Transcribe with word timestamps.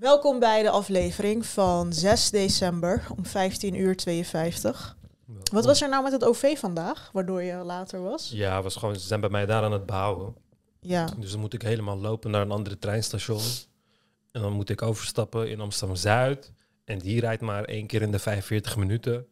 Welkom 0.00 0.38
bij 0.38 0.62
de 0.62 0.70
aflevering 0.70 1.46
van 1.46 1.92
6 1.92 2.30
december 2.30 3.06
om 3.16 3.26
15 3.26 3.74
uur 3.74 3.96
52. 3.96 4.96
Wat 5.52 5.64
was 5.64 5.82
er 5.82 5.88
nou 5.88 6.02
met 6.02 6.12
het 6.12 6.24
OV 6.24 6.58
vandaag, 6.58 7.10
waardoor 7.12 7.42
je 7.42 7.54
later 7.54 8.02
was? 8.02 8.30
Ja, 8.30 8.62
was 8.62 8.76
gewoon, 8.76 8.96
ze 8.96 9.06
zijn 9.06 9.20
bij 9.20 9.30
mij 9.30 9.46
daar 9.46 9.62
aan 9.62 9.72
het 9.72 9.86
bouwen. 9.86 10.34
Ja, 10.80 11.04
Dus 11.18 11.30
dan 11.30 11.40
moet 11.40 11.52
ik 11.52 11.62
helemaal 11.62 11.98
lopen 11.98 12.30
naar 12.30 12.40
een 12.40 12.50
andere 12.50 12.78
treinstation. 12.78 13.40
En 14.32 14.40
dan 14.40 14.52
moet 14.52 14.70
ik 14.70 14.82
overstappen 14.82 15.50
in 15.50 15.60
Amsterdam-Zuid. 15.60 16.52
En 16.84 16.98
die 16.98 17.20
rijdt 17.20 17.42
maar 17.42 17.64
één 17.64 17.86
keer 17.86 18.02
in 18.02 18.12
de 18.12 18.18
45 18.18 18.76
minuten. 18.76 19.26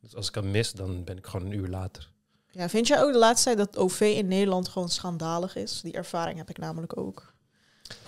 Dus 0.00 0.14
als 0.14 0.28
ik 0.28 0.34
hem 0.34 0.50
mis, 0.50 0.72
dan 0.72 1.04
ben 1.04 1.16
ik 1.16 1.26
gewoon 1.26 1.46
een 1.46 1.58
uur 1.58 1.68
later. 1.68 2.10
ja 2.50 2.68
vind 2.68 2.86
jij 2.86 3.02
ook 3.02 3.12
de 3.12 3.18
laatste 3.18 3.54
tijd 3.54 3.58
dat 3.72 3.82
OV 3.82 4.00
in 4.00 4.28
Nederland 4.28 4.68
gewoon 4.68 4.88
schandalig 4.88 5.56
is? 5.56 5.80
Die 5.80 5.92
ervaring 5.92 6.38
heb 6.38 6.50
ik 6.50 6.58
namelijk 6.58 6.96
ook. 6.96 7.31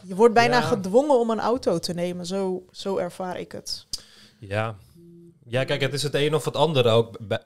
Je 0.03 0.14
wordt 0.14 0.35
bijna 0.35 0.57
Ja. 0.59 0.62
gedwongen 0.66 1.19
om 1.19 1.30
een 1.30 1.41
auto 1.41 1.79
te 1.79 1.93
nemen, 1.95 2.27
zo, 2.27 2.64
zo 2.71 2.96
ervaar 2.96 3.40
ik 3.40 3.53
het. 3.53 3.86
Ja. 4.39 4.77
ja, 5.46 5.64
kijk, 5.64 5.81
het 5.81 5.93
is 5.93 6.03
het 6.03 6.14
een 6.14 6.35
of 6.35 6.45
het 6.45 6.57
andere 6.57 6.89
ook. 6.89 7.27
B- 7.29 7.45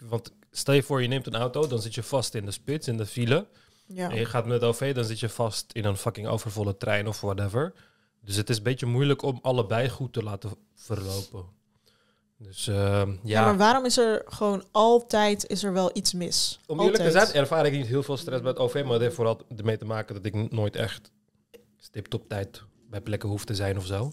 Want 0.00 0.32
stel 0.50 0.74
je 0.74 0.82
voor, 0.82 1.02
je 1.02 1.08
neemt 1.08 1.26
een 1.26 1.34
auto, 1.36 1.66
dan 1.66 1.80
zit 1.82 1.94
je 1.94 2.02
vast 2.02 2.34
in 2.34 2.44
de 2.44 2.50
spits, 2.50 2.88
in 2.88 2.96
de 2.96 3.06
file. 3.06 3.46
Ja. 3.86 4.10
En 4.10 4.16
je 4.16 4.24
gaat 4.24 4.46
met 4.46 4.62
OV, 4.62 4.94
dan 4.94 5.04
zit 5.04 5.20
je 5.20 5.28
vast 5.28 5.72
in 5.72 5.84
een 5.84 5.96
fucking 5.96 6.26
overvolle 6.26 6.76
trein 6.76 7.08
of 7.08 7.20
whatever. 7.20 7.72
Dus 8.24 8.36
het 8.36 8.50
is 8.50 8.56
een 8.56 8.62
beetje 8.62 8.86
moeilijk 8.86 9.22
om 9.22 9.38
allebei 9.42 9.88
goed 9.88 10.12
te 10.12 10.22
laten 10.22 10.50
verlopen. 10.74 11.44
Dus 12.38 12.66
ehm, 12.68 13.10
Ja. 13.10 13.16
ja, 13.22 13.44
maar 13.44 13.56
waarom 13.56 13.84
is 13.84 13.98
er 13.98 14.22
gewoon 14.26 14.64
altijd 14.70 15.46
is 15.46 15.62
er 15.64 15.72
wel 15.72 15.90
iets 15.92 16.12
mis? 16.12 16.60
om 16.66 16.80
eerlijk 16.80 17.02
te 17.02 17.10
zijn 17.10 17.32
ervaar 17.32 17.66
ik 17.66 17.72
niet 17.72 17.86
heel 17.86 18.02
veel 18.02 18.16
stress 18.16 18.40
bij 18.40 18.50
het 18.50 18.58
OV, 18.60 18.82
maar 18.82 18.92
het 18.92 19.02
heeft 19.02 19.14
vooral 19.14 19.40
ermee 19.56 19.78
te 19.78 19.84
maken 19.84 20.14
dat 20.14 20.24
ik 20.24 20.50
nooit 20.52 20.76
echt 20.76 21.10
stipt 21.84 22.14
op 22.14 22.28
tijd 22.28 22.62
bij 22.90 23.00
plekken 23.00 23.28
hoef 23.28 23.44
te 23.44 23.54
zijn 23.54 23.76
of 23.78 23.86
zo. 23.86 24.12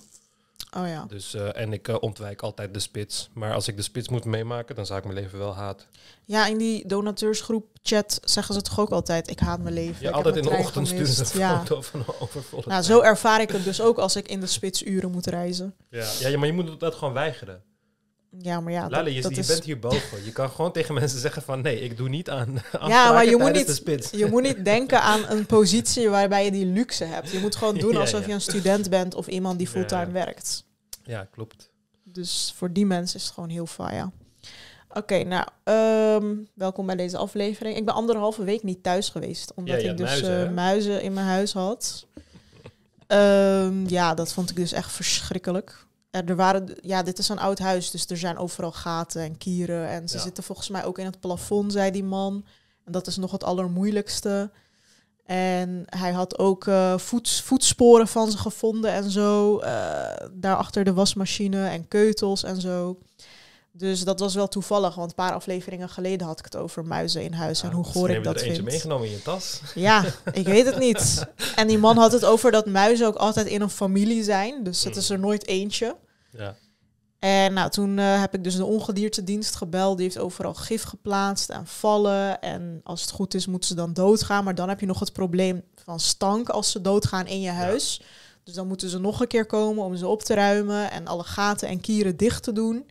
Oh 0.77 0.87
ja. 0.87 1.05
Dus, 1.07 1.33
eh, 1.33 1.57
en 1.57 1.73
ik 1.73 1.87
eh, 1.87 1.95
ontwijk 1.99 2.41
altijd 2.41 2.73
de 2.73 2.79
spits. 2.79 3.29
Maar 3.33 3.53
als 3.53 3.67
ik 3.67 3.75
de 3.75 3.81
spits 3.81 4.09
moet 4.09 4.25
meemaken, 4.25 4.75
dan 4.75 4.85
zou 4.85 4.99
ik 4.99 5.05
mijn 5.05 5.17
leven 5.17 5.39
wel 5.39 5.55
haten. 5.55 5.87
Ja, 6.25 6.47
in 6.47 6.57
die 6.57 6.87
donateursgroep 6.87 7.65
chat 7.83 8.19
zeggen 8.23 8.53
ze 8.53 8.61
toch 8.61 8.79
ook 8.79 8.89
altijd, 8.89 9.29
ik 9.29 9.39
haat 9.39 9.59
mijn 9.59 9.73
leven. 9.73 10.03
Ja, 10.05 10.11
altijd 10.11 10.35
in 10.35 10.41
de 10.43 10.49
ochtend 10.49 10.87
sturen 10.87 11.07
ze 11.07 11.33
een 11.33 11.39
Ja. 11.39 11.57
foto 11.59 11.81
van 11.81 12.03
overvolle 12.19 12.63
Nou, 12.67 12.83
zo 12.83 13.01
ervaar 13.01 13.41
ik 13.41 13.49
het 13.51 13.63
dus 13.63 13.81
ook 13.81 13.97
als 13.97 14.15
ik 14.15 14.27
in 14.27 14.39
de 14.39 14.47
spitsuren 14.47 15.11
moet 15.11 15.25
reizen. 15.25 15.75
Ja. 15.89 16.05
Ja, 16.19 16.27
ja, 16.27 16.37
maar 16.37 16.47
je 16.47 16.53
moet 16.53 16.79
dat 16.79 16.95
gewoon 16.95 17.13
weigeren. 17.13 17.63
Ja, 18.37 18.59
maar 18.59 18.73
ja, 18.73 18.89
Lale, 18.89 19.13
je, 19.13 19.21
dat 19.21 19.35
je 19.35 19.41
is... 19.41 19.47
bent 19.47 19.63
hierboven. 19.63 20.25
Je 20.25 20.31
kan 20.31 20.49
gewoon 20.49 20.71
tegen 20.71 20.93
mensen 20.93 21.19
zeggen 21.19 21.41
van 21.41 21.61
nee, 21.61 21.79
ik 21.79 21.97
doe 21.97 22.09
niet 22.09 22.29
aan 22.29 22.61
Ja, 22.87 23.11
maar 23.11 23.25
je 23.25 23.37
moet, 23.37 23.51
niet, 23.51 23.67
de 23.67 23.73
spits. 23.73 24.09
je 24.09 24.25
moet 24.25 24.41
niet 24.41 24.65
denken 24.75 25.01
aan 25.01 25.25
een 25.29 25.45
positie 25.45 26.09
waarbij 26.09 26.45
je 26.45 26.51
die 26.51 26.65
luxe 26.65 27.03
hebt. 27.03 27.31
Je 27.31 27.39
moet 27.39 27.55
gewoon 27.55 27.77
doen 27.77 27.91
Ja, 27.93 27.99
alsof 27.99 28.21
ja. 28.21 28.27
je 28.27 28.33
een 28.33 28.41
student 28.41 28.89
bent 28.89 29.15
of 29.15 29.27
iemand 29.27 29.57
die 29.57 29.67
Ja. 29.67 29.73
fulltime 29.73 30.11
werkt. 30.11 30.63
Ja, 31.03 31.27
klopt. 31.31 31.69
Dus 32.03 32.53
voor 32.57 32.73
die 32.73 32.85
mensen 32.85 33.19
is 33.19 33.25
het 33.25 33.33
gewoon 33.33 33.49
heel 33.49 33.65
fijn, 33.65 33.95
ja. 33.95 34.11
Oké, 34.93 35.23
nou, 35.23 35.47
ehm, 35.63 36.35
welkom 36.53 36.85
bij 36.85 36.95
deze 36.95 37.17
aflevering. 37.17 37.77
Ik 37.77 37.85
ben 37.85 37.93
anderhalve 37.93 38.43
week 38.43 38.63
niet 38.63 38.83
thuis 38.83 39.09
geweest, 39.09 39.53
omdat 39.55 39.81
ik 39.83 39.97
dus 39.97 40.07
muizen, 40.07 40.47
eh, 40.47 40.53
muizen 40.53 41.01
in 41.01 41.13
mijn 41.13 41.25
huis 41.25 41.53
had. 41.53 42.05
Ehm, 43.07 43.87
ja, 43.87 44.13
dat 44.13 44.33
vond 44.33 44.49
ik 44.49 44.55
dus 44.55 44.71
echt 44.71 44.91
verschrikkelijk. 44.91 45.85
Er 46.11 46.35
waren, 46.35 46.75
ja, 46.81 47.03
dit 47.03 47.17
is 47.19 47.29
een 47.29 47.39
oud 47.39 47.59
huis, 47.59 47.91
dus 47.91 48.05
er 48.05 48.17
zijn 48.17 48.37
overal 48.37 48.71
gaten 48.71 49.21
en 49.21 49.37
kieren. 49.37 49.87
En 49.87 50.07
ze 50.09 50.17
Ja. 50.17 50.23
zitten 50.23 50.43
volgens 50.43 50.69
mij 50.69 50.85
ook 50.85 50.97
in 50.99 51.05
het 51.05 51.19
plafond, 51.19 51.71
zei 51.71 51.91
die 51.91 52.03
man. 52.03 52.45
En 52.85 52.91
dat 52.91 53.07
is 53.07 53.17
nog 53.17 53.31
het 53.31 53.43
allermoeilijkste. 53.43 54.51
En 55.25 55.83
hij 55.85 56.11
had 56.11 56.39
ook 56.39 56.67
eh, 56.67 56.97
voet, 56.97 57.29
voetsporen 57.43 58.07
van 58.07 58.31
ze 58.31 58.37
gevonden 58.37 58.91
en 58.91 59.09
zo. 59.09 59.57
eh 59.59 60.27
daar 60.33 60.55
achter 60.55 60.83
de 60.83 60.93
wasmachine 60.93 61.67
en 61.67 61.87
keutels 61.87 62.43
en 62.43 62.61
zo. 62.61 62.99
Dus 63.71 64.03
dat 64.03 64.19
was 64.19 64.35
wel 64.35 64.47
toevallig, 64.47 64.95
want 64.95 65.09
een 65.09 65.15
paar 65.15 65.33
afleveringen 65.33 65.89
geleden 65.89 66.27
had 66.27 66.39
ik 66.39 66.45
het 66.45 66.55
over 66.55 66.85
muizen 66.85 67.23
in 67.23 67.33
huis 67.33 67.63
en 67.63 67.71
hoe 67.71 67.83
goor 67.83 68.09
ik 68.09 68.15
je 68.15 68.21
dat 68.21 68.35
er 68.35 68.41
eentje 68.41 68.55
vind. 68.55 68.67
meegenomen 68.67 69.07
in 69.07 69.13
je 69.13 69.21
tas. 69.21 69.61
Ja, 69.75 70.03
ik 70.31 70.47
weet 70.47 70.65
het 70.65 70.79
niet. 70.79 71.25
En 71.55 71.67
die 71.67 71.77
man 71.77 71.97
had 71.97 72.11
het 72.11 72.25
over 72.25 72.51
dat 72.51 72.65
muizen 72.65 73.07
ook 73.07 73.15
altijd 73.15 73.47
in 73.47 73.61
een 73.61 73.69
familie 73.69 74.23
zijn. 74.23 74.63
Dus 74.63 74.83
het 74.83 74.95
is 74.95 75.09
er 75.09 75.19
nooit 75.19 75.47
eentje. 75.47 75.95
Ja. 76.31 76.55
En 77.19 77.53
nou, 77.53 77.69
toen 77.69 77.99
eh, 77.99 78.19
heb 78.19 78.33
ik 78.33 78.43
dus 78.43 78.55
de 78.55 78.65
ongediertedienst 78.65 79.55
gebeld. 79.55 79.97
Die 79.97 80.05
heeft 80.05 80.19
overal 80.19 80.53
gif 80.53 80.83
geplaatst 80.83 81.49
en 81.49 81.67
vallen. 81.67 82.41
En 82.41 82.81
als 82.83 83.01
het 83.01 83.11
goed 83.11 83.33
is, 83.33 83.47
moeten 83.47 83.69
ze 83.69 83.75
dan 83.75 83.93
doodgaan. 83.93 84.43
Maar 84.43 84.55
dan 84.55 84.69
heb 84.69 84.79
je 84.79 84.85
nog 84.85 84.99
het 84.99 85.13
probleem 85.13 85.63
van 85.83 85.99
stank 85.99 86.49
als 86.49 86.71
ze 86.71 86.81
doodgaan 86.81 87.27
in 87.27 87.41
je 87.41 87.49
huis. 87.49 88.01
Dus 88.43 88.53
dan 88.53 88.67
moeten 88.67 88.89
ze 88.89 88.99
nog 88.99 89.21
een 89.21 89.27
keer 89.27 89.45
komen 89.45 89.83
om 89.83 89.95
ze 89.95 90.07
op 90.07 90.21
te 90.21 90.33
ruimen 90.33 90.91
en 90.91 91.07
alle 91.07 91.23
gaten 91.23 91.67
en 91.67 91.81
kieren 91.81 92.17
dicht 92.17 92.43
te 92.43 92.51
doen. 92.51 92.85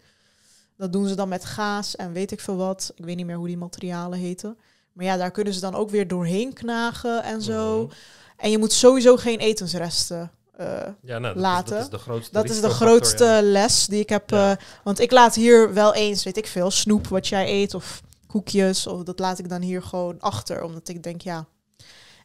Dat 0.78 0.92
doen 0.92 1.06
ze 1.06 1.14
dan 1.14 1.28
met 1.28 1.44
gaas 1.44 1.96
en 1.96 2.12
weet 2.12 2.30
ik 2.32 2.40
veel 2.40 2.56
wat. 2.56 2.92
Ik 2.96 3.04
weet 3.04 3.16
niet 3.16 3.26
meer 3.26 3.36
hoe 3.36 3.46
die 3.46 3.56
materialen 3.56 4.18
heten. 4.18 4.58
Maar 4.92 5.04
ja, 5.04 5.16
daar 5.16 5.30
kunnen 5.30 5.52
ze 5.52 5.60
dan 5.60 5.74
ook 5.74 5.90
weer 5.90 6.08
doorheen 6.08 6.52
knagen 6.52 7.22
en 7.22 7.42
zo. 7.42 7.82
Mhm. 7.84 7.92
En 8.36 8.50
je 8.50 8.58
moet 8.58 8.72
sowieso 8.72 9.16
geen 9.16 9.38
etensresten 9.38 10.30
eh, 10.56 10.66
Ja, 11.02 11.18
nou, 11.18 11.34
dat, 11.34 11.36
Laten. 11.42 11.78
Is, 11.78 11.82
dat 11.82 11.92
is 11.92 11.98
de 11.98 11.98
grootste 11.98 12.32
dat 12.32 12.50
is 12.50 12.60
de 12.60 12.70
grootste 12.70 13.24
ja. 13.24 13.42
les 13.42 13.86
die 13.86 14.00
ik 14.00 14.08
heb. 14.08 14.30
Ja. 14.30 14.50
eh, 14.50 14.56
want 14.84 15.00
ik 15.00 15.10
laat 15.10 15.34
hier 15.34 15.74
wel 15.74 15.94
eens, 15.94 16.24
weet 16.24 16.36
ik 16.36 16.46
veel, 16.46 16.70
snoep 16.70 17.06
wat 17.06 17.26
jij 17.28 17.48
eet 17.52 17.74
of 17.74 18.02
koekjes. 18.26 18.86
Of 18.86 19.02
dat 19.02 19.18
laat 19.18 19.38
ik 19.38 19.48
dan 19.48 19.62
hier 19.62 19.82
gewoon 19.82 20.20
achter. 20.20 20.62
Omdat 20.62 20.88
ik 20.88 21.02
denk, 21.02 21.20
ja, 21.20 21.46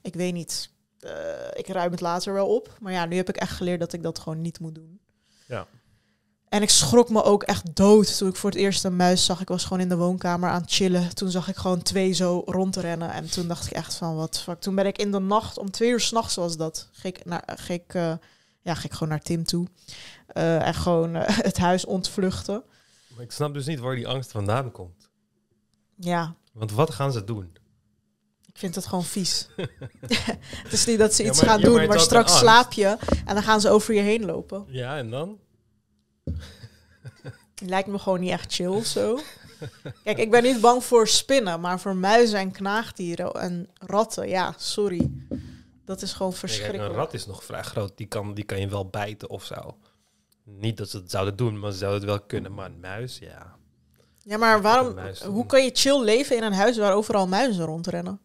ik 0.01 0.13
weet 0.13 0.33
niet. 0.33 0.69
eh, 0.99 1.11
ik 1.53 1.67
ruim 1.67 1.91
het 1.91 2.01
later 2.01 2.33
wel 2.33 2.47
op. 2.55 2.77
Maar 2.79 2.93
ja, 2.93 3.05
nu 3.05 3.15
heb 3.15 3.29
ik 3.29 3.37
echt 3.37 3.51
geleerd 3.55 3.79
dat 3.79 3.93
ik 3.93 4.03
dat 4.03 4.19
gewoon 4.19 4.41
niet 4.41 4.59
moet 4.59 4.75
doen. 4.75 4.99
Ja. 5.47 5.67
En 6.53 6.61
ik 6.61 6.69
schrok 6.69 7.09
me 7.09 7.23
ook 7.23 7.43
echt 7.43 7.75
dood 7.75 8.17
toen 8.17 8.29
ik 8.29 8.35
voor 8.35 8.49
het 8.49 8.59
eerst 8.59 8.83
een 8.83 8.95
muis 8.95 9.25
zag. 9.25 9.41
Ik 9.41 9.47
was 9.47 9.63
gewoon 9.63 9.79
in 9.79 9.89
de 9.89 9.95
woonkamer 9.97 10.49
aan 10.49 10.61
het 10.61 10.71
chillen. 10.71 11.15
Toen 11.15 11.31
zag 11.31 11.47
ik 11.47 11.55
gewoon 11.55 11.81
twee 11.81 12.11
zo 12.13 12.43
rondrennen. 12.45 13.11
En 13.11 13.29
toen 13.29 13.47
dacht 13.47 13.65
ik 13.65 13.71
echt 13.71 13.93
van, 13.95 14.15
wat 14.15 14.39
fuck. 14.39 14.59
Toen 14.59 14.75
ben 14.75 14.85
ik 14.85 14.97
in 14.97 15.11
de 15.11 15.19
nacht, 15.19 15.57
om 15.57 15.71
twee 15.71 15.89
uur 15.89 15.99
s'nachts 15.99 16.35
was 16.35 16.57
dat, 16.57 16.89
ging 16.91 17.17
ik, 17.17 17.25
naar, 17.25 17.43
ging 17.59 17.79
ik, 17.83 17.93
eh, 17.93 18.13
ja, 18.61 18.73
ging 18.73 18.85
ik 18.85 18.93
gewoon 18.93 19.09
naar 19.09 19.21
Tim 19.21 19.43
toe. 19.43 19.67
Eh, 20.27 20.67
en 20.67 20.73
gewoon 20.73 21.15
eh, 21.15 21.37
het 21.49 21.57
huis 21.57 21.85
ontvluchten. 21.85 22.63
Maar 23.15 23.23
ik 23.23 23.31
snap 23.31 23.53
dus 23.53 23.65
niet 23.65 23.79
waar 23.79 23.95
die 23.95 24.07
angst 24.07 24.31
vandaan 24.31 24.71
komt. 24.71 25.09
Ja, 25.95 26.35
Want 26.51 26.71
wat 26.71 26.91
gaan 26.93 27.11
ze 27.11 27.23
doen? 27.23 27.57
ik 28.45 28.57
vind 28.59 28.75
het 28.75 28.85
gewoon 28.85 29.03
vies. 29.05 29.47
het 30.63 30.71
is 30.73 30.85
niet 30.85 30.99
dat 30.99 31.13
ze 31.13 31.23
Ja, 31.23 31.29
iets 31.29 31.39
maar- 31.41 31.49
gaan 31.49 31.59
ja, 31.59 31.69
maar 31.69 31.79
doen, 31.79 31.87
maar 31.87 31.99
straks 31.99 32.37
slaap 32.37 32.73
je 32.73 32.97
en 33.25 33.33
dan 33.33 33.43
gaan 33.43 33.61
ze 33.61 33.69
over 33.69 33.93
je 33.93 34.01
heen 34.01 34.25
lopen. 34.25 34.65
Ja, 34.67 34.97
en 34.97 35.09
dan? 35.09 35.39
Lijkt 37.65 37.87
me 37.87 37.99
gewoon 37.99 38.19
niet 38.19 38.29
echt 38.31 38.53
chill 38.53 38.83
zo. 38.83 39.19
Kijk, 40.03 40.17
ik 40.17 40.31
ben 40.31 40.43
niet 40.43 40.61
bang 40.61 40.83
voor 40.83 41.07
spinnen, 41.07 41.59
maar 41.59 41.79
voor 41.79 41.95
muizen 41.95 42.39
en 42.39 42.51
knaagdieren 42.51 43.31
en 43.33 43.69
ratten, 43.73 44.29
ja, 44.29 44.53
sorry. 44.57 45.11
Dat 45.85 46.01
is 46.01 46.13
gewoon 46.13 46.31
Nee, 46.31 46.39
kijk, 46.39 46.51
verschrikkelijk. 46.51 46.89
een 46.89 46.95
rat 46.95 47.13
is 47.13 47.25
nog 47.25 47.43
vrij 47.43 47.63
groot. 47.63 47.97
Die 47.97 48.07
kan, 48.07 48.33
die 48.33 48.43
kan 48.43 48.59
je 48.59 48.67
wel 48.67 48.87
bijten 48.89 49.29
of 49.29 49.43
zo. 49.43 49.77
Niet 50.43 50.77
dat 50.77 50.89
ze 50.89 50.97
het 50.97 51.11
zouden 51.11 51.35
doen, 51.35 51.59
maar 51.59 51.71
ze 51.71 51.77
zouden 51.77 52.01
het 52.01 52.09
wel 52.09 52.21
kunnen. 52.27 52.53
Maar 52.53 52.65
een 52.65 52.79
muis, 52.79 53.17
ja. 53.17 53.55
Ja, 54.23 54.37
maar 54.37 54.61
waarom, 54.61 54.97
hoe 54.97 55.33
doen. 55.33 55.45
kan 55.45 55.63
je 55.63 55.69
chill 55.73 56.03
leven 56.03 56.37
in 56.37 56.43
een 56.43 56.53
huis 56.53 56.77
waar 56.77 56.93
overal 56.93 57.27
muizen 57.27 57.65
rondrennen? 57.65 58.19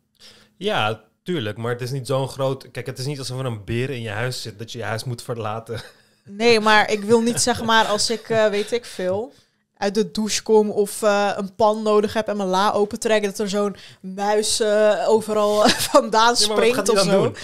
Ja, 0.56 1.04
tuurlijk. 1.22 1.56
Maar 1.56 1.72
het 1.72 1.80
is 1.80 1.90
niet 1.90 2.06
zo'n 2.06 2.28
groot... 2.28 2.70
Kijk, 2.70 2.86
het 2.86 2.98
is 2.98 3.06
niet 3.06 3.18
alsof 3.18 3.38
er 3.38 3.44
een 3.46 3.64
beer 3.64 3.90
in 3.90 4.00
je 4.02 4.10
huis 4.10 4.42
zit... 4.42 4.58
dat 4.58 4.72
je 4.72 4.78
je 4.78 4.84
huis 4.84 5.04
moet 5.04 5.22
verlaten. 5.22 5.80
Nee, 6.30 6.60
maar 6.60 6.90
ik 6.90 7.02
wil 7.02 7.20
niet 7.20 7.40
zeg 7.40 7.62
maar 7.64 7.84
als 7.84 8.10
ik, 8.10 8.28
eh, 8.28 8.46
weet 8.48 8.72
ik 8.72 8.84
veel, 8.84 9.32
uit 9.76 9.94
de 9.94 10.10
douche 10.10 10.42
kom 10.42 10.70
of 10.70 11.02
eh, 11.02 11.30
een 11.36 11.54
pan 11.54 11.82
nodig 11.82 12.12
heb 12.12 12.28
en 12.28 12.36
mijn 12.36 12.48
la 12.48 12.72
opentrekken, 12.72 13.30
dat 13.30 13.38
er 13.38 13.48
zo'n 13.48 13.76
muis 14.00 14.60
eh, 14.60 15.04
overal 15.08 15.68
vandaan 15.92 16.28
Ja, 16.28 16.34
springt 16.34 16.88
of 16.88 17.00
zo. 17.00 17.22
doen? 17.22 17.36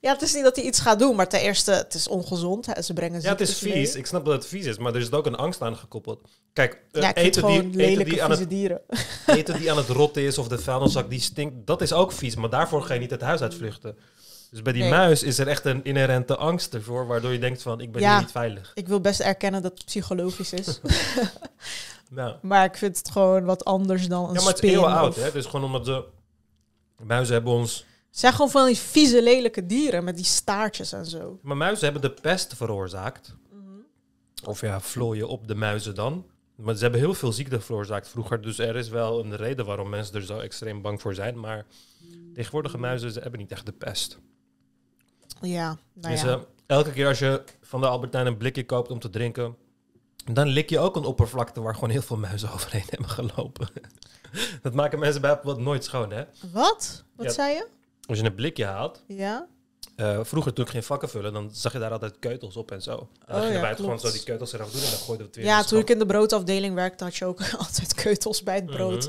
Ja, 0.00 0.12
het 0.12 0.22
is 0.22 0.34
niet 0.34 0.44
dat 0.44 0.56
hij 0.56 0.64
iets 0.64 0.80
gaat 0.80 0.98
doen, 0.98 1.16
maar 1.16 1.28
ten 1.28 1.40
eerste, 1.40 1.70
het 1.70 1.94
is 1.94 2.08
ongezond. 2.08 2.66
hè, 2.66 2.82
Ze 2.82 2.92
brengen 2.92 3.20
Ja, 3.22 3.28
het 3.30 3.40
is 3.40 3.58
vies. 3.58 3.72
mee. 3.92 3.98
Ik 3.98 4.06
snap 4.06 4.24
dat 4.24 4.34
het 4.34 4.46
vies 4.46 4.64
is, 4.66 4.78
maar 4.78 4.94
er 4.94 5.00
is 5.00 5.12
ook 5.12 5.26
een 5.26 5.34
angst 5.36 5.62
aan 5.62 5.76
gekoppeld. 5.76 6.20
Kijk, 6.52 6.82
Ja, 6.92 7.14
eten, 7.14 7.46
die, 7.46 7.84
eten, 7.86 8.04
die 8.04 8.22
aan 8.22 8.30
het, 8.30 8.48
dieren. 8.50 8.80
eten 9.26 9.58
die 9.58 9.70
aan 9.70 9.76
het 9.76 9.88
rotten 9.88 10.22
is 10.22 10.38
of 10.38 10.48
de 10.48 10.58
vuilniszak 10.58 11.10
die 11.10 11.20
stinkt, 11.20 11.66
dat 11.66 11.80
is 11.82 11.92
ook 11.92 12.12
vies. 12.12 12.34
Maar 12.36 12.50
daarvoor 12.50 12.82
ga 12.82 12.94
je 12.94 13.00
niet 13.00 13.10
het 13.10 13.20
huis 13.20 13.40
uitvluchten. 13.40 13.98
Dus 14.56 14.64
bij 14.64 14.72
die 14.74 14.82
Nee. 14.82 14.90
muis 14.90 15.22
is 15.22 15.38
er 15.38 15.48
echt 15.48 15.64
een 15.64 15.84
inherente 15.84 16.36
angst 16.36 16.74
ervoor, 16.74 17.06
waardoor 17.06 17.32
je 17.32 17.38
denkt 17.38 17.62
van, 17.62 17.80
ik 17.80 17.92
ben 17.92 18.02
Ja. 18.02 18.10
hier 18.12 18.20
niet 18.20 18.30
veilig. 18.30 18.70
Ik 18.74 18.88
wil 18.88 19.00
best 19.00 19.20
erkennen 19.20 19.62
dat 19.62 19.72
het 19.72 19.84
psychologisch 19.84 20.52
is. 20.52 20.80
Nou, 22.10 22.36
maar 22.42 22.64
ik 22.64 22.76
vind 22.76 22.98
het 22.98 23.10
gewoon 23.10 23.44
wat 23.44 23.64
anders 23.64 24.08
dan 24.08 24.28
een 24.28 24.34
ja, 24.34 24.40
maar 24.40 24.52
het 24.52 24.62
is 24.62 24.70
eeuwen 24.70 24.92
oud, 24.92 25.16
hè. 25.16 25.32
Dus 25.32 25.46
gewoon 25.46 25.64
omdat 25.64 25.86
ze... 25.86 26.04
Muizen 27.02 27.34
hebben 27.34 27.52
ons... 27.52 27.76
Het 28.08 28.18
zijn 28.18 28.32
gewoon 28.32 28.50
van 28.50 28.66
die 28.66 28.76
vieze, 28.76 29.22
lelijke 29.22 29.66
dieren 29.66 30.04
met 30.04 30.16
die 30.16 30.24
staartjes 30.24 30.92
en 30.92 31.06
zo. 31.06 31.38
Maar 31.42 31.56
muizen 31.56 31.84
hebben 31.84 32.02
de 32.02 32.20
pest 32.20 32.54
veroorzaakt. 32.56 33.34
Mhm. 33.52 33.70
Of 34.44 34.60
ja, 34.60 34.80
vlooien 34.80 35.28
op 35.28 35.48
de 35.48 35.54
muizen 35.54 35.94
dan. 35.94 36.26
Maar 36.54 36.74
ze 36.74 36.82
hebben 36.82 37.00
heel 37.00 37.14
veel 37.14 37.32
ziekte 37.32 37.60
veroorzaakt 37.60 38.08
vroeger. 38.08 38.40
Dus 38.42 38.58
er 38.58 38.76
is 38.76 38.88
wel 38.88 39.24
een 39.24 39.36
reden 39.36 39.64
waarom 39.66 39.88
mensen 39.88 40.14
er 40.14 40.22
zo 40.22 40.38
extreem 40.38 40.82
bang 40.82 41.00
voor 41.00 41.14
zijn. 41.14 41.40
Maar 41.40 41.66
tegenwoordige 42.34 42.78
muizen 42.78 43.10
ze 43.12 43.20
hebben 43.20 43.40
niet 43.40 43.52
echt 43.52 43.66
de 43.66 43.72
pest. 43.72 44.18
Ja, 45.40 45.78
nou 45.94 46.12
Dus, 46.14 46.22
ja. 46.22 46.28
eh, 46.32 46.40
elke 46.66 46.92
keer 46.92 47.06
als 47.06 47.18
je 47.18 47.42
van 47.62 47.80
de 47.80 47.86
Albertijn 47.86 48.26
een 48.26 48.36
blikje 48.36 48.66
koopt 48.66 48.90
om 48.90 48.98
te 48.98 49.10
drinken, 49.10 49.56
dan 50.32 50.46
lik 50.46 50.70
je 50.70 50.78
ook 50.78 50.96
een 50.96 51.04
oppervlakte 51.04 51.60
waar 51.60 51.74
gewoon 51.74 51.90
heel 51.90 52.02
veel 52.02 52.16
muizen 52.16 52.52
overheen 52.54 52.84
hebben 52.86 53.08
gelopen. 53.08 53.68
dat 54.62 54.74
maken 54.74 54.98
mensen 54.98 55.20
bij 55.20 55.40
wat 55.42 55.58
nooit 55.58 55.84
schoon, 55.84 56.10
hè? 56.12 56.24
Wat? 56.52 57.04
Wat 57.16 57.26
Ja. 57.26 57.32
zei 57.32 57.54
je? 57.54 57.66
Als 58.06 58.18
je 58.18 58.24
een 58.24 58.34
blikje 58.34 58.64
haalt, 58.64 59.02
Ja? 59.08 59.46
eh, 59.96 60.18
vroeger 60.22 60.52
toen 60.52 60.64
ik 60.64 60.70
geen 60.70 60.82
vakken 60.82 61.08
vullen, 61.08 61.32
dan 61.32 61.50
zag 61.52 61.72
je 61.72 61.78
daar 61.78 61.90
altijd 61.90 62.18
keutels 62.18 62.56
op 62.56 62.70
en 62.70 62.82
zo. 62.82 62.92
En 62.92 63.06
dan 63.26 63.34
Oh 63.36 63.40
gingen 63.40 63.52
ja, 63.54 63.60
wij 63.60 63.70
het 63.70 63.80
gewoon 63.80 63.98
zo 64.00 64.10
die 64.10 64.22
keutels 64.22 64.52
eraf 64.52 64.70
doen 64.70 64.82
en 64.82 64.90
dan 64.90 64.98
gooiden 64.98 65.16
we 65.18 65.22
het 65.32 65.36
weer 65.36 65.44
Ja, 65.44 65.62
toen 65.62 65.78
ik 65.78 65.90
in 65.90 65.98
de 65.98 66.06
broodafdeling 66.06 66.74
werkte, 66.74 67.04
had 67.04 67.16
je 67.16 67.24
ook 67.24 67.40
altijd 67.58 67.94
keutels 67.94 68.42
bij 68.42 68.54
het 68.54 68.66
brood. 68.66 69.08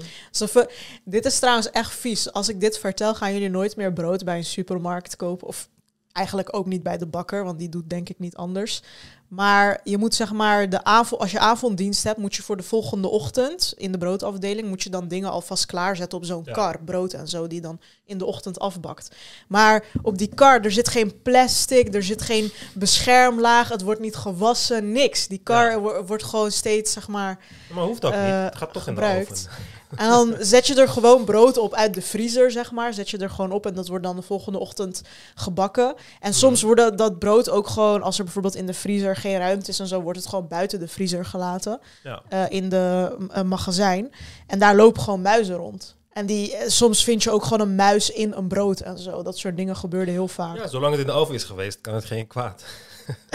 Mhm. 0.53 0.65
Dit 1.03 1.25
is 1.25 1.39
trouwens 1.39 1.69
echt 1.71 1.93
vies. 1.95 2.31
Als 2.31 2.49
ik 2.49 2.59
dit 2.59 2.79
vertel, 2.79 3.15
gaan 3.15 3.33
jullie 3.33 3.49
nooit 3.49 3.75
meer 3.75 3.93
brood 3.93 4.23
bij 4.23 4.37
een 4.37 4.45
supermarkt 4.45 5.15
kopen. 5.15 5.47
Of 5.47 5.69
eigenlijk 6.17 6.55
ook 6.55 6.65
niet 6.65 6.83
bij 6.83 6.97
de 6.97 7.05
bakker, 7.07 7.43
want 7.43 7.59
die 7.59 7.69
doet 7.69 7.89
denk 7.89 8.09
ik 8.09 8.19
niet 8.19 8.35
anders. 8.35 8.81
Maar 9.27 9.79
je 9.83 9.97
moet 9.97 10.15
zeg 10.15 10.31
maar, 10.33 10.69
de 10.69 10.83
avond, 10.83 11.21
als 11.21 11.31
je 11.31 11.39
avonddienst 11.39 12.03
hebt, 12.03 12.17
moet 12.17 12.35
je 12.35 12.41
voor 12.43 12.57
de 12.57 12.63
volgende 12.63 13.07
ochtend 13.07 13.73
in 13.77 13.91
de 13.91 13.97
broodafdeling, 13.97 14.67
moet 14.67 14.83
je 14.83 14.89
dan 14.89 15.07
dingen 15.07 15.29
alvast 15.31 15.65
klaarzetten 15.65 16.17
op 16.17 16.25
zo'n 16.25 16.41
Ja. 16.45 16.51
kar, 16.51 16.79
brood 16.83 17.13
en 17.13 17.27
zo, 17.27 17.47
die 17.47 17.61
dan 17.61 17.79
in 18.05 18.17
de 18.17 18.25
ochtend 18.25 18.59
afbakt. 18.59 19.15
Maar 19.47 19.85
op 20.01 20.17
die 20.17 20.29
kar, 20.33 20.61
er 20.61 20.71
zit 20.71 20.87
geen 20.87 21.21
plastic, 21.21 21.93
er 21.95 22.03
zit 22.03 22.21
geen 22.21 22.51
beschermlaag, 22.73 23.69
het 23.69 23.81
wordt 23.81 23.99
niet 24.01 24.15
gewassen, 24.15 24.91
niks. 24.91 25.27
Die 25.27 25.41
kar 25.43 25.71
Ja. 25.71 26.03
wordt 26.03 26.23
gewoon 26.23 26.51
steeds, 26.51 26.91
zeg 26.93 27.07
maar, 27.07 27.39
Maar 27.73 27.83
hoeft 27.83 28.05
ook 28.05 28.13
Eh, 28.13 28.23
niet. 28.23 28.31
Het 28.43 28.55
gaat 28.55 28.73
toch 28.73 28.83
gebruikt. 28.83 29.29
in 29.29 29.35
de 29.35 29.39
oven. 29.49 29.75
En 29.95 30.09
dan 30.09 30.35
zet 30.39 30.67
je 30.67 30.75
er 30.81 30.89
gewoon 30.89 31.23
brood 31.25 31.57
op 31.57 31.73
uit 31.73 31.93
de 31.93 32.01
vriezer, 32.01 32.51
zeg 32.51 32.71
maar. 32.71 32.93
Zet 32.93 33.09
je 33.09 33.17
er 33.17 33.29
gewoon 33.29 33.51
op 33.51 33.65
en 33.65 33.73
dat 33.73 33.87
wordt 33.87 34.03
dan 34.03 34.15
de 34.15 34.21
volgende 34.21 34.59
ochtend 34.59 35.01
gebakken. 35.35 35.95
En 36.19 36.33
soms 36.33 36.63
Mhm. 36.63 36.73
wordt 36.75 36.97
dat 36.97 37.19
brood 37.19 37.49
ook 37.49 37.67
gewoon, 37.67 38.01
als 38.01 38.17
er 38.17 38.23
bijvoorbeeld 38.23 38.55
in 38.55 38.65
de 38.65 38.73
vriezer 38.73 39.15
geen 39.15 39.37
ruimte 39.37 39.69
is 39.71 39.79
en 39.79 39.87
zo, 39.87 40.01
wordt 40.01 40.19
het 40.19 40.27
gewoon 40.27 40.47
buiten 40.47 40.79
de 40.79 40.87
vriezer 40.87 41.25
gelaten. 41.25 41.79
Ja. 42.03 42.21
eh, 42.29 42.43
in 42.49 42.69
de 42.69 43.15
eh, 43.31 43.41
magazijn. 43.43 44.11
En 44.47 44.59
daar 44.59 44.75
lopen 44.75 45.01
gewoon 45.01 45.21
muizen 45.21 45.55
rond. 45.55 45.95
En 46.13 46.25
die, 46.25 46.55
eh, 46.55 46.69
soms 46.69 47.03
vind 47.03 47.23
je 47.23 47.31
ook 47.31 47.43
gewoon 47.43 47.59
een 47.67 47.75
muis 47.75 48.09
in 48.11 48.33
een 48.33 48.47
brood 48.47 48.79
en 48.79 48.97
zo. 48.99 49.23
Dat 49.23 49.37
soort 49.37 49.57
dingen 49.57 49.75
gebeurden 49.75 50.13
heel 50.13 50.27
vaak. 50.27 50.57
ja, 50.57 50.67
zolang 50.67 50.91
het 50.91 51.01
in 51.01 51.07
de 51.07 51.11
oven 51.11 51.35
is 51.35 51.43
geweest, 51.43 51.81
kan 51.81 51.93
het 51.93 52.05
geen 52.05 52.27
kwaad. 52.27 52.63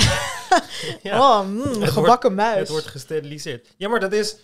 ja. 1.02 1.18
Oh, 1.40 1.46
mm, 1.46 1.62
wordt- 1.62 1.90
gebakken 1.90 2.34
muis. 2.34 2.58
Het 2.58 2.68
wordt 2.68 2.86
gesteriliseerd. 2.86 3.66
Ja, 3.76 3.88
maar 3.88 4.00
dat 4.00 4.12
is, 4.12 4.36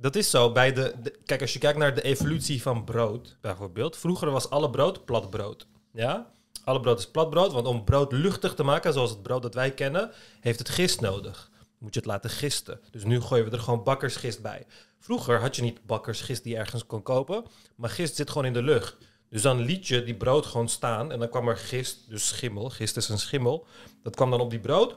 dat 0.00 0.16
is 0.16 0.30
zo 0.30 0.52
bij 0.52 0.72
de, 0.72 0.94
Kijk, 1.24 1.40
als 1.40 1.52
je 1.52 1.58
kijkt 1.58 1.78
naar 1.78 1.94
de 1.94 2.02
evolutie 2.02 2.62
van 2.62 2.84
brood, 2.84 3.36
bijvoorbeeld. 3.40 3.96
Vroeger 3.96 4.30
was 4.30 4.50
alle 4.50 4.70
brood 4.70 5.04
plat 5.04 5.30
brood. 5.30 5.66
Ja? 5.92 6.32
Alle 6.64 6.80
brood 6.80 6.98
is 6.98 7.10
plat 7.10 7.30
brood, 7.30 7.52
want 7.52 7.66
om 7.66 7.84
brood 7.84 8.12
luchtig 8.12 8.54
te 8.54 8.62
maken, 8.62 8.92
zoals 8.92 9.10
het 9.10 9.22
brood 9.22 9.42
dat 9.42 9.54
wij 9.54 9.70
kennen, 9.70 10.10
heeft 10.40 10.58
het 10.58 10.68
gist 10.68 11.00
nodig. 11.00 11.50
Moet 11.78 11.94
je 11.94 12.00
het 12.00 12.08
laten 12.08 12.30
gisten. 12.30 12.80
Dus 12.90 13.04
nu 13.04 13.20
gooien 13.20 13.44
we 13.44 13.50
er 13.50 13.58
gewoon 13.58 13.82
bakkersgist 13.82 14.42
bij. 14.42 14.66
Vroeger 14.98 15.40
had 15.40 15.56
je 15.56 15.62
niet 15.62 15.86
bakkersgist 15.86 16.42
die 16.42 16.52
je 16.52 16.58
ergens 16.58 16.86
kon 16.86 17.02
kopen, 17.02 17.44
maar 17.76 17.90
gist 17.90 18.16
zit 18.16 18.28
gewoon 18.30 18.46
in 18.46 18.52
de 18.52 18.62
lucht. 18.62 18.96
Dus 19.30 19.42
dan 19.42 19.60
liet 19.60 19.86
je 19.86 20.04
die 20.04 20.16
brood 20.16 20.46
gewoon 20.46 20.68
staan 20.68 21.12
en 21.12 21.18
dan 21.18 21.28
kwam 21.28 21.48
er 21.48 21.56
gist, 21.56 22.08
dus 22.08 22.28
schimmel, 22.28 22.70
gist 22.70 22.96
is 22.96 23.08
een 23.08 23.18
schimmel. 23.18 23.66
Dat 24.02 24.14
kwam 24.14 24.30
dan 24.30 24.40
op 24.40 24.50
die 24.50 24.60
brood 24.60 24.96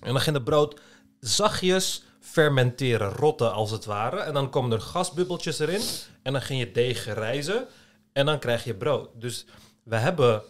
en 0.00 0.12
dan 0.12 0.20
ging 0.20 0.36
de 0.36 0.42
brood 0.42 0.80
zachtjes 1.20 2.04
fermenteren, 2.32 3.12
rotten 3.12 3.52
als 3.52 3.70
het 3.70 3.84
ware. 3.84 4.16
En 4.16 4.34
dan 4.34 4.50
komen 4.50 4.72
er 4.72 4.80
gasbubbeltjes 4.80 5.58
erin. 5.58 5.80
En 6.22 6.32
dan 6.32 6.42
ging 6.42 6.60
je 6.60 6.72
deeg 6.72 7.14
rijzen. 7.14 7.66
En 8.12 8.26
dan 8.26 8.38
krijg 8.38 8.64
je 8.64 8.74
brood. 8.74 9.08
Dus 9.14 9.46
we 9.82 9.96
hebben 9.96 10.42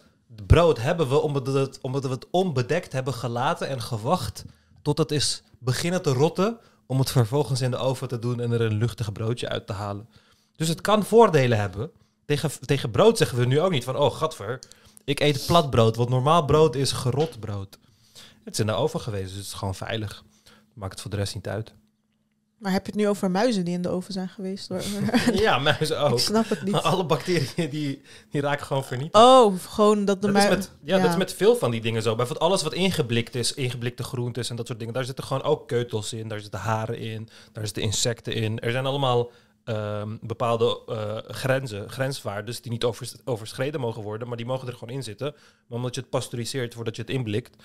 brood 0.45 0.77
hebben 0.77 1.09
we 1.09 1.21
omdat, 1.21 1.47
het, 1.47 1.79
omdat 1.81 2.03
we 2.03 2.09
het 2.09 2.27
onbedekt 2.31 2.91
hebben 2.91 3.13
gelaten 3.13 3.67
en 3.67 3.81
gewacht 3.81 4.45
tot 4.81 4.97
het 4.97 5.11
is 5.11 5.43
beginnen 5.59 6.01
te 6.01 6.13
rotten. 6.13 6.57
Om 6.85 6.99
het 6.99 7.11
vervolgens 7.11 7.61
in 7.61 7.71
de 7.71 7.77
oven 7.77 8.07
te 8.07 8.19
doen 8.19 8.39
en 8.39 8.51
er 8.51 8.61
een 8.61 8.77
luchtig 8.77 9.11
broodje 9.11 9.49
uit 9.49 9.67
te 9.67 9.73
halen. 9.73 10.09
Dus 10.55 10.67
het 10.67 10.81
kan 10.81 11.03
voordelen 11.03 11.57
hebben. 11.57 11.91
Tegen, 12.25 12.51
tegen 12.65 12.91
brood 12.91 13.17
zeggen 13.17 13.37
we 13.37 13.45
nu 13.45 13.61
ook 13.61 13.71
niet 13.71 13.83
van, 13.83 13.95
oh 13.95 14.15
gadver, 14.15 14.59
ik 15.03 15.19
eet 15.19 15.45
plat 15.45 15.69
brood. 15.69 15.95
Want 15.95 16.09
normaal 16.09 16.45
brood 16.45 16.75
is 16.75 16.91
gerot 16.91 17.39
brood. 17.39 17.77
Het 18.43 18.53
is 18.53 18.59
in 18.59 18.65
de 18.65 18.73
oven 18.73 18.99
geweest, 18.99 19.27
dus 19.27 19.37
het 19.37 19.45
is 19.45 19.53
gewoon 19.53 19.75
veilig. 19.75 20.23
Maakt 20.73 20.91
het 20.91 21.01
voor 21.01 21.11
de 21.11 21.17
rest 21.17 21.35
niet 21.35 21.47
uit. 21.47 21.73
Maar 22.57 22.71
heb 22.71 22.85
je 22.85 22.91
het 22.91 23.01
nu 23.01 23.07
over 23.07 23.31
muizen 23.31 23.65
die 23.65 23.73
in 23.73 23.81
de 23.81 23.89
oven 23.89 24.13
zijn 24.13 24.29
geweest? 24.29 24.67
hoor? 24.69 24.81
Ja, 25.33 25.59
muizen 25.59 25.97
Ik 26.05 26.11
ook. 26.11 26.19
snap 26.19 26.49
het 26.49 26.63
niet. 26.63 26.73
Alle 26.75 27.05
bacteriën 27.05 27.69
die, 27.69 28.01
die 28.29 28.41
raken 28.41 28.65
gewoon 28.65 28.83
vernietigd. 28.83 29.23
Oh, 29.25 29.53
gewoon 29.59 30.05
dat 30.05 30.21
de 30.21 30.27
dat, 30.31 30.35
is 30.35 30.43
mui- 30.43 30.55
met, 30.57 30.71
ja, 30.83 30.97
dat 30.99 31.09
is 31.09 31.17
met 31.17 31.33
veel 31.33 31.55
van 31.55 31.71
die 31.71 31.81
dingen 31.81 32.01
zo. 32.01 32.15
Bijvoorbeeld 32.15 32.49
alles 32.49 32.63
wat 32.63 32.73
ingeblikt 32.73 33.35
is, 33.35 33.53
ingeblikte 33.53 34.03
groentes 34.03 34.49
en 34.49 34.55
dat 34.55 34.67
soort 34.67 34.79
dingen. 34.79 34.93
Daar 34.93 35.03
zitten 35.05 35.23
gewoon 35.23 35.43
ook 35.43 35.67
keutels 35.67 36.13
in, 36.13 36.27
daar 36.27 36.39
zitten 36.39 36.59
haren 36.59 36.97
in, 36.97 37.29
daar 37.51 37.65
zitten 37.65 37.83
insecten 37.83 38.33
in. 38.33 38.59
Er 38.59 38.71
zijn 38.71 38.85
allemaal 38.85 39.31
ehm, 39.63 40.17
bepaalde 40.21 40.81
eh, 40.87 41.17
grenzen, 41.35 41.89
grenswaardes 41.89 42.61
die 42.61 42.71
niet 42.71 42.83
overs- 42.83 43.15
overschreden 43.25 43.79
mogen 43.79 44.01
worden, 44.03 44.27
maar 44.27 44.37
die 44.37 44.45
mogen 44.45 44.67
er 44.67 44.73
gewoon 44.73 44.95
in 44.95 45.03
zitten. 45.03 45.33
Maar 45.67 45.77
omdat 45.77 45.95
je 45.95 46.01
het 46.01 46.09
pasteuriseert 46.09 46.73
voordat 46.73 46.95
je 46.95 47.01
het 47.01 47.11
inblikt, 47.11 47.63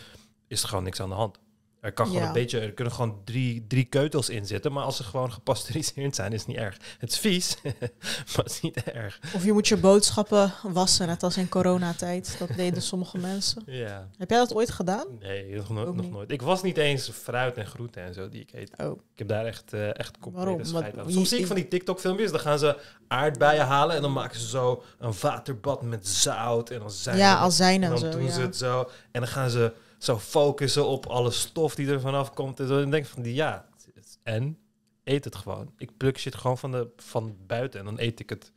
is 0.49 0.63
er 0.63 0.69
gewoon 0.69 0.85
niks 0.85 1.01
aan 1.01 1.09
de 1.09 1.15
hand. 1.15 1.39
Er 1.81 1.93
kan 1.93 2.07
gewoon 2.07 2.21
Ja. 2.23 2.27
een 2.29 2.33
beetje, 2.35 2.61
er 2.61 2.73
kunnen 2.73 2.95
gewoon 2.95 3.21
drie, 3.25 3.65
drie 3.69 3.85
keutels 3.85 4.29
in 4.29 4.47
zitten, 4.47 4.73
maar 4.73 4.85
als 4.85 4.97
ze 4.97 5.05
gewoon 5.05 5.33
gepasteuriseerd 5.33 6.15
zijn, 6.15 6.33
is 6.33 6.39
het 6.39 6.49
niet 6.49 6.57
erg. 6.57 6.77
Het 6.99 7.11
is 7.13 7.19
vies, 7.19 7.57
maar 8.37 8.45
het 8.45 8.51
is 8.51 8.61
niet 8.61 8.83
erg. 8.83 9.21
Of 9.35 9.45
je 9.45 9.53
moet 9.53 9.69
je 9.69 9.77
boodschappen 9.77 10.53
wassen, 10.63 11.07
net 11.07 11.23
als 11.23 11.37
in 11.37 11.49
coronatijd. 11.49 12.37
Dat 12.39 12.49
deden 12.57 12.83
sommige 12.83 13.19
mensen. 13.31 13.63
Ja. 13.67 14.09
Heb 14.19 14.31
jij 14.31 14.39
dat 14.39 14.55
ooit 14.55 14.71
gedaan? 14.71 15.07
Nee, 15.21 15.55
nog, 15.55 15.69
no- 15.69 15.85
Ook 15.85 15.95
nog 15.95 16.05
niet. 16.05 16.13
nooit. 16.13 16.31
Ik 16.31 16.43
was 16.43 16.63
niet 16.63 16.77
eens 16.77 17.11
fruit 17.11 17.57
en 17.57 17.67
groenten 17.67 18.03
en 18.03 18.15
zo 18.15 18.29
die 18.29 18.41
ik 18.41 18.53
eet. 18.53 18.71
Oh. 18.77 19.01
Ik 19.13 19.19
heb 19.19 19.29
daar 19.29 19.45
echt, 19.47 19.73
eh 19.73 19.99
echt 19.99 20.19
complete 20.21 20.65
scheid 20.65 20.99
aan. 20.99 21.13
Soms 21.13 21.29
zie 21.29 21.39
ik 21.39 21.47
van 21.47 21.57
die 21.57 21.69
TikTok-filmpjes, 21.69 22.31
dan 22.31 22.41
gaan 22.41 22.59
ze 22.59 22.77
aardbeien 23.09 23.67
halen 23.67 23.97
en 23.97 24.03
dan 24.03 24.13
maken 24.13 24.41
ze 24.41 24.49
zo 24.49 24.83
een 24.99 25.13
waterbad 25.21 25.83
met 25.83 26.09
zout 26.09 26.71
en 26.71 26.79
dan 26.79 26.91
zijn 26.91 27.17
Ja, 27.17 27.37
azijn 27.37 27.83
en 27.83 27.83
en 27.83 27.89
dan 27.91 27.99
zo. 27.99 28.11
doen 28.19 28.25
Ja. 28.27 28.33
ze 28.33 28.41
het 28.41 28.57
zo 28.57 28.81
en 29.13 29.21
dan 29.21 29.29
gaan 29.31 29.51
ze 29.51 29.73
zo 29.99 30.19
focussen 30.19 30.87
op 30.87 31.07
alle 31.07 31.31
stof 31.31 31.75
die 31.75 31.91
er 31.91 32.01
vanaf 32.01 32.33
komt 32.35 32.61
en 32.61 32.67
zo. 32.67 32.81
En 32.83 32.91
denk 32.91 33.07
van 33.07 33.25
ja, 33.25 33.69
het- 33.77 33.95
het- 33.95 34.19
en 34.23 34.59
eet 35.05 35.25
het 35.25 35.35
gewoon. 35.37 35.73
Ik 35.77 35.97
pluk 35.97 36.19
shit 36.19 36.35
gewoon 36.35 36.59
van, 36.59 36.71
de, 36.73 36.89
van 36.97 37.37
buiten 37.47 37.81
en 37.81 37.87
dan 37.87 37.99
eet 37.99 38.21
ik 38.21 38.31
het. 38.31 38.53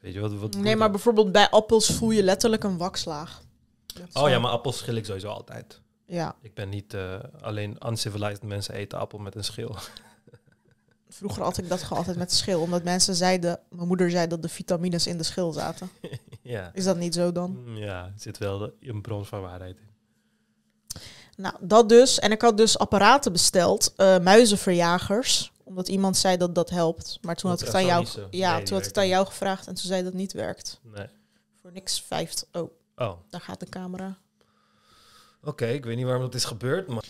Weet 0.00 0.12
je 0.14 0.20
wat? 0.20 0.34
wat 0.34 0.54
Nee, 0.56 0.76
maar 0.76 0.90
bijvoorbeeld 0.90 1.32
bij 1.32 1.50
appels 1.50 1.90
voel 1.90 2.10
je 2.10 2.22
letterlijk 2.22 2.64
een 2.64 2.76
wakslaag. 2.76 3.42
Oh 4.12 4.28
ja, 4.28 4.38
maar 4.38 4.50
appels 4.50 4.78
schil 4.78 4.94
ik 4.94 5.04
sowieso 5.04 5.28
altijd. 5.28 5.80
Ja, 6.06 6.36
Ik 6.40 6.54
ben 6.54 6.68
niet 6.68 6.94
eh, 6.94 7.18
alleen 7.40 7.76
uncivilized 7.86 8.42
mensen 8.42 8.74
eten 8.74 8.98
appel 8.98 9.18
met 9.18 9.34
een 9.34 9.44
schil. 9.44 9.76
vroeger 11.08 11.42
had 11.42 11.58
ik 11.58 11.68
dat 11.68 11.82
gewoon 11.82 11.98
altijd 11.98 12.16
met 12.16 12.32
schil. 12.32 12.60
Omdat 12.60 12.82
mensen 12.84 13.14
zeiden, 13.14 13.60
mijn 13.70 13.88
moeder 13.88 14.10
zei 14.10 14.26
dat 14.26 14.42
de 14.42 14.48
vitamines 14.48 15.06
in 15.06 15.16
de 15.18 15.22
schil 15.22 15.52
zaten. 15.52 15.90
ja. 16.42 16.70
Is 16.74 16.84
dat 16.84 16.96
niet 16.96 17.14
zo 17.14 17.32
dan? 17.32 17.62
Mm, 17.64 17.76
Ja, 17.76 18.04
er 18.04 18.12
zit 18.16 18.38
wel 18.38 18.72
een 18.80 19.00
bron 19.02 19.24
van 19.26 19.40
waarheid 19.40 19.76
in. 19.76 19.90
Nou, 21.36 21.54
dat 21.60 21.88
dus. 21.88 22.18
En 22.18 22.30
ik 22.30 22.42
had 22.42 22.56
dus 22.56 22.78
apparaten 22.78 23.32
besteld, 23.32 23.92
eh, 23.96 24.18
muizenverjagers. 24.18 25.52
Omdat 25.64 25.88
iemand 25.88 26.16
zei 26.16 26.36
dat 26.36 26.54
dat 26.54 26.70
helpt. 26.70 27.18
Maar 27.20 27.36
toen 27.36 27.50
had 27.50 27.60
ik 27.60 27.66
het 27.66 27.74
aan 27.74 27.86
jou, 27.86 28.06
ja, 28.30 28.54
Nee, 28.56 28.64
toen 28.64 28.76
had 28.76 28.86
ik 28.86 28.96
aan 28.98 29.08
jou 29.08 29.26
gevraagd 29.26 29.66
en 29.66 29.74
toen 29.74 29.84
zei 29.84 30.02
dat 30.02 30.12
het 30.12 30.20
niet 30.20 30.32
werkt. 30.32 30.80
Nee. 30.82 31.06
Voor 31.62 31.72
niks 31.72 32.02
vijft. 32.06 32.46
Oh, 32.52 32.70
Oh, 32.96 33.12
daar 33.30 33.40
gaat 33.40 33.60
de 33.60 33.68
camera. 33.68 34.18
oké. 35.44 35.66
Ik 35.66 35.84
weet 35.84 35.96
niet 35.96 36.04
waarom 36.04 36.22
dat 36.22 36.34
is 36.34 36.44
gebeurd, 36.44 36.88
maar... 36.88 37.04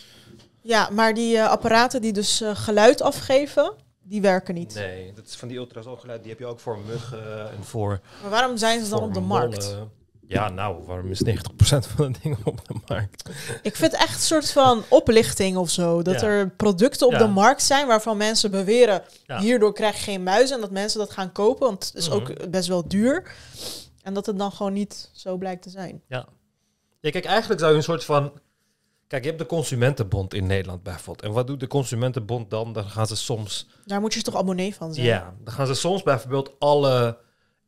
Ja, 0.61 0.89
maar 0.89 1.13
die 1.13 1.37
eh, 1.37 1.49
apparaten 1.49 2.01
die 2.01 2.13
dus 2.13 2.41
eh, 2.41 2.55
geluid 2.55 3.01
afgeven, 3.01 3.73
die 4.01 4.21
werken 4.21 4.53
niet. 4.53 4.73
Nee, 4.73 5.13
dat 5.13 5.25
is 5.27 5.35
van 5.35 5.47
die 5.47 5.57
ultrasoongeluid. 5.57 6.21
Die 6.21 6.31
heb 6.31 6.39
je 6.39 6.45
ook 6.45 6.59
voor 6.59 6.79
muggen 6.79 7.51
en 7.51 7.63
voor... 7.63 7.99
Maar 8.21 8.29
waarom 8.31 8.57
zijn 8.57 8.83
ze 8.83 8.89
dan 8.89 9.01
op 9.03 9.13
de 9.13 9.19
markt? 9.19 9.63
mollen. 9.71 9.91
Ja, 10.33 10.49
nou, 10.49 10.83
waarom 10.85 11.09
is 11.11 11.21
90% 11.25 11.31
van 11.95 12.11
de 12.11 12.19
dingen 12.21 12.37
op 12.43 12.67
de 12.67 12.75
markt? 12.87 13.29
Ik 13.61 13.75
vind 13.75 13.93
echt 13.93 14.13
een 14.13 14.19
soort 14.21 14.51
van 14.51 14.83
oplichting 14.89 15.57
of 15.57 15.69
zo. 15.69 16.01
Dat 16.01 16.21
Ja. 16.21 16.27
er 16.27 16.49
producten 16.49 17.07
op 17.07 17.13
Ja. 17.13 17.17
de 17.19 17.27
markt 17.27 17.63
zijn 17.63 17.87
waarvan 17.87 18.17
mensen 18.17 18.51
beweren... 18.51 19.03
Ja. 19.25 19.39
hierdoor 19.39 19.73
krijg 19.73 19.95
je 19.95 20.01
geen 20.03 20.23
muizen. 20.23 20.55
En 20.55 20.61
dat 20.61 20.71
mensen 20.71 20.99
dat 20.99 21.11
gaan 21.11 21.31
kopen, 21.31 21.67
want 21.67 21.85
het 21.85 21.95
is 21.95 22.09
Mhm. 22.09 22.17
ook 22.17 22.49
best 22.49 22.67
wel 22.67 22.87
duur. 22.87 23.31
En 24.03 24.13
dat 24.13 24.25
het 24.25 24.37
dan 24.37 24.51
gewoon 24.51 24.73
niet 24.73 25.09
zo 25.13 25.37
blijkt 25.37 25.61
te 25.61 25.69
zijn. 25.69 26.01
Ja. 26.07 26.25
ja, 26.99 27.09
kijk, 27.09 27.25
eigenlijk 27.25 27.59
zou 27.59 27.71
je 27.71 27.77
een 27.77 27.83
soort 27.83 28.05
van... 28.05 28.31
Kijk, 29.07 29.23
je 29.25 29.29
hebt 29.31 29.41
de 29.41 29.47
Consumentenbond 29.55 30.33
in 30.33 30.45
Nederland 30.47 30.83
bijvoorbeeld. 30.83 31.25
En 31.27 31.31
wat 31.33 31.47
doet 31.47 31.59
de 31.59 31.67
Consumentenbond 31.67 32.49
dan? 32.49 32.73
Dan 32.73 32.89
gaan 32.89 33.07
ze 33.07 33.15
soms... 33.15 33.67
Daar 33.85 34.01
moet 34.01 34.13
je 34.13 34.21
toch 34.21 34.35
abonnee 34.35 34.75
van 34.75 34.93
zijn? 34.93 35.05
Ja, 35.05 35.33
dan 35.43 35.53
gaan 35.53 35.67
ze 35.67 35.73
soms 35.73 36.03
bijvoorbeeld 36.03 36.51
alle 36.59 37.17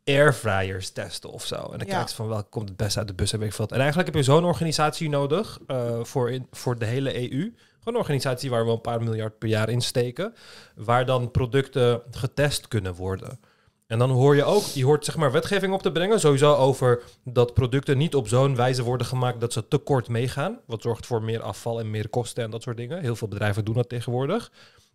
airfryers 0.06 0.90
testen 0.90 1.30
of 1.32 1.46
zo. 1.46 1.56
En 1.56 1.70
dan 1.78 1.80
Ja. 1.80 1.86
kijken 1.86 2.10
ze 2.10 2.16
van 2.16 2.28
welke 2.28 2.50
komt 2.50 2.68
het 2.70 2.78
best 2.78 2.98
uit 2.98 3.08
de 3.08 3.14
bus 3.14 3.34
en 3.34 3.40
weet 3.40 3.48
ik 3.48 3.54
veel 3.54 3.66
wat. 3.66 3.74
En 3.74 3.82
eigenlijk 3.82 4.14
heb 4.14 4.24
je 4.24 4.32
zo'n 4.32 4.46
organisatie 4.46 5.10
nodig 5.10 5.60
eh, 5.68 6.04
voor, 6.04 6.32
in, 6.32 6.48
voor 6.52 6.78
de 6.78 6.86
hele 6.86 7.16
EU. 7.32 7.40
Gewoon 7.80 7.94
een 7.94 7.96
organisatie 7.96 8.50
waar 8.50 8.66
we 8.66 8.72
een 8.72 8.82
paar 8.82 9.04
miljard 9.04 9.38
per 9.38 9.50
jaar 9.50 9.70
in 9.70 9.82
steken. 9.82 10.34
Waar 10.76 11.06
dan 11.06 11.32
producten 11.32 12.02
getest 12.12 12.68
kunnen 12.68 12.94
worden. 12.94 13.40
En 13.88 14.00
dan 14.00 14.10
hoor 14.10 14.36
je 14.36 14.44
ook, 14.44 14.64
je 14.64 14.86
hoort 14.86 15.06
zeg 15.06 15.16
maar 15.18 15.32
wetgeving 15.32 15.74
op 15.74 15.82
te 15.82 15.92
brengen, 15.92 16.20
sowieso 16.20 16.54
over 16.56 17.02
dat 17.24 17.54
producten 17.54 17.98
niet 17.98 18.16
op 18.16 18.28
zo'n 18.28 18.56
wijze 18.56 18.84
worden 18.84 19.08
gemaakt 19.08 19.40
dat 19.40 19.54
ze 19.54 19.68
te 19.68 19.78
kort 19.78 20.08
meegaan. 20.10 20.60
Wat 20.66 20.82
zorgt 20.82 21.06
voor 21.06 21.24
meer 21.24 21.42
afval 21.42 21.80
en 21.80 21.92
meer 21.92 22.10
kosten 22.10 22.44
en 22.44 22.52
dat 22.52 22.64
soort 22.64 22.78
dingen. 22.78 23.02
Heel 23.02 23.16
veel 23.16 23.28
bedrijven 23.28 23.66
doen 23.66 23.74
dat 23.76 23.90
tegenwoordig. 23.90 24.52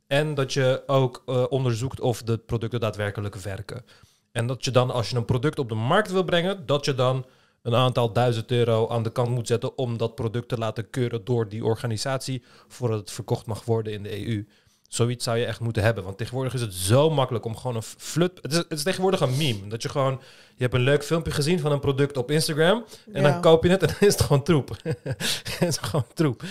En 0.07 0.35
dat 0.35 0.53
je 0.53 0.83
ook 0.87 1.23
eh, 1.27 1.45
onderzoekt 1.49 2.01
of 2.01 2.23
de 2.23 2.39
producten 2.39 2.81
daadwerkelijk 2.81 3.35
werken. 3.35 3.85
En 4.33 4.47
dat 4.47 4.65
je 4.65 4.71
dan, 4.71 4.91
als 4.91 5.11
je 5.11 5.17
een 5.17 5.25
product 5.25 5.59
op 5.59 5.69
de 5.69 5.75
markt 5.75 6.11
wil 6.11 6.25
brengen, 6.25 6.67
dat 6.67 6.85
je 6.85 6.95
dan 6.95 7.27
een 7.63 7.75
aantal 7.75 8.13
duizend 8.13 8.51
euro 8.51 8.89
aan 8.89 9.03
de 9.03 9.13
kant 9.13 9.31
moet 9.31 9.47
zetten 9.47 9.79
om 9.79 9.97
dat 9.97 10.15
product 10.15 10.49
te 10.49 10.59
laten 10.59 10.91
keuren 10.91 11.25
door 11.25 11.49
die 11.49 11.65
organisatie 11.65 12.43
voordat 12.69 12.99
het 12.99 13.11
verkocht 13.11 13.47
mag 13.47 13.65
worden 13.65 13.93
in 13.93 14.03
de 14.03 14.27
EU. 14.27 14.47
Zoiets 14.89 15.25
zou 15.25 15.39
je 15.39 15.45
echt 15.45 15.61
moeten 15.61 15.83
hebben. 15.83 16.05
Want 16.05 16.19
tegenwoordig 16.19 16.55
is 16.55 16.61
het 16.61 16.75
zo 16.75 17.11
makkelijk 17.11 17.45
om 17.45 17.57
gewoon 17.57 17.77
een 17.77 17.83
flut... 17.83 18.39
Het 18.43 18.53
is, 18.53 18.59
het 18.59 18.73
is 18.73 18.83
tegenwoordig 18.83 19.21
een 19.21 19.37
meme. 19.37 19.67
Dat 19.67 19.83
je 19.83 19.89
gewoon... 19.89 20.21
Je 20.61 20.67
hebt 20.67 20.79
een 20.79 20.85
leuk 20.85 21.05
filmpje 21.05 21.33
gezien 21.33 21.61
van 21.61 21.73
een 21.73 21.81
product 21.81 22.17
op 22.17 22.31
Instagram. 22.31 22.85
En 23.13 23.23
Ja. 23.23 23.31
dan 23.31 23.41
koop 23.41 23.65
je 23.65 23.71
het 23.71 23.83
en 23.83 23.87
dan 23.87 24.09
is 24.09 24.13
het 24.13 24.23
gewoon 24.23 24.43
troep. 24.43 24.77
het 24.83 25.69
is 25.69 25.77
gewoon 25.77 26.05
troep. 26.15 26.43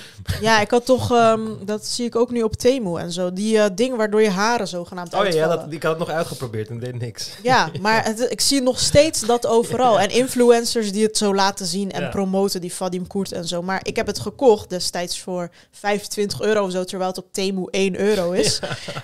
Ja, 0.42 0.62
ik 0.62 0.72
had 0.72 0.86
toch, 0.86 1.12
ehm, 1.12 1.42
dat 1.66 1.86
zie 1.86 2.06
ik 2.06 2.16
ook 2.16 2.32
nu 2.32 2.42
op 2.42 2.54
Temu 2.56 2.98
en 3.00 3.12
zo. 3.12 3.34
Die 3.34 3.60
eh 3.60 3.66
ding 3.76 3.96
waardoor 3.96 4.22
je 4.22 4.30
haren 4.30 4.68
zogenaamd 4.68 5.14
Oh 5.14 5.28
ja, 5.28 5.48
dat, 5.48 5.66
ik 5.70 5.84
had 5.84 5.92
het 6.00 6.08
nog 6.08 6.10
uitgeprobeerd 6.18 6.70
en 6.70 6.80
deed 6.80 7.00
niks. 7.00 7.30
Ja, 7.44 7.70
maar 7.82 8.04
het, 8.06 8.26
ik 8.32 8.42
zie 8.42 8.62
nog 8.62 8.80
steeds 8.80 9.26
dat 9.26 9.48
overal. 9.48 10.00
En 10.00 10.10
influencers 10.10 10.92
die 10.92 11.04
het 11.04 11.18
zo 11.18 11.36
laten 11.36 11.66
zien 11.66 11.92
en 11.92 12.02
Ja. 12.02 12.10
promoten, 12.10 12.62
die 12.62 12.74
Vadim 12.74 13.08
Koert 13.08 13.32
en 13.32 13.48
zo. 13.48 13.62
Maar 13.62 13.80
ik 13.84 13.96
heb 13.96 14.08
het 14.08 14.20
gekocht 14.20 14.70
destijds 14.70 15.20
voor 15.20 15.50
25 15.72 16.42
euro 16.42 16.64
of 16.66 16.72
zo, 16.72 16.84
terwijl 16.84 17.10
het 17.10 17.20
op 17.20 17.28
Temu 17.34 17.68
1 17.72 18.00
euro 18.00 18.32
is. 18.32 18.60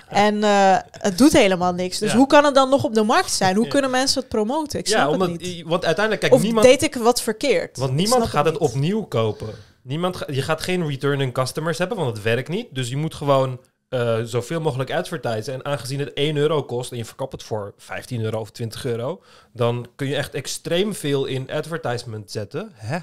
En 0.10 0.44
eh, 0.44 0.78
het 0.92 1.18
doet 1.18 1.34
helemaal 1.34 1.74
niks. 1.74 1.98
Dus 2.00 2.14
hoe 2.14 2.28
kan 2.28 2.46
het 2.46 2.56
dan 2.56 2.70
nog 2.70 2.84
op 2.84 2.94
de 2.94 3.04
markt 3.04 3.32
zijn? 3.32 3.56
Hoe 3.56 3.68
kunnen 3.68 3.92
mensen 3.92 4.20
het 4.20 4.30
promoten? 4.30 4.80
Ik 4.80 4.88
Ja, 4.98 5.04
het 5.04 5.12
omdat, 5.14 5.40
niet. 5.40 5.64
want 5.66 5.86
uiteindelijk, 5.86 6.22
kijk, 6.22 6.34
Of 6.34 6.42
niemand... 6.42 6.66
deed 6.66 6.82
ik 6.84 6.96
wat 6.96 7.22
verkeerd? 7.22 7.78
Want 7.78 7.94
niemand 7.94 8.26
gaat 8.26 8.46
het 8.46 8.58
opnieuw 8.58 9.04
kopen. 9.04 9.48
Niemand 9.82 10.16
ga- 10.16 10.32
je 10.32 10.42
gaat 10.42 10.62
geen 10.62 10.88
returning 10.88 11.34
customers 11.34 11.78
hebben, 11.78 11.98
want 11.98 12.16
het 12.16 12.24
werkt 12.26 12.50
niet. 12.50 12.68
Dus 12.76 12.90
je 12.90 12.98
moet 12.98 13.14
gewoon 13.14 13.62
eh, 13.90 14.20
zoveel 14.24 14.62
mogelijk 14.62 14.92
advertisen. 14.92 15.54
En 15.54 15.66
aangezien 15.66 16.00
het 16.00 16.14
1 16.14 16.38
euro 16.38 16.64
kost 16.64 16.92
en 16.92 16.98
je 16.98 17.06
verkoopt 17.06 17.32
het 17.32 17.44
voor 17.44 17.74
15 17.78 18.22
euro 18.22 18.40
of 18.40 18.52
20 18.52 18.86
euro, 18.86 19.22
dan 19.54 19.88
kun 19.96 20.08
je 20.08 20.16
echt 20.16 20.34
extreem 20.34 20.94
veel 20.94 21.26
in 21.26 21.52
advertisement 21.52 22.32
zetten. 22.32 22.72
Hè? 22.74 22.98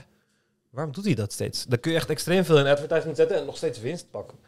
Waarom 0.71 0.93
doet 0.93 1.05
hij 1.05 1.15
dat 1.15 1.33
steeds? 1.33 1.65
Dan 1.69 1.81
kun 1.81 1.91
je 1.91 1.97
echt 1.97 2.11
extreem 2.11 2.45
veel 2.45 2.59
in 2.59 2.67
advertisement 2.67 3.17
zetten 3.17 3.37
en 3.37 3.45
nog 3.47 3.57
steeds 3.57 3.81
winst 3.81 4.11
pakken. 4.11 4.39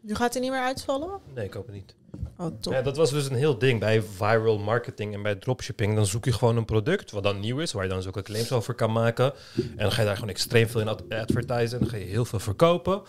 Nu 0.00 0.14
gaat 0.14 0.32
hij 0.32 0.42
niet 0.42 0.50
meer 0.50 0.60
uitvallen? 0.60 1.20
Nee, 1.34 1.44
ik 1.44 1.52
hoop 1.54 1.66
het 1.66 1.74
niet. 1.74 1.94
Oh. 2.38 2.56
Ja, 2.60 2.82
dat 2.82 2.96
was 2.96 3.10
dus 3.10 3.30
een 3.30 3.36
heel 3.36 3.58
ding 3.58 3.80
bij 3.80 4.02
viral 4.02 4.58
marketing 4.58 5.14
en 5.14 5.22
bij 5.22 5.34
dropshipping. 5.34 5.94
Dan 5.94 6.06
zoek 6.06 6.24
je 6.24 6.32
gewoon 6.32 6.56
een 6.56 6.64
product 6.64 7.10
wat 7.10 7.22
dan 7.22 7.40
nieuw 7.40 7.58
is, 7.58 7.72
waar 7.72 7.82
je 7.82 7.88
dan 7.90 8.02
zulke 8.02 8.22
claims 8.22 8.52
over 8.52 8.74
kan 8.74 8.92
maken. 8.92 9.32
En 9.56 9.76
dan 9.76 9.92
ga 9.92 10.00
je 10.00 10.06
daar 10.06 10.14
gewoon 10.14 10.30
extreem 10.30 10.68
veel 10.68 10.80
in 10.80 10.88
ad- 10.88 11.08
advertisen 11.08 11.78
en 11.78 11.84
dan 11.84 11.88
ga 11.88 11.96
je 11.96 12.04
heel 12.04 12.24
veel 12.24 12.38
verkopen. 12.38 13.02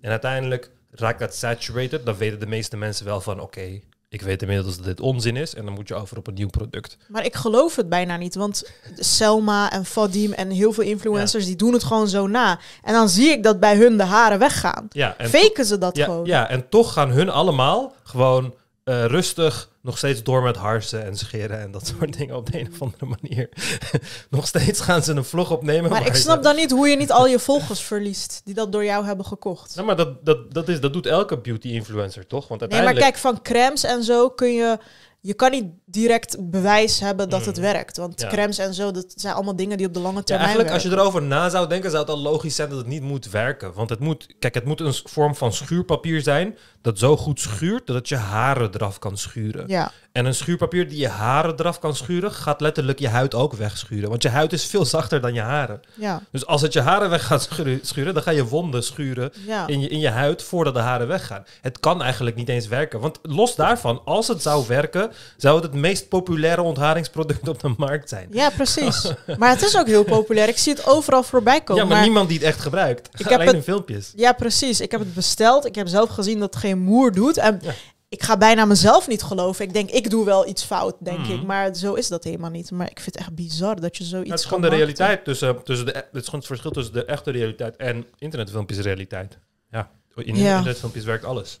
En 0.00 0.10
uiteindelijk 0.10 0.70
raakt 0.90 1.18
dat 1.18 1.34
saturated. 1.34 2.06
Dan 2.06 2.16
weten 2.16 2.40
de 2.40 2.46
meeste 2.46 2.76
mensen 2.76 3.04
wel 3.04 3.20
van, 3.20 3.40
oké, 3.40 3.80
ik 4.12 4.22
weet 4.22 4.42
inmiddels 4.42 4.76
dat 4.76 4.84
dit 4.84 5.00
onzin 5.00 5.36
is. 5.36 5.54
En 5.54 5.64
dan 5.64 5.74
moet 5.74 5.88
je 5.88 5.94
over 5.94 6.16
op 6.16 6.26
een 6.26 6.34
nieuw 6.34 6.48
product. 6.48 6.96
Maar 7.08 7.24
ik 7.24 7.34
geloof 7.34 7.76
het 7.76 7.88
bijna 7.88 8.16
niet, 8.16 8.34
want 8.34 8.70
Selma 8.96 9.70
en 9.72 9.84
Vadim 9.84 10.32
en 10.32 10.50
heel 10.50 10.72
veel 10.72 10.84
influencers 10.84 11.44
die 11.46 11.56
doen 11.56 11.72
het 11.72 11.84
gewoon 11.84 12.08
zo 12.08 12.26
na. 12.26 12.58
En 12.82 12.92
dan 12.92 13.08
zie 13.08 13.28
ik 13.28 13.42
dat 13.42 13.60
bij 13.60 13.76
hun 13.76 13.96
de 13.96 14.02
haren 14.02 14.38
weggaan. 14.38 14.86
Ja, 14.90 15.14
en 15.16 15.28
Faken 15.28 15.64
ze 15.64 15.78
dat 15.78 15.96
ja, 15.96 16.04
gewoon? 16.04 16.24
ja, 16.24 16.48
en 16.48 16.68
toch 16.68 16.92
gaan 16.92 17.10
hun 17.10 17.28
allemaal 17.28 17.94
gewoon 18.02 18.54
eh, 18.84 19.04
rustig 19.04 19.68
nog 19.82 19.98
steeds 19.98 20.22
door 20.22 20.42
met 20.42 20.56
harsen 20.56 21.04
en 21.04 21.16
scheren 21.16 21.60
en 21.60 21.70
dat 21.70 21.86
soort 21.98 22.18
dingen 22.18 22.36
op 22.36 22.52
de 22.52 22.60
een 22.60 22.68
of 22.72 22.82
andere 22.82 23.06
manier. 23.06 23.48
nog 24.30 24.46
steeds 24.46 24.80
gaan 24.80 25.02
ze 25.02 25.12
een 25.12 25.24
vlog 25.24 25.50
opnemen. 25.50 25.90
Maar 25.90 26.06
ik 26.06 26.14
snap 26.14 26.42
dan 26.42 26.56
niet 26.56 26.70
hoe 26.70 26.88
je 26.88 26.96
niet 26.96 27.12
al 27.12 27.26
je 27.26 27.38
volgers 27.38 27.80
verliest 27.80 28.40
die 28.44 28.54
dat 28.54 28.72
door 28.72 28.84
jou 28.84 29.04
hebben 29.04 29.26
gekocht. 29.26 29.74
Nou, 29.74 29.86
maar 29.86 29.96
dat, 29.96 30.24
dat, 30.24 30.54
dat, 30.54 30.68
is, 30.68 30.80
dat 30.80 30.92
doet 30.92 31.06
elke 31.06 31.38
beauty-influencer, 31.38 32.26
toch? 32.26 32.48
Want 32.48 32.60
Nee, 32.60 32.68
maar 32.68 32.78
uiteindelijk... 32.78 33.22
kijk, 33.22 33.34
van 33.34 33.42
crèmes 33.42 33.84
en 33.84 34.04
zo 34.04 34.30
kun 34.30 34.52
je... 34.52 34.78
Je 35.24 35.34
kan 35.34 35.50
niet 35.50 35.64
direct 35.86 36.50
bewijs 36.50 37.00
hebben 37.00 37.28
dat 37.28 37.46
het 37.46 37.56
Mm. 37.56 37.62
werkt. 37.62 37.96
Want 37.96 38.20
Ja. 38.20 38.28
crèmes 38.28 38.58
en 38.58 38.74
zo, 38.74 38.90
dat 38.90 39.12
zijn 39.16 39.34
allemaal 39.34 39.56
dingen 39.56 39.76
die 39.76 39.86
op 39.86 39.94
de 39.94 40.00
lange 40.00 40.16
Ja, 40.16 40.22
termijn 40.22 40.46
eigenlijk, 40.48 40.74
als 40.74 40.82
je 40.82 40.90
erover 40.98 41.22
na 41.22 41.48
zou 41.48 41.68
denken, 41.68 41.90
zou 41.90 42.02
het 42.02 42.12
al 42.12 42.18
logisch 42.18 42.54
zijn 42.54 42.68
dat 42.68 42.78
het 42.78 42.86
niet 42.86 43.02
moet 43.02 43.30
werken. 43.30 43.72
Want 43.72 43.90
het 43.90 43.98
moet, 44.00 44.34
kijk, 44.38 44.54
het 44.54 44.64
moet 44.64 44.80
een 44.80 44.94
vorm 45.04 45.34
van 45.34 45.52
schuurpapier 45.52 46.20
zijn 46.22 46.56
dat 46.80 46.98
zo 46.98 47.16
goed 47.16 47.40
schuurt 47.40 47.86
dat 47.86 47.96
het 47.96 48.08
je 48.08 48.16
haren 48.16 48.70
eraf 48.74 48.98
kan 48.98 49.16
schuren. 49.18 49.64
Ja, 49.68 49.92
En 50.12 50.24
een 50.26 50.34
schuurpapier 50.34 50.88
die 50.88 50.98
je 50.98 51.08
haren 51.08 51.54
eraf 51.56 51.78
kan 51.78 51.96
schuren, 51.96 52.32
gaat 52.32 52.60
letterlijk 52.60 52.98
je 52.98 53.08
huid 53.08 53.34
ook 53.34 53.52
wegschuren. 53.54 54.08
Want 54.08 54.22
je 54.22 54.28
huid 54.28 54.52
is 54.52 54.66
veel 54.66 54.84
zachter 54.84 55.20
dan 55.20 55.34
je 55.34 55.40
haren. 55.40 55.80
ja, 55.94 56.22
Dus 56.30 56.46
als 56.46 56.62
het 56.62 56.72
je 56.72 56.80
haren 56.80 57.10
weg 57.10 57.26
gaat 57.26 57.48
schuren, 57.82 58.14
dan 58.14 58.22
ga 58.22 58.30
je 58.30 58.44
wonden 58.46 58.82
schuren 58.82 59.32
ja. 59.46 59.66
in 59.66 59.80
je, 59.80 59.88
in 59.88 59.98
je 59.98 60.08
huid 60.08 60.42
voordat 60.42 60.74
de 60.74 60.80
haren 60.80 61.06
weggaan. 61.08 61.44
Het 61.60 61.80
kan 61.80 62.02
eigenlijk 62.02 62.36
niet 62.36 62.48
eens 62.48 62.66
werken. 62.66 63.00
Want 63.00 63.18
los 63.22 63.54
daarvan, 63.54 64.00
als 64.04 64.28
het 64.28 64.42
zou 64.42 64.64
werken, 64.68 65.10
zou 65.36 65.54
het 65.54 65.64
het 65.64 65.74
meest 65.74 66.08
populaire 66.08 66.62
ontharingsproduct 66.62 67.48
op 67.48 67.60
de 67.60 67.74
markt 67.76 68.08
zijn. 68.08 68.28
Ja, 68.30 68.50
precies. 68.50 69.12
maar 69.38 69.50
het 69.50 69.62
is 69.62 69.76
ook 69.76 69.86
heel 69.86 70.04
populair. 70.04 70.48
Ik 70.48 70.58
zie 70.58 70.72
het 70.72 70.86
overal 70.86 71.22
voorbij 71.22 71.60
komen. 71.60 71.82
ja, 71.82 71.88
maar, 71.88 72.02
niemand 72.02 72.28
die 72.28 72.38
het 72.38 72.46
echt 72.46 72.60
gebruikt. 72.60 73.08
Ik 73.12 73.18
heb 73.28 73.32
Alleen 73.32 73.46
het- 73.46 73.56
in 73.56 73.62
filmpjes. 73.62 74.12
Ja, 74.16 74.32
precies. 74.32 74.80
Ik 74.80 74.90
heb 74.90 75.00
het 75.00 75.14
besteld. 75.14 75.64
Ik 75.66 75.74
heb 75.74 75.88
zelf 75.88 76.08
gezien 76.10 76.38
dat 76.38 76.54
het 76.54 76.62
geen 76.62 76.78
moer 76.78 77.12
doet. 77.12 77.36
En 77.36 77.58
Ja. 77.62 77.72
Ik 78.12 78.22
ga 78.22 78.36
bijna 78.36 78.64
mezelf 78.64 79.08
niet 79.08 79.22
geloven. 79.22 79.64
Ik 79.64 79.72
denk, 79.72 79.90
ik 79.90 80.10
doe 80.10 80.24
wel 80.24 80.46
iets 80.48 80.64
fout, 80.64 80.96
denk 81.00 81.18
Mhm. 81.18 81.32
ik. 81.32 81.42
Maar 81.42 81.74
zo 81.76 81.94
is 81.94 82.08
dat 82.08 82.24
helemaal 82.24 82.50
niet. 82.50 82.70
Maar 82.70 82.90
ik 82.90 83.00
vind 83.00 83.14
het 83.14 83.24
echt 83.24 83.34
bizar 83.34 83.80
dat 83.80 83.96
je 83.96 84.04
zoiets 84.04 84.30
het 84.30 84.38
is 84.38 84.44
gewoon 84.44 84.62
de 84.62 84.68
realiteit 84.68 85.24
tussen, 85.24 85.62
tussen 85.64 85.86
de, 85.86 85.92
het 85.92 86.06
is 86.12 86.24
gewoon 86.24 86.34
het 86.40 86.46
verschil 86.46 86.70
tussen 86.70 86.94
de 86.94 87.04
echte 87.04 87.30
realiteit 87.30 87.76
en 87.76 88.06
internetfilmpjes 88.18 88.78
realiteit. 88.78 89.38
Ja, 89.70 89.90
in 90.14 90.36
Ja. 90.36 90.48
internetfilmpjes 90.56 91.04
werkt 91.04 91.24
alles. 91.24 91.60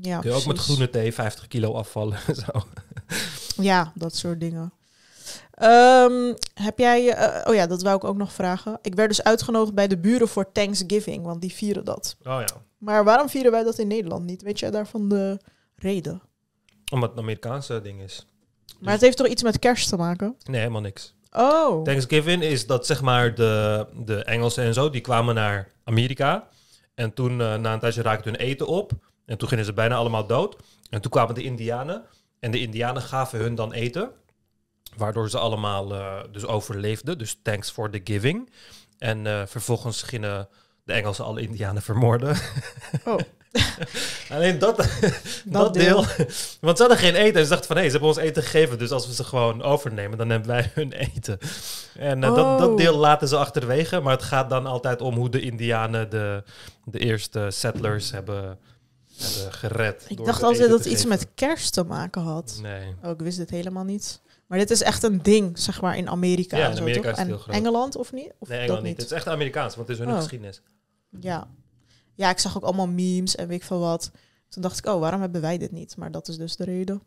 Ja, 0.00 0.18
Kun 0.18 0.30
je 0.30 0.36
ook 0.36 0.46
met 0.46 0.58
groene 0.58 0.90
thee 0.90 1.12
50 1.14 1.48
kilo 1.48 1.72
afvallen. 1.74 2.18
en 2.26 2.34
Zo. 2.34 2.62
Ja, 3.62 3.92
dat 3.94 4.16
soort 4.16 4.40
dingen. 4.40 4.72
Ehm, 5.50 6.32
heb 6.54 6.78
jij... 6.78 7.12
eh, 7.14 7.48
oh 7.50 7.54
ja, 7.54 7.66
dat 7.66 7.82
wou 7.82 7.96
ik 7.96 8.04
ook 8.04 8.16
nog 8.16 8.32
vragen. 8.32 8.78
Ik 8.82 8.94
werd 8.94 9.08
dus 9.08 9.22
uitgenodigd 9.22 9.74
bij 9.74 9.88
de 9.88 9.98
buren 9.98 10.28
voor 10.28 10.52
Thanksgiving, 10.52 11.24
want 11.24 11.40
die 11.40 11.52
vieren 11.52 11.84
dat. 11.84 12.16
Oh 12.22 12.40
ja. 12.40 12.46
Maar 12.78 13.04
waarom 13.04 13.28
vieren 13.28 13.50
wij 13.52 13.62
dat 13.62 13.78
in 13.78 13.86
Nederland 13.86 14.24
niet? 14.24 14.42
Weet 14.42 14.58
jij 14.58 14.70
daarvan 14.70 15.08
de 15.08 15.38
reden? 15.76 16.22
Omdat 16.92 17.08
het 17.08 17.18
een 17.18 17.24
Amerikaanse 17.24 17.80
ding 17.80 18.00
is. 18.00 18.26
Maar 18.80 18.92
het 18.92 19.02
heeft 19.02 19.16
toch 19.16 19.26
iets 19.26 19.42
met 19.42 19.58
kerst 19.58 19.88
te 19.88 19.96
maken? 19.96 20.36
Nee, 20.44 20.60
helemaal 20.60 20.80
niks. 20.80 21.14
Oh. 21.32 21.82
Thanksgiving 21.82 22.42
is 22.42 22.66
dat 22.66 22.86
zeg 22.86 23.02
maar 23.02 23.34
de, 23.34 23.86
de 24.04 24.24
Engelsen 24.24 24.64
en 24.64 24.74
zo, 24.74 24.90
die 24.90 25.00
kwamen 25.00 25.34
naar 25.34 25.72
Amerika. 25.84 26.48
En 26.94 27.14
toen 27.14 27.40
uh, 27.40 27.54
na 27.54 27.72
een 27.72 27.78
tijdje 27.78 28.02
raakte 28.02 28.28
hun 28.28 28.38
eten 28.38 28.66
op. 28.66 28.92
En 29.24 29.38
toen 29.38 29.48
gingen 29.48 29.64
ze 29.64 29.72
bijna 29.72 29.94
allemaal 29.94 30.26
dood. 30.26 30.56
En 30.90 31.00
toen 31.00 31.10
kwamen 31.10 31.34
de 31.34 31.42
Indianen. 31.42 32.04
En 32.40 32.50
de 32.50 32.60
Indianen 32.60 33.02
gaven 33.02 33.38
hun 33.38 33.54
dan 33.54 33.72
eten. 33.72 34.10
Waardoor 34.96 35.30
ze 35.30 35.38
allemaal 35.38 35.92
uh, 35.92 36.20
dus 36.32 36.46
overleefden. 36.46 37.18
Dus 37.18 37.38
thanks 37.42 37.70
for 37.70 37.90
the 37.90 38.00
giving. 38.04 38.50
En 38.98 39.24
uh, 39.24 39.42
vervolgens 39.46 40.02
gingen 40.02 40.48
de 40.84 40.92
Engelsen 40.92 41.24
alle 41.24 41.40
Indianen 41.40 41.82
vermoorden. 41.82 42.36
Oh. 43.04 43.18
Alleen 44.30 44.58
dat, 44.58 44.76
dat, 44.76 44.88
dat 45.44 45.74
deel. 45.74 46.04
deel. 46.16 46.26
Want 46.60 46.76
ze 46.76 46.82
hadden 46.82 46.98
geen 46.98 47.14
eten. 47.14 47.40
En 47.40 47.42
ze 47.44 47.50
dachten 47.50 47.66
van, 47.66 47.76
hé, 47.76 47.82
hey, 47.82 47.90
ze 47.90 47.98
hebben 47.98 48.08
ons 48.08 48.18
eten 48.18 48.42
gegeven. 48.42 48.78
Dus 48.78 48.90
als 48.90 49.06
we 49.06 49.14
ze 49.14 49.24
gewoon 49.24 49.62
overnemen, 49.62 50.18
dan 50.18 50.30
hebben 50.30 50.48
wij 50.48 50.70
hun 50.74 50.92
eten. 50.92 51.38
En 51.98 52.22
uh, 52.22 52.30
oh. 52.30 52.36
dat, 52.36 52.58
dat 52.58 52.76
deel 52.78 52.96
laten 52.96 53.28
ze 53.28 53.36
achterwege. 53.36 54.00
Maar 54.00 54.12
het 54.12 54.22
gaat 54.22 54.50
dan 54.50 54.66
altijd 54.66 55.00
om 55.00 55.14
hoe 55.14 55.30
de 55.30 55.40
Indianen 55.40 56.10
de, 56.10 56.42
de 56.84 56.98
eerste 56.98 57.46
settlers 57.50 58.10
hebben, 58.10 58.58
hebben 59.16 59.52
gered. 59.52 60.04
Ik 60.08 60.24
dacht 60.24 60.42
altijd 60.42 60.68
dat 60.68 60.78
het 60.78 60.92
iets 60.92 61.04
met 61.04 61.26
kerst 61.34 61.72
te 61.72 61.84
maken 61.84 62.22
had. 62.22 62.58
Nee. 62.62 62.94
Oh, 63.04 63.10
ik 63.10 63.20
wist 63.20 63.38
dit 63.38 63.50
helemaal 63.50 63.84
niet. 63.84 64.22
Maar 64.46 64.58
dit 64.58 64.70
is 64.70 64.82
echt 64.82 65.02
een 65.02 65.22
ding, 65.22 65.58
zeg 65.58 65.80
maar, 65.80 65.96
in 65.96 66.08
Amerika. 66.08 66.56
Ja, 66.56 66.72
zo, 66.74 66.80
Amerika 66.80 67.00
toch? 67.02 67.12
is 67.12 67.18
het 67.18 67.28
en 67.28 67.38
groot. 67.38 67.54
Engeland 67.54 67.96
of 67.96 68.12
niet? 68.12 68.32
Of 68.38 68.48
nee, 68.48 68.58
Engeland 68.58 68.82
niet. 68.82 68.96
Het 68.96 69.06
is 69.06 69.12
echt 69.12 69.28
Amerikaans, 69.28 69.76
want 69.76 69.88
het 69.88 69.98
is 69.98 70.04
hun 70.04 70.14
Oh. 70.14 70.20
geschiedenis. 70.20 70.62
Ja. 71.20 71.48
ja, 72.14 72.30
ik 72.30 72.38
zag 72.38 72.56
ook 72.56 72.62
allemaal 72.62 72.88
memes 72.88 73.34
en 73.34 73.48
weet 73.48 73.60
ik 73.60 73.66
veel 73.66 73.78
wat. 73.78 74.10
Toen 74.48 74.62
dacht 74.62 74.78
ik, 74.78 74.86
oh, 74.86 75.00
waarom 75.00 75.20
hebben 75.20 75.40
wij 75.40 75.58
dit 75.58 75.72
niet? 75.72 75.96
Maar 75.96 76.10
dat 76.10 76.28
is 76.28 76.36
dus 76.36 76.56
de 76.56 76.64
reden. 76.64 77.02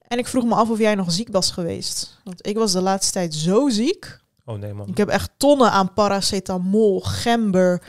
En 0.00 0.18
ik 0.18 0.26
vroeg 0.26 0.44
me 0.44 0.54
af 0.54 0.70
of 0.70 0.78
jij 0.78 0.94
nog 0.94 1.12
ziek 1.12 1.28
was 1.28 1.50
geweest. 1.50 2.20
Want 2.24 2.46
ik 2.46 2.56
was 2.56 2.72
de 2.72 2.80
laatste 2.80 3.12
tijd 3.12 3.34
zo 3.34 3.68
ziek. 3.68 4.20
Oh 4.44 4.58
nee, 4.58 4.72
man. 4.72 4.88
Ik 4.88 4.96
heb 4.96 5.08
echt 5.08 5.30
tonnen 5.36 5.70
aan 5.70 5.92
paracetamol, 5.92 7.00
gember, 7.00 7.82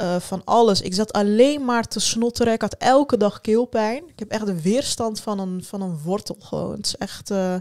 uh, 0.00 0.16
van 0.16 0.44
alles. 0.44 0.80
Ik 0.80 0.94
zat 0.94 1.12
alleen 1.12 1.64
maar 1.64 1.88
te 1.88 2.00
snotteren. 2.00 2.52
Ik 2.52 2.60
had 2.60 2.74
elke 2.74 3.16
dag 3.16 3.40
keelpijn. 3.40 4.08
Ik 4.08 4.18
heb 4.18 4.30
echt 4.30 4.46
de 4.46 4.62
weerstand 4.62 5.20
van 5.20 5.38
een, 5.38 5.64
van 5.64 5.82
een 5.82 5.98
wortel 5.98 6.36
gewoon. 6.38 6.76
Het 6.76 6.86
is 6.86 6.96
echt... 6.96 7.30
Uh... 7.30 7.56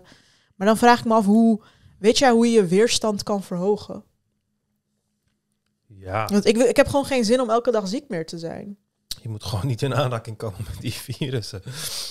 Maar 0.56 0.68
dan 0.68 0.78
vraag 0.78 1.00
ik 1.00 1.06
me 1.06 1.14
af, 1.14 1.26
hoe... 1.26 1.62
Weet 2.00 2.18
jij 2.18 2.32
hoe 2.32 2.46
je 2.46 2.52
je 2.52 2.66
weerstand 2.66 3.24
kan 3.24 3.44
verhogen? 3.44 4.04
Ja. 6.02 6.26
Want 6.28 6.46
ik, 6.46 6.58
ik 6.58 6.76
heb 6.76 6.88
gewoon 6.88 7.06
geen 7.06 7.26
zin 7.26 7.42
om 7.42 7.50
elke 7.50 7.72
dag 7.72 7.88
ziek 7.88 8.04
meer 8.08 8.26
te 8.26 8.38
zijn. 8.38 8.78
Je 9.22 9.30
moet 9.30 9.44
gewoon 9.44 9.68
niet 9.68 9.82
in 9.82 9.96
aanraking 9.96 10.38
komen 10.38 10.60
met 10.68 10.82
die 10.82 10.92
virussen. 10.94 11.62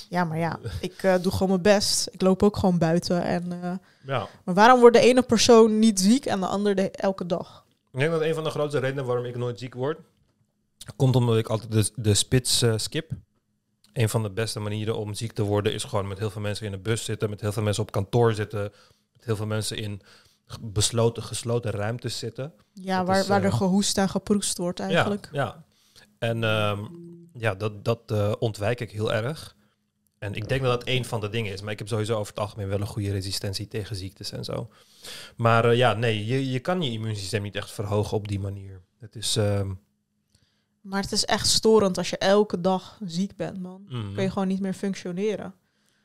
Ja, 0.08 0.24
maar 0.24 0.38
ja, 0.38 0.58
ik 0.80 1.02
eh, 1.02 1.14
doe 1.22 1.32
gewoon 1.32 1.48
mijn 1.48 1.62
best. 1.62 2.08
Ik 2.10 2.20
loop 2.20 2.42
ook 2.42 2.56
gewoon 2.56 2.78
buiten. 2.78 3.22
En, 3.22 3.52
eh, 3.62 3.72
Ja. 4.06 4.28
maar 4.44 4.54
waarom 4.54 4.80
wordt 4.80 4.96
de 4.96 5.02
ene 5.02 5.22
persoon 5.22 5.78
niet 5.78 6.00
ziek 6.00 6.26
en 6.26 6.40
de 6.40 6.46
ander 6.46 6.74
de, 6.74 6.90
elke 6.90 7.26
dag? 7.26 7.64
Ik 7.92 7.98
denk 7.98 8.10
dat 8.10 8.20
een 8.20 8.34
van 8.34 8.44
de 8.44 8.50
grootste 8.50 8.78
redenen 8.78 9.04
waarom 9.04 9.24
ik 9.24 9.36
nooit 9.36 9.58
ziek 9.58 9.74
word, 9.74 9.98
komt 10.96 11.16
omdat 11.16 11.36
ik 11.36 11.48
altijd 11.48 11.72
de, 11.72 11.90
de 11.96 12.14
spits 12.14 12.62
eh, 12.62 12.72
skip. 12.76 13.10
Een 13.92 14.08
van 14.08 14.22
de 14.22 14.30
beste 14.30 14.60
manieren 14.60 14.96
om 14.96 15.14
ziek 15.14 15.32
te 15.32 15.42
worden 15.42 15.72
is 15.72 15.84
gewoon 15.84 16.08
met 16.08 16.18
heel 16.18 16.30
veel 16.30 16.40
mensen 16.40 16.66
in 16.66 16.72
de 16.72 16.78
bus 16.78 17.04
zitten, 17.04 17.30
met 17.30 17.40
heel 17.40 17.52
veel 17.52 17.62
mensen 17.62 17.82
op 17.82 17.90
kantoor 17.92 18.34
zitten, 18.34 18.62
met 19.12 19.24
heel 19.24 19.36
veel 19.36 19.46
mensen 19.46 19.76
in 19.76 20.00
besloten, 20.60 21.22
gesloten 21.22 21.70
ruimtes 21.70 22.18
zitten. 22.18 22.52
Ja, 22.72 22.98
Dat 22.98 23.06
waar, 23.06 23.20
is, 23.20 23.26
waar 23.26 23.38
eh, 23.40 23.44
er 23.46 23.52
gehoest 23.52 23.98
en 23.98 24.08
geproest 24.08 24.58
wordt 24.58 24.80
eigenlijk. 24.80 25.28
Ja, 25.32 25.44
ja. 25.44 25.64
En 26.18 26.44
ehm, 26.44 26.84
ja, 27.32 27.54
dat, 27.54 27.84
dat 27.84 28.00
eh, 28.06 28.32
ontwijk 28.38 28.80
ik 28.80 28.90
heel 28.90 29.12
erg. 29.12 29.56
En 30.18 30.34
ik 30.34 30.48
denk 30.48 30.62
dat 30.62 30.78
dat 30.80 30.88
één 30.88 31.04
van 31.04 31.20
de 31.20 31.28
dingen 31.28 31.52
is. 31.52 31.60
Maar 31.62 31.72
ik 31.72 31.78
heb 31.78 31.88
sowieso 31.88 32.14
over 32.18 32.32
het 32.32 32.42
algemeen 32.42 32.68
wel 32.68 32.80
een 32.80 32.86
goede 32.86 33.10
resistentie 33.10 33.68
tegen 33.68 33.96
ziektes 33.96 34.32
en 34.32 34.44
zo. 34.44 34.70
Maar 35.36 35.64
eh, 35.64 35.76
ja, 35.76 35.94
nee, 35.94 36.26
je, 36.26 36.50
je 36.50 36.58
kan 36.60 36.82
je 36.82 36.90
immuunsysteem 36.90 37.42
niet 37.42 37.54
echt 37.56 37.70
verhogen 37.70 38.16
op 38.16 38.28
die 38.28 38.40
manier. 38.40 38.80
Het 39.00 39.16
is... 39.16 39.36
ehm, 39.36 39.70
Maar 40.80 41.02
het 41.02 41.12
is 41.12 41.24
echt 41.24 41.46
storend 41.46 41.98
als 41.98 42.10
je 42.10 42.18
elke 42.18 42.60
dag 42.60 42.98
ziek 43.04 43.36
bent, 43.36 43.60
man. 43.60 43.84
mm, 43.88 44.14
Kun 44.14 44.22
je 44.22 44.30
gewoon 44.30 44.48
niet 44.48 44.60
meer 44.60 44.74
functioneren. 44.74 45.54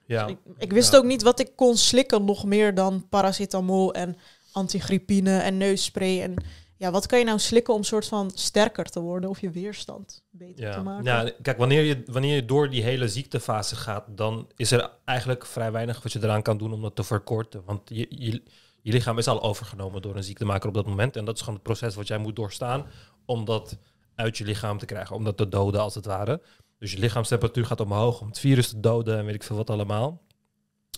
Ja. 0.06 0.28
Ik, 0.28 0.38
ik 0.58 0.72
wist 0.72 0.92
Ja. 0.92 0.98
ook 0.98 1.04
niet 1.04 1.22
wat 1.22 1.40
ik 1.40 1.52
kon 1.56 1.78
slikken 1.78 2.26
nog 2.26 2.46
meer 2.46 2.74
dan 2.76 3.08
paracetamol 3.10 3.94
en 3.94 4.16
antigrippine 4.52 5.38
en 5.40 5.58
neusspray. 5.58 6.22
En 6.22 6.34
ja, 6.78 6.92
wat 6.92 7.06
kan 7.06 7.20
je 7.20 7.26
nou 7.26 7.40
slikken 7.40 7.74
om 7.74 7.84
soort 7.84 8.08
van 8.08 8.32
sterker 8.34 8.86
te 8.86 9.00
worden 9.00 9.30
of 9.30 9.42
je 9.42 9.50
weerstand 9.50 10.24
beter 10.30 10.72
te 10.74 10.82
maken? 10.82 11.04
ja, 11.04 11.32
kijk, 11.42 11.58
wanneer 11.58 11.82
je, 11.84 12.04
wanneer 12.06 12.36
je 12.36 12.46
door 12.46 12.70
die 12.70 12.84
hele 12.84 13.08
ziektefase 13.08 13.76
gaat, 13.76 14.06
dan 14.10 14.48
is 14.56 14.72
er 14.72 14.92
eigenlijk 15.06 15.46
vrij 15.46 15.72
weinig 15.72 16.04
wat 16.04 16.12
je 16.12 16.20
eraan 16.24 16.42
kan 16.42 16.58
doen 16.58 16.74
om 16.74 16.82
dat 16.82 16.96
te 16.96 17.04
verkorten. 17.04 17.62
Want 17.66 17.82
je, 17.86 18.06
je, 18.10 18.44
je 18.82 18.92
lichaam 18.92 19.18
is 19.18 19.28
al 19.28 19.42
overgenomen 19.44 20.02
door 20.02 20.16
een 20.16 20.24
ziektemaker 20.24 20.68
op 20.68 20.74
dat 20.76 20.86
moment. 20.86 21.16
En 21.16 21.26
dat 21.26 21.36
is 21.36 21.40
gewoon 21.40 21.56
het 21.56 21.64
proces 21.64 21.96
wat 21.96 22.08
jij 22.08 22.18
moet 22.18 22.36
doorstaan 22.36 22.86
om 23.26 23.46
dat 23.46 23.78
uit 24.16 24.38
je 24.38 24.46
lichaam 24.46 24.78
te 24.78 24.86
krijgen, 24.86 25.16
om 25.16 25.24
dat 25.24 25.38
te 25.38 25.50
doden 25.50 25.82
als 25.82 25.96
het 25.96 26.06
ware. 26.06 26.42
Dus 26.80 26.92
je 26.92 27.00
lichaamstemperatuur 27.00 27.66
gaat 27.66 27.80
omhoog 27.80 28.22
om 28.22 28.28
het 28.28 28.40
virus 28.40 28.70
te 28.70 28.80
doden 28.80 29.18
en 29.18 29.26
weet 29.26 29.36
ik 29.36 29.44
veel 29.44 29.56
wat 29.56 29.70
allemaal. 29.70 30.22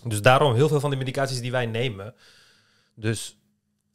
Dus 0.04 0.22
daarom 0.22 0.54
heel 0.54 0.68
veel 0.68 0.80
van 0.80 0.90
de 0.90 0.96
medicaties 0.96 1.40
die 1.40 1.50
wij 1.50 1.66
nemen. 1.66 2.14
Dus 2.94 3.36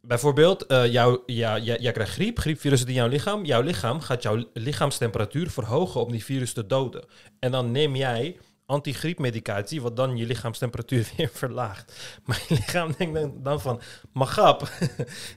bijvoorbeeld, 0.01 0.65
eh 0.65 0.91
jou, 0.91 1.19
ja, 1.25 1.57
jij, 1.57 1.77
jij 1.79 1.91
krijgt 1.91 2.11
griep, 2.11 2.39
griepvirus 2.39 2.79
zit 2.79 2.87
in 2.87 2.93
jouw 2.93 3.07
lichaam. 3.07 3.45
Jouw 3.45 3.61
lichaam 3.61 4.01
gaat 4.01 4.23
jouw 4.23 4.43
lichaamstemperatuur 4.53 5.49
verhogen 5.49 6.01
om 6.01 6.11
die 6.11 6.23
virus 6.23 6.53
te 6.53 6.65
doden. 6.65 7.05
En 7.39 7.51
dan 7.51 7.71
neem 7.71 7.95
jij 7.95 8.37
antigriepmedicatie, 8.65 9.81
wat 9.81 9.95
dan 9.95 10.17
je 10.17 10.25
lichaamstemperatuur 10.25 11.11
weer 11.17 11.29
verlaagt. 11.33 12.19
Maar 12.23 12.43
je 12.47 12.55
lichaam 12.55 12.93
denkt 12.97 13.43
dan- 13.43 13.61
van, 13.61 13.81
maar 14.11 14.37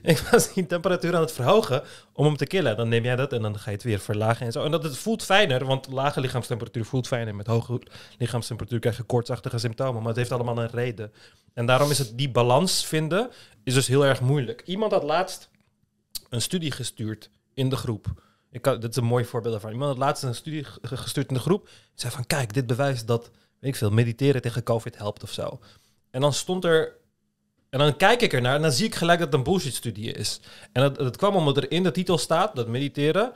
ik 0.01 0.17
was 0.17 0.53
die 0.53 0.65
temperatuur 0.65 1.15
aan 1.15 1.21
het 1.21 1.31
verhogen 1.31 1.83
om 2.13 2.25
hem 2.25 2.37
te 2.37 2.45
killen. 2.45 2.77
Dan 2.77 2.89
neem 2.89 3.03
jij 3.03 3.15
dat 3.15 3.33
en 3.33 3.41
dan 3.41 3.59
ga 3.59 3.69
je 3.69 3.75
het 3.75 3.85
weer 3.85 3.99
verlagen 3.99 4.45
en 4.45 4.51
zo. 4.51 4.63
En 4.63 4.71
dat 4.71 4.83
het 4.83 4.97
voelt 4.97 5.23
fijner, 5.23 5.65
want 5.65 5.87
lage 5.91 6.19
lichaamstemperatuur 6.19 6.85
voelt 6.85 7.07
fijner. 7.07 7.35
Met 7.35 7.47
hoge 7.47 7.81
lichaamstemperatuur 8.17 8.79
krijg 8.79 8.97
je 8.97 9.03
koortsachtige 9.03 9.57
symptomen, 9.57 9.99
maar 9.99 10.07
het 10.07 10.17
heeft 10.17 10.31
allemaal 10.31 10.57
een 10.57 10.69
reden. 10.69 11.11
En 11.53 11.65
daarom 11.65 11.91
is 11.91 11.97
het 11.97 12.17
die 12.17 12.29
balans 12.31 12.85
vinden, 12.85 13.29
is 13.63 13.73
dus 13.73 13.87
heel 13.87 14.05
erg 14.05 14.21
moeilijk. 14.21 14.61
Iemand 14.65 14.91
had 14.91 15.03
laatst 15.03 15.49
een 16.29 16.41
studie 16.41 16.71
gestuurd 16.71 17.29
in 17.53 17.69
de 17.69 17.75
groep. 17.75 18.25
Dit 18.63 18.89
is 18.89 18.95
een 18.95 19.03
mooi 19.03 19.25
voorbeeld 19.25 19.51
daarvan. 19.53 19.71
Iemand 19.71 19.89
had 19.89 19.99
laatst 19.99 20.23
een 20.23 20.35
studie 20.35 20.63
ge- 20.63 20.97
gestuurd 20.97 21.27
in 21.27 21.33
de 21.33 21.39
groep. 21.39 21.69
Zei 21.93 22.13
van, 22.13 22.25
kijk, 22.25 22.53
dit 22.53 22.67
bewijst 22.67 23.07
dat, 23.07 23.31
weet 23.59 23.71
ik 23.71 23.77
veel, 23.77 23.91
mediteren 23.91 24.41
tegen 24.41 24.63
COVID 24.63 24.97
helpt 24.97 25.23
of 25.23 25.31
zo. 25.31 25.59
En 26.11 26.21
dan 26.21 26.33
stond 26.33 26.65
er... 26.65 26.95
En 27.69 27.79
dan 27.79 27.97
kijk 27.97 28.21
ik 28.21 28.33
ernaar 28.33 28.55
en 28.55 28.61
dan 28.61 28.71
zie 28.71 28.85
ik 28.85 28.95
gelijk 28.95 29.19
dat 29.19 29.27
het 29.27 29.37
een 29.37 29.43
bullshit-studie 29.43 30.11
is. 30.11 30.39
En 30.71 30.81
dat, 30.81 30.95
dat 30.95 31.17
kwam 31.17 31.35
omdat 31.35 31.57
er 31.57 31.71
in 31.71 31.83
de 31.83 31.91
titel 31.91 32.17
staat 32.17 32.55
dat 32.55 32.67
mediteren 32.67 33.31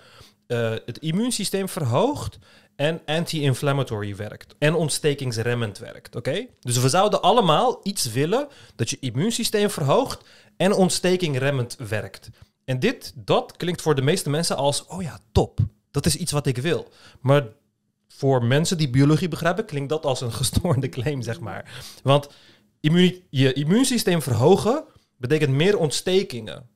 eh, 0.48 0.74
het 0.86 0.98
immuunsysteem 0.98 1.70
verhoogt 1.70 2.38
en 2.76 3.02
anti-inflammatory 3.06 4.16
werkt. 4.16 4.56
En 4.60 4.74
ontstekingsremmend 4.74 5.78
werkt, 5.78 6.16
oké? 6.16 6.46
Dus 6.60 6.78
we 6.78 6.90
zouden 6.90 7.22
allemaal 7.22 7.80
iets 7.84 8.12
willen 8.12 8.48
dat 8.76 8.90
je 8.90 8.98
immuunsysteem 9.00 9.70
verhoogt 9.70 10.30
en 10.58 10.74
ontstekingremmend 10.74 11.76
werkt. 11.88 12.30
En 12.66 12.80
dit, 12.80 13.14
dat 13.16 13.58
klinkt 13.58 13.82
voor 13.82 13.96
de 13.96 14.02
meeste 14.02 14.30
mensen 14.30 14.58
als, 14.58 14.86
oh 14.86 15.02
ja, 15.02 15.20
top. 15.32 15.60
Dat 15.92 16.06
is 16.06 16.16
iets 16.16 16.32
wat 16.32 16.48
ik 16.48 16.58
wil. 16.58 16.92
Maar 17.20 17.48
voor 18.08 18.44
mensen 18.44 18.78
die 18.78 18.90
biologie 18.90 19.28
begrijpen, 19.28 19.66
klinkt 19.66 19.90
dat 19.90 20.06
als 20.06 20.22
een 20.22 20.34
gestoorde 20.42 20.90
claim, 20.90 21.22
zeg 21.22 21.40
maar. 21.40 21.82
Want 22.04 22.30
je 23.30 23.54
immuunsysteem 23.54 24.22
verhogen 24.22 24.84
betekent 25.18 25.52
meer 25.52 25.78
ontstekingen. 25.78 26.70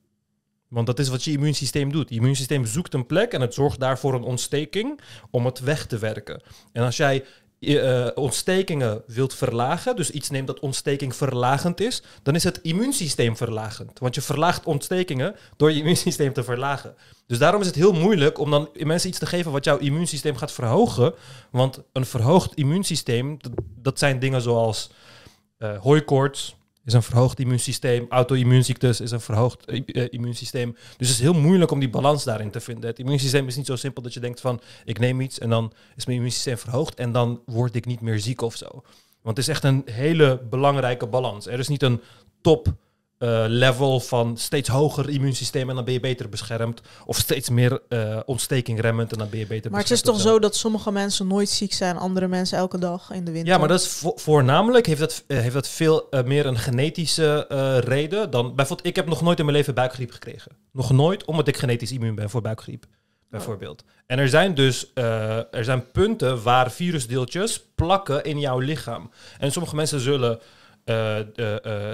Want 0.68 0.86
dat 0.86 0.98
is 0.98 1.08
wat 1.08 1.24
je 1.24 1.32
immuunsysteem 1.32 1.92
doet. 1.92 2.08
Je 2.08 2.14
immuunsysteem 2.14 2.66
zoekt 2.66 2.94
een 2.94 3.06
plek 3.06 3.32
en 3.32 3.40
het 3.40 3.54
zorgt 3.54 3.80
daarvoor 3.80 4.14
een 4.14 4.22
ontsteking 4.22 5.00
om 5.30 5.44
het 5.44 5.60
weg 5.60 5.86
te 5.86 5.98
werken. 5.98 6.42
En 6.72 6.84
als 6.84 6.96
jij 6.96 7.24
eh, 7.58 8.06
ontstekingen 8.14 9.02
wilt 9.06 9.34
verlagen, 9.34 9.96
dus 9.96 10.10
iets 10.10 10.30
neemt 10.30 10.46
dat 10.46 10.60
ontsteking 10.60 11.16
verlagend 11.16 11.80
is, 11.80 12.02
dan 12.22 12.34
is 12.34 12.44
het 12.44 12.60
immuunsysteem 12.62 13.36
verlagend. 13.36 13.98
Want 13.98 14.14
je 14.14 14.20
verlaagt 14.20 14.64
ontstekingen 14.64 15.36
door 15.56 15.72
je 15.72 15.78
immuunsysteem 15.78 16.32
te 16.32 16.44
verlagen. 16.44 16.94
Dus 17.26 17.38
daarom 17.38 17.60
is 17.60 17.66
het 17.66 17.76
heel 17.76 17.92
moeilijk 17.92 18.38
om 18.38 18.50
dan 18.50 18.68
mensen 18.72 19.08
iets 19.08 19.18
te 19.18 19.26
geven 19.26 19.52
wat 19.52 19.64
jouw 19.64 19.78
immuunsysteem 19.78 20.36
gaat 20.36 20.52
verhogen. 20.52 21.14
Want 21.50 21.82
een 21.92 22.06
verhoogd 22.06 22.54
immuunsysteem, 22.54 23.36
dat, 23.82 23.98
zijn 23.98 24.18
dingen 24.18 24.42
zoals 24.42 24.90
eh 25.58 25.78
hooikoorts, 25.78 26.56
is 26.86 26.92
een 26.92 27.02
verhoogd 27.02 27.40
immuunsysteem. 27.40 28.06
Auto-immuunziektes 28.08 29.00
is 29.00 29.10
een 29.10 29.20
verhoogd 29.20 29.64
eh, 29.64 29.82
eh, 29.86 30.06
immuunsysteem. 30.10 30.72
Dus 30.72 31.08
het 31.08 31.16
is 31.16 31.22
heel 31.22 31.34
moeilijk 31.34 31.70
om 31.70 31.78
die 31.78 31.90
balans 31.90 32.24
daarin 32.24 32.50
te 32.50 32.60
vinden. 32.60 32.90
Het 32.90 32.98
immuunsysteem 32.98 33.46
is 33.46 33.56
niet 33.56 33.66
zo 33.66 33.76
simpel 33.76 34.02
dat 34.02 34.14
je 34.14 34.20
denkt 34.20 34.40
van... 34.40 34.60
ik 34.84 34.98
neem 34.98 35.20
iets 35.20 35.38
en 35.38 35.50
dan 35.50 35.72
is 35.96 36.06
mijn 36.06 36.16
immuunsysteem 36.16 36.58
verhoogd... 36.58 36.94
en 36.94 37.12
dan 37.12 37.42
word 37.46 37.74
ik 37.74 37.86
niet 37.86 38.00
meer 38.00 38.20
ziek 38.20 38.40
of 38.40 38.56
zo. 38.56 38.68
Want 39.22 39.36
het 39.36 39.38
is 39.38 39.48
echt 39.48 39.64
een 39.64 39.82
hele 39.90 40.42
belangrijke 40.50 41.06
balans. 41.06 41.46
Er 41.46 41.58
is 41.58 41.68
niet 41.68 41.82
een 41.82 42.00
top 42.40 42.74
eh, 43.18 43.44
level 43.48 44.00
van 44.00 44.36
steeds 44.36 44.68
hoger 44.68 45.08
immuunsysteem... 45.10 45.68
en 45.68 45.74
dan 45.74 45.84
ben 45.84 45.92
je 45.94 46.00
beter 46.00 46.28
beschermd. 46.28 46.80
Of 47.06 47.16
steeds 47.16 47.48
meer 47.48 47.80
eh 47.88 48.20
ontsteking 48.26 48.80
remmend 48.80 49.12
en 49.12 49.18
dan 49.18 49.28
ben 49.30 49.38
je 49.38 49.46
beter 49.46 49.70
Maar 49.70 49.80
het 49.80 49.90
is 49.90 49.96
beschermd. 50.00 50.22
toch 50.22 50.32
zo 50.32 50.38
dat 50.38 50.56
sommige 50.56 50.90
mensen 50.92 51.26
nooit 51.26 51.48
ziek 51.48 51.72
zijn, 51.72 51.96
andere 51.96 52.28
mensen 52.28 52.58
elke 52.58 52.78
dag 52.78 53.10
in 53.10 53.24
de 53.24 53.30
winter. 53.30 53.52
Ja, 53.52 53.58
maar 53.58 53.68
dat 53.68 53.80
is 53.80 53.88
vo- 53.88 54.12
voornamelijk 54.16 54.86
heeft 54.86 55.00
dat, 55.00 55.24
eh, 55.26 55.38
heeft 55.38 55.54
dat 55.54 55.68
veel 55.68 56.08
meer 56.24 56.46
een 56.46 56.58
genetische 56.58 57.46
reden 57.84 58.30
dan 58.30 58.54
bijvoorbeeld. 58.54 58.88
Ik 58.88 58.96
heb 58.96 59.06
nog 59.06 59.22
nooit 59.22 59.38
in 59.38 59.44
mijn 59.44 59.56
leven 59.56 59.74
buikgriep 59.74 60.10
gekregen. 60.10 60.52
Nog 60.72 60.90
nooit, 60.92 61.24
omdat 61.24 61.48
ik 61.48 61.56
genetisch 61.56 61.92
immuun 61.92 62.14
ben 62.14 62.30
voor 62.30 62.42
buikgriep, 62.42 62.84
bijvoorbeeld. 63.30 63.84
En 64.06 64.18
er 64.18 64.28
zijn 64.28 64.54
dus 64.54 64.90
er 64.94 65.64
zijn 65.64 65.90
punten 65.90 66.42
waar 66.42 66.70
virusdeeltjes 66.70 67.64
plakken 67.74 68.24
in 68.24 68.38
jouw 68.40 68.58
lichaam. 68.58 69.10
En 69.38 69.52
sommige 69.52 69.74
mensen 69.76 70.00
zullen 70.00 70.38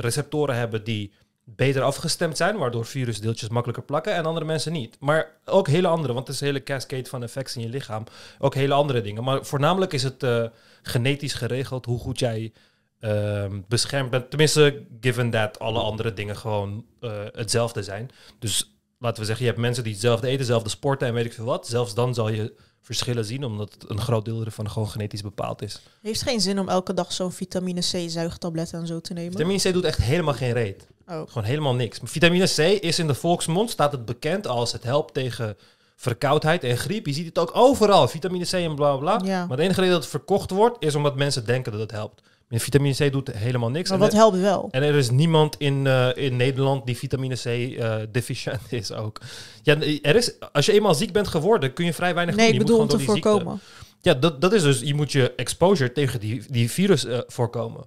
receptoren 0.01 0.57
hebben 0.57 0.85
die 0.85 1.13
beter 1.45 1.83
afgestemd 1.83 2.37
zijn, 2.37 2.57
waardoor 2.57 2.87
virusdeeltjes 2.87 3.49
makkelijker 3.49 3.85
plakken 3.85 4.15
en 4.15 4.27
andere 4.27 4.47
mensen 4.47 4.73
niet. 4.73 4.97
Maar 5.01 5.39
ook 5.45 5.69
hele 5.69 5.89
andere, 5.89 6.13
want 6.13 6.27
het 6.27 6.37
is 6.37 6.41
een 6.43 6.47
hele 6.47 6.63
cascade 6.63 7.09
van 7.09 7.23
effects 7.23 7.57
in 7.57 7.63
je 7.63 7.69
lichaam. 7.69 8.05
Ook 8.39 8.55
hele 8.55 8.75
andere 8.75 9.01
dingen. 9.01 9.25
Maar 9.25 9.45
voornamelijk 9.45 9.93
is 9.93 10.03
het 10.03 10.23
eh, 10.23 10.45
genetisch 10.83 11.35
geregeld 11.35 11.85
hoe 11.85 11.99
goed 11.99 12.19
jij 12.19 12.53
ehm, 13.01 13.61
beschermd 13.69 14.11
bent. 14.11 14.31
Tenminste, 14.31 14.83
given 15.01 15.31
that 15.31 15.59
alle 15.59 15.81
andere 15.81 16.13
dingen 16.13 16.37
gewoon 16.37 16.85
eh, 17.01 17.11
hetzelfde 17.33 17.83
zijn. 17.83 18.11
Dus 18.39 18.77
laten 18.99 19.21
we 19.21 19.27
zeggen, 19.27 19.45
je 19.45 19.51
hebt 19.51 19.63
mensen 19.63 19.85
die 19.85 19.93
hetzelfde 19.93 20.27
eten, 20.27 20.39
hetzelfde 20.39 20.69
sporten 20.69 21.09
en 21.09 21.15
weet 21.15 21.25
ik 21.25 21.33
veel 21.33 21.45
wat. 21.45 21.67
Zelfs 21.67 21.95
dan 21.95 22.15
zal 22.15 22.29
je 22.29 22.55
verschillen 22.83 23.25
zien, 23.25 23.45
omdat 23.45 23.77
een 23.87 24.01
groot 24.01 24.25
deel 24.25 24.45
ervan 24.45 24.71
gewoon 24.71 24.89
genetisch 24.89 25.23
bepaald 25.23 25.63
is. 25.63 25.81
Heeft 26.03 26.23
geen 26.23 26.41
zin 26.41 26.59
om 26.59 26.69
elke 26.69 26.95
dag 26.95 27.13
zo'n 27.13 27.33
vitamine 27.33 27.81
C 27.81 28.11
zuigtablet 28.11 28.73
en 28.73 28.87
zo 28.87 29.01
te 29.01 29.13
nemen. 29.13 29.33
Vitamine 29.33 29.71
C 29.71 29.73
doet 29.73 29.85
echt 29.85 29.99
helemaal 29.99 30.35
geen 30.35 30.53
reet. 30.53 30.87
Oh. 31.09 31.23
Gewoon 31.27 31.45
helemaal 31.45 31.75
niks. 31.75 32.01
Maar 32.01 32.11
vitamine 32.11 32.47
C 32.47 32.59
is 32.83 32.99
in 32.99 33.07
de 33.07 33.15
volksmond, 33.15 33.71
staat 33.71 33.93
het 33.93 34.05
bekend 34.05 34.47
als 34.47 34.73
het 34.73 34.83
helpt 34.83 35.15
tegen 35.15 35.57
verkoudheid 35.97 36.65
en 36.65 36.77
griep. 36.77 37.07
Je 37.07 37.13
ziet 37.13 37.27
het 37.27 37.39
ook 37.39 37.51
overal, 37.55 38.09
vitamine 38.09 38.45
C 38.45 38.53
en 38.53 38.75
bla 38.75 38.97
bla. 38.97 39.21
Ja. 39.25 39.47
Maar 39.47 39.57
de 39.57 39.63
enige 39.63 39.81
reden 39.81 39.95
dat 39.95 40.03
het 40.03 40.11
verkocht 40.11 40.51
wordt, 40.51 40.85
is 40.85 40.95
omdat 40.95 41.17
mensen 41.17 41.47
denken 41.47 41.73
dat 41.73 41.81
het 41.81 41.91
helpt. 41.91 42.23
Vitamine 42.61 42.95
C 43.09 43.13
doet 43.13 43.33
helemaal 43.33 43.71
niks. 43.71 43.89
Maar 43.91 43.99
En 43.99 44.05
wat 44.05 44.13
helpt 44.15 44.39
wel? 44.39 44.69
en 44.71 44.83
er 44.83 44.95
is 44.95 45.11
niemand 45.11 45.57
in, 45.59 45.87
eh, 45.87 46.09
in 46.15 46.37
Nederland 46.37 46.87
die 46.87 46.97
vitamine 46.97 47.35
C 47.35 47.45
eh, 47.47 47.97
deficient 48.11 48.61
is 48.73 48.93
ook. 48.93 49.21
Ja, 49.63 49.77
er 50.03 50.17
is, 50.17 50.33
als 50.53 50.67
je 50.67 50.73
eenmaal 50.73 50.95
ziek 50.95 51.13
bent 51.13 51.29
geworden, 51.29 51.73
kun 51.73 51.85
je 51.85 51.93
vrij 51.93 52.15
weinig 52.15 52.37
Nee, 52.37 52.45
doen. 52.47 52.55
ik 52.55 52.61
Je 52.61 52.67
bedoel 52.67 52.83
om 52.83 52.89
te 52.89 52.99
ziekte- 52.99 53.13
voorkomen. 53.29 53.61
ja, 54.01 54.15
dat, 54.15 54.41
dat 54.41 54.53
is 54.53 54.63
dus, 54.63 54.81
je 54.81 54.95
moet 54.95 55.13
je 55.13 55.35
exposure 55.35 55.93
tegen 55.93 56.21
die, 56.21 56.43
die 56.49 56.71
virus 56.71 57.05
eh, 57.05 57.19
voorkomen. 57.27 57.85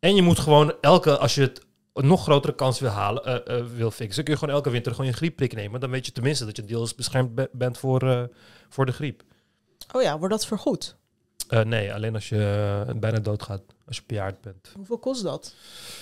En 0.00 0.14
je 0.14 0.22
moet 0.22 0.38
gewoon 0.38 0.72
elke, 0.80 1.18
als 1.18 1.34
je 1.34 1.40
het 1.40 1.60
een 1.94 2.06
nog 2.06 2.22
grotere 2.22 2.54
kans 2.54 2.80
wil 2.80 2.90
halen, 2.90 3.42
wil 3.76 3.90
fixen, 3.90 4.24
kun 4.24 4.32
je 4.32 4.38
gewoon 4.38 4.54
elke 4.54 4.70
winter 4.70 4.92
gewoon 4.92 5.06
je 5.06 5.12
griepprik 5.16 5.54
nemen. 5.54 5.80
Dan 5.80 5.90
weet 5.90 6.06
je 6.06 6.12
tenminste 6.12 6.44
dat 6.44 6.56
je 6.56 6.64
deels 6.64 6.94
beschermd 6.94 7.34
be- 7.34 7.48
bent 7.52 7.78
voor, 7.78 8.28
voor 8.68 8.86
de 8.86 8.92
griep. 8.92 9.22
Oh 9.92 10.02
ja, 10.02 10.18
wordt 10.18 10.34
dat 10.34 10.46
vergoed? 10.46 10.96
Eh, 11.48 11.62
nee, 11.64 11.94
alleen 11.94 12.14
als 12.14 12.28
je 12.28 12.82
eh, 12.88 12.94
bijna 12.94 13.18
doodgaat, 13.18 13.62
als 13.86 13.96
je 13.96 14.02
bejaard 14.06 14.40
bent. 14.40 14.70
Hoeveel 14.74 14.98
kost 14.98 15.22
dat? 15.22 15.54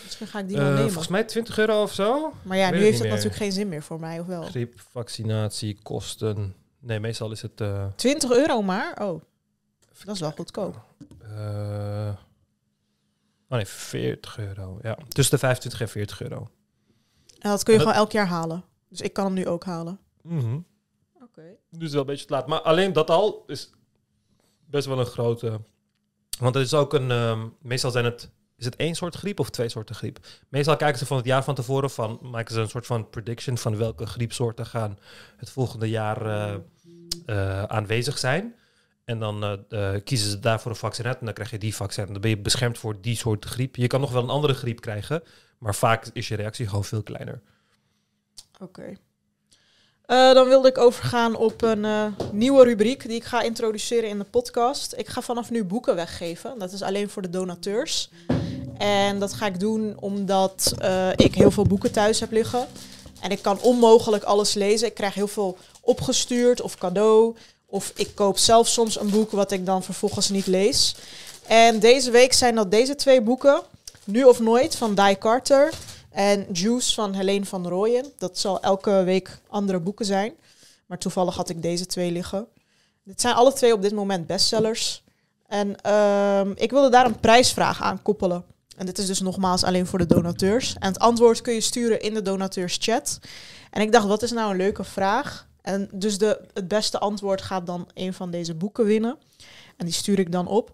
Misschien 0.04 0.26
ga 0.26 0.38
ik 0.38 0.48
die 0.48 0.56
Eh, 0.56 0.62
wel 0.62 0.70
nemen. 0.72 0.87
volgens 0.88 1.09
mij 1.09 1.24
20 1.24 1.59
euro 1.59 1.82
of 1.82 1.92
zo. 1.92 2.32
maar 2.42 2.56
ja, 2.56 2.70
weet 2.70 2.78
nu 2.78 2.85
heeft 2.85 2.92
het 2.98 3.02
meer. 3.02 3.11
natuurlijk 3.16 3.42
geen 3.42 3.52
zin 3.52 3.68
meer 3.68 3.82
voor 3.82 4.00
mij, 4.00 4.20
of 4.20 4.26
wel? 4.26 4.42
Griep, 4.42 4.80
vaccinatie, 4.90 5.78
kosten. 5.82 6.54
Nee, 6.78 7.00
meestal 7.00 7.30
is 7.30 7.42
het... 7.42 7.61
eh, 7.61 7.87
20 7.96 8.30
euro 8.30 8.62
maar? 8.62 9.02
Oh, 9.02 9.22
dat 10.04 10.14
is 10.14 10.20
wel 10.20 10.30
goedkoop. 10.32 10.80
eh, 11.20 12.12
oh 13.48 13.56
nee, 13.56 13.66
40 13.66 14.38
euro. 14.38 14.78
Ja, 14.82 14.98
tussen 15.09 15.35
de 15.35 15.40
25 15.40 15.80
en 15.80 15.88
40 15.88 16.22
euro. 16.22 16.48
En 17.38 17.50
dat 17.50 17.62
kun 17.62 17.72
je 17.72 17.78
Dat- 17.78 17.88
gewoon 17.88 18.02
elk 18.02 18.12
jaar 18.12 18.26
halen. 18.26 18.64
Dus 18.88 19.00
ik 19.00 19.12
kan 19.12 19.24
hem 19.24 19.35
nu 19.35 19.46
ook 19.46 19.64
halen. 19.64 19.98
Mhm. 20.22 20.59
Oké. 21.22 21.42
Dus 21.70 21.90
wel 21.92 22.00
een 22.00 22.06
beetje 22.06 22.26
te 22.26 22.32
laat. 22.32 22.46
Maar 22.46 22.61
alleen 22.61 22.92
dat 22.92 23.11
al 23.11 23.44
is 23.46 23.70
best 24.66 24.87
wel 24.87 24.98
een 24.98 25.07
grote. 25.07 25.61
Want 26.38 26.55
het 26.55 26.64
is 26.64 26.74
ook 26.74 26.94
een. 26.94 27.11
ehm, 27.11 27.46
meestal 27.61 27.90
zijn 27.90 28.05
het. 28.05 28.31
Is 28.57 28.64
het 28.64 28.76
één 28.76 28.94
soort 28.94 29.14
griep 29.14 29.40
of 29.40 29.50
twee 29.50 29.68
soorten 29.68 29.94
griep? 29.94 30.18
Meestal 30.48 30.76
kijken 30.76 30.98
ze 30.98 31.07
van 31.07 31.16
het 31.16 31.26
jaar 31.26 31.44
van 31.44 31.55
tevoren 31.55 31.90
van. 31.90 32.18
Maken 32.22 32.55
ze 32.55 32.61
een 32.61 32.68
soort 32.68 32.87
van 32.87 33.11
prediction 33.11 33.59
van 33.59 33.76
welke 33.76 34.07
griepsoorten 34.07 34.66
gaan 34.66 34.98
het 35.37 35.50
volgende 35.50 35.88
jaar 35.88 36.26
eh, 36.26 36.55
eh, 37.26 37.62
aanwezig 37.62 38.18
zijn. 38.18 38.55
En 39.05 39.18
dan 39.18 39.66
eh, 39.68 39.94
kiezen 40.05 40.31
ze 40.31 40.38
daarvoor 40.38 40.70
een 40.70 40.76
vaccin 40.76 41.07
uit 41.07 41.18
en 41.18 41.24
dan 41.24 41.35
krijg 41.35 41.50
je 41.50 41.59
die 41.59 41.74
vaccin. 41.74 42.07
Dan 42.07 42.20
ben 42.20 42.31
je 42.31 42.38
beschermd 42.38 42.79
voor 42.79 43.00
die 43.00 43.16
soort 43.16 43.44
griep. 43.44 43.76
Je 43.76 43.87
kan 43.87 44.00
nog 44.00 44.12
wel 44.12 44.22
een 44.22 44.29
andere 44.29 44.55
griep 44.55 44.81
krijgen, 44.81 45.22
maar 45.59 45.74
vaak 45.74 46.07
is 46.12 46.29
je 46.29 46.37
reactie 46.37 46.68
gewoon 46.68 46.85
veel 46.85 47.02
kleiner. 47.02 47.42
Oké. 48.61 48.96
Eh, 50.07 50.33
dan 50.33 50.49
wilde 50.49 50.69
ik 50.69 50.79
overgaan 50.79 51.37
op 51.37 51.62
een 51.62 51.85
eh, 51.85 52.07
nieuwe 52.33 52.64
rubriek 52.64 53.03
die 53.09 53.16
ik 53.16 53.25
ga 53.25 53.42
introduceren 53.42 54.09
in 54.09 54.19
de 54.19 54.25
podcast. 54.25 54.95
Ik 54.97 55.09
ga 55.09 55.21
vanaf 55.21 55.51
nu 55.51 55.64
boeken 55.64 55.95
weggeven. 55.95 56.59
Dat 56.59 56.73
is 56.73 56.83
alleen 56.83 57.09
voor 57.09 57.23
de 57.23 57.31
donateurs. 57.31 58.11
En 58.79 59.19
dat 59.19 59.33
ga 59.33 59.47
ik 59.47 59.61
doen 59.61 59.97
omdat 60.01 60.75
eh, 60.79 61.09
ik 61.16 61.35
heel 61.35 61.51
veel 61.51 61.64
boeken 61.64 61.92
thuis 61.92 62.21
heb 62.21 62.31
liggen. 62.33 62.66
En 63.21 63.31
ik 63.31 63.42
kan 63.42 63.61
onmogelijk 63.61 64.25
alles 64.25 64.55
lezen. 64.55 64.87
Ik 64.87 64.95
krijg 64.95 65.14
heel 65.14 65.29
veel 65.29 65.57
opgestuurd 65.81 66.61
of 66.61 66.79
cadeau. 66.79 67.37
Of 67.66 67.92
ik 67.95 68.14
koop 68.14 68.38
zelf 68.38 68.69
soms 68.69 69.01
een 69.01 69.11
boek 69.11 69.31
wat 69.31 69.53
ik 69.53 69.66
dan 69.66 69.83
vervolgens 69.83 70.29
niet 70.31 70.47
lees. 70.47 70.95
En 71.47 71.79
deze 71.79 72.11
week 72.11 72.33
zijn 72.33 72.55
dat 72.55 72.71
deze 72.71 72.95
twee 72.95 73.21
boeken. 73.21 73.62
Nu 74.05 74.25
of 74.25 74.40
Nooit 74.40 74.77
van 74.77 74.95
Die 74.95 75.19
Carter. 75.19 75.73
En 76.16 76.46
Juice 76.52 76.94
van 76.94 77.14
Helene 77.14 77.44
van 77.44 77.68
Rooyen. 77.68 78.12
Dat 78.18 78.38
zal 78.38 78.61
elke 78.61 79.02
week 79.05 79.38
andere 79.48 79.81
boeken 79.81 80.07
zijn. 80.07 80.33
Maar 80.87 80.98
toevallig 80.98 81.35
had 81.35 81.48
ik 81.48 81.62
deze 81.62 81.87
twee 81.87 82.11
liggen. 82.11 82.46
Dit 83.02 83.20
zijn 83.20 83.35
alle 83.35 83.52
twee 83.52 83.72
op 83.72 83.83
dit 83.83 83.92
moment 83.92 84.26
bestsellers. 84.26 85.05
En 85.46 85.81
ehm, 85.81 86.52
ik 86.55 86.70
wilde 86.70 86.88
daar 86.88 87.07
een 87.07 87.20
prijsvraag 87.20 87.83
aan 87.83 88.02
koppelen. 88.02 88.44
En 88.76 88.87
dit 88.87 88.98
is 88.98 89.07
dus 89.07 89.20
nogmaals 89.20 89.64
alleen 89.64 89.87
voor 89.87 89.98
de 89.98 90.07
donateurs. 90.07 90.74
En 90.79 90.88
het 90.88 90.98
antwoord 90.98 91.40
kun 91.40 91.55
je 91.55 91.61
sturen 91.61 92.00
in 92.00 92.14
de 92.14 92.22
donateurschat. 92.22 93.18
En 93.70 93.81
ik 93.81 93.92
dacht, 93.92 94.07
wat 94.07 94.22
is 94.22 94.31
nou 94.33 94.50
een 94.50 94.57
leuke 94.57 94.85
vraag? 94.85 95.48
En 95.62 95.88
dus 95.92 96.18
de, 96.18 96.40
het 96.52 96.68
beste 96.68 96.98
antwoord 96.98 97.42
gaat 97.42 97.66
dan 97.66 97.88
een 97.94 98.14
van 98.14 98.31
deze 98.31 98.55
boeken 98.55 98.85
winnen. 98.85 99.18
En 99.76 99.85
die 99.85 99.94
stuur 99.94 100.18
ik 100.18 100.33
dan 100.33 100.46
op. 100.46 100.70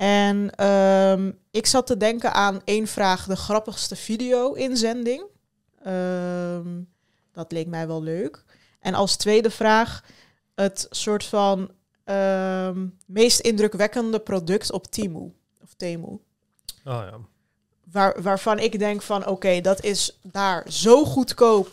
En 0.00 0.54
ehm, 0.54 1.30
ik 1.50 1.66
zat 1.66 1.86
te 1.86 1.96
denken 1.96 2.32
aan 2.32 2.60
één 2.64 2.86
vraag, 2.86 3.26
de 3.26 3.36
grappigste 3.36 3.96
video-inzending. 3.96 5.24
Ehm, 5.82 6.68
dat 7.32 7.52
leek 7.52 7.66
mij 7.66 7.86
wel 7.86 8.02
leuk. 8.02 8.44
En 8.78 8.94
als 8.94 9.16
tweede 9.16 9.50
vraag, 9.50 10.04
het 10.54 10.86
soort 10.90 11.24
van 11.24 11.70
ehm, 12.04 12.86
meest 13.06 13.40
indrukwekkende 13.40 14.18
product 14.18 14.72
op 14.72 14.86
Temu. 14.86 15.32
Of 15.62 15.74
Temu. 15.76 16.06
Oh 16.06 16.18
ja. 16.84 17.18
Waar, 17.92 18.22
waarvan 18.22 18.58
ik 18.58 18.78
denk 18.78 19.02
van 19.02 19.26
oké, 19.26 19.60
dat 19.60 19.84
is 19.84 20.18
daar 20.22 20.64
zo 20.68 21.04
goedkoop. 21.04 21.70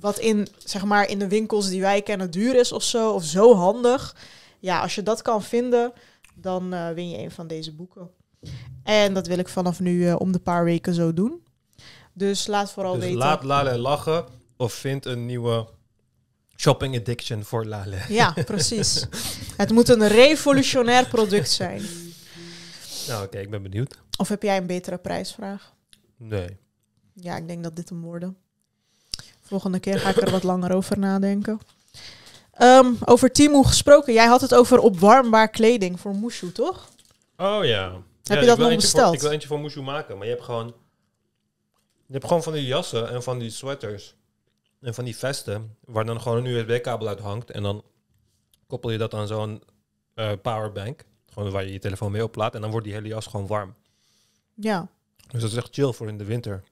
Wat 0.00 0.18
in, 0.18 0.48
zeg 0.64 0.84
maar, 0.84 1.08
in 1.08 1.18
de 1.18 1.28
winkels 1.28 1.68
die 1.68 1.80
wij 1.80 2.02
kennen 2.02 2.30
duur 2.30 2.54
is 2.54 2.72
of 2.72 2.82
zo. 2.82 3.10
Of 3.12 3.24
zo 3.24 3.54
handig. 3.54 4.16
Ja, 4.58 4.80
als 4.80 4.94
je 4.94 5.02
dat 5.02 5.22
kan 5.22 5.42
vinden, 5.42 5.92
dan 6.40 6.72
eh, 6.72 6.90
win 6.90 7.08
je 7.10 7.18
een 7.18 7.30
van 7.30 7.46
deze 7.46 7.74
boeken. 7.74 8.10
En 8.82 9.14
dat 9.14 9.26
wil 9.26 9.38
ik 9.38 9.48
vanaf 9.48 9.80
nu 9.80 10.08
eh, 10.08 10.14
om 10.18 10.32
de 10.32 10.38
paar 10.38 10.64
weken 10.64 10.94
zo 10.94 11.12
doen. 11.12 11.42
Dus 12.12 12.46
laat 12.46 12.72
vooral 12.72 12.94
Dus 12.94 13.02
weten. 13.02 13.18
laat 13.18 13.42
Lale 13.44 13.78
lachen 13.78 14.24
of 14.56 14.72
vind 14.72 15.04
een 15.06 15.26
nieuwe 15.26 15.68
shopping 16.56 16.96
addiction 16.96 17.44
voor 17.44 17.64
Lale. 17.64 17.98
Ja, 18.08 18.34
precies. 18.44 19.06
Het 19.56 19.70
moet 19.70 19.88
een 19.88 20.08
revolutionair 20.08 21.08
product 21.08 21.50
zijn. 21.50 21.82
Nou, 23.08 23.24
oké, 23.24 23.38
ik 23.38 23.50
ben 23.50 23.62
benieuwd. 23.62 23.98
Of 24.18 24.28
heb 24.28 24.42
jij 24.42 24.56
een 24.56 24.66
betere 24.66 24.98
prijsvraag? 24.98 25.74
Nee. 26.16 26.56
Ja, 27.14 27.36
ik 27.36 27.48
denk 27.48 27.62
dat 27.62 27.76
dit 27.76 27.88
hem 27.88 28.00
worden. 28.02 28.36
Volgende 29.42 29.80
keer 29.80 29.98
ga 29.98 30.08
ik 30.08 30.16
er 30.16 30.30
wat 30.30 30.42
langer 30.42 30.74
over 30.74 30.98
nadenken. 30.98 31.60
Ehm, 32.60 32.92
over 33.04 33.32
Timo 33.32 33.62
gesproken. 33.62 34.12
Jij 34.12 34.26
had 34.26 34.40
het 34.40 34.54
over 34.54 34.78
opwarmbaar 34.78 35.48
kleding 35.48 36.00
voor 36.00 36.14
Mushu, 36.14 36.52
toch? 36.52 36.88
Oh 37.36 37.64
ja. 37.64 38.02
Heb 38.22 38.40
je 38.40 38.46
dat 38.46 38.58
nog 38.58 38.74
besteld? 38.74 39.06
Voor, 39.06 39.14
ik 39.14 39.20
wil 39.20 39.30
eentje 39.30 39.48
voor 39.48 39.60
Mushu 39.60 39.82
maken, 39.82 40.16
maar 40.16 40.26
je 40.26 40.32
hebt 40.32 40.44
gewoon... 40.44 40.66
Je 42.06 42.12
hebt 42.12 42.24
gewoon 42.24 42.42
van 42.42 42.52
die 42.52 42.66
jassen 42.66 43.10
en 43.10 43.22
van 43.22 43.38
die 43.38 43.50
sweaters 43.50 44.14
en 44.80 44.94
van 44.94 45.04
die 45.04 45.16
vesten, 45.16 45.76
waar 45.84 46.04
dan 46.04 46.20
gewoon 46.20 46.38
een 46.38 46.46
USB-kabel 46.46 47.08
uit 47.08 47.18
hangt. 47.18 47.50
En 47.50 47.62
dan 47.62 47.82
koppel 48.66 48.90
je 48.90 48.98
dat 48.98 49.14
aan 49.14 49.26
zo'n 49.26 49.62
eh, 50.14 50.32
powerbank, 50.42 51.04
gewoon 51.32 51.50
waar 51.50 51.64
je 51.64 51.72
je 51.72 51.78
telefoon 51.78 52.12
mee 52.12 52.24
oplaadt. 52.24 52.54
En 52.54 52.60
dan 52.60 52.70
wordt 52.70 52.86
die 52.86 52.94
hele 52.94 53.08
jas 53.08 53.26
gewoon 53.26 53.46
warm. 53.46 53.74
Ja. 54.54 54.88
Dus 55.30 55.40
dat 55.40 55.50
is 55.50 55.56
echt 55.56 55.74
chill 55.74 55.92
voor 55.92 56.08
in 56.08 56.18
de 56.18 56.24
winter. 56.24 56.62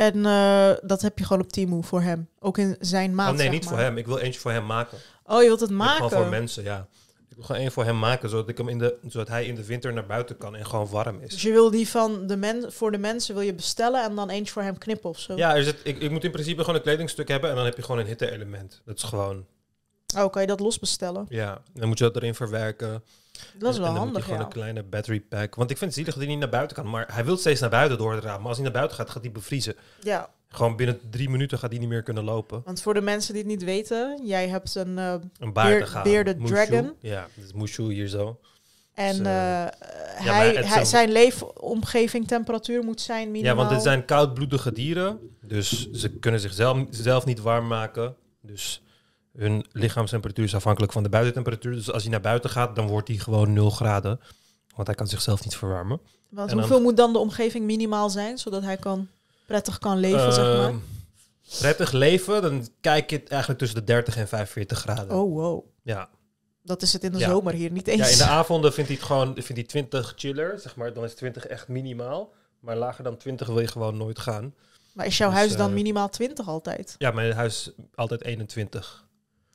En 0.00 0.26
eh, 0.26 0.70
dat 0.82 1.02
heb 1.02 1.18
je 1.18 1.24
gewoon 1.24 1.42
op 1.42 1.52
Timo 1.52 1.80
voor 1.80 2.00
hem. 2.02 2.28
Ook 2.38 2.58
in 2.58 2.76
zijn 2.80 3.14
maat. 3.14 3.30
oh 3.32 3.36
nee, 3.36 3.48
niet 3.48 3.64
maar. 3.64 3.74
voor 3.74 3.82
hem. 3.82 3.96
Ik 3.96 4.06
wil 4.06 4.18
eentje 4.18 4.40
voor 4.40 4.50
hem 4.50 4.66
maken. 4.66 4.98
Oh, 5.24 5.40
je 5.40 5.46
wilt 5.46 5.60
het 5.60 5.70
wil 5.70 5.78
Gewoon 5.78 5.98
voor 6.10 6.10
maken. 6.18 6.30
mensen, 6.30 6.62
ja. 6.62 6.86
Ik 7.28 7.36
wil 7.36 7.44
gewoon 7.44 7.60
één 7.60 7.72
voor 7.72 7.84
hem 7.84 7.98
maken, 7.98 8.28
zodat, 8.28 8.48
ik 8.48 8.56
hem 8.58 8.68
in 8.68 8.78
de, 8.78 8.96
zodat 9.08 9.28
hij 9.28 9.46
in 9.46 9.54
de 9.54 9.64
winter 9.66 9.92
naar 9.92 10.06
buiten 10.06 10.36
kan 10.36 10.56
en 10.56 10.66
gewoon 10.66 10.88
warm 10.88 11.20
is. 11.20 11.30
Dus 11.32 11.42
je 11.42 11.52
wil 11.52 11.70
die 11.70 11.88
van 11.88 12.26
de 12.26 12.36
men 12.36 12.72
voor 12.72 12.90
de 12.90 12.98
mensen 12.98 13.34
wil 13.34 13.42
je 13.42 13.54
bestellen 13.54 14.04
en 14.04 14.14
dan 14.14 14.30
eentje 14.30 14.52
voor 14.52 14.62
hem 14.62 14.78
knippen 14.78 15.10
of 15.10 15.18
zo. 15.18 15.36
Ja, 15.36 15.62
zit, 15.62 15.80
ik, 15.82 15.98
ik 15.98 16.10
moet 16.10 16.24
in 16.24 16.30
principe 16.30 16.60
gewoon 16.60 16.74
een 16.74 16.82
kledingstuk 16.82 17.28
hebben 17.28 17.50
en 17.50 17.56
dan 17.56 17.64
heb 17.64 17.76
je 17.76 17.82
gewoon 17.82 18.00
een 18.00 18.06
hitte-element. 18.06 18.82
Dat 18.84 18.96
is 18.96 19.02
gewoon, 19.02 19.46
Oh, 20.16 20.30
kan 20.30 20.42
je 20.42 20.48
dat 20.48 20.60
los 20.60 20.78
bestellen? 20.78 21.26
ja, 21.28 21.62
dan 21.74 21.88
moet 21.88 21.98
je 21.98 22.04
dat 22.04 22.16
erin 22.16 22.34
verwerken. 22.34 23.02
Dat 23.58 23.72
is 23.72 23.78
wel 23.78 23.88
en 23.88 23.94
dan 23.94 24.08
moet 24.08 24.16
je 24.16 24.22
handig, 24.22 24.24
gewoon 24.24 24.38
ja. 24.38 24.44
een 24.44 24.50
kleine 24.52 24.82
battery 24.82 25.20
pack. 25.20 25.54
Want 25.54 25.70
ik 25.70 25.78
vind 25.78 25.90
het 25.90 25.98
zielig 25.98 26.14
dat 26.14 26.22
hij 26.22 26.32
niet 26.32 26.40
naar 26.40 26.48
buiten 26.48 26.76
kan, 26.76 26.90
maar 26.90 27.08
hij 27.12 27.24
wil 27.24 27.36
steeds 27.36 27.60
naar 27.60 27.70
buiten 27.70 27.98
door 27.98 28.12
het 28.14 28.24
raam. 28.24 28.38
Maar 28.38 28.48
als 28.48 28.56
hij 28.56 28.64
naar 28.64 28.74
buiten 28.74 28.96
gaat, 28.96 29.10
gaat 29.10 29.22
hij 29.22 29.32
bevriezen. 29.32 29.74
Ja, 30.00 30.30
Gewoon 30.48 30.76
binnen 30.76 31.00
drie 31.10 31.28
minuten 31.28 31.58
gaat 31.58 31.70
hij 31.70 31.78
niet 31.78 31.88
meer 31.88 32.02
kunnen 32.02 32.24
lopen. 32.24 32.62
want 32.64 32.82
voor 32.82 32.94
de 32.94 33.00
mensen 33.00 33.32
die 33.34 33.42
het 33.42 33.50
niet 33.50 33.64
weten, 33.64 34.20
jij 34.24 34.48
hebt 34.48 34.74
een 34.74 34.98
eh, 34.98 35.14
Een 35.38 35.52
bearded 35.52 36.38
Mushu. 36.38 36.54
dragon. 36.54 36.94
Ja, 37.00 37.26
dat 37.34 37.44
is 37.44 37.52
Mushu 37.52 37.92
hier 37.92 38.08
zo. 38.08 38.40
En 38.94 39.08
Dus, 39.16 39.18
eh, 39.18 39.24
maar 39.24 39.74
hij, 40.36 40.54
het 40.54 40.66
hij, 40.66 40.84
zijn 40.84 41.12
leefomgeving 41.12 42.26
temperatuur 42.26 42.84
moet 42.84 43.00
zijn 43.00 43.30
minimaal. 43.30 43.52
Ja, 43.52 43.58
want 43.58 43.70
dit 43.70 43.82
zijn 43.82 44.04
koudbloedige 44.04 44.72
dieren. 44.72 45.18
Dus 45.42 45.90
ze 45.90 46.10
kunnen 46.10 46.40
zichzelf 46.40 46.78
zelf 46.90 47.24
niet 47.24 47.40
warm 47.40 47.66
maken. 47.66 48.14
Dus 48.40 48.82
hun 49.36 49.66
lichaamstemperatuur 49.72 50.44
is 50.44 50.54
afhankelijk 50.54 50.92
van 50.92 51.02
de 51.02 51.08
buitentemperatuur. 51.08 51.72
Dus 51.74 51.92
als 51.92 52.02
hij 52.02 52.10
naar 52.10 52.20
buiten 52.20 52.50
gaat, 52.50 52.76
dan 52.76 52.86
wordt 52.86 53.08
hij 53.08 53.16
gewoon 53.16 53.52
0 53.52 53.70
graden. 53.70 54.20
Want 54.74 54.86
hij 54.86 54.96
kan 54.96 55.06
zichzelf 55.06 55.44
niet 55.44 55.56
verwarmen. 55.56 56.00
Want 56.28 56.50
en 56.50 56.56
dan- 56.56 56.64
hoeveel 56.64 56.82
moet 56.82 56.96
dan 56.96 57.12
de 57.12 57.18
omgeving 57.18 57.64
minimaal 57.64 58.10
zijn, 58.10 58.38
zodat 58.38 58.62
hij 58.62 58.76
kan, 58.76 59.08
prettig 59.46 59.78
kan 59.78 59.98
leven, 59.98 60.32
zeg 60.32 60.44
maar? 60.44 60.68
Ehm, 60.68 60.76
Prettig 61.58 61.92
leven, 61.92 62.42
dan 62.42 62.68
kijk 62.80 63.10
je 63.10 63.22
eigenlijk 63.24 63.60
tussen 63.60 63.78
de 63.78 63.84
30 63.84 64.16
en 64.16 64.28
45 64.28 64.78
graden. 64.78 65.16
Oh, 65.16 65.32
wow. 65.34 65.64
Ja. 65.82 66.08
Dat 66.62 66.82
is 66.82 66.92
het 66.92 67.04
in 67.04 67.12
de 67.12 67.18
Ja. 67.18 67.28
zomer 67.28 67.52
hier 67.52 67.70
niet 67.70 67.86
eens. 67.86 68.00
ja, 68.00 68.08
in 68.08 68.16
de 68.18 68.24
avonden 68.40 68.72
vindt 68.72 68.88
hij 68.90 68.98
het 68.98 69.06
gewoon 69.08 69.32
vindt 69.34 69.48
hij 69.48 69.62
20 69.62 70.12
chiller, 70.16 70.58
zeg 70.58 70.76
maar. 70.76 70.92
Dan 70.92 71.04
is 71.04 71.14
20 71.14 71.46
echt 71.46 71.68
minimaal. 71.68 72.32
Maar 72.60 72.76
lager 72.76 73.04
dan 73.04 73.16
20 73.16 73.46
wil 73.46 73.60
je 73.60 73.66
gewoon 73.66 73.96
nooit 73.96 74.18
gaan. 74.18 74.54
maar 74.92 75.06
is 75.06 75.18
jouw 75.18 75.28
dus, 75.28 75.38
huis 75.38 75.56
dan 75.56 75.68
eh, 75.68 75.74
minimaal 75.74 76.08
20 76.08 76.48
altijd? 76.48 76.94
Ja, 76.98 77.10
mijn 77.10 77.32
huis 77.32 77.66
is 77.66 77.84
altijd 77.94 78.24
21. 78.24 79.04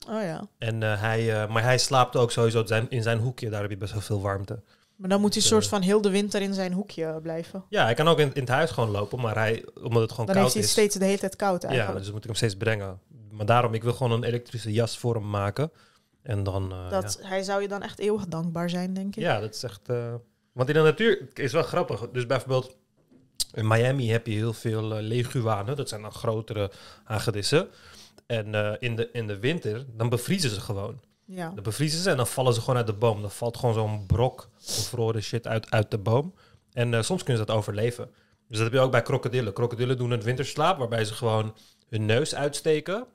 Oh 0.08 0.22
ja. 0.22 0.48
En, 0.58 0.84
eh, 0.84 1.02
hij, 1.02 1.42
eh, 1.44 1.50
maar 1.50 1.64
hij 1.64 1.78
slaapt 1.78 2.16
ook 2.16 2.32
sowieso 2.32 2.66
zijn, 2.66 2.90
in 2.90 3.02
zijn 3.02 3.20
hoekje. 3.20 3.50
Daar 3.50 3.62
heb 3.62 3.70
je 3.70 3.78
best 3.78 3.92
wel 3.94 4.02
veel 4.02 4.22
warmte. 4.22 4.62
Maar 4.96 5.10
dan 5.10 5.22
moet 5.22 5.34
hij 5.34 5.42
Dus, 5.42 5.52
soort 5.52 5.64
eh, 5.64 5.70
van 5.70 5.82
heel 5.82 6.02
de 6.02 6.10
winter 6.10 6.42
in 6.42 6.54
zijn 6.54 6.74
hoekje 6.74 7.20
blijven. 7.22 7.64
Ja, 7.70 7.84
hij 7.84 7.94
kan 7.94 8.08
ook 8.08 8.20
in, 8.20 8.34
in 8.34 8.42
het 8.42 8.50
huis 8.50 8.72
gewoon 8.72 8.90
lopen. 8.90 9.22
Maar 9.22 9.36
hij, 9.36 9.66
omdat 9.84 10.02
het 10.02 10.12
gewoon 10.12 10.26
Dan 10.26 10.36
heeft 10.36 10.48
koud 10.48 10.54
hij 10.54 10.62
het 10.62 10.64
is. 10.64 10.72
steeds 10.72 10.96
de 10.96 11.06
hele 11.06 11.18
tijd 11.18 11.36
koud 11.36 11.62
ja, 11.62 11.68
eigenlijk. 11.68 12.00
dus 12.00 12.10
moet 12.12 12.20
ik 12.20 12.26
hem 12.26 12.36
steeds 12.36 12.56
brengen. 12.56 13.00
Maar 13.32 13.46
daarom, 13.46 13.74
ik 13.74 13.84
wil 13.84 13.94
gewoon 13.94 14.12
een 14.12 14.24
elektrische 14.24 14.72
jas 14.72 14.98
voor 14.98 15.16
hem 15.16 15.30
maken. 15.30 15.72
En 16.22 16.44
dan... 16.44 16.74
dat, 16.90 17.20
Hij 17.22 17.44
zou 17.44 17.62
je 17.62 17.68
dan 17.68 17.82
echt 17.82 18.00
eeuwig 18.00 18.28
dankbaar 18.28 18.70
zijn, 18.70 18.94
denk 18.94 19.16
ik. 19.16 19.24
ja. 19.24 19.34
ja, 19.34 19.40
dat 19.40 19.56
is 19.56 19.64
echt... 19.64 19.88
want 20.52 20.70
in 20.70 20.74
de 20.76 20.82
natuur 20.82 21.28
is 21.34 21.52
wel 21.52 21.64
grappig. 21.64 22.10
Dus 22.12 22.26
bijvoorbeeld 22.26 22.78
in 23.56 23.68
Miami 23.68 24.12
heb 24.12 24.28
je 24.28 24.34
heel 24.34 24.54
veel 24.54 24.96
eh, 24.96 25.02
leguanen. 25.02 25.76
Dat 25.76 25.90
zijn 25.90 26.02
dan 26.02 26.12
grotere 26.12 26.72
hagedissen. 27.04 27.68
En 28.26 28.56
eh, 28.56 28.74
in, 28.80 28.96
de, 28.96 29.10
in 29.12 29.28
de 29.28 29.40
winter, 29.40 29.86
dan 29.94 30.10
bevriezen 30.10 30.50
ze 30.50 30.62
gewoon. 30.62 31.00
Ja. 31.26 31.50
Dan 31.50 31.64
bevriezen 31.64 32.00
ze 32.00 32.10
en 32.10 32.18
dan 32.18 32.28
vallen 32.28 32.54
ze 32.54 32.60
gewoon 32.60 32.76
uit 32.76 32.88
de 32.88 32.94
boom. 32.94 33.22
Dan 33.22 33.32
valt 33.32 33.58
gewoon 33.58 33.74
zo'n 33.74 34.06
brok 34.06 34.50
bevroren 34.58 35.22
shit 35.22 35.48
uit, 35.48 35.72
uit 35.72 35.92
de 35.92 35.98
boom. 35.98 36.34
En 36.72 36.94
eh, 36.94 37.02
soms 37.02 37.24
kunnen 37.24 37.42
ze 37.42 37.48
dat 37.48 37.58
overleven. 37.58 38.10
Dus 38.48 38.58
dat 38.58 38.66
heb 38.66 38.74
je 38.74 38.80
ook 38.80 38.92
bij 38.92 39.02
krokodillen. 39.02 39.54
Krokodillen 39.54 39.98
doen 39.98 40.12
een 40.12 40.22
winterslaap 40.22 40.78
waarbij 40.78 41.06
ze 41.06 41.14
gewoon 41.14 41.56
hun 41.90 42.06
neus 42.06 42.36
uitsteken 42.36 43.08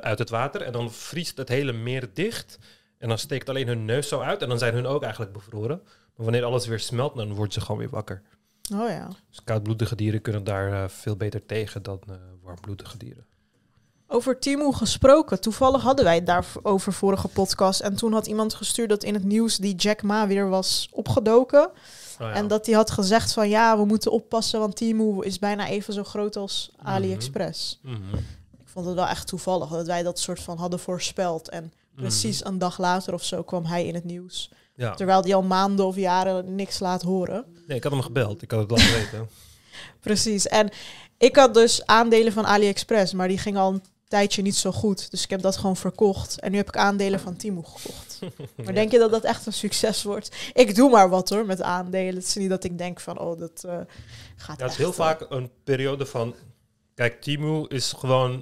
uit 0.00 0.18
het 0.18 0.30
water. 0.30 0.62
En 0.62 0.72
dan 0.72 0.92
vriest 0.92 1.36
het 1.36 1.48
hele 1.48 1.72
meer 1.72 2.10
dicht. 2.14 2.58
En 2.98 3.08
dan 3.08 3.18
steekt 3.18 3.48
alleen 3.48 3.66
hun 3.66 3.84
neus 3.84 4.08
zo 4.08 4.20
uit. 4.20 4.42
En 4.42 4.48
dan 4.48 4.58
zijn 4.58 4.74
hun 4.74 4.86
ook 4.86 5.02
eigenlijk 5.02 5.32
bevroren. 5.32 5.82
Maar 5.84 6.24
wanneer 6.24 6.44
alles 6.44 6.66
weer 6.66 6.80
smelt, 6.80 7.16
dan 7.16 7.34
worden 7.34 7.52
ze 7.52 7.60
gewoon 7.60 7.78
weer 7.78 7.90
wakker. 7.90 8.22
Oh 8.72 8.88
ja. 8.88 9.08
Dus 9.28 9.40
koudbloedige 9.44 9.96
dieren 9.96 10.20
kunnen 10.22 10.44
daar 10.44 10.72
eh, 10.72 10.88
veel 10.88 11.16
beter 11.16 11.46
tegen 11.46 11.82
dan 11.82 12.00
eh, 12.08 12.14
warmbloedige 12.42 12.96
dieren. 12.98 13.24
Over 14.12 14.38
Timo 14.38 14.72
gesproken. 14.72 15.40
Toevallig 15.40 15.82
hadden 15.82 16.04
wij 16.04 16.14
het 16.14 16.26
daarover 16.26 16.92
vorige 16.92 17.28
podcast. 17.28 17.80
En 17.80 17.96
toen 17.96 18.12
had 18.12 18.26
iemand 18.26 18.54
gestuurd 18.54 18.88
dat 18.88 19.02
in 19.04 19.14
het 19.14 19.24
nieuws 19.24 19.56
die 19.56 19.74
Jack 19.74 20.02
Ma 20.02 20.26
weer 20.26 20.48
was 20.48 20.88
opgedoken. 20.92 21.66
Oh 21.66 21.72
ja. 22.18 22.32
En 22.32 22.48
dat 22.48 22.66
hij 22.66 22.74
had 22.74 22.90
gezegd 22.90 23.32
van 23.32 23.48
ja, 23.48 23.78
we 23.78 23.84
moeten 23.84 24.12
oppassen, 24.12 24.60
want 24.60 24.76
Timo 24.76 25.20
is 25.20 25.38
bijna 25.38 25.68
even 25.68 25.94
zo 25.94 26.04
groot 26.04 26.36
als 26.36 26.70
Mhm. 26.78 26.86
AliExpress. 26.88 27.78
Mhm. 27.82 28.14
Ik 28.60 28.68
vond 28.68 28.86
het 28.86 28.94
wel 28.94 29.06
echt 29.06 29.26
toevallig 29.26 29.68
dat 29.68 29.86
wij 29.86 30.02
dat 30.02 30.18
soort 30.18 30.40
van 30.40 30.58
hadden 30.58 30.78
voorspeld. 30.78 31.48
En 31.48 31.72
precies 31.94 32.44
een 32.44 32.58
dag 32.58 32.78
later 32.78 33.14
of 33.14 33.24
zo 33.24 33.42
kwam 33.42 33.64
hij 33.64 33.86
in 33.86 33.94
het 33.94 34.04
nieuws. 34.04 34.50
Ja. 34.80 34.94
Terwijl 34.94 35.22
hij 35.22 35.34
al 35.34 35.42
maanden 35.42 35.86
of 35.86 35.96
jaren 35.96 36.54
niks 36.54 36.78
laat 36.78 37.02
horen. 37.02 37.44
Nee, 37.66 37.76
ik 37.76 37.82
had 37.82 37.92
hem 37.92 38.00
gebeld. 38.00 38.42
Ik 38.42 38.50
had 38.50 38.60
het 38.60 38.70
laten 38.70 38.92
weten. 38.92 39.28
Precies. 40.00 40.46
En 40.46 40.70
ik 41.18 41.36
had 41.36 41.54
dus 41.54 41.86
aandelen 41.86 42.32
van 42.32 42.46
AliExpress, 42.46 43.12
maar 43.12 43.28
die 43.28 43.38
gingen 43.38 43.60
al 43.60 43.72
een 43.72 43.82
tijdje 44.08 44.42
niet 44.42 44.56
zo 44.56 44.72
goed. 44.72 45.10
Dus 45.10 45.22
ik 45.22 45.30
heb 45.30 45.40
dat 45.40 45.56
gewoon 45.56 45.76
verkocht. 45.76 46.40
En 46.40 46.50
nu 46.50 46.56
heb 46.56 46.68
ik 46.68 46.76
aandelen 46.76 47.20
van 47.20 47.36
Timo 47.36 47.62
gekocht. 47.62 48.18
Maar 48.64 48.74
denk 48.74 48.90
je 48.90 48.98
dat 48.98 49.10
dat 49.10 49.24
echt 49.24 49.46
een 49.46 49.52
succes 49.52 50.02
wordt? 50.02 50.36
Ik 50.52 50.74
doe 50.74 50.90
maar 50.90 51.08
wat 51.08 51.28
hoor 51.28 51.46
met 51.46 51.62
aandelen. 51.62 52.14
Het 52.14 52.24
is 52.24 52.34
niet 52.34 52.50
dat 52.50 52.64
ik 52.64 52.78
denk 52.78 53.00
van, 53.00 53.18
oh, 53.18 53.38
dat 53.38 53.64
eh, 53.64 53.78
gaat 54.36 54.58
Ja, 54.58 54.64
het 54.64 54.72
is 54.72 54.78
heel 54.78 54.88
eh, 54.88 54.94
vaak 54.94 55.26
een 55.28 55.50
periode 55.64 56.06
van... 56.06 56.34
Kijk, 56.94 57.20
Timu 57.22 57.66
is 57.68 57.92
gewoon... 57.92 58.32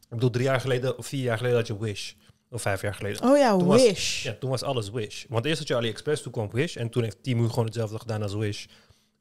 Ik 0.00 0.18
bedoel, 0.18 0.30
drie 0.30 0.44
jaar 0.44 0.60
geleden 0.60 0.98
of 0.98 1.06
vier 1.06 1.22
jaar 1.22 1.36
geleden 1.36 1.58
had 1.58 1.66
je 1.66 1.78
Wish. 1.78 2.12
Of 2.52 2.62
vijf 2.62 2.80
jaar 2.82 2.94
geleden. 2.94 3.22
Oh 3.30 3.36
ja, 3.36 3.50
Toen 3.58 3.66
was- 3.66 3.82
Wish. 3.82 4.22
Ja, 4.22 4.34
toen 4.40 4.50
was 4.50 4.62
alles 4.62 4.90
Wish. 4.90 5.24
Want 5.28 5.44
eerst 5.44 5.58
had 5.58 5.68
je 5.68 5.76
AliExpress, 5.76 6.22
toen 6.22 6.32
kwam 6.32 6.50
Wish. 6.50 6.76
En 6.76 6.90
toen 6.90 7.02
heeft 7.02 7.22
Timu 7.22 7.48
gewoon 7.48 7.64
hetzelfde 7.64 7.98
gedaan 7.98 8.22
als 8.22 8.34
Wish. 8.34 8.66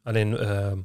Alleen 0.03 0.37
ehm, 0.37 0.79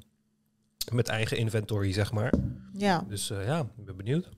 met 0.93 1.09
eigen 1.09 1.37
inventory, 1.37 1.93
zeg 1.93 2.13
maar. 2.13 2.33
Ja. 2.73 3.05
Dus 3.09 3.31
eh, 3.31 3.47
ja, 3.47 3.61
ik 3.61 3.85
ben 3.85 3.97
benieuwd. 3.97 4.29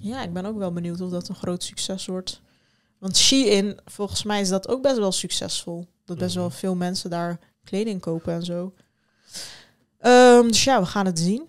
ja, 0.00 0.22
ik 0.22 0.32
ben 0.32 0.44
ook 0.44 0.58
wel 0.58 0.72
benieuwd 0.72 1.00
of 1.00 1.10
dat 1.10 1.28
een 1.28 1.34
groot 1.34 1.62
succes 1.62 2.06
wordt. 2.06 2.40
Want 2.98 3.16
Shein, 3.16 3.78
volgens 3.84 4.22
mij 4.22 4.40
is 4.40 4.48
dat 4.48 4.68
ook 4.68 4.82
best 4.82 4.98
wel 4.98 5.12
succesvol. 5.12 5.86
Dat 6.04 6.18
best 6.18 6.30
Mhm. 6.34 6.40
wel 6.40 6.50
veel 6.50 6.74
mensen 6.74 7.10
daar 7.10 7.38
kleding 7.64 8.00
kopen 8.00 8.32
en 8.32 8.42
zo. 8.44 8.74
Ehm, 9.98 10.46
dus 10.46 10.64
ja, 10.64 10.80
we 10.80 10.86
gaan 10.86 11.06
het 11.06 11.18
zien. 11.18 11.48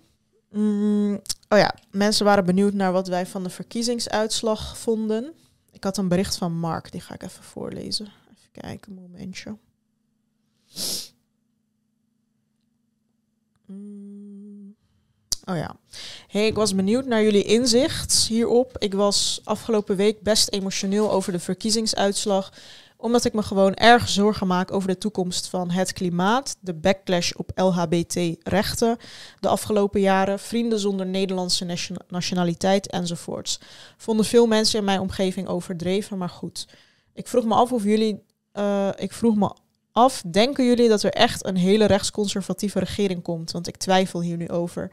Mm, 0.50 1.14
oh 1.48 1.58
ja, 1.58 1.74
mensen 1.90 2.24
waren 2.24 2.44
benieuwd 2.44 2.72
naar 2.72 2.92
wat 2.92 3.08
wij 3.08 3.26
van 3.26 3.42
de 3.42 3.50
verkiezingsuitslag 3.50 4.78
vonden. 4.78 5.32
Ik 5.82 5.88
had 5.88 5.96
een 5.96 6.08
bericht 6.08 6.36
van 6.36 6.58
Mark, 6.58 6.92
die 6.92 7.00
ga 7.00 7.14
ik 7.14 7.22
even 7.22 7.44
voorlezen. 7.44 8.06
Even 8.06 8.50
kijken, 8.52 8.92
een 8.92 9.02
momentje. 9.02 9.56
Mm, 13.66 14.76
Oh 15.44 15.56
ja. 15.56 15.76
Hey, 16.28 16.46
ik 16.46 16.54
was 16.54 16.74
benieuwd 16.74 17.06
naar 17.06 17.22
jullie 17.22 17.44
inzicht 17.44 18.14
hierop. 18.14 18.76
Ik 18.78 18.94
was 18.94 19.40
afgelopen 19.44 19.96
week 19.96 20.20
best 20.20 20.48
emotioneel 20.48 21.10
over 21.10 21.32
de 21.32 21.38
verkiezingsuitslag 21.38 22.52
omdat 23.02 23.24
ik 23.24 23.32
me 23.32 23.42
gewoon 23.42 23.74
erg 23.74 24.08
zorgen 24.08 24.46
maak 24.46 24.72
over 24.72 24.88
de 24.88 24.98
toekomst 24.98 25.48
van 25.48 25.70
het 25.70 25.92
klimaat, 25.92 26.56
de 26.60 26.74
backlash 26.74 27.32
op 27.32 27.50
LHBT-rechten 27.54 28.96
de 29.40 29.48
afgelopen 29.48 30.00
jaren, 30.00 30.38
vrienden 30.38 30.78
zonder 30.78 31.06
Nederlandse 31.06 31.64
nation- 31.64 31.98
nationaliteit 32.08 32.86
enzovoorts. 32.90 33.60
Vonden 33.96 34.26
veel 34.26 34.46
mensen 34.46 34.78
in 34.78 34.84
mijn 34.84 35.00
omgeving 35.00 35.48
overdreven, 35.48 36.18
maar 36.18 36.28
goed. 36.28 36.68
Ik 37.14 37.28
vroeg 37.28 37.44
me 37.44 37.54
af 37.54 37.72
of 37.72 37.84
jullie, 37.84 38.22
eh, 38.52 38.88
ik 38.96 39.12
vroeg 39.12 39.36
me 39.36 39.54
af, 39.92 40.22
denken 40.30 40.64
jullie 40.64 40.88
dat 40.88 41.02
er 41.02 41.12
echt 41.12 41.44
een 41.44 41.56
hele 41.56 41.84
rechtsconservatieve 41.84 42.78
regering 42.78 43.22
komt? 43.22 43.50
Want 43.50 43.66
ik 43.66 43.76
twijfel 43.76 44.20
hier 44.20 44.36
nu 44.36 44.48
over. 44.48 44.90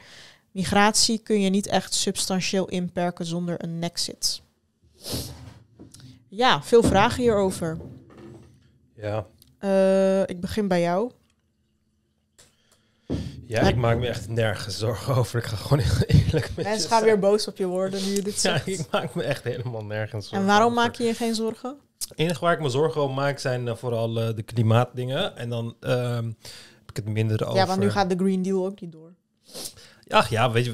Migratie 0.52 1.18
kun 1.18 1.42
je 1.42 1.50
niet 1.50 1.68
echt 1.68 1.94
substantieel 1.94 2.66
inperken 2.70 3.26
zonder 3.26 3.64
een 3.64 3.80
nexit. 3.80 4.42
Ja, 6.28 6.64
veel 6.64 6.84
vragen 6.84 7.22
hierover. 7.22 7.78
Ja. 9.02 9.26
Eh, 9.60 10.22
ik 10.22 10.40
begin 10.40 10.68
bij 10.68 10.82
jou. 10.82 11.12
Ja, 13.46 13.62
ik 13.62 13.76
maak 13.76 13.98
me 13.98 14.08
echt 14.08 14.28
nergens 14.28 14.78
zorgen 14.78 15.16
over. 15.16 15.40
Ik 15.40 15.46
ga 15.46 15.56
gewoon 15.56 15.80
heel 15.84 16.08
eerlijk 16.08 16.52
met 16.56 16.66
Mensen 16.66 16.90
je 16.90 16.96
gaan 16.96 17.04
weer 17.04 17.20
boos 17.20 17.48
op 17.48 17.58
je 17.58 17.66
worden 17.66 18.06
nu 18.06 18.16
je 18.16 18.22
dit 18.22 18.34
Ja, 18.42 18.58
zegt. 18.58 18.68
ik 18.68 18.86
maak 18.92 19.16
me 19.16 19.24
echt 19.24 19.44
helemaal 19.44 19.86
nergens 19.86 20.28
zorgen 20.28 20.42
en 20.42 20.54
waarom 20.54 20.72
over. 20.72 20.84
maak 20.84 20.96
je 20.96 21.04
je 21.04 21.14
geen 21.14 21.36
zorgen? 21.36 21.78
Het 22.08 22.18
enige 22.18 22.40
waar 22.40 22.54
ik 22.54 22.62
me 22.62 22.70
zorgen 22.70 23.04
om 23.04 23.14
maak 23.14 23.40
zijn 23.40 23.68
eh, 23.68 23.76
vooral 23.76 24.22
eh, 24.22 24.36
de 24.36 24.44
klimaatdingen. 24.44 25.38
En 25.38 25.50
dan 25.50 25.76
ehm, 25.80 26.26
heb 26.26 26.90
ik 26.90 26.96
het 26.96 27.10
minder 27.10 27.46
over... 27.46 27.58
Ja, 27.58 27.66
want 27.66 27.80
nu 27.80 27.90
gaat 27.90 28.10
de 28.10 28.16
Green 28.16 28.42
Deal 28.42 28.66
ook 28.66 28.82
niet 28.82 28.92
door. 28.92 29.14
Ach 30.08 30.30
ja, 30.30 30.52
weet 30.52 30.66
je, 30.66 30.72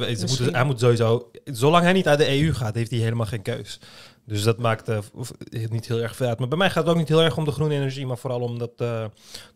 hij 0.51 0.65
moet 0.65 0.79
sowieso... 0.79 1.31
Zolang 1.43 1.83
hij 1.83 1.93
niet 1.93 2.07
uit 2.07 2.19
de 2.19 2.41
EU 2.41 2.53
gaat, 2.53 2.75
heeft 2.75 2.91
hij 2.91 2.99
helemaal 2.99 3.25
geen 3.25 3.41
keus. 3.41 3.79
Dus 4.25 4.43
dat 4.43 4.57
maakt 4.57 5.11
of- 5.13 5.31
niet 5.69 5.87
heel 5.87 6.01
erg 6.01 6.15
veel 6.15 6.27
uit. 6.27 6.39
Maar 6.39 6.47
bij 6.47 6.57
mij 6.57 6.69
gaat 6.69 6.83
het 6.83 6.91
ook 6.93 6.99
niet 6.99 7.07
heel 7.07 7.21
erg 7.21 7.37
om 7.37 7.45
de 7.45 7.51
groene 7.51 7.73
energie, 7.73 8.05
maar 8.05 8.17
vooral 8.17 8.41
omdat 8.41 8.71
eh, 8.77 9.05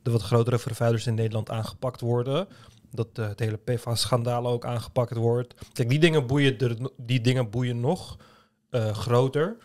de 0.02 0.12
wat 0.12 0.22
grotere 0.22 0.60
vervuilers 0.60 1.08
in 1.08 1.14
Nederland 1.14 1.50
aangepakt 1.50 2.02
worden. 2.02 2.48
Dat 2.92 3.08
het 3.14 3.40
hele 3.40 3.58
PFAS-schandaal 3.58 4.48
ook 4.48 4.66
aangepakt 4.66 5.16
wordt. 5.16 5.54
Kijk, 5.74 5.90
die 5.90 6.00
dingen 6.00 6.28
boeien, 6.28 6.78
die 6.98 7.22
dingen 7.22 7.50
boeien 7.50 7.80
nog 7.80 8.18
groter. 8.92 9.58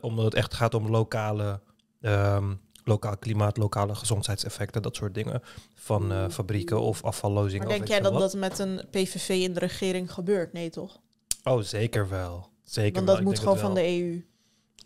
omdat 0.00 0.24
het 0.24 0.34
echt 0.34 0.54
gaat 0.54 0.74
om 0.74 0.88
lokale, 0.90 1.60
ehm, 2.00 2.54
lokaal 2.84 3.16
klimaat, 3.16 3.56
lokale 3.56 3.94
gezondheidseffecten, 3.94 4.82
dat 4.82 4.96
soort 4.96 5.14
dingen. 5.14 5.42
Van 5.74 6.30
fabrieken 6.30 6.80
of 6.80 7.02
afvallozingen. 7.04 7.66
Maar 7.66 7.76
denk 7.76 7.88
jij 7.88 8.00
dat 8.00 8.12
wat. 8.12 8.20
dat 8.20 8.34
met 8.34 8.58
een 8.58 8.80
PVV 8.90 9.28
in 9.28 9.52
de 9.52 9.60
regering 9.60 10.12
gebeurt? 10.12 10.52
Nee, 10.52 10.70
toch? 10.70 11.00
Oh, 11.44 11.60
zeker 11.60 12.08
wel. 12.08 12.48
Zeker 12.66 13.04
Want 13.04 13.06
dat 13.06 13.20
moet 13.20 13.38
gewoon 13.38 13.58
van 13.58 13.74
de 13.74 13.86
EU. 13.86 14.24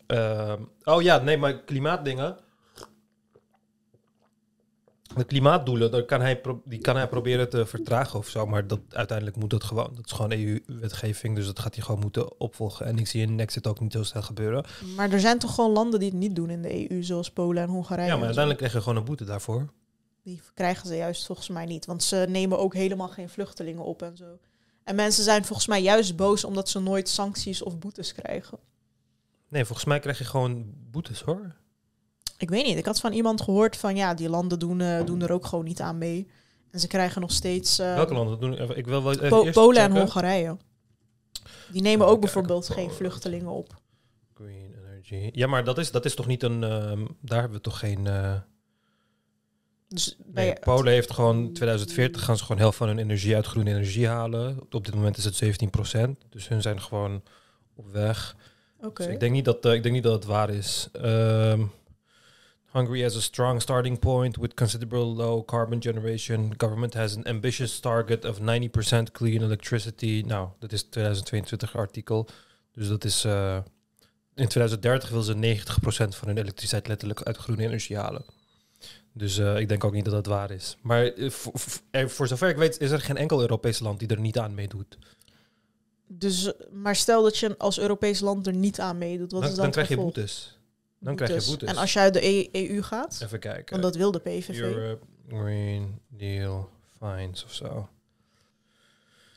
Ehm, 0.07 0.63
oh 0.85 1.03
ja, 1.03 1.19
nee, 1.19 1.37
maar 1.37 1.61
klimaatdingen. 1.61 2.37
De 5.17 5.25
klimaatdoelen, 5.25 5.91
daar 5.91 6.05
kan 6.05 6.21
hij 6.21 6.41
die 6.65 6.81
kan 6.81 6.97
hij 6.97 7.09
proberen 7.09 7.49
te 7.51 7.67
vertragen 7.67 8.19
of 8.19 8.29
zo. 8.29 8.47
Maar 8.47 8.67
dat, 8.67 8.81
uiteindelijk 8.89 9.37
moet 9.37 9.51
dat 9.51 9.65
gewoon. 9.65 9.93
Dat 9.95 10.07
is 10.07 10.13
gewoon 10.13 10.33
EU-wetgeving, 10.33 11.37
dus 11.37 11.47
dat 11.47 11.59
gaat 11.59 11.75
hij 11.75 11.85
gewoon 11.85 12.01
moeten 12.01 12.41
opvolgen. 12.41 12.87
En 12.87 12.99
ik 12.99 13.07
zie 13.07 13.23
in 13.23 13.35
Nexit 13.35 13.67
ook 13.67 13.81
niet 13.81 13.93
zo 13.93 14.03
snel 14.03 14.23
gebeuren. 14.23 14.65
Maar 14.97 15.13
er 15.13 15.21
zijn 15.21 15.39
toch 15.39 15.55
gewoon 15.55 15.73
landen 15.73 16.01
die 16.01 16.09
het 16.09 16.19
niet 16.19 16.37
doen 16.37 16.51
in 16.51 16.63
de 16.63 16.91
EU, 16.91 17.03
zoals 17.03 17.31
Polen 17.31 17.63
en 17.63 17.69
Hongarije. 17.69 18.09
Ja, 18.09 18.15
maar 18.15 18.25
uiteindelijk 18.25 18.59
krijg 18.59 18.73
je 18.73 18.81
gewoon 18.81 18.97
een 18.97 19.05
boete 19.05 19.25
daarvoor. 19.25 19.69
Die 20.23 20.41
krijgen 20.55 20.87
ze 20.87 20.97
juist 20.97 21.27
volgens 21.27 21.49
mij 21.49 21.65
niet. 21.65 21.87
Want 21.87 22.03
ze 22.03 22.27
nemen 22.29 22.59
ook 22.59 22.75
helemaal 22.75 23.09
geen 23.09 23.29
vluchtelingen 23.29 23.85
op 23.85 24.03
en 24.03 24.17
zo. 24.17 24.39
En 24.91 24.97
mensen 24.97 25.25
zijn 25.25 25.45
volgens 25.45 25.67
mij 25.69 25.83
juist 25.83 26.17
boos 26.17 26.45
omdat 26.45 26.69
ze 26.69 26.81
nooit 26.81 27.09
sancties 27.09 27.63
of 27.63 27.79
boetes 27.79 28.13
krijgen. 28.13 28.59
Nee, 29.49 29.65
volgens 29.65 29.87
mij 29.87 29.99
krijg 29.99 30.19
je 30.19 30.25
gewoon 30.25 30.65
boetes 30.91 31.21
hoor. 31.21 31.55
Ik 32.39 32.51
weet 32.51 32.65
niet. 32.67 32.77
Ik 32.77 32.85
had 32.87 33.01
van 33.01 33.13
iemand 33.13 33.41
gehoord 33.43 33.77
van 33.77 33.97
ja, 33.97 34.15
die 34.15 34.29
landen 34.29 34.59
doen, 34.59 34.81
eh, 34.81 35.05
doen 35.05 35.23
er 35.23 35.33
ook 35.33 35.47
gewoon 35.47 35.65
niet 35.65 35.81
aan 35.81 35.99
mee. 35.99 36.29
En 36.71 36.81
ze 36.81 36.87
krijgen 36.87 37.21
nog 37.21 37.33
steeds. 37.33 37.79
eh, 37.79 37.95
Welke 37.95 38.15
landen 38.15 38.41
doen? 38.41 38.55
even- 38.55 38.77
Ik 38.77 38.87
wil 38.87 39.03
wel 39.03 39.13
even 39.13 39.29
Po- 39.29 39.43
eerst 39.43 39.55
Polen 39.55 39.83
en. 39.83 39.91
Hongarije. 39.93 40.57
Die 41.73 41.83
nemen 41.83 42.07
ook 42.07 42.21
bijvoorbeeld 42.21 42.69
geen 42.69 42.91
vluchtelingen 42.91 43.51
op. 43.51 43.81
Green 44.35 44.75
energy. 44.85 45.31
Ja, 45.33 45.47
maar 45.47 45.65
dat 45.65 45.79
is, 45.79 45.91
dat 45.91 46.05
is 46.05 46.15
toch 46.15 46.27
niet 46.27 46.43
een. 46.43 46.65
ehm, 46.65 47.07
daar 47.21 47.41
hebben 47.41 47.57
we 47.59 47.65
toch 47.65 47.79
geen. 47.79 48.07
eh, 48.07 48.35
Dus 49.95 50.17
Nee, 50.25 50.53
Polen 50.61 50.93
heeft 50.93 51.11
gewoon 51.11 51.53
2040 51.53 52.25
gaan 52.25 52.37
ze 52.37 52.45
gewoon 52.45 52.61
helft 52.61 52.77
van 52.77 52.89
hun 52.89 52.99
energie 52.99 53.35
uit 53.35 53.47
groene 53.47 53.71
energie 53.71 54.09
halen. 54.09 54.59
Op 54.71 54.85
dit 54.85 54.95
moment 54.95 55.17
is 55.17 55.25
het 55.25 55.35
17%. 55.35 56.11
Dus 56.29 56.49
hun 56.49 56.63
zijn 56.63 56.81
gewoon 56.81 57.23
op 57.75 57.93
weg. 57.93 58.37
Oké. 58.81 59.05
Dus 59.05 59.13
ik 59.13 59.21
denk 59.21 59.33
niet 59.33 59.45
dat 59.45 59.65
eh, 59.65 59.73
ik 59.73 59.83
denk 59.83 59.95
niet 59.95 60.05
dat 60.05 60.13
het 60.13 60.25
waar 60.25 60.51
is. 60.51 60.89
Ehm, 60.93 61.63
Hungary 62.73 63.03
has 63.03 63.17
a 63.17 63.21
strong 63.21 63.63
starting 63.63 63.99
point 63.99 64.37
with 64.37 64.55
considerable 64.55 65.05
low 65.05 65.45
carbon 65.45 65.83
generation. 65.83 66.55
Government 66.57 66.95
has 66.95 67.17
an 67.17 67.25
ambitious 67.25 67.81
target 67.81 68.25
of 68.25 68.39
90% 68.39 68.43
clean 69.13 69.43
electricity. 69.43 70.23
Nou, 70.27 70.49
dat 70.59 70.73
is 70.73 70.83
2022 70.83 71.77
artikel. 71.77 72.29
Dus 72.73 72.89
dat 72.89 73.05
is 73.05 73.25
eh, 73.25 73.59
in 74.35 74.49
2030 74.49 75.09
wil 75.09 75.23
ze 75.23 75.35
90% 75.35 76.17
van 76.17 76.29
hun 76.29 76.39
elektriciteit 76.39 76.89
letterlijk 76.89 77.23
uit 77.23 77.37
groene 77.37 77.63
energie 77.63 77.97
halen. 77.97 78.25
Dus 79.13 79.39
eh, 79.39 79.59
ik 79.59 79.69
denk 79.69 79.85
ook 79.85 79.93
niet 79.93 80.05
dat 80.05 80.15
dat 80.15 80.27
waar 80.27 80.51
is. 80.51 80.77
Maar 80.81 81.05
eh, 81.05 81.31
voor, 81.31 81.53
voor- 81.55 81.83
eh, 81.91 82.07
voor 82.07 82.27
zover 82.27 82.49
ik 82.49 82.57
weet 82.57 82.81
is 82.81 82.91
er 82.91 83.01
geen 83.01 83.17
enkel 83.17 83.41
Europees 83.41 83.79
land 83.79 83.99
die 83.99 84.09
er 84.09 84.21
niet 84.21 84.39
aan 84.39 84.55
meedoet. 84.55 84.99
Dus, 86.07 86.53
maar 86.73 86.97
stel 86.97 87.23
dat 87.23 87.39
je 87.39 87.59
als 87.59 87.79
Europees 87.79 88.21
land 88.21 88.47
er 88.47 88.53
niet 88.55 88.81
aan 88.81 88.99
meedoet, 88.99 89.33
wat 89.33 89.41
Dan, 89.41 89.51
is 89.51 89.57
dan, 89.57 89.65
dan 89.65 89.73
krijg 89.73 89.89
je 89.89 89.97
boetes. 89.97 90.59
Dan 90.99 91.17
krijg 91.17 91.45
je 91.45 91.51
boetes. 91.51 91.69
En 91.69 91.77
als 91.77 91.93
je 91.93 91.99
uit 91.99 92.13
de 92.15 92.27
E- 92.27 92.49
EU 92.53 92.83
gaat, 92.83 93.21
Even 93.23 93.39
kijken. 93.41 93.71
want 93.71 93.83
dat 93.83 93.97
wil 93.97 94.11
de 94.11 94.19
PVV. 94.19 94.61
Europe 94.61 95.05
Green 95.29 96.01
Deal 96.09 96.69
fines 96.99 97.45
of 97.45 97.53
zo. 97.55 97.89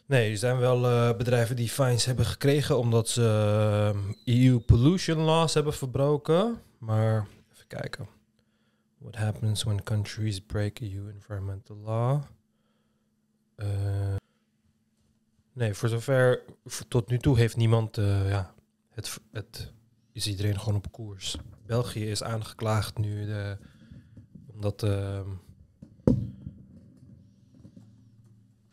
Nee, 0.05 0.31
er 0.31 0.37
zijn 0.37 0.57
wel 0.57 0.79
bedrijven 1.15 1.55
die 1.55 1.69
fines 1.69 2.05
hebben 2.05 2.25
gekregen 2.25 2.77
omdat 2.77 3.09
ze 3.09 3.91
EU 4.25 4.59
pollution 4.59 5.17
laws 5.17 5.53
hebben 5.53 5.73
verbroken. 5.73 6.61
Maar 6.77 7.27
even 7.53 7.67
kijken. 7.67 8.07
What 9.03 9.15
happens 9.15 9.63
when 9.63 9.83
countries 9.83 10.39
break 10.39 10.79
EU 10.81 11.07
environmental 11.09 11.75
law? 11.75 12.21
Eh, 13.55 14.15
nee, 15.53 15.73
voor 15.73 15.89
zover 15.89 16.43
tot 16.87 17.09
nu 17.09 17.17
toe 17.17 17.37
heeft 17.37 17.55
niemand 17.55 17.97
eh, 17.97 18.29
ja, 18.29 18.53
het, 18.89 19.19
het 19.31 19.73
is 20.11 20.27
iedereen 20.27 20.59
gewoon 20.59 20.75
op 20.75 20.91
koers. 20.91 21.37
België 21.65 22.09
is 22.09 22.23
aangeklaagd 22.23 22.97
nu 22.97 23.25
de, 23.25 23.57
omdat 24.53 24.83
ehm, 24.83 25.29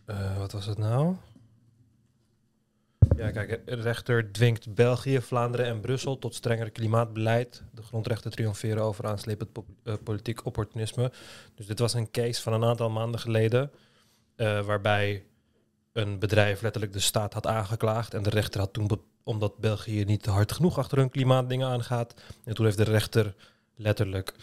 eh, 0.05 0.39
wat 0.39 0.53
was 0.53 0.67
het 0.67 0.79
nou? 0.79 1.17
Ja, 3.21 3.31
kijk, 3.31 3.61
rechter 3.67 4.33
dwingt 4.33 4.75
België, 4.75 5.21
Vlaanderen 5.21 5.67
en 5.67 5.81
Brussel 5.81 6.19
tot 6.19 6.35
strenger 6.35 6.71
klimaatbeleid. 6.71 7.63
De 7.75 7.83
grondrechten 7.83 8.31
triomferen 8.31 8.83
over 8.83 9.07
aanslepend 9.07 9.51
eh, 9.85 9.95
politiek 10.05 10.47
opportunisme. 10.47 11.13
Dus 11.55 11.67
dit 11.67 11.79
was 11.79 11.95
een 11.95 12.11
case 12.11 12.43
van 12.43 12.53
een 12.53 12.65
aantal 12.65 12.91
maanden 12.91 13.21
geleden, 13.21 13.71
eh, 14.37 14.65
waarbij 14.65 15.25
een 15.93 16.19
bedrijf 16.19 16.63
letterlijk 16.63 16.93
de 16.93 17.01
staat 17.01 17.35
had 17.35 17.47
aangeklaagd. 17.47 18.15
En 18.15 18.23
de 18.23 18.31
rechter 18.31 18.61
had 18.61 18.73
toen, 18.73 18.89
omdat 19.23 19.59
België 19.59 20.05
niet 20.05 20.27
hard 20.27 20.53
genoeg 20.53 20.79
achter 20.79 20.99
hun 20.99 21.11
klimaatdingen 21.11 21.69
aangaat. 21.69 22.15
En 22.45 22.55
toen 22.55 22.65
heeft 22.65 22.77
de 22.77 22.85
rechter 22.85 23.35
letterlijk 23.77 24.35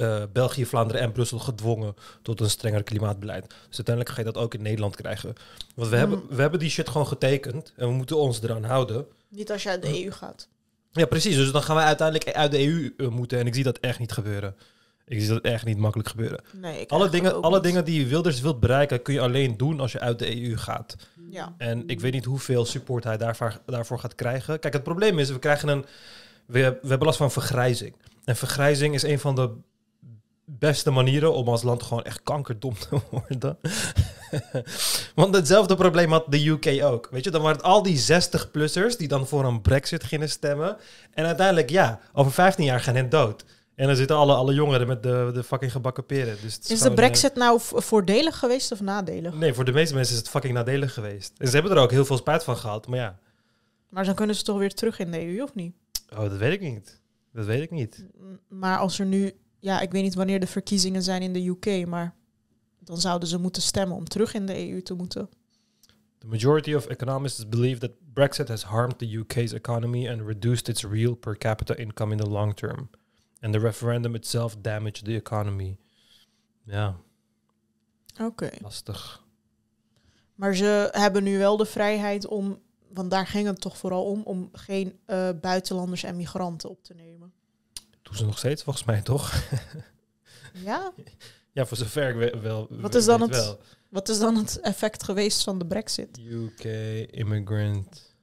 eh, 0.00 0.22
België, 0.32 0.66
Vlaanderen 0.66 1.02
en 1.02 1.12
Brussel 1.12 1.38
gedwongen 1.38 1.94
tot 2.22 2.40
een 2.40 2.50
strenger 2.50 2.82
klimaatbeleid. 2.82 3.46
Dus 3.46 3.76
uiteindelijk 3.76 4.08
ga 4.08 4.20
je 4.20 4.32
dat 4.32 4.42
ook 4.42 4.54
in 4.54 4.62
Nederland 4.62 4.96
krijgen. 4.96 5.34
Want 5.74 5.88
we, 5.88 5.96
hebben, 5.96 6.22
we 6.28 6.40
hebben 6.40 6.58
die 6.58 6.70
shit 6.70 6.88
gewoon 6.88 7.06
getekend 7.06 7.72
en 7.76 7.86
we 7.88 7.92
moeten 7.94 8.16
ons 8.16 8.42
eraan 8.42 8.64
houden. 8.64 9.06
Niet 9.28 9.50
als 9.50 9.62
je 9.62 9.68
uit 9.68 9.82
de 9.82 10.04
EU 10.04 10.10
gaat. 10.10 10.48
Ja, 10.92 11.06
precies. 11.06 11.36
Dus 11.36 11.52
dan 11.52 11.62
gaan 11.62 11.76
wij 11.76 11.84
uiteindelijk 11.84 12.36
uit 12.36 12.50
de 12.50 12.66
EU 12.66 12.94
eh, 12.96 13.08
moeten 13.08 13.38
en 13.38 13.46
ik 13.46 13.54
zie 13.54 13.64
dat 13.64 13.78
echt 13.78 13.98
niet 13.98 14.12
gebeuren. 14.12 14.56
Ik 15.06 15.20
zie 15.20 15.28
dat 15.28 15.42
echt 15.42 15.64
niet 15.64 15.78
makkelijk 15.78 16.08
gebeuren. 16.08 16.40
Nee, 16.52 16.88
Alle, 16.88 17.08
dingen, 17.08 17.42
alle 17.42 17.54
niet. 17.54 17.64
dingen 17.64 17.84
die 17.84 18.06
Wilders 18.06 18.40
wilt 18.40 18.60
bereiken 18.60 19.02
kun 19.02 19.14
je 19.14 19.20
alleen 19.20 19.56
doen 19.56 19.80
als 19.80 19.92
je 19.92 20.00
uit 20.00 20.18
de 20.18 20.42
EU 20.48 20.56
gaat. 20.56 20.96
Ja. 21.30 21.54
En 21.58 21.82
ik 21.86 22.00
weet 22.00 22.12
niet 22.12 22.24
hoeveel 22.24 22.64
support 22.64 23.04
hij 23.04 23.16
daarvoor, 23.16 23.60
daarvoor 23.66 23.98
gaat 23.98 24.14
krijgen. 24.14 24.58
Kijk, 24.60 24.72
het 24.72 24.82
probleem 24.82 25.18
is, 25.18 25.30
we 25.30 25.38
krijgen 25.38 25.68
een. 25.68 25.84
We, 26.46 26.78
we 26.82 26.88
hebben 26.88 27.06
last 27.06 27.18
van 27.18 27.30
vergrijzing. 27.30 27.94
En 28.24 28.36
vergrijzing 28.36 28.94
is 28.94 29.02
een 29.02 29.18
van 29.18 29.34
de 29.34 29.50
beste 30.58 30.90
manieren 30.90 31.34
om 31.34 31.48
als 31.48 31.62
land 31.62 31.82
gewoon 31.82 32.02
echt 32.02 32.22
kankerdom 32.22 32.74
te 32.78 33.00
worden. 33.10 33.58
Want 35.14 35.34
hetzelfde 35.34 35.74
probleem 35.76 36.10
had 36.12 36.24
de 36.28 36.46
UK 36.48 36.82
ook. 36.84 37.08
Weet 37.10 37.24
je, 37.24 37.30
dan 37.30 37.42
waren 37.42 37.56
het 37.56 37.66
al 37.66 37.82
die 37.82 38.00
60-plussers 38.00 38.96
die 38.96 39.08
dan 39.08 39.26
voor 39.26 39.44
een 39.44 39.60
brexit 39.60 40.04
gingen 40.04 40.30
stemmen. 40.30 40.76
En 41.10 41.26
uiteindelijk, 41.26 41.70
ja, 41.70 42.00
over 42.12 42.32
15 42.32 42.64
jaar 42.64 42.80
gaan 42.80 42.94
hen 42.94 43.08
dood. 43.08 43.44
En 43.74 43.86
dan 43.86 43.96
zitten 43.96 44.16
alle, 44.16 44.34
alle 44.34 44.54
jongeren 44.54 44.86
met 44.86 45.02
de, 45.02 45.30
de 45.34 45.42
fucking 45.42 45.72
gebakken 45.72 46.06
peren. 46.06 46.36
Dus 46.42 46.58
Is 46.58 46.80
de 46.80 46.88
eh, 46.88 46.94
brexit 46.94 47.34
nou 47.34 47.60
voordelig 47.60 48.38
geweest 48.38 48.72
of 48.72 48.80
nadelig? 48.80 49.34
Nee, 49.34 49.54
voor 49.54 49.64
de 49.64 49.72
meeste 49.72 49.94
mensen 49.94 50.14
is 50.14 50.20
het 50.20 50.28
fucking 50.30 50.54
nadelig 50.54 50.94
geweest. 50.94 51.32
En 51.38 51.46
ze 51.48 51.52
hebben 51.54 51.72
er 51.72 51.82
ook 51.82 51.90
heel 51.90 52.04
veel 52.04 52.16
spijt 52.16 52.44
van 52.44 52.56
gehad. 52.56 52.86
Maar 52.86 52.98
ja, 52.98 53.18
Maar 53.88 54.04
dan 54.04 54.14
kunnen 54.14 54.36
ze 54.36 54.42
toch 54.42 54.58
weer 54.58 54.74
terug 54.74 54.98
in 54.98 55.10
de 55.10 55.26
EU, 55.26 55.42
of 55.42 55.54
niet? 55.54 55.74
oh, 56.12 56.18
dat 56.20 56.36
weet 56.36 56.52
ik 56.52 56.60
niet. 56.60 57.00
Dat 57.32 57.46
weet 57.46 57.62
ik 57.62 57.70
niet. 57.70 58.04
Maar 58.48 58.78
als 58.78 58.98
er 58.98 59.06
nu... 59.06 59.32
Ja, 59.60 59.80
ik 59.80 59.90
weet 59.90 60.02
niet 60.02 60.14
wanneer 60.14 60.40
de 60.40 60.46
verkiezingen 60.46 61.02
zijn 61.02 61.22
in 61.22 61.32
de 61.32 61.46
UK, 61.46 61.86
maar... 61.86 62.18
Dan 62.84 63.00
zouden 63.00 63.28
ze 63.28 63.38
moeten 63.38 63.62
stemmen 63.62 63.96
om 63.96 64.08
terug 64.08 64.34
in 64.34 64.46
de 64.46 64.70
EU 64.70 64.82
te 64.82 64.94
moeten. 64.94 65.28
The 66.18 66.26
majority 66.26 66.74
of 66.74 66.86
economists 66.86 67.48
believe 67.48 67.80
that 67.80 67.90
Brexit 68.12 68.48
has 68.48 68.62
harmed 68.62 68.98
the 68.98 69.16
UK's 69.16 69.52
economy 69.52 70.08
and 70.08 70.20
reduced 70.20 70.68
its 70.68 70.84
real 70.84 71.14
per 71.14 71.36
capita 71.36 71.74
income 71.74 72.12
in 72.12 72.18
the 72.18 72.28
long 72.28 72.54
term. 72.54 72.90
And 73.40 73.52
the 73.52 73.58
referendum 73.58 74.14
itself 74.14 74.56
damaged 74.60 75.04
the 75.04 75.14
economy. 75.14 75.78
Ja, 76.64 76.96
Oké. 78.20 78.50
lastig. 78.62 79.24
Maar 80.34 80.54
ze 80.54 80.88
hebben 80.90 81.22
nu 81.22 81.38
wel 81.38 81.56
de 81.56 81.66
vrijheid 81.66 82.26
om... 82.26 82.58
Want 82.92 83.10
daar 83.10 83.26
ging 83.26 83.46
het 83.46 83.60
toch 83.60 83.76
vooral 83.76 84.04
om, 84.04 84.22
om 84.22 84.48
geen 84.52 84.98
eh, 85.04 85.28
buitenlanders 85.40 86.02
en 86.02 86.16
migranten 86.16 86.70
op 86.70 86.84
te 86.84 86.94
nemen. 86.94 87.32
Doen 88.10 88.18
ze 88.18 88.24
nog 88.24 88.38
steeds, 88.38 88.62
volgens 88.62 88.84
mij 88.84 89.02
toch? 89.02 89.32
Ja? 90.52 90.92
ja, 91.52 91.66
voor 91.66 91.76
zover 91.76 92.08
ik 92.08 92.16
we- 92.32 92.40
wel. 92.40 92.66
Wat 92.70 92.94
is 92.94 93.04
dan 93.04 93.20
het- 93.20 93.30
Wel. 93.30 93.60
Wat 93.88 94.08
is 94.08 94.18
dan 94.18 94.36
het 94.36 94.60
effect 94.60 95.02
geweest 95.02 95.42
van 95.42 95.58
de 95.58 95.66
brexit? 95.66 96.18
UK 96.18 96.64
immigrant. 97.10 98.14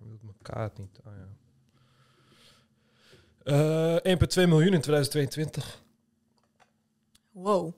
mijn 0.00 0.36
kaart 0.42 0.78
niet? 0.78 1.00
Oh, 1.04 1.12
ja. 1.16 1.28
Eh, 4.02 4.12
1,2 4.12 4.48
miljoen 4.48 4.72
in 4.74 4.80
2022. 4.80 5.82
Wow. 7.30 7.72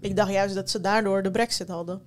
Ik 0.00 0.16
dacht 0.16 0.30
juist 0.30 0.54
dat 0.54 0.70
ze 0.70 0.80
daardoor 0.80 1.22
de 1.22 1.30
brexit 1.30 1.68
hadden. 1.68 2.02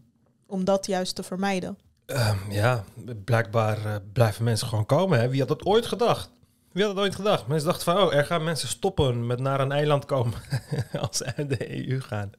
Om 0.49 0.63
dat 0.63 0.85
juist 0.85 1.15
te 1.15 1.23
vermijden. 1.23 1.77
Ehm, 2.05 2.51
ja, 2.51 2.83
blijkbaar 3.25 3.85
eh, 3.85 3.95
blijven 4.13 4.43
mensen 4.43 4.67
gewoon 4.67 4.85
komen. 4.85 5.19
Hè? 5.19 5.29
Wie 5.29 5.39
had 5.39 5.47
dat 5.47 5.65
ooit 5.65 5.85
gedacht? 5.85 6.29
Wie 6.71 6.83
had 6.83 6.95
dat 6.95 7.03
ooit 7.03 7.15
gedacht? 7.15 7.47
Mensen 7.47 7.67
dachten 7.67 7.93
van, 7.93 8.03
oh, 8.03 8.13
er 8.13 8.25
gaan 8.25 8.43
mensen 8.43 8.67
stoppen 8.67 9.27
met 9.27 9.39
naar 9.39 9.59
een 9.59 9.71
eiland 9.71 10.05
komen 10.05 10.39
als 11.01 11.17
ze 11.17 11.35
uit 11.35 11.49
de 11.49 11.87
EU 11.89 12.01
gaan. 12.01 12.31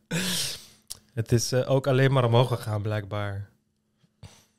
Het 1.15 1.33
is 1.33 1.53
eh, 1.53 1.71
ook 1.71 1.87
alleen 1.87 2.13
maar 2.13 2.25
omhoog 2.25 2.49
gegaan, 2.49 2.83
blijkbaar. 2.83 3.49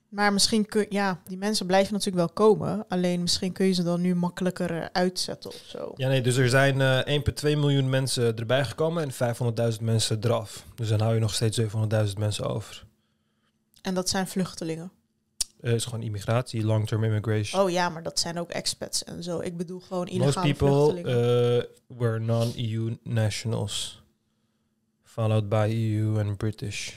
Maar 0.10 0.34
misschien 0.34 0.66
kun 0.66 0.86
ja, 0.90 1.22
die 1.28 1.38
mensen 1.38 1.66
blijven 1.66 1.94
natuurlijk 1.94 2.26
wel 2.26 2.48
komen. 2.48 2.86
Alleen 2.88 3.22
misschien 3.22 3.52
kun 3.52 3.66
je 3.66 3.74
ze 3.74 3.84
dan 3.84 4.02
nu 4.02 4.16
makkelijker 4.16 4.72
eh, 4.72 4.86
uitzetten 4.92 5.50
of 5.50 5.64
zo. 5.68 5.94
Ja, 5.96 6.08
nee, 6.08 6.22
dus 6.22 6.38
er 6.38 6.50
zijn 6.50 6.82
eh 6.82 7.20
1,2 7.20 7.44
miljoen 7.44 7.90
mensen 7.90 8.36
erbij 8.36 8.66
gekomen 8.66 9.04
en 9.04 9.36
500.000 9.74 9.82
mensen 9.82 10.20
eraf. 10.22 10.66
Dus 10.76 10.88
dan 10.88 11.02
hou 11.02 11.14
je 11.14 11.20
nog 11.20 11.34
steeds 11.34 11.62
700.000 11.62 11.68
mensen 12.18 12.50
over. 12.50 12.90
En 13.82 13.94
dat 13.94 14.10
zijn 14.10 14.28
vluchtelingen. 14.28 14.92
Het 15.62 15.76
is 15.76 15.86
gewoon 15.86 16.02
immigratie, 16.02 16.66
long-term 16.66 17.04
immigration. 17.04 17.62
Oh 17.62 17.70
ja, 17.70 17.90
maar 17.90 18.04
dat 18.04 18.20
zijn 18.20 18.40
ook 18.40 18.50
expats 18.50 19.04
en 19.04 19.24
zo. 19.24 19.40
Ik 19.40 19.58
bedoel 19.58 19.80
gewoon 19.80 20.00
Most 20.06 20.14
illegale 20.14 20.54
people 20.54 20.92
vluchtelingen. 20.92 21.66
uh, 21.88 21.98
were 21.98 22.20
non-EU 22.20 22.98
nationals, 23.04 24.04
followed 25.04 25.50
by 25.50 25.94
EU 25.94 26.20
and 26.20 26.38
British. 26.38 26.94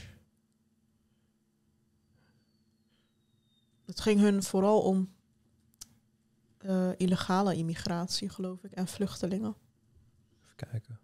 het 3.85 4.01
ging 4.01 4.19
hun 4.19 4.43
vooral 4.43 4.81
om 4.81 5.13
eh, 6.57 6.89
illegale 6.97 7.55
immigratie, 7.55 8.29
geloof 8.29 8.63
ik, 8.63 8.71
en 8.71 8.87
vluchtelingen. 8.87 9.55
Even 10.43 10.55
kijken. 10.55 10.99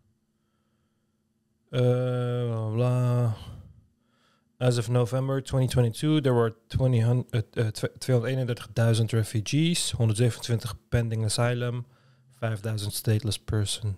Uh, 1.69 2.47
bla, 2.47 2.69
bla. 2.69 3.35
As 4.61 4.77
of 4.77 4.89
November 4.89 5.41
2022, 5.43 6.21
there 6.21 6.35
were 6.35 6.53
20, 6.67 7.01
hun- 7.03 7.25
uh, 7.31 7.41
uh, 7.53 7.67
231.000 7.97 9.11
refugees, 9.11 9.91
127 9.91 10.77
pending 10.89 11.23
asylum, 11.25 11.85
5000 12.37 12.93
stateless 12.93 13.39
person. 13.39 13.97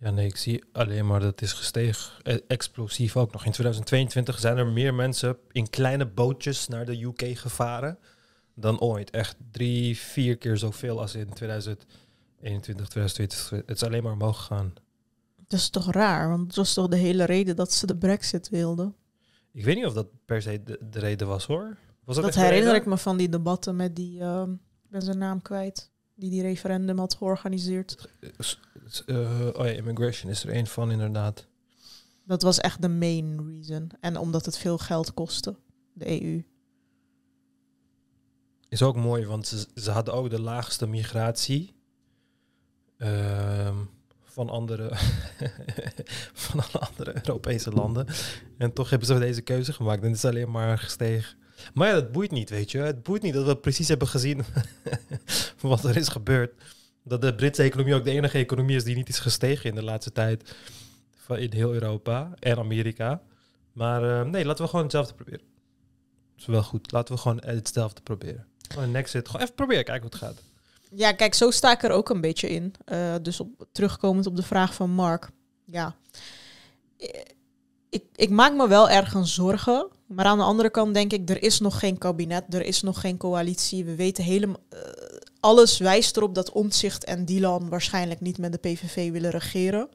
Ja, 0.00 0.10
nee, 0.10 0.26
ik 0.26 0.36
zie 0.36 0.64
alleen 0.72 1.06
maar 1.06 1.20
dat 1.20 1.42
is 1.42 1.52
gestegen. 1.52 2.22
Eh, 2.22 2.36
explosief 2.48 3.16
ook 3.16 3.32
nog. 3.32 3.44
In 3.44 3.52
2022 3.52 4.38
zijn 4.38 4.56
er 4.56 4.66
meer 4.66 4.94
mensen 4.94 5.38
in 5.52 5.70
kleine 5.70 6.06
bootjes 6.06 6.68
naar 6.68 6.86
de 6.86 7.02
UK 7.04 7.38
gevaren 7.38 7.98
dan 8.54 8.80
ooit. 8.80 9.10
Echt 9.10 9.36
drie, 9.50 9.96
vier 9.98 10.36
keer 10.36 10.56
zoveel 10.56 11.00
als 11.00 11.14
in 11.14 11.28
2021, 11.32 12.88
2020. 12.88 13.50
Het 13.66 13.76
is 13.76 13.82
alleen 13.82 14.02
maar 14.02 14.12
omhoog 14.12 14.36
gegaan. 14.38 14.74
Dat 15.46 15.58
is 15.58 15.68
toch 15.68 15.92
raar, 15.92 16.28
want 16.28 16.46
dat 16.46 16.56
was 16.56 16.74
toch 16.74 16.88
de 16.88 16.96
hele 16.96 17.24
reden 17.24 17.56
dat 17.56 17.72
ze 17.72 17.86
de 17.86 17.96
brexit 17.96 18.48
wilden. 18.48 18.94
Ik 19.52 19.64
weet 19.64 19.76
niet 19.76 19.86
of 19.86 19.92
dat 19.92 20.06
per 20.24 20.42
se 20.42 20.62
de, 20.62 20.78
de 20.90 20.98
reden 20.98 21.26
was 21.26 21.46
hoor. 21.46 21.76
Was 22.04 22.14
dat, 22.16 22.24
Dat 22.24 22.34
herinner 22.34 22.74
ik 22.74 22.86
me 22.86 22.98
van 22.98 23.16
die 23.16 23.28
debatten 23.28 23.76
met 23.76 23.96
die, 23.96 24.20
ehm, 24.20 24.52
ik 24.52 24.90
ben 24.90 25.02
zijn 25.02 25.18
naam 25.18 25.42
kwijt, 25.42 25.90
die 26.14 26.30
die 26.30 26.42
referendum 26.42 26.98
had 26.98 27.14
georganiseerd. 27.14 28.08
Eh, 29.06 29.18
oh 29.52 29.64
ja, 29.64 29.70
immigration 29.70 30.30
is 30.30 30.44
er 30.44 30.50
één 30.50 30.66
van 30.66 30.90
inderdaad. 30.90 31.46
Dat 32.24 32.42
was 32.42 32.58
echt 32.58 32.82
de 32.82 32.88
main 32.88 33.48
reason. 33.48 33.90
En 34.00 34.16
omdat 34.16 34.44
het 34.46 34.58
veel 34.58 34.78
geld 34.78 35.14
kostte, 35.14 35.56
de 35.92 36.22
EU. 36.22 36.44
Is 38.68 38.82
ook 38.82 38.96
mooi, 38.96 39.26
want 39.26 39.46
ze, 39.46 39.66
ze 39.74 39.90
hadden 39.90 40.14
ook 40.14 40.30
de 40.30 40.40
laagste 40.40 40.86
migratie. 40.86 41.74
ehm, 42.96 43.76
van 44.36 44.48
andere, 44.48 44.90
van 46.46 46.60
andere 46.80 47.14
Europese 47.14 47.70
landen. 47.70 48.06
En 48.58 48.72
toch 48.72 48.90
hebben 48.90 49.08
ze 49.08 49.18
deze 49.18 49.40
keuze 49.40 49.72
gemaakt. 49.72 50.02
En 50.02 50.08
het 50.08 50.16
is 50.16 50.24
alleen 50.24 50.50
maar 50.50 50.78
gestegen. 50.78 51.36
Maar 51.74 51.88
ja, 51.88 51.94
dat 51.94 52.12
boeit 52.12 52.30
niet, 52.30 52.50
weet 52.50 52.70
je. 52.70 52.78
Het 52.78 53.02
boeit 53.02 53.22
niet 53.22 53.34
dat 53.34 53.46
we 53.46 53.56
precies 53.56 53.88
hebben 53.88 54.08
gezien 54.08 54.44
wat 55.60 55.84
er 55.84 55.96
is 55.96 56.08
gebeurd. 56.08 56.52
Dat 57.04 57.20
de 57.20 57.34
Britse 57.34 57.62
economie 57.62 57.94
ook 57.94 58.04
de 58.04 58.10
enige 58.10 58.38
economie 58.38 58.76
is 58.76 58.84
die 58.84 58.94
niet 58.96 59.08
is 59.08 59.18
gestegen 59.18 59.70
in 59.70 59.74
de 59.74 59.84
laatste 59.84 60.12
tijd. 60.12 60.56
In 61.28 61.52
heel 61.52 61.72
Europa 61.72 62.34
en 62.38 62.58
Amerika. 62.58 63.22
Maar 63.72 64.02
uh, 64.02 64.30
nee, 64.30 64.44
laten 64.44 64.64
we 64.64 64.70
gewoon 64.70 64.84
hetzelfde 64.84 65.14
proberen. 65.14 65.44
Is 66.38 66.46
wel 66.46 66.62
goed. 66.62 66.92
Laten 66.92 67.14
we 67.14 67.20
gewoon 67.20 67.40
hetzelfde 67.44 68.02
proberen. 68.02 68.46
Gewoon 68.68 69.06
zit. 69.06 69.26
Gewoon 69.26 69.42
even 69.42 69.54
proberen, 69.54 69.84
kijken 69.84 70.02
hoe 70.02 70.18
het 70.18 70.28
gaat. 70.28 70.42
Ja, 70.90 71.12
kijk, 71.12 71.34
zo 71.34 71.50
sta 71.50 71.72
ik 71.72 71.82
er 71.82 71.90
ook 71.90 72.08
een 72.08 72.20
beetje 72.20 72.48
in. 72.48 72.74
Uh, 72.92 73.14
dus 73.22 73.40
op, 73.40 73.66
terugkomend 73.72 74.26
op 74.26 74.36
de 74.36 74.42
vraag 74.42 74.74
van 74.74 74.90
Mark. 74.90 75.30
Ja, 75.64 75.96
ik, 77.88 78.04
ik 78.14 78.30
maak 78.30 78.54
me 78.54 78.68
wel 78.68 78.90
ergens 78.90 79.34
zorgen. 79.34 79.88
Maar 80.06 80.24
aan 80.24 80.38
de 80.38 80.44
andere 80.44 80.70
kant 80.70 80.94
denk 80.94 81.12
ik, 81.12 81.30
er 81.30 81.42
is 81.42 81.60
nog 81.60 81.78
geen 81.78 81.98
kabinet, 81.98 82.54
er 82.54 82.64
is 82.64 82.82
nog 82.82 83.00
geen 83.00 83.16
coalitie. 83.16 83.84
We 83.84 83.94
weten 83.94 84.24
helemaal... 84.24 84.60
Uh, 84.74 84.80
alles 85.40 85.78
wijst 85.78 86.16
erop 86.16 86.34
dat 86.34 86.52
Omtzigt 86.52 87.04
en 87.04 87.24
Dylan 87.24 87.68
waarschijnlijk 87.68 88.20
niet 88.20 88.38
met 88.38 88.52
de 88.52 88.58
PVV 88.58 89.10
willen 89.10 89.30
regeren. 89.30 89.88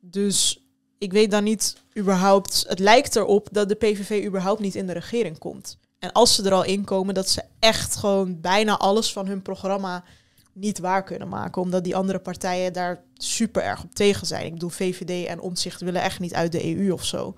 Dus 0.00 0.64
ik 0.98 1.12
weet 1.12 1.30
dan 1.30 1.44
niet 1.44 1.76
überhaupt... 1.98 2.64
Het 2.68 2.78
lijkt 2.78 3.16
erop 3.16 3.48
dat 3.52 3.68
de 3.68 3.74
PVV 3.74 4.24
überhaupt 4.26 4.60
niet 4.60 4.74
in 4.74 4.86
de 4.86 4.92
regering 4.92 5.38
komt. 5.38 5.78
En 6.00 6.12
als 6.12 6.34
ze 6.34 6.42
er 6.42 6.52
al 6.52 6.64
in 6.64 6.84
komen, 6.84 7.14
dat 7.14 7.28
ze 7.28 7.42
echt 7.58 7.96
gewoon 7.96 8.40
bijna 8.40 8.78
alles 8.78 9.12
van 9.12 9.26
hun 9.26 9.42
programma 9.42 10.04
niet 10.52 10.78
waar 10.78 11.04
kunnen 11.04 11.28
maken. 11.28 11.62
Omdat 11.62 11.84
die 11.84 11.96
andere 11.96 12.18
partijen 12.18 12.72
daar 12.72 13.02
super 13.14 13.62
erg 13.62 13.82
op 13.82 13.94
tegen 13.94 14.26
zijn. 14.26 14.46
Ik 14.46 14.52
bedoel, 14.52 14.70
VVD 14.70 15.26
en 15.26 15.40
Omtzigt 15.40 15.80
willen 15.80 16.02
echt 16.02 16.20
niet 16.20 16.34
uit 16.34 16.52
de 16.52 16.76
EU 16.76 16.92
of 16.92 17.04
zo. 17.04 17.34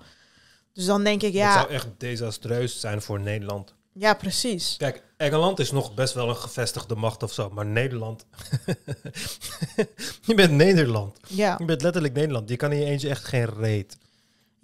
Dus 0.73 0.85
dan 0.85 1.03
denk 1.03 1.21
ik, 1.21 1.33
ja... 1.33 1.51
Het 1.51 1.59
zou 1.59 1.71
echt 1.71 1.87
desastreus 1.97 2.79
zijn 2.79 3.01
voor 3.01 3.19
Nederland. 3.19 3.73
Ja, 3.93 4.13
precies. 4.13 4.75
Kijk, 4.77 5.03
Engeland 5.17 5.59
is 5.59 5.71
nog 5.71 5.93
best 5.93 6.13
wel 6.13 6.29
een 6.29 6.35
gevestigde 6.35 6.95
macht 6.95 7.23
of 7.23 7.33
zo, 7.33 7.49
maar 7.49 7.65
Nederland... 7.65 8.25
je 10.25 10.33
bent 10.35 10.51
Nederland. 10.51 11.17
Ja. 11.27 11.55
Je 11.59 11.65
bent 11.65 11.81
letterlijk 11.81 12.13
Nederland. 12.13 12.49
Je 12.49 12.55
kan 12.55 12.71
in 12.71 12.79
je 12.79 12.85
eentje 12.85 13.09
echt 13.09 13.25
geen 13.25 13.45
reet. 13.45 13.97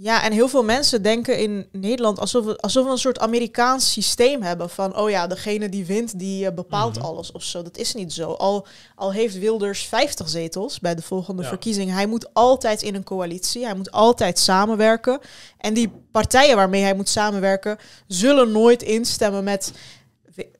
Ja, 0.02 0.24
en 0.24 0.32
heel 0.32 0.47
veel 0.47 0.64
mensen 0.64 1.02
denken 1.02 1.38
in 1.38 1.68
Nederland 1.72 2.20
alsof 2.20 2.45
we, 2.45 2.58
alsof 2.58 2.86
we 2.86 2.91
een 2.91 2.97
soort 2.97 3.20
Amerikaans 3.20 3.91
systeem 3.91 4.41
hebben 4.41 4.70
van, 4.70 4.97
oh 4.97 5.10
ja, 5.10 5.28
degene 5.28 5.70
die 5.70 5.86
wint, 5.86 6.20
die 6.20 6.45
uh, 6.45 6.52
bepaalt 6.52 6.95
Mhm. 6.95 7.06
alles 7.06 7.32
of 7.32 7.43
zo. 7.43 7.62
Dat 7.62 7.78
is 7.78 7.93
niet 7.93 8.14
zo. 8.14 8.32
Al, 8.32 8.68
al 8.95 9.12
heeft 9.14 9.38
Wilders 9.39 9.86
50 9.86 10.30
zetels 10.30 10.80
bij 10.80 10.95
de 10.95 11.02
volgende 11.02 11.41
Ja. 11.41 11.47
verkiezing, 11.47 11.91
hij 11.91 12.06
moet 12.06 12.34
altijd 12.34 12.82
in 12.82 12.95
een 12.95 13.04
coalitie, 13.04 13.66
hij 13.66 13.74
moet 13.76 13.91
altijd 13.91 14.39
samenwerken. 14.39 15.20
En 15.58 15.74
die 15.74 15.91
partijen 16.12 16.56
waarmee 16.56 16.82
hij 16.82 16.93
moet 16.95 17.10
samenwerken, 17.10 17.78
zullen 18.08 18.52
nooit 18.52 18.84
instemmen 18.84 19.43
met 19.43 19.72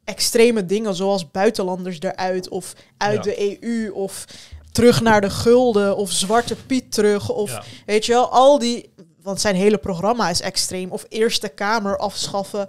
extreme 0.04 0.66
dingen 0.66 0.96
zoals 0.96 1.32
buitenlanders 1.32 2.00
eruit 2.00 2.50
of 2.50 2.74
uit 2.98 3.16
Ja. 3.26 3.32
de 3.32 3.68
EU 3.72 3.92
of 3.92 4.26
terug 4.72 5.02
naar 5.02 5.22
de 5.22 5.30
gulden 5.30 5.96
of 5.98 6.12
zwarte 6.12 6.56
Piet 6.56 6.92
terug 6.92 7.30
of 7.30 7.52
Ja. 7.52 7.64
weet 7.86 8.06
je 8.06 8.12
wel, 8.12 8.30
al 8.32 8.60
die, 8.60 8.90
want 9.30 9.42
zijn 9.42 9.56
hele 9.56 9.78
programma 9.78 10.30
is 10.30 10.42
extreem 10.42 10.92
of 10.92 11.06
Eerste 11.10 11.50
Kamer 11.50 11.98
afschaffen. 11.98 12.68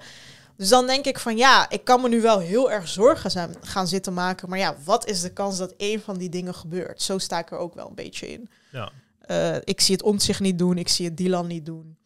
Dus 0.57 0.69
dan 0.69 0.87
denk 0.87 1.05
ik 1.05 1.19
van 1.19 1.37
ja, 1.37 1.71
ik 1.71 1.85
kan 1.85 2.01
me 2.01 2.09
nu 2.09 2.21
wel 2.21 2.39
heel 2.39 2.71
erg 2.71 2.89
zorgen 2.89 3.31
zijn, 3.31 3.55
gaan 3.61 3.87
zitten 3.87 4.15
maken, 4.15 4.49
maar 4.49 4.59
ja, 4.59 4.77
wat 4.85 5.07
is 5.07 5.21
de 5.21 5.33
kans 5.33 5.59
dat 5.59 5.75
één 5.77 6.01
van 6.01 6.19
die 6.19 6.29
dingen 6.29 6.55
gebeurt? 6.55 7.03
Zo 7.03 7.19
sta 7.19 7.39
ik 7.39 7.51
er 7.51 7.59
ook 7.59 7.75
wel 7.75 7.89
een 7.89 7.95
beetje 7.95 8.33
in. 8.33 8.49
Ja. 8.73 8.93
Eh, 9.21 9.57
ik 9.65 9.81
zie 9.81 9.95
het 9.95 10.05
Omtzigt 10.05 10.41
niet 10.41 10.59
doen, 10.59 10.79
ik 10.79 10.89
zie 10.89 11.05
het 11.05 11.17
Dylan 11.17 11.47
niet 11.47 11.67
doen. 11.67 11.97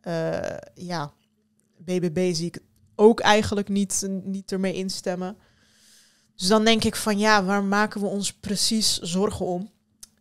Eh, 0.00 0.56
ja, 0.74 1.12
BBB 1.76 2.34
zie 2.34 2.46
ik 2.46 2.58
ook 2.94 3.20
eigenlijk 3.20 3.68
niet, 3.68 4.08
niet 4.24 4.52
ermee 4.52 4.74
instemmen. 4.74 5.36
Dus 6.36 6.48
dan 6.48 6.64
denk 6.64 6.84
ik 6.84 6.96
van 6.96 7.18
ja, 7.18 7.44
waar 7.44 7.64
maken 7.64 8.00
we 8.00 8.06
ons 8.06 8.32
precies 8.32 8.98
zorgen 8.98 9.46
om? 9.46 9.70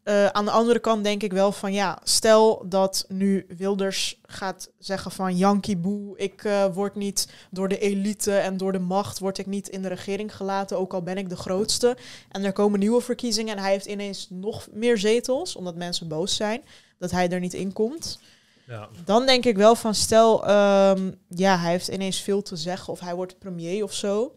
Eh, 0.08 0.26
aan 0.26 0.46
de 0.46 0.52
andere 0.52 0.80
kant 0.80 1.04
denk 1.04 1.24
ik 1.24 1.34
wel 1.34 1.52
van 1.52 1.74
ja, 1.74 2.00
stel 2.04 2.66
dat 2.70 3.06
nu 3.08 3.46
Wilders 3.58 4.20
gaat 4.26 4.70
zeggen 4.80 5.12
van 5.12 5.38
Yankee 5.38 5.78
Boe, 5.78 6.18
ik 6.18 6.44
eh, 6.44 6.66
word 6.74 6.96
niet 6.96 7.30
door 7.52 7.68
de 7.68 7.80
elite 7.80 8.36
en 8.36 8.58
door 8.58 8.72
de 8.72 8.80
macht 8.80 9.20
word 9.20 9.38
ik 9.38 9.46
niet 9.46 9.68
in 9.68 9.82
de 9.82 9.88
regering 9.88 10.36
gelaten, 10.36 10.78
ook 10.78 10.94
al 10.94 11.02
ben 11.02 11.18
ik 11.18 11.30
de 11.30 11.36
grootste. 11.36 11.98
En 12.32 12.44
er 12.44 12.52
komen 12.52 12.80
nieuwe 12.80 13.02
verkiezingen 13.02 13.56
en 13.56 13.64
hij 13.64 13.72
heeft 13.72 13.86
ineens 13.86 14.28
nog 14.30 14.68
meer 14.72 14.98
zetels, 14.98 15.56
omdat 15.56 15.76
mensen 15.76 16.08
boos 16.08 16.36
zijn 16.36 16.62
dat 16.98 17.12
hij 17.12 17.30
er 17.30 17.40
niet 17.40 17.54
in 17.54 17.74
komt. 17.74 18.20
Ja. 18.68 18.90
Dan 19.06 19.26
denk 19.26 19.46
ik 19.46 19.58
wel 19.58 19.76
van 19.76 19.96
stel, 19.96 20.48
ehm, 20.48 21.12
ja, 21.28 21.58
hij 21.58 21.72
heeft 21.72 21.88
ineens 21.88 22.22
veel 22.22 22.42
te 22.42 22.56
zeggen 22.56 22.94
of 22.94 23.00
hij 23.00 23.16
wordt 23.16 23.40
premier 23.40 23.84
of 23.84 23.94
zo. 23.94 24.36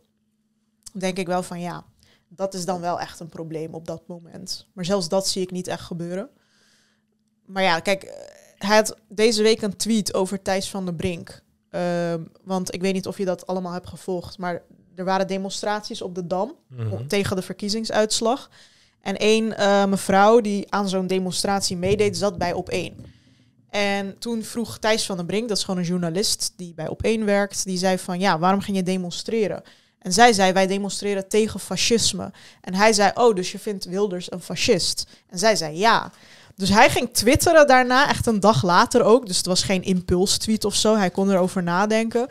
Denk 0.92 1.18
ik 1.18 1.26
wel 1.26 1.42
van 1.42 1.60
ja, 1.60 1.84
dat 2.36 2.54
is 2.54 2.64
dan 2.64 2.80
wel 2.80 3.00
echt 3.00 3.20
een 3.20 3.28
probleem 3.28 3.74
op 3.74 3.86
dat 3.86 4.02
moment. 4.06 4.66
Maar 4.72 4.84
zelfs 4.84 5.08
dat 5.08 5.28
zie 5.28 5.42
ik 5.42 5.50
niet 5.50 5.66
echt 5.68 5.82
gebeuren. 5.84 6.28
Maar 7.46 7.62
ja, 7.62 7.80
kijk, 7.80 8.02
eh, 8.02 8.14
hij 8.58 8.76
had 8.76 8.96
deze 9.08 9.42
week 9.42 9.62
een 9.62 9.76
tweet 9.76 10.14
over 10.14 10.42
Thijs 10.42 10.70
van 10.70 10.84
der 10.84 10.94
Brink. 10.94 11.42
Ehm, 11.70 12.22
want 12.44 12.74
ik 12.74 12.80
weet 12.80 12.92
niet 12.92 13.06
of 13.06 13.18
je 13.18 13.24
dat 13.24 13.46
allemaal 13.46 13.72
hebt 13.72 13.88
gevolgd, 13.88 14.38
maar 14.38 14.62
er 14.94 15.04
waren 15.04 15.26
demonstraties 15.26 16.02
op 16.02 16.14
de 16.14 16.26
Dam 16.26 16.54
Mhm. 16.68 17.06
tegen 17.06 17.36
de 17.36 17.42
verkiezingsuitslag. 17.42 18.50
En 19.00 19.16
één 19.16 19.56
eh, 19.56 19.86
mevrouw 19.86 20.40
die 20.40 20.72
aan 20.72 20.88
zo'n 20.88 21.06
demonstratie 21.06 21.76
meedeed, 21.76 22.16
zat 22.16 22.38
bij 22.38 22.52
op 22.52 22.68
één. 22.68 22.96
En 23.70 24.18
toen 24.18 24.42
vroeg 24.42 24.78
Thijs 24.78 25.06
van 25.06 25.16
den 25.16 25.26
Brink, 25.26 25.48
dat 25.48 25.56
is 25.56 25.64
gewoon 25.64 25.80
een 25.80 25.86
journalist 25.86 26.52
die 26.56 26.74
bij 26.74 26.88
op 26.88 27.02
één 27.02 27.24
werkt, 27.24 27.64
die 27.64 27.78
zei 27.78 27.98
van 27.98 28.18
ja, 28.20 28.38
waarom 28.38 28.60
ging 28.60 28.76
je 28.76 28.82
demonstreren? 28.82 29.62
En 30.00 30.12
zij 30.12 30.32
zei, 30.32 30.52
wij 30.52 30.66
demonstreren 30.66 31.28
tegen 31.28 31.60
fascisme. 31.60 32.32
En 32.60 32.74
hij 32.74 32.92
zei, 32.92 33.10
oh, 33.14 33.34
dus 33.34 33.52
je 33.52 33.58
vindt 33.58 33.84
Wilders 33.84 34.32
een 34.32 34.40
fascist? 34.40 35.06
En 35.28 35.38
zij 35.38 35.56
zei, 35.56 35.78
ja. 35.78 36.12
Dus 36.56 36.68
hij 36.68 36.90
ging 36.90 37.12
twitteren 37.12 37.66
daarna, 37.66 38.08
echt 38.08 38.26
een 38.26 38.40
dag 38.40 38.62
later 38.62 39.02
ook. 39.02 39.26
Dus 39.26 39.36
het 39.36 39.46
was 39.46 39.62
geen 39.62 39.82
impulstweet 39.82 40.64
of 40.64 40.74
zo. 40.74 40.96
Hij 40.96 41.10
kon 41.10 41.30
erover 41.30 41.62
nadenken. 41.62 42.28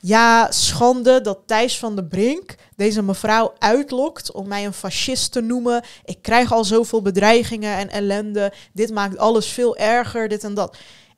Ja, 0.00 0.50
schande 0.50 1.20
dat 1.20 1.38
Thijs 1.46 1.78
van 1.78 1.96
de 1.96 2.04
Brink 2.04 2.54
deze 2.76 3.02
mevrouw 3.02 3.54
uitlokt 3.58 4.32
om 4.32 4.48
mij 4.48 4.66
een 4.66 4.72
fascist 4.72 5.32
te 5.32 5.40
noemen. 5.40 5.84
Ik 6.04 6.22
krijg 6.22 6.52
al 6.52 6.64
zoveel 6.64 7.02
bedreigingen 7.02 7.76
en 7.76 7.90
ellende. 7.90 8.52
Dit 8.72 8.90
maakt 8.90 9.18
alles 9.18 9.46
veel 9.46 9.76
erger, 9.76 10.28
dit 10.28 10.44
en 10.44 10.54
dat. 10.54 10.76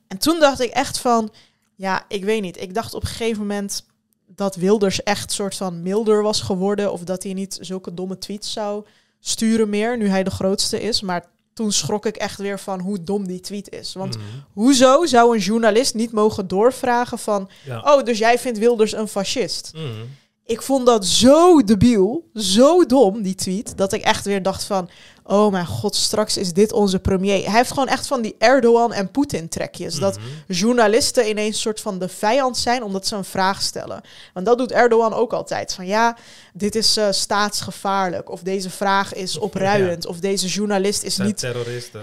En 0.09 0.18
toen 0.18 0.41
dacht 0.41 0.61
ik 0.61 0.70
echt 0.70 0.99
van, 0.99 1.32
ja, 1.74 2.05
ik 2.09 2.24
weet 2.24 2.43
niet. 2.43 2.61
Ik 2.61 2.74
dacht 2.74 2.95
op 2.95 3.03
een 3.03 3.09
gegeven 3.09 3.41
moment 3.41 3.84
dat 4.41 4.57
Wilders 4.57 5.03
echt 5.03 5.32
soort 5.32 5.55
van 5.55 5.82
milder 5.82 6.22
was 6.22 6.41
geworden. 6.41 6.93
Of 6.93 7.05
dat 7.05 7.22
hij 7.22 7.32
niet 7.32 7.59
zulke 7.61 7.95
domme 7.95 8.18
tweets 8.18 8.53
zou 8.53 8.84
sturen 9.20 9.68
meer, 9.68 9.97
nu 9.99 10.09
hij 10.09 10.22
de 10.24 10.30
grootste 10.30 10.80
is. 10.80 11.01
Maar 11.01 11.24
toen 11.53 11.72
schrok 11.72 12.07
ik 12.07 12.16
echt 12.16 12.38
weer 12.38 12.59
van 12.61 12.80
hoe 12.80 13.03
dom 13.03 13.26
die 13.26 13.41
tweet 13.41 13.70
is. 13.70 13.93
Want 13.93 14.16
Mhm. 14.16 14.24
hoezo 14.53 15.07
zou 15.07 15.34
een 15.34 15.43
journalist 15.43 15.95
niet 15.95 16.12
mogen 16.12 16.49
doorvragen 16.49 17.18
van... 17.18 17.51
Ja. 17.64 17.80
Oh, 17.80 18.03
dus 18.05 18.18
jij 18.18 18.38
vindt 18.38 18.59
Wilders 18.59 18.93
een 18.93 19.09
fascist? 19.09 19.70
Mhm. 19.74 19.84
Ik 20.51 20.62
vond 20.62 20.86
dat 20.86 21.07
zo 21.07 21.62
debiel, 21.64 22.30
zo 22.34 22.86
dom, 22.86 23.22
die 23.22 23.34
tweet, 23.34 23.72
dat 23.76 23.92
ik 23.92 24.03
echt 24.03 24.24
weer 24.24 24.42
dacht 24.42 24.64
van... 24.64 24.90
Oh 25.24 25.53
mijn 25.53 25.66
god, 25.66 25.96
straks 25.96 26.36
is 26.36 26.53
dit 26.53 26.72
onze 26.72 26.98
premier. 26.98 27.44
Hij 27.44 27.57
heeft 27.57 27.70
gewoon 27.70 27.88
echt 27.88 28.07
van 28.07 28.20
die 28.22 28.34
Erdogan 28.38 28.92
en 28.92 29.11
Poetin 29.11 29.48
trekjes. 29.48 29.94
Dat 29.94 30.16
Mhm. 30.18 30.53
journalisten 30.53 31.28
ineens 31.28 31.61
soort 31.61 31.80
van 31.80 31.98
de 31.98 32.09
vijand 32.09 32.57
zijn 32.59 32.82
omdat 32.82 33.07
ze 33.07 33.16
een 33.16 33.24
vraag 33.24 33.62
stellen. 33.62 34.01
Want 34.34 34.46
dat 34.46 34.59
doet 34.59 34.72
Erdogan 34.72 35.12
ook 35.14 35.32
altijd. 35.32 35.74
Van 35.74 35.86
ja, 35.86 36.16
dit 36.53 36.74
is 36.74 36.96
eh, 36.96 37.07
staatsgevaarlijk. 37.11 38.30
Of 38.30 38.40
deze 38.42 38.70
vraag 38.70 39.14
is 39.14 39.38
opruiend. 39.48 40.07
Of 40.07 40.18
deze 40.20 40.46
journalist 40.46 41.03
is 41.03 41.16
niet, 41.16 41.46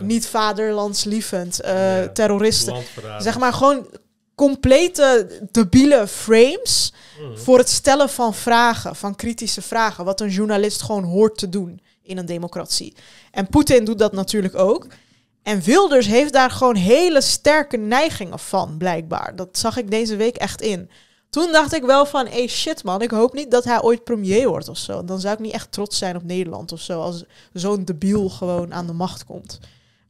niet 0.02 0.28
vaderlandslievend. 0.28 1.60
Ja. 1.64 2.08
Terroristen. 2.08 2.76
Zeg 3.18 3.40
maar 3.40 3.54
gewoon 3.54 3.88
complete 4.36 5.28
debiele 5.52 6.08
frames 6.08 6.94
Mhm. 7.22 7.38
voor 7.38 7.58
het 7.58 7.70
stellen 7.70 8.10
van 8.10 8.34
vragen, 8.34 8.96
van 8.96 9.16
kritische 9.16 9.62
vragen, 9.62 10.06
wat 10.06 10.22
een 10.22 10.30
journalist 10.30 10.82
gewoon 10.82 11.04
hoort 11.04 11.38
te 11.38 11.50
doen 11.50 11.82
in 12.04 12.18
een 12.18 12.26
democratie. 12.26 12.96
En 13.32 13.48
Poetin 13.48 13.86
doet 13.86 14.00
dat 14.00 14.12
natuurlijk 14.14 14.56
ook. 14.56 14.88
En 15.44 15.62
Wilders 15.62 16.06
heeft 16.06 16.34
daar 16.34 16.52
gewoon 16.52 16.76
hele 16.76 17.22
sterke 17.22 17.78
neigingen 17.78 18.40
van, 18.40 18.78
blijkbaar. 18.78 19.36
Dat 19.36 19.58
zag 19.58 19.78
ik 19.78 19.92
deze 19.92 20.16
week 20.16 20.36
echt 20.36 20.62
in. 20.62 20.90
Toen 21.30 21.52
dacht 21.52 21.74
ik 21.74 21.84
wel 21.84 22.06
van, 22.06 22.28
hey 22.28 22.48
shit 22.48 22.84
man, 22.84 23.02
ik 23.02 23.12
hoop 23.12 23.34
niet 23.34 23.52
dat 23.52 23.64
hij 23.64 23.82
ooit 23.82 24.04
premier 24.04 24.48
wordt 24.48 24.68
of 24.68 24.78
zo. 24.78 25.04
Dan 25.04 25.20
zou 25.20 25.34
ik 25.34 25.40
niet 25.40 25.54
echt 25.54 25.72
trots 25.72 25.98
zijn 25.98 26.16
op 26.16 26.24
Nederland 26.24 26.72
of 26.72 26.80
zo, 26.82 27.02
als 27.02 27.24
zo'n 27.54 27.86
debiel 27.86 28.30
gewoon 28.30 28.74
aan 28.74 28.88
de 28.88 28.94
macht 28.94 29.26
komt. 29.26 29.60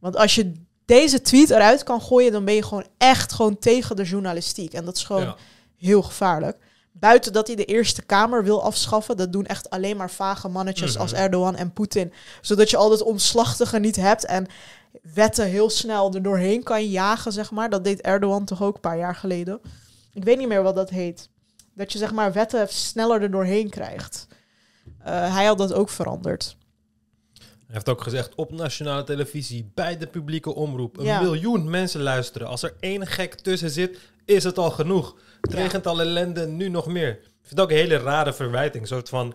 Want 0.00 0.16
als 0.16 0.34
je 0.34 0.52
deze 0.84 1.20
tweet 1.20 1.50
eruit 1.50 1.82
kan 1.82 2.02
gooien, 2.02 2.32
dan 2.32 2.44
ben 2.44 2.54
je 2.54 2.62
gewoon 2.62 2.86
echt 2.98 3.32
gewoon 3.32 3.58
tegen 3.58 3.96
de 3.96 4.04
journalistiek. 4.04 4.72
En 4.72 4.84
dat 4.84 4.96
is 4.96 5.04
gewoon 5.04 5.22
Ja. 5.22 5.36
heel 5.76 6.02
gevaarlijk. 6.02 6.56
Buiten 7.00 7.32
dat 7.32 7.46
hij 7.46 7.56
de 7.56 7.64
Eerste 7.64 8.02
Kamer 8.02 8.44
wil 8.44 8.62
afschaffen. 8.62 9.16
Dat 9.16 9.32
doen 9.32 9.46
echt 9.46 9.70
alleen 9.70 9.96
maar 9.96 10.10
vage 10.10 10.48
mannetjes 10.48 10.92
Mhm. 10.92 11.00
als 11.00 11.12
Erdogan 11.12 11.56
en 11.56 11.72
Poetin. 11.72 12.12
Zodat 12.40 12.70
je 12.70 12.76
al 12.76 12.88
dat 12.88 13.02
omslachtige 13.02 13.78
niet 13.78 13.96
hebt 13.96 14.24
en 14.24 14.46
wetten 15.14 15.46
heel 15.46 15.70
snel 15.70 16.14
er 16.14 16.22
doorheen 16.22 16.62
kan 16.62 16.86
jagen, 16.88 17.32
zeg 17.32 17.50
maar. 17.50 17.70
Dat 17.70 17.84
deed 17.84 18.00
Erdogan 18.00 18.44
toch 18.44 18.62
ook 18.62 18.74
een 18.74 18.80
paar 18.80 18.98
jaar 18.98 19.14
geleden. 19.14 19.60
Ik 20.12 20.24
weet 20.24 20.38
niet 20.38 20.48
meer 20.48 20.62
wat 20.62 20.74
dat 20.76 20.90
heet. 20.90 21.28
Dat 21.74 21.92
je 21.92 21.98
zeg 21.98 22.12
maar 22.12 22.32
wetten 22.32 22.68
sneller 22.68 23.22
er 23.22 23.30
doorheen 23.30 23.70
krijgt. 23.70 24.26
Eh, 25.04 25.34
hij 25.34 25.44
had 25.44 25.58
dat 25.58 25.72
ook 25.72 25.88
veranderd. 25.90 26.56
Hij 27.38 27.76
heeft 27.76 27.88
ook 27.88 28.02
gezegd 28.02 28.34
op 28.34 28.52
nationale 28.52 29.04
televisie, 29.04 29.70
bij 29.74 29.96
de 29.98 30.06
publieke 30.06 30.54
omroep, 30.54 30.98
een 30.98 31.04
Ja. 31.04 31.20
miljoen 31.20 31.70
mensen 31.70 32.02
luisteren. 32.02 32.48
Als 32.48 32.62
er 32.62 32.74
één 32.80 33.06
gek 33.06 33.34
tussen 33.34 33.70
zit, 33.70 33.98
is 34.24 34.44
het 34.44 34.58
al 34.58 34.70
genoeg. 34.70 35.16
Het 35.40 35.52
Ja. 35.52 35.58
regent 35.58 35.86
al 35.86 36.00
ellende, 36.00 36.46
nu 36.46 36.68
nog 36.68 36.86
meer. 36.86 37.08
Ik 37.10 37.20
vind 37.22 37.50
het 37.50 37.60
ook 37.60 37.70
een 37.70 37.76
hele 37.76 37.96
rare 37.98 38.32
verwijting. 38.32 38.82
Een 38.82 38.88
soort 38.88 39.08
van... 39.08 39.34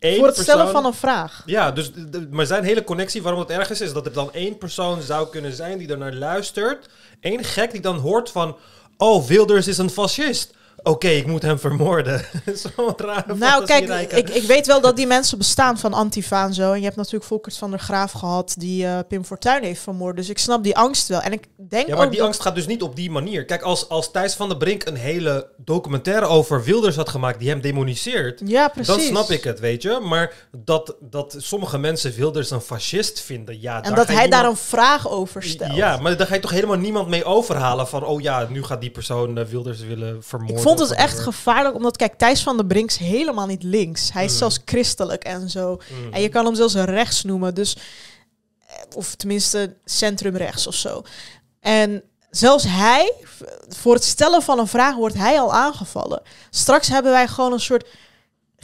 Voor 0.00 0.26
het 0.26 0.36
stellen 0.36 0.68
van 0.68 0.84
een 0.84 0.94
vraag. 0.94 1.42
Ja, 1.46 1.70
dus, 1.70 1.90
maar 2.30 2.46
zijn 2.46 2.64
hele 2.64 2.84
connectie 2.84 3.22
waarom 3.22 3.40
het 3.40 3.50
ergens 3.50 3.80
is, 3.80 3.92
dat 3.92 4.06
er 4.06 4.12
dan 4.12 4.32
één 4.32 4.58
persoon 4.58 5.02
zou 5.02 5.28
kunnen 5.28 5.52
zijn 5.52 5.78
die 5.78 5.88
er 5.88 5.98
naar 5.98 6.12
luistert. 6.14 6.88
Eén 7.20 7.44
gek 7.44 7.70
die 7.72 7.80
dan 7.80 7.98
hoort 7.98 8.30
van, 8.30 8.56
oh, 8.96 9.26
Wilders 9.26 9.68
is 9.68 9.78
een 9.78 9.90
fascist. 9.90 10.54
Oké, 10.86 11.08
ik 11.08 11.26
moet 11.26 11.42
hem 11.42 11.58
vermoorden. 11.58 12.24
Zo'n 12.76 12.94
rare 12.96 13.34
Nou, 13.34 13.64
kijk, 13.64 14.12
ik, 14.12 14.28
ik 14.28 14.42
weet 14.42 14.66
wel 14.66 14.80
dat 14.80 14.96
die 14.96 15.06
mensen 15.06 15.38
bestaan 15.38 15.78
van 15.78 15.92
Antifa 15.92 16.44
en 16.44 16.54
zo. 16.54 16.72
En 16.72 16.78
je 16.78 16.84
hebt 16.84 16.96
natuurlijk 16.96 17.24
Volkert 17.24 17.56
van 17.56 17.70
der 17.70 17.78
Graaf 17.78 18.12
gehad 18.12 18.54
die 18.58 18.86
eh, 18.86 18.98
Pim 19.08 19.24
Fortuyn 19.24 19.62
heeft 19.62 19.80
vermoord. 19.80 20.16
Dus 20.16 20.28
ik 20.28 20.38
snap 20.38 20.62
die 20.62 20.76
angst 20.76 21.08
wel. 21.08 21.20
En 21.20 21.32
ik 21.32 21.46
denk 21.68 21.86
Ja, 21.86 21.96
maar 21.96 22.06
ook 22.06 22.12
die 22.12 22.22
angst 22.22 22.40
gaat 22.40 22.54
dus 22.54 22.66
niet 22.66 22.82
op 22.82 22.96
die 22.96 23.10
manier. 23.10 23.44
Kijk, 23.44 23.62
als, 23.62 23.88
als 23.88 24.10
Thijs 24.10 24.34
van 24.34 24.48
der 24.48 24.58
Brink 24.58 24.86
een 24.86 24.96
hele 24.96 25.48
documentaire 25.56 26.26
over 26.26 26.64
Wilders 26.64 26.96
had 26.96 27.08
gemaakt 27.08 27.38
die 27.38 27.48
hem 27.48 27.60
demoniseert, 27.60 28.40
Ja, 28.44 28.68
precies. 28.68 28.94
dan 28.94 29.00
snap 29.00 29.30
ik 29.30 29.44
het, 29.44 29.60
weet 29.60 29.82
je. 29.82 30.00
Maar 30.02 30.34
dat, 30.56 30.96
dat 31.00 31.34
sommige 31.38 31.78
mensen 31.78 32.12
Wilders 32.12 32.50
een 32.50 32.60
fascist 32.60 33.20
vinden, 33.20 33.60
ja, 33.60 33.76
En 33.76 33.82
daar 33.82 33.94
dat 33.94 34.08
hij 34.08 34.28
daar 34.28 34.44
een 34.44 34.56
vraag 34.56 35.08
over 35.08 35.42
stelt. 35.42 35.74
Ja, 35.74 35.96
maar 35.96 36.16
daar 36.16 36.26
ga 36.26 36.34
je 36.34 36.40
toch 36.40 36.50
helemaal 36.50 36.78
niemand 36.78 37.08
mee 37.08 37.24
overhalen 37.24 37.88
van, 37.88 38.04
oh 38.04 38.20
ja, 38.20 38.46
nu 38.50 38.62
gaat 38.62 38.80
die 38.80 38.90
persoon 38.90 39.38
eh, 39.38 39.44
Wilders 39.44 39.80
willen 39.80 40.22
vermoorden. 40.22 40.75
Vond 40.76 40.88
het 40.88 40.98
echt 40.98 41.18
gevaarlijk, 41.18 41.74
omdat 41.74 41.96
kijk, 41.96 42.14
Thijs 42.18 42.42
van 42.42 42.56
der 42.56 42.66
Brink 42.66 42.90
is 42.90 42.96
helemaal 42.96 43.46
niet 43.46 43.62
links. 43.62 44.12
Hij 44.12 44.24
is 44.24 44.32
Mm. 44.32 44.38
zelfs 44.38 44.58
christelijk 44.64 45.24
en 45.24 45.50
zo. 45.50 45.80
Mm. 45.90 46.12
En 46.12 46.20
je 46.20 46.28
kan 46.28 46.44
hem 46.44 46.54
zelfs 46.54 46.74
rechts 46.74 47.22
noemen, 47.24 47.54
dus 47.54 47.76
eh, 48.66 48.74
of 48.94 49.14
tenminste 49.14 49.76
centrumrechts 49.84 50.66
of 50.66 50.74
zo. 50.74 51.02
En 51.60 52.02
zelfs 52.30 52.64
hij, 52.68 53.12
voor 53.68 53.94
het 53.94 54.04
stellen 54.04 54.42
van 54.42 54.58
een 54.58 54.66
vraag 54.66 54.94
wordt 54.94 55.16
hij 55.16 55.40
al 55.40 55.52
aangevallen. 55.52 56.22
Straks 56.50 56.88
hebben 56.88 57.12
wij 57.12 57.28
gewoon 57.28 57.52
een 57.52 57.60
soort 57.60 57.86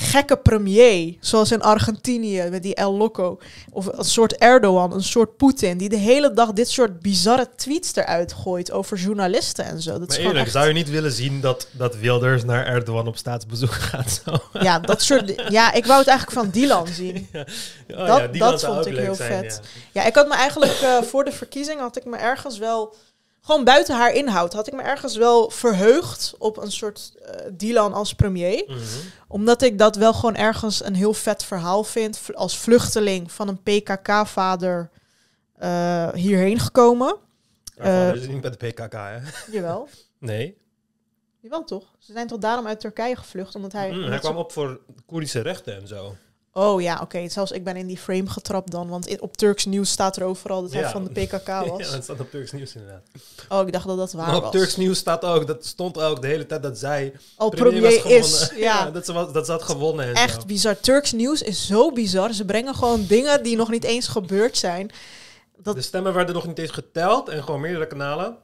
gekke 0.03 0.37
premier, 0.37 1.17
zoals 1.21 1.53
in 1.53 1.63
Argentinië 1.63 2.47
met 2.51 2.63
die 2.63 2.75
El 2.75 2.93
Loco, 2.97 3.39
of 3.71 3.87
een 3.87 4.05
soort 4.05 4.37
Erdogan, 4.37 4.93
een 4.93 5.03
soort 5.03 5.37
Poetin, 5.37 5.79
die 5.79 5.89
de 5.89 5.97
hele 5.97 6.33
dag 6.33 6.53
dit 6.53 6.69
soort 6.71 7.01
bizarre 7.01 7.49
tweets 7.57 7.95
eruit 7.97 8.33
gooit 8.33 8.73
over 8.73 8.97
journalisten 8.99 9.65
en 9.65 9.83
zo. 9.83 9.99
Dat 9.99 10.11
is 10.11 10.17
Maar 10.17 10.27
eerlijk, 10.27 10.45
echt... 10.45 10.53
zou 10.53 10.67
je 10.67 10.73
niet 10.73 10.91
willen 10.91 11.13
zien 11.13 11.41
dat, 11.41 11.67
dat 11.71 11.97
Wilders 11.97 12.45
naar 12.45 12.67
Erdogan 12.67 13.07
op 13.07 13.17
staatsbezoek 13.17 13.73
gaat? 13.91 14.21
Zo? 14.25 14.59
Ja, 14.61 14.79
dat 14.79 15.03
soort. 15.03 15.43
Ja, 15.49 15.73
ik 15.73 15.87
wou 15.87 15.99
het 15.99 16.09
eigenlijk 16.09 16.39
van 16.41 16.51
Dylan 16.51 16.87
zien. 16.87 17.29
Oh 17.93 18.07
Dat- 18.07 18.33
die 18.33 18.41
dat 18.41 18.65
vond 18.65 18.79
ook 18.79 18.87
ik 18.87 18.93
leuk 18.93 19.03
heel 19.05 19.15
zijn, 19.15 19.43
vet. 19.43 19.61
ja. 19.93 20.01
Ja, 20.01 20.07
ik 20.09 20.15
had 20.15 20.29
me 20.29 20.35
eigenlijk 20.35 20.73
eh, 20.73 21.03
voor 21.03 21.25
de 21.25 21.33
verkiezing 21.33 21.81
had 21.81 21.97
ik 21.97 22.05
me 22.05 22.17
ergens 22.17 22.59
wel 22.59 22.95
gewoon 23.45 23.65
buiten 23.65 23.97
haar 23.97 24.13
inhoud 24.15 24.53
had 24.53 24.67
ik 24.67 24.73
me 24.73 24.83
ergens 24.83 25.17
wel 25.17 25.51
verheugd 25.51 26.35
op 26.39 26.57
een 26.57 26.73
soort 26.73 27.13
eh 27.23 27.47
Dylan 27.53 27.93
als 27.93 28.15
premier, 28.15 28.65
Mhm. 28.67 28.79
omdat 29.29 29.63
ik 29.63 29.79
dat 29.79 29.97
wel 29.97 30.13
gewoon 30.13 30.35
ergens 30.37 30.85
een 30.85 30.95
heel 30.95 31.15
vet 31.15 31.45
verhaal 31.45 31.85
vind 31.85 32.21
als 32.35 32.59
vluchteling 32.59 33.33
van 33.33 33.49
een 33.49 33.63
PKK-vader 33.63 34.91
eh, 35.57 36.13
hierheen 36.13 36.59
gekomen. 36.59 37.17
Waarvan 37.77 38.15
Eh, 38.17 38.23
is 38.23 38.27
niet 38.29 38.41
bij 38.41 38.51
de 38.51 38.57
PKK, 38.57 38.93
hè? 38.93 39.19
Jawel. 39.51 39.89
Nee. 40.19 40.57
Jawel 41.41 41.65
toch? 41.65 41.85
Ze 41.99 42.13
zijn 42.13 42.27
toch 42.27 42.39
daarom 42.39 42.67
uit 42.67 42.81
Turkije 42.81 43.17
gevlucht 43.17 43.55
omdat 43.55 43.73
hij. 43.73 43.93
Mm, 43.93 44.03
hij 44.05 44.19
kwam 44.19 44.37
op 44.37 44.53
voor 44.53 44.81
Koerdische 45.07 45.41
rechten 45.41 45.77
en 45.77 45.87
zo. 45.89 46.17
Oh 46.55 46.81
ja, 46.83 46.99
oké. 47.03 47.29
Zelfs 47.29 47.51
ik 47.51 47.65
ben 47.65 47.77
in 47.77 47.87
die 47.87 47.99
frame 47.99 48.29
getrapt 48.29 48.71
dan, 48.71 48.89
want 48.89 49.21
op 49.21 49.37
Turks 49.37 49.65
nieuws 49.65 49.91
staat 49.91 50.17
er 50.17 50.23
overal 50.25 50.63
dat 50.63 50.73
hij 50.73 50.81
Ja. 50.81 50.91
van 50.91 51.05
de 51.05 51.11
PKK 51.11 51.47
was. 51.69 51.87
ja, 51.87 51.93
dat 51.93 52.03
staat 52.05 52.21
op 52.21 52.31
Turks 52.31 52.53
nieuws 52.53 52.75
inderdaad. 52.75 53.03
Oh, 53.49 53.67
ik 53.67 53.73
dacht 53.73 53.87
dat 53.87 53.97
dat 53.97 54.13
waar 54.13 54.27
Maar 54.27 54.37
op 54.37 54.43
was. 54.43 54.53
Turks 54.53 54.77
nieuws 54.77 54.99
staat 54.99 55.25
ook, 55.25 55.47
dat 55.47 55.67
stond 55.67 56.01
ook 56.01 56.21
de 56.21 56.27
hele 56.27 56.47
tijd 56.47 56.63
dat 56.63 56.79
zij 56.79 57.13
Al 57.37 57.49
premier, 57.51 57.81
premier, 58.01 58.19
is. 58.19 58.33
gewonnen. 58.35 58.65
Ja, 58.69 58.91
dat, 58.91 59.05
ze, 59.07 59.13
dat 59.33 59.47
ze 59.47 59.53
had 59.53 59.63
gewonnen 59.63 60.07
en 60.07 60.15
echt 60.15 60.41
zo. 60.41 60.47
bizar. 60.47 60.81
Turks 60.81 61.13
nieuws 61.13 61.43
is 61.43 61.67
zo 61.67 61.93
bizar. 61.93 62.33
Ze 62.33 62.45
brengen 62.45 62.75
gewoon 62.75 63.05
dingen 63.07 63.43
die 63.43 63.57
nog 63.57 63.71
niet 63.71 63.85
eens 63.85 64.09
gebeurd 64.09 64.57
zijn. 64.57 64.91
Dat, 65.57 65.75
De 65.75 65.83
stemmen 65.83 66.15
werden 66.15 66.35
nog 66.35 66.47
niet 66.47 66.59
eens 66.59 66.71
geteld 66.71 67.29
en 67.29 67.43
gewoon 67.45 67.61
meerdere 67.61 67.87
kanalen. 67.87 68.37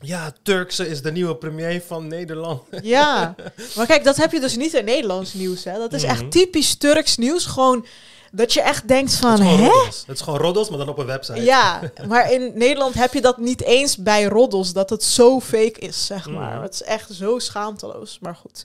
Ja, 0.00 0.32
Turkse 0.42 0.88
is 0.88 1.02
de 1.02 1.12
nieuwe 1.12 1.36
premier 1.36 1.82
van 1.86 2.06
Nederland. 2.06 2.62
ja, 2.82 3.34
maar 3.76 3.86
kijk, 3.86 4.04
dat 4.04 4.16
heb 4.16 4.32
je 4.32 4.40
dus 4.40 4.56
niet 4.56 4.74
in 4.74 4.84
Nederlands 4.84 5.32
nieuws. 5.34 5.64
Hè. 5.64 5.78
Dat 5.78 5.92
is 5.92 6.02
Mhm. 6.02 6.10
echt 6.10 6.30
typisch 6.30 6.76
Turks 6.76 7.16
nieuws. 7.16 7.46
Gewoon 7.46 7.86
dat 8.32 8.52
je 8.52 8.60
echt 8.60 8.88
denkt 8.88 9.14
van, 9.14 9.40
hè? 9.40 9.62
Het 9.62 10.04
is 10.16 10.20
gewoon 10.20 10.38
roddels, 10.38 10.68
maar 10.68 10.78
dan 10.78 10.88
op 10.88 10.98
een 10.98 11.06
website. 11.06 11.42
Ja, 11.42 11.80
maar 12.08 12.32
in 12.32 12.52
Nederland 12.54 12.94
heb 12.94 13.14
je 13.14 13.20
dat 13.20 13.38
niet 13.38 13.62
eens 13.62 13.96
bij 13.96 14.24
roddels, 14.24 14.72
dat 14.72 14.90
het 14.90 15.04
zo 15.04 15.40
fake 15.40 15.80
is, 15.80 16.06
zeg 16.06 16.26
maar. 16.28 16.52
Mhm. 16.54 16.62
Het 16.62 16.74
is 16.74 16.82
echt 16.82 17.12
zo 17.12 17.38
schaamteloos, 17.38 18.18
maar 18.20 18.36
goed. 18.36 18.64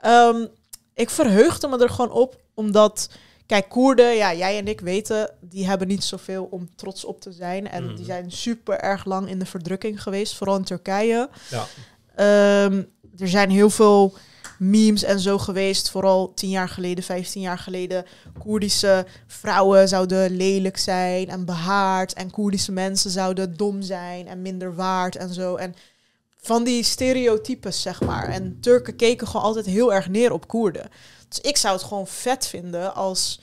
Ehm, 0.00 0.46
ik 0.94 1.10
verheugde 1.10 1.68
me 1.68 1.78
er 1.78 1.90
gewoon 1.90 2.10
op, 2.12 2.36
omdat... 2.54 3.08
Kijk, 3.50 3.68
Koerden, 3.68 4.16
ja, 4.16 4.34
jij 4.34 4.58
en 4.58 4.68
ik 4.68 4.80
weten, 4.80 5.30
die 5.40 5.66
hebben 5.66 5.88
niet 5.88 6.04
zoveel 6.04 6.48
om 6.50 6.68
trots 6.76 7.04
op 7.04 7.20
te 7.20 7.32
zijn. 7.32 7.68
En 7.68 7.84
Mhm. 7.84 7.96
die 7.96 8.04
zijn 8.04 8.30
super 8.32 8.78
erg 8.80 9.04
lang 9.04 9.28
in 9.28 9.38
de 9.38 9.46
verdrukking 9.46 10.02
geweest, 10.02 10.36
vooral 10.36 10.56
in 10.56 10.64
Turkije. 10.64 11.28
Ja. 11.50 11.66
Ehm, 12.14 12.82
er 13.18 13.28
zijn 13.28 13.50
heel 13.50 13.70
veel 13.70 14.14
memes 14.58 15.02
en 15.02 15.20
zo 15.20 15.38
geweest, 15.38 15.90
vooral 15.90 16.34
tien 16.34 16.50
jaar 16.50 16.68
geleden, 16.68 17.04
15 17.04 17.40
jaar 17.42 17.58
geleden. 17.58 18.04
Koerdische 18.38 19.06
vrouwen 19.26 19.88
zouden 19.88 20.36
lelijk 20.36 20.76
zijn 20.78 21.28
en 21.28 21.44
behaard. 21.44 22.12
En 22.12 22.30
Koerdische 22.30 22.72
mensen 22.72 23.10
zouden 23.10 23.56
dom 23.56 23.82
zijn 23.82 24.26
en 24.28 24.42
minder 24.42 24.74
waard 24.74 25.16
en 25.16 25.34
zo. 25.34 25.56
En 25.56 25.74
van 26.42 26.64
die 26.64 26.82
stereotypes, 26.82 27.82
zeg 27.82 28.00
maar. 28.00 28.28
En 28.28 28.58
Turken 28.60 28.96
keken 28.96 29.26
gewoon 29.26 29.42
altijd 29.46 29.66
heel 29.66 29.92
erg 29.94 30.08
neer 30.08 30.32
op 30.32 30.48
Koerden. 30.48 30.88
Dus 31.30 31.40
ik 31.40 31.56
zou 31.56 31.74
het 31.74 31.82
gewoon 31.84 32.06
vet 32.06 32.46
vinden 32.46 32.94
als 32.94 33.40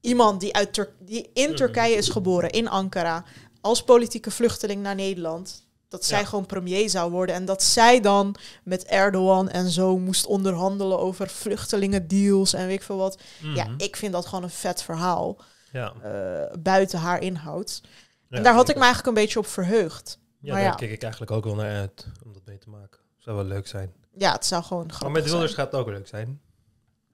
iemand 0.00 0.40
die, 0.40 0.54
uit 0.54 0.72
Tur 0.72 0.92
die 0.98 1.30
in 1.34 1.46
Mhm. 1.48 1.56
Turkije 1.56 1.94
is 1.96 2.08
geboren, 2.08 2.50
in 2.50 2.68
Ankara, 2.68 3.24
als 3.60 3.82
politieke 3.84 4.30
vluchteling 4.30 4.82
naar 4.82 4.94
Nederland, 4.94 5.66
dat 5.88 6.04
zij 6.04 6.18
Ja. 6.20 6.24
gewoon 6.26 6.46
premier 6.46 6.90
zou 6.90 7.10
worden. 7.10 7.34
En 7.34 7.44
dat 7.44 7.62
zij 7.62 8.00
dan 8.00 8.34
met 8.64 8.84
Erdogan 8.84 9.48
en 9.48 9.70
zo 9.70 9.98
moest 9.98 10.26
onderhandelen 10.26 10.98
over 10.98 11.28
vluchtelingendeals 11.28 12.52
en 12.52 12.66
weet 12.66 12.76
ik 12.76 12.82
veel 12.82 12.96
wat. 12.96 13.18
Ja, 13.54 13.64
Mhm. 13.64 13.74
ik 13.76 13.96
vind 13.96 14.12
dat 14.12 14.26
gewoon 14.26 14.44
een 14.44 14.50
vet 14.50 14.82
verhaal. 14.82 15.36
ja. 15.72 15.92
eh, 16.02 16.56
buiten 16.58 16.98
haar 16.98 17.22
inhoud. 17.22 17.80
Ja, 18.28 18.36
en 18.36 18.42
daar 18.42 18.54
had 18.54 18.68
ik 18.68 18.74
me 18.74 18.80
eigenlijk 18.82 19.08
een 19.16 19.22
beetje 19.22 19.38
op 19.38 19.46
verheugd. 19.46 20.18
Ja, 20.40 20.52
maar 20.52 20.62
daar 20.62 20.74
kijk 20.76 20.90
ik 20.90 21.02
eigenlijk 21.02 21.32
ook 21.32 21.44
wel 21.44 21.54
naar 21.54 21.76
uit 21.80 22.06
om 22.24 22.32
dat 22.32 22.42
mee 22.44 22.58
te 22.58 22.70
maken. 22.70 23.00
Zou 23.18 23.36
wel 23.36 23.44
leuk 23.44 23.66
zijn. 23.66 23.92
Ja, 24.18 24.32
het 24.32 24.46
zou 24.46 24.62
gewoon 24.62 24.86
Maar 24.86 24.94
grappig 24.94 25.20
met 25.22 25.30
Wilders 25.30 25.52
zijn. 25.52 25.64
gaat 25.64 25.72
het 25.72 25.80
ook 25.80 25.88
leuk 25.88 26.06
zijn. 26.08 26.40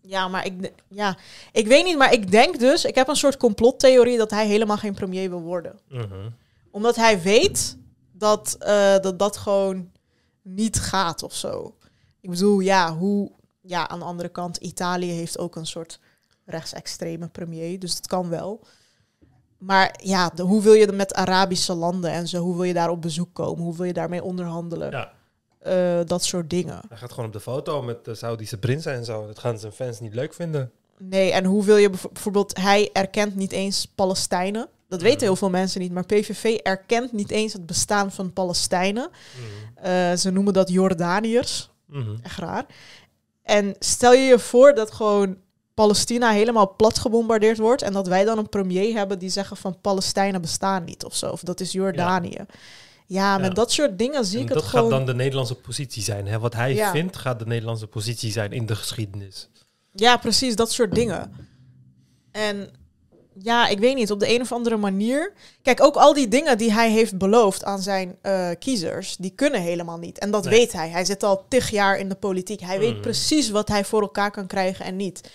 Ja, 0.03 0.29
maar 0.29 0.47
ik, 0.47 0.73
ja, 0.89 1.17
ik 1.53 1.67
weet 1.67 1.85
niet, 1.85 1.99
maar 1.99 2.13
ik 2.13 2.31
denk 2.31 2.59
dus, 2.59 2.85
ik 2.85 2.95
heb 2.95 3.09
een 3.09 3.17
soort 3.17 3.37
complottheorie 3.37 4.19
dat 4.19 4.31
hij 4.31 4.47
helemaal 4.47 4.77
geen 4.77 4.95
premier 4.95 5.31
wil 5.31 5.41
worden. 5.41 5.79
Mhm. 5.89 6.29
Omdat 6.71 6.97
hij 6.97 7.23
weet 7.23 7.77
dat 8.13 8.57
eh, 8.59 8.99
dat, 8.99 9.19
dat 9.19 9.37
gewoon 9.37 9.91
niet 10.43 10.81
gaat 10.81 11.23
of 11.23 11.35
zo. 11.35 11.75
Ik 12.21 12.31
bedoel, 12.31 12.61
ja, 12.61 12.97
hoe... 12.97 13.31
Ja, 13.63 13.89
aan 13.89 13.99
de 13.99 14.05
andere 14.05 14.29
kant, 14.29 14.57
Italië 14.57 15.11
heeft 15.11 15.39
ook 15.39 15.57
een 15.57 15.67
soort 15.67 16.01
rechtsextreme 16.45 17.29
premier, 17.29 17.79
dus 17.79 17.95
het 17.95 18.07
kan 18.07 18.29
wel. 18.29 18.67
Maar 19.59 20.01
ja, 20.03 20.31
de, 20.35 20.43
hoe 20.43 20.63
wil 20.63 20.73
je 20.73 20.93
met 20.93 21.15
Arabische 21.15 21.75
landen 21.75 22.11
en 22.11 22.29
zo, 22.29 22.43
hoe 22.43 22.55
wil 22.55 22.65
je 22.65 22.73
daar 22.73 22.91
op 22.91 23.03
bezoek 23.03 23.35
komen? 23.35 23.65
Hoe 23.65 23.77
wil 23.77 23.87
je 23.87 23.93
daarmee 23.93 24.23
onderhandelen? 24.23 24.91
Ja, 24.91 25.13
Eh, 25.61 26.01
dat 26.07 26.25
soort 26.25 26.51
dingen. 26.51 26.81
hij 26.89 26.97
gaat 26.99 27.11
gewoon 27.11 27.27
op 27.27 27.33
de 27.33 27.41
foto 27.41 27.83
met 27.83 28.05
de 28.05 28.15
Saudische 28.15 28.59
prinsen 28.59 28.93
en 28.93 29.05
zo. 29.05 29.27
Dat 29.27 29.39
gaan 29.39 29.59
zijn 29.59 29.73
fans 29.73 30.01
niet 30.01 30.15
leuk 30.15 30.35
vinden. 30.35 30.71
Nee, 30.99 31.31
en 31.33 31.45
hoe 31.45 31.65
wil 31.65 31.77
je 31.77 31.91
bijv- 31.91 32.09
bijvoorbeeld, 32.13 32.57
hij 32.57 32.91
erkent 32.93 33.35
niet 33.35 33.53
eens 33.53 33.87
Palestijnen. 33.95 34.69
Dat 34.89 35.01
weten 35.03 35.17
Mhm. 35.17 35.25
heel 35.27 35.37
veel 35.37 35.51
mensen 35.51 35.81
niet, 35.81 35.93
maar 35.93 36.07
PVV 36.07 36.45
erkent 36.45 37.13
niet 37.13 37.31
eens 37.31 37.53
het 37.53 37.67
bestaan 37.67 38.13
van 38.13 38.33
Palestijnen. 38.33 39.11
Eh, 39.75 40.13
ze 40.13 40.31
noemen 40.31 40.53
dat 40.53 40.71
Jordaniërs. 40.71 41.71
Mhm. 41.87 42.11
Echt 42.23 42.39
raar. 42.39 42.67
En 43.43 43.75
stel 43.79 44.13
je 44.13 44.23
je 44.23 44.39
voor 44.39 44.75
dat 44.75 44.91
gewoon 44.93 45.37
Palestina 45.75 46.31
helemaal 46.31 46.75
plat 46.77 46.99
gebombardeerd 46.99 47.59
wordt 47.59 47.83
en 47.83 47.93
dat 47.93 48.09
wij 48.09 48.25
dan 48.25 48.39
een 48.39 48.49
premier 48.49 48.95
hebben 48.97 49.19
die 49.19 49.29
zeggen 49.31 49.57
van 49.57 49.81
Palestijnen 49.81 50.41
bestaan 50.41 50.85
niet 50.85 51.05
of 51.05 51.15
zo. 51.17 51.31
Of 51.31 51.41
dat 51.43 51.61
is 51.61 51.73
Jordanië. 51.73 52.29
Ja, 52.37 52.47
Ja, 53.13 53.37
met 53.39 53.47
Ja. 53.47 53.53
dat 53.55 53.73
soort 53.73 53.99
dingen 53.99 54.25
zie 54.25 54.37
En 54.39 54.43
ik 54.43 54.49
dat 54.49 54.57
het 54.57 54.67
gewoon... 54.67 54.89
gaat 54.91 54.99
dan 54.99 55.07
de 55.07 55.15
Nederlandse 55.15 55.55
positie 55.55 56.03
zijn. 56.03 56.27
Hè? 56.27 56.39
Wat 56.39 56.55
hij 56.55 56.75
Ja. 56.75 56.91
vindt, 56.91 57.17
gaat 57.17 57.39
de 57.39 57.47
Nederlandse 57.47 57.87
positie 57.87 58.33
zijn 58.33 58.53
in 58.53 58.67
de 58.67 58.75
geschiedenis. 58.77 59.49
Ja, 59.93 60.17
precies, 60.17 60.57
dat 60.57 60.73
soort 60.73 60.95
dingen. 60.95 61.33
En 62.33 62.71
ja, 63.43 63.69
ik 63.69 63.79
weet 63.79 63.95
niet, 63.95 64.11
op 64.11 64.21
de 64.21 64.35
een 64.35 64.41
of 64.41 64.53
andere 64.53 64.77
manier. 64.77 65.33
Kijk, 65.63 65.83
ook 65.83 65.97
al 65.97 66.15
die 66.15 66.29
dingen 66.29 66.59
die 66.59 66.73
hij 66.73 66.91
heeft 66.91 67.19
beloofd 67.19 67.65
aan 67.65 67.83
zijn 67.83 68.17
eh, 68.23 68.49
kiezers, 68.59 69.17
die 69.17 69.31
kunnen 69.35 69.61
helemaal 69.61 69.99
niet. 69.99 70.19
En 70.19 70.31
dat 70.31 70.45
Nee. 70.45 70.59
weet 70.59 70.73
hij. 70.73 70.89
Hij 70.89 71.05
zit 71.05 71.23
al 71.23 71.45
tig 71.49 71.71
jaar 71.71 71.99
in 71.99 72.09
de 72.09 72.15
politiek. 72.15 72.61
Hij 72.61 72.79
weet 72.79 72.93
Mhm. 72.93 73.01
precies 73.01 73.51
wat 73.51 73.69
hij 73.69 73.85
voor 73.85 74.01
elkaar 74.01 74.31
kan 74.31 74.47
krijgen 74.47 74.85
en 74.85 74.97
niet. 74.97 75.31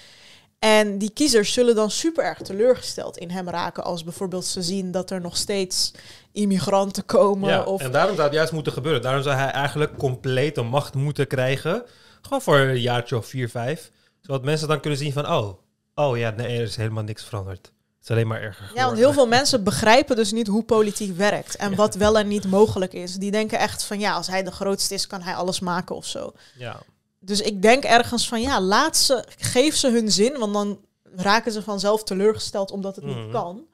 En 0.60 0.98
die 0.98 1.10
kiezers 1.14 1.54
zullen 1.54 1.76
dan 1.76 1.92
super 1.92 2.24
erg 2.24 2.42
teleurgesteld 2.42 3.18
in 3.18 3.30
hem 3.32 3.50
raken. 3.50 3.84
Als 3.84 4.04
bijvoorbeeld 4.04 4.46
ze 4.46 4.62
zien 4.62 4.92
dat 4.92 5.10
er 5.12 5.22
nog 5.22 5.38
steeds 5.38 5.92
immigranten 6.36 7.06
komen. 7.06 7.50
Ja, 7.50 7.64
of 7.64 7.82
En 7.82 7.92
daarom 7.92 8.16
zou 8.16 8.28
het 8.28 8.36
juist 8.36 8.52
moeten 8.52 8.74
gebeuren. 8.74 9.02
Daarom 9.02 9.24
zou 9.24 9.36
hij 9.36 9.50
eigenlijk 9.52 9.98
complete 9.98 10.62
macht 10.62 10.94
moeten 10.94 11.28
krijgen. 11.28 11.84
Gewoon 12.22 12.42
voor 12.42 12.58
een 12.58 12.82
jaartje 12.82 13.18
of 13.18 13.26
vier, 13.26 13.50
vijf. 13.50 13.92
Zodat 14.22 14.44
mensen 14.44 14.68
dan 14.68 14.80
kunnen 14.80 15.00
zien 15.00 15.14
van, 15.14 15.28
oh, 15.32 15.54
oh 15.96 16.18
ja, 16.18 16.30
nee, 16.30 16.58
er 16.58 16.64
is 16.64 16.76
helemaal 16.76 17.04
niks 17.04 17.24
veranderd. 17.24 17.66
Het 17.66 18.04
is 18.04 18.10
alleen 18.10 18.28
maar 18.28 18.42
erger 18.42 18.72
Ja, 18.76 18.86
want 18.86 18.98
heel 18.98 19.14
veel 19.14 19.28
mensen 19.28 19.64
begrijpen 19.64 20.16
dus 20.16 20.32
niet 20.32 20.48
hoe 20.48 20.64
politiek 20.64 21.18
werkt 21.18 21.56
en 21.56 21.76
wat 21.76 21.96
wel 21.96 22.18
en 22.18 22.28
niet 22.28 22.48
mogelijk 22.50 22.94
is. 22.94 23.16
Die 23.16 23.32
denken 23.32 23.60
echt 23.60 23.84
van 23.84 24.00
ja, 24.00 24.14
als 24.14 24.28
hij 24.28 24.44
de 24.44 24.52
grootste 24.52 24.94
is, 24.94 25.08
kan 25.08 25.22
hij 25.22 25.36
alles 25.36 25.60
maken 25.60 25.96
of 25.96 26.06
zo. 26.06 26.32
Ja, 26.58 26.80
Dus 27.20 27.42
ik 27.42 27.62
denk 27.62 27.84
ergens 27.84 28.28
van 28.28 28.42
ja, 28.42 28.62
laat 28.62 28.98
ze, 28.98 29.24
geef 29.38 29.76
ze 29.76 29.92
hun 29.92 30.12
zin, 30.12 30.38
want 30.40 30.54
dan 30.54 30.80
raken 31.16 31.52
ze 31.52 31.62
vanzelf 31.62 32.04
teleurgesteld 32.04 32.72
omdat 32.72 32.96
het 32.96 33.06
Mhm. 33.06 33.20
niet 33.20 33.32
kan. 33.32 33.66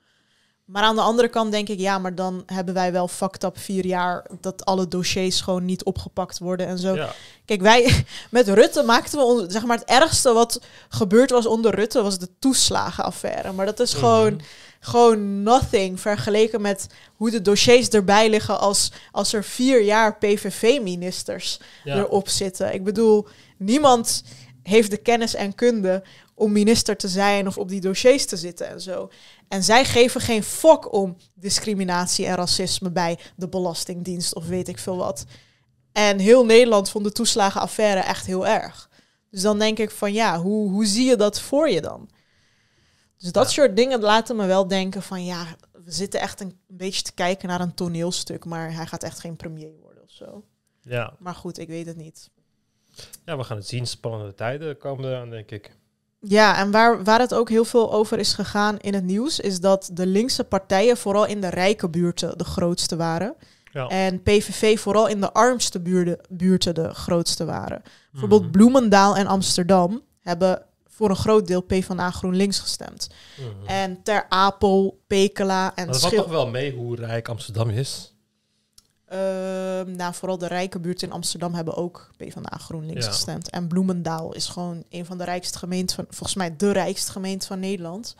Maar 0.66 0.84
aan 0.84 0.96
de 0.96 1.02
andere 1.02 1.28
kant 1.28 1.52
denk 1.52 1.70
ik, 1.70 1.80
ja, 1.80 1.98
maar 2.00 2.16
dan 2.16 2.44
hebben 2.46 2.74
wij 2.74 2.92
wel 2.92 3.08
fucked 3.08 3.44
up 3.44 3.58
vier 3.58 3.86
jaar 3.86 4.26
dat 4.42 4.66
alle 4.66 4.88
dossiers 4.88 5.42
gewoon 5.42 5.66
niet 5.66 5.84
opgepakt 5.84 6.40
worden 6.40 6.68
en 6.68 6.78
zo. 6.78 6.96
ja. 6.96 7.14
Kijk, 7.46 7.62
wij 7.62 8.06
met 8.30 8.48
Rutte 8.50 8.84
maakten 8.84 9.18
we 9.20 9.26
ons, 9.26 9.54
zeg 9.54 9.66
maar, 9.66 9.78
het 9.78 9.88
ergste 9.90 10.34
wat 10.34 10.62
gebeurd 10.90 11.30
was 11.30 11.46
onder 11.46 11.76
Rutte 11.76 12.02
was 12.02 12.18
de 12.20 12.30
toeslagenaffaire. 12.40 13.52
Maar 13.52 13.66
dat 13.66 13.80
is 13.80 13.94
gewoon, 13.94 14.34
Mhm. 14.34 14.44
gewoon 14.80 15.44
nothing 15.44 16.00
vergeleken 16.00 16.62
met 16.62 16.88
hoe 17.16 17.32
de 17.32 17.42
dossiers 17.42 17.90
erbij 17.90 18.30
liggen 18.30 18.60
als, 18.60 18.92
als 19.12 19.34
er 19.34 19.44
vier 19.44 19.82
jaar 19.84 20.18
PVV-ministers 20.18 21.60
Ja. 21.84 21.96
erop 21.96 22.30
zitten. 22.30 22.74
Ik 22.74 22.84
bedoel, 22.84 23.28
niemand 23.58 24.24
heeft 24.64 24.90
de 24.92 24.98
kennis 24.98 25.36
en 25.36 25.56
kunde 25.56 26.04
om 26.36 26.52
minister 26.52 26.98
te 26.98 27.08
zijn 27.08 27.48
of 27.48 27.58
op 27.58 27.70
die 27.70 27.82
dossiers 27.82 28.26
te 28.26 28.38
zitten 28.38 28.68
en 28.68 28.82
zo. 28.82 29.10
En 29.48 29.64
zij 29.64 29.86
geven 29.86 30.22
geen 30.22 30.44
fok 30.44 30.94
om 30.94 31.18
discriminatie 31.34 32.26
en 32.26 32.36
racisme 32.36 32.92
bij 32.92 33.20
de 33.36 33.48
Belastingdienst 33.50 34.36
of 34.36 34.48
weet 34.48 34.68
ik 34.68 34.78
veel 34.78 34.98
wat. 34.98 35.24
En 35.92 36.20
heel 36.20 36.46
Nederland 36.46 36.90
vond 36.90 37.04
de 37.06 37.12
toeslagenaffaire 37.12 38.00
echt 38.02 38.26
heel 38.26 38.48
erg. 38.48 38.90
Dus 39.30 39.42
dan 39.42 39.60
denk 39.60 39.80
ik 39.80 39.92
van 39.92 40.14
ja, 40.14 40.40
hoe, 40.42 40.70
hoe 40.70 40.86
zie 40.86 41.06
je 41.06 41.16
dat 41.16 41.42
voor 41.42 41.70
je 41.70 41.82
dan? 41.82 42.10
Dus 43.18 43.32
dat 43.32 43.46
Ja. 43.46 43.52
soort 43.52 43.76
dingen 43.76 44.00
laten 44.00 44.36
me 44.36 44.46
wel 44.46 44.68
denken 44.68 45.02
van 45.02 45.26
ja, 45.26 45.46
we 45.72 45.92
zitten 45.92 46.20
echt 46.20 46.42
een, 46.42 46.48
een 46.68 46.78
beetje 46.78 47.02
te 47.02 47.14
kijken 47.14 47.48
naar 47.48 47.62
een 47.62 47.74
toneelstuk, 47.74 48.46
maar 48.46 48.74
hij 48.74 48.86
gaat 48.88 49.04
echt 49.04 49.20
geen 49.20 49.36
premier 49.36 49.72
worden 49.82 50.04
of 50.04 50.12
zo. 50.12 50.44
Ja. 50.82 51.14
Maar 51.20 51.36
goed, 51.36 51.58
ik 51.58 51.68
weet 51.68 51.86
het 51.86 51.98
niet. 51.98 52.30
ja, 53.26 53.38
we 53.38 53.44
gaan 53.44 53.58
het 53.58 53.68
zien. 53.68 53.88
Spannende 53.88 54.34
tijden 54.34 54.78
komen 54.78 55.06
eraan, 55.10 55.30
denk 55.30 55.52
ik. 55.52 55.72
Ja, 56.24 56.58
en 56.58 56.72
waar, 56.72 57.04
waar 57.04 57.20
het 57.20 57.34
ook 57.34 57.50
heel 57.50 57.66
veel 57.66 57.94
over 57.94 58.20
is 58.20 58.34
gegaan 58.34 58.80
in 58.80 58.94
het 58.94 59.04
nieuws, 59.04 59.40
is 59.40 59.60
dat 59.60 59.90
de 59.94 60.06
linkse 60.06 60.44
partijen 60.44 60.98
vooral 60.98 61.26
in 61.26 61.42
de 61.42 61.50
rijke 61.50 61.90
buurten 61.90 62.38
de 62.38 62.44
grootste 62.44 62.96
waren. 62.96 63.36
Ja. 63.72 63.88
En 63.88 64.22
PVV 64.24 64.80
vooral 64.80 65.08
in 65.08 65.22
de 65.22 65.34
armste 65.34 65.80
buurten, 65.80 66.20
buurten 66.30 66.76
de 66.76 66.94
grootste 66.94 67.46
waren. 67.46 67.82
Bijvoorbeeld 68.12 68.42
Mhm. 68.42 68.52
Bloemendaal 68.52 69.16
en 69.16 69.28
Amsterdam 69.28 70.02
hebben 70.22 70.66
voor 70.88 71.10
een 71.10 71.16
groot 71.16 71.48
deel 71.48 71.62
PvdA 71.62 72.12
GroenLinks 72.12 72.60
gestemd. 72.60 73.10
Mhm. 73.38 73.68
En 73.68 74.04
Ter 74.04 74.26
Apel, 74.30 75.02
Pekela 75.08 75.66
en 75.76 75.84
Maar 75.84 75.94
dat 75.94 76.02
valt 76.02 76.16
toch 76.16 76.28
wel 76.30 76.48
mee 76.48 76.74
hoe 76.74 76.96
rijk 76.96 77.28
Amsterdam 77.28 77.70
is? 77.70 78.16
Ehm, 79.12 79.92
nou, 79.96 80.14
vooral 80.14 80.38
de 80.38 80.48
rijke 80.48 80.80
buurten 80.80 81.08
in 81.08 81.14
Amsterdam 81.14 81.54
hebben 81.54 81.76
ook 81.76 82.12
PvdA 82.18 82.58
GroenLinks 82.58 83.06
Ja. 83.06 83.12
gestemd. 83.12 83.50
En 83.50 83.68
Bloemendaal 83.68 84.34
is 84.34 84.48
gewoon 84.48 84.84
een 84.90 85.06
van 85.06 85.18
de 85.18 85.24
rijkste 85.24 85.58
gemeenten 85.58 85.96
van, 85.96 86.06
volgens 86.10 86.36
mij 86.36 86.56
de 86.56 86.72
rijkste 86.72 87.12
gemeente 87.12 87.48
van 87.48 87.60
Nederland. 87.60 88.16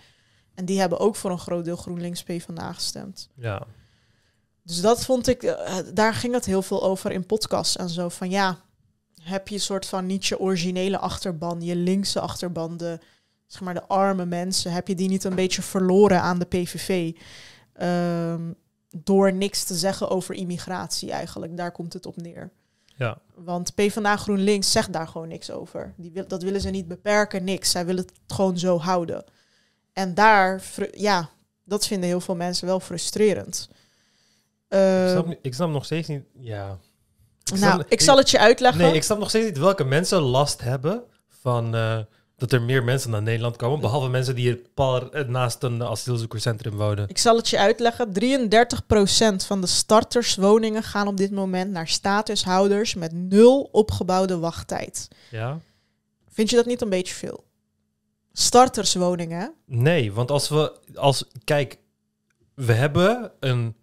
En 0.56 0.66
die 0.66 0.80
hebben 0.80 1.00
ook 1.00 1.16
voor 1.16 1.32
een 1.32 1.40
groot 1.40 1.66
deel 1.66 1.76
GroenLinks 1.76 2.24
PvdA 2.24 2.74
gestemd. 2.74 3.30
Ja. 3.36 3.64
Dus 4.64 4.82
dat 4.82 5.06
vond 5.06 5.28
ik, 5.28 5.44
eh, 5.44 5.76
daar 5.94 6.14
ging 6.14 6.34
het 6.34 6.46
heel 6.46 6.62
veel 6.62 6.84
over 6.84 7.12
in 7.12 7.26
podcasts 7.26 7.76
en 7.78 7.90
zo. 7.90 8.10
Van 8.10 8.30
ja, 8.30 8.58
heb 9.22 9.48
je 9.48 9.56
een 9.56 9.62
soort 9.62 9.86
van 9.86 10.06
niet 10.06 10.26
je 10.26 10.40
originele 10.40 10.98
achterban, 10.98 11.62
je 11.62 11.76
linkse 11.76 12.20
achterban, 12.20 12.78
de, 12.78 13.00
zeg 13.48 13.62
maar 13.62 13.74
de 13.74 13.88
arme 13.88 14.26
mensen, 14.26 14.72
heb 14.72 14.88
je 14.88 14.96
die 14.96 15.10
niet 15.10 15.24
een 15.24 15.36
beetje 15.36 15.62
verloren 15.62 16.22
aan 16.22 16.40
de 16.40 16.46
PVV? 16.46 17.14
Door 18.92 19.34
niks 19.34 19.64
te 19.64 19.76
zeggen 19.76 20.10
over 20.10 20.36
immigratie 20.36 21.12
eigenlijk. 21.12 21.58
Daar 21.58 21.72
komt 21.72 21.94
het 21.94 22.06
op 22.06 22.16
neer. 22.18 22.52
Ja. 22.96 23.18
Want 23.36 23.76
PvdA 23.76 24.18
GroenLinks 24.18 24.72
zegt 24.72 24.94
daar 24.94 25.08
gewoon 25.08 25.28
niks 25.28 25.52
over. 25.52 25.94
Die 25.98 26.12
wil, 26.12 26.28
dat 26.28 26.44
willen 26.44 26.62
ze 26.62 26.70
niet 26.70 26.88
beperken, 26.88 27.44
niks. 27.44 27.72
Zij 27.72 27.86
willen 27.86 28.04
het 28.04 28.14
gewoon 28.28 28.58
zo 28.58 28.80
houden. 28.80 29.24
En 29.94 30.14
daar, 30.14 30.64
ja, 30.92 31.30
dat 31.64 31.88
vinden 31.88 32.10
heel 32.10 32.22
veel 32.22 32.36
mensen 32.36 32.68
wel 32.68 32.80
frustrerend. 32.80 33.70
Ik 34.70 35.10
snap, 35.10 35.36
ik 35.42 35.54
snap 35.54 35.70
nog 35.70 35.86
steeds 35.86 36.08
niet... 36.08 36.24
Ja. 36.40 36.80
Ik 37.44 37.60
nou, 37.60 37.74
snap- 37.74 37.92
ik 37.92 38.02
zal 38.02 38.18
het 38.18 38.30
je 38.30 38.40
uitleggen. 38.40 38.82
Nee, 38.82 38.94
ik 38.94 39.04
snap 39.04 39.20
nog 39.20 39.30
steeds 39.30 39.46
niet 39.46 39.58
welke 39.58 39.84
mensen 39.84 40.22
last 40.22 40.62
hebben 40.62 41.04
van 41.28 41.76
eh, 41.76 42.00
dat 42.42 42.52
er 42.52 42.62
meer 42.62 42.84
mensen 42.84 43.10
naar 43.10 43.22
Nederland 43.22 43.56
komen. 43.56 43.80
Behalve 43.80 44.10
mensen 44.10 44.36
die 44.36 44.56
par, 44.74 45.10
eh, 45.10 45.28
naast 45.28 45.64
een 45.64 45.84
asielzoekerscentrum 45.84 46.76
wonen. 46.76 47.10
Ik 47.10 47.18
zal 47.18 47.36
het 47.36 47.50
je 47.50 47.60
uitleggen. 47.60 48.14
33% 48.14 49.46
van 49.46 49.62
de 49.62 49.68
starterswoningen 49.68 50.84
gaan 50.84 51.08
op 51.08 51.18
dit 51.18 51.32
moment 51.32 51.72
naar 51.72 51.88
statushouders 51.88 52.96
met 52.96 53.12
nul 53.14 53.70
opgebouwde 53.72 54.38
wachttijd. 54.38 55.08
Ja? 55.32 55.60
Vind 56.30 56.50
je 56.50 56.56
dat 56.56 56.66
niet 56.66 56.82
een 56.82 56.90
beetje 56.90 57.14
veel? 57.14 57.44
Starterswoningen? 58.34 59.54
Nee, 59.66 60.14
want 60.14 60.32
als 60.32 60.50
we... 60.50 60.80
Als, 60.96 61.26
kijk, 61.44 61.78
we 62.54 62.74
hebben, 62.74 63.32
een, 63.40 63.76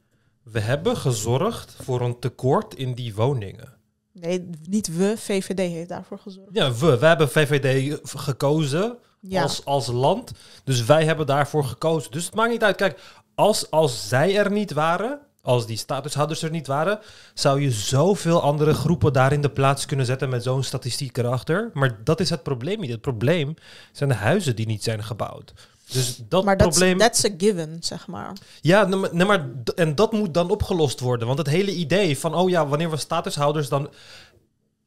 we 0.43 0.61
hebben 0.61 0.97
gezorgd 0.97 1.77
voor 1.83 2.01
een 2.01 2.19
tekort 2.19 2.75
in 2.75 2.95
die 2.95 3.15
woningen. 3.15 3.78
Nee, 4.21 4.51
niet 4.69 4.97
we. 4.97 5.15
VVD 5.17 5.59
heeft 5.59 5.89
daarvoor 5.89 6.19
gezorgd. 6.19 6.51
Ja, 6.53 6.73
we. 6.73 6.99
We 6.99 7.07
hebben 7.07 7.29
VVD 7.29 7.99
gekozen 8.03 8.99
Ja, 9.21 9.43
als, 9.43 9.65
als 9.65 9.87
land. 9.87 10.33
Dus 10.65 10.85
wij 10.85 11.05
hebben 11.05 11.27
daarvoor 11.27 11.65
gekozen. 11.65 12.11
Dus 12.11 12.25
het 12.25 12.35
maakt 12.35 12.51
niet 12.51 12.63
uit. 12.63 12.77
Kijk, 12.77 13.01
als, 13.35 13.71
als 13.71 14.09
zij 14.09 14.37
er 14.37 14.51
niet 14.51 14.73
waren, 14.73 15.21
als 15.43 15.67
die 15.67 15.77
statushouders 15.77 16.43
er 16.43 16.51
niet 16.51 16.67
waren, 16.67 16.99
zou 17.35 17.61
je 17.61 17.71
zoveel 17.71 18.43
andere 18.43 18.75
groepen 18.75 19.13
daar 19.13 19.33
in 19.33 19.41
de 19.41 19.51
plaats 19.51 19.87
kunnen 19.87 20.07
zetten 20.07 20.29
met 20.29 20.43
zo'n 20.43 20.63
statistiek 20.63 21.17
erachter. 21.17 21.71
Maar 21.73 22.05
dat 22.05 22.21
is 22.21 22.31
het 22.31 22.43
probleem 22.43 22.81
niet. 22.81 22.91
Het 22.91 23.01
probleem 23.01 23.55
zijn 23.93 24.09
de 24.09 24.15
huizen 24.15 24.57
die 24.57 24.67
niet 24.67 24.83
zijn 24.83 25.05
gebouwd. 25.05 25.53
Dus 25.93 26.21
dat 26.29 26.45
maar 26.45 26.57
probleem. 26.57 26.99
that's 26.99 27.25
a 27.25 27.29
given, 27.39 27.77
zeg 27.81 28.07
maar. 28.07 28.33
Ja, 28.61 28.85
nee, 28.85 28.99
maar- 28.99 29.15
nee, 29.15 29.27
maar 29.27 29.49
d- 29.65 29.75
en 29.75 29.95
dat 29.95 30.13
moet 30.13 30.35
dan 30.35 30.51
opgelost 30.51 31.01
worden. 31.01 31.27
Want 31.27 31.39
het 31.39 31.49
hele 31.49 31.75
idee 31.75 32.19
van, 32.19 32.35
oh 32.35 32.49
ja, 32.51 32.67
wanneer 32.67 32.91
we 32.91 32.97
statushouders 32.97 33.69
dan... 33.69 33.89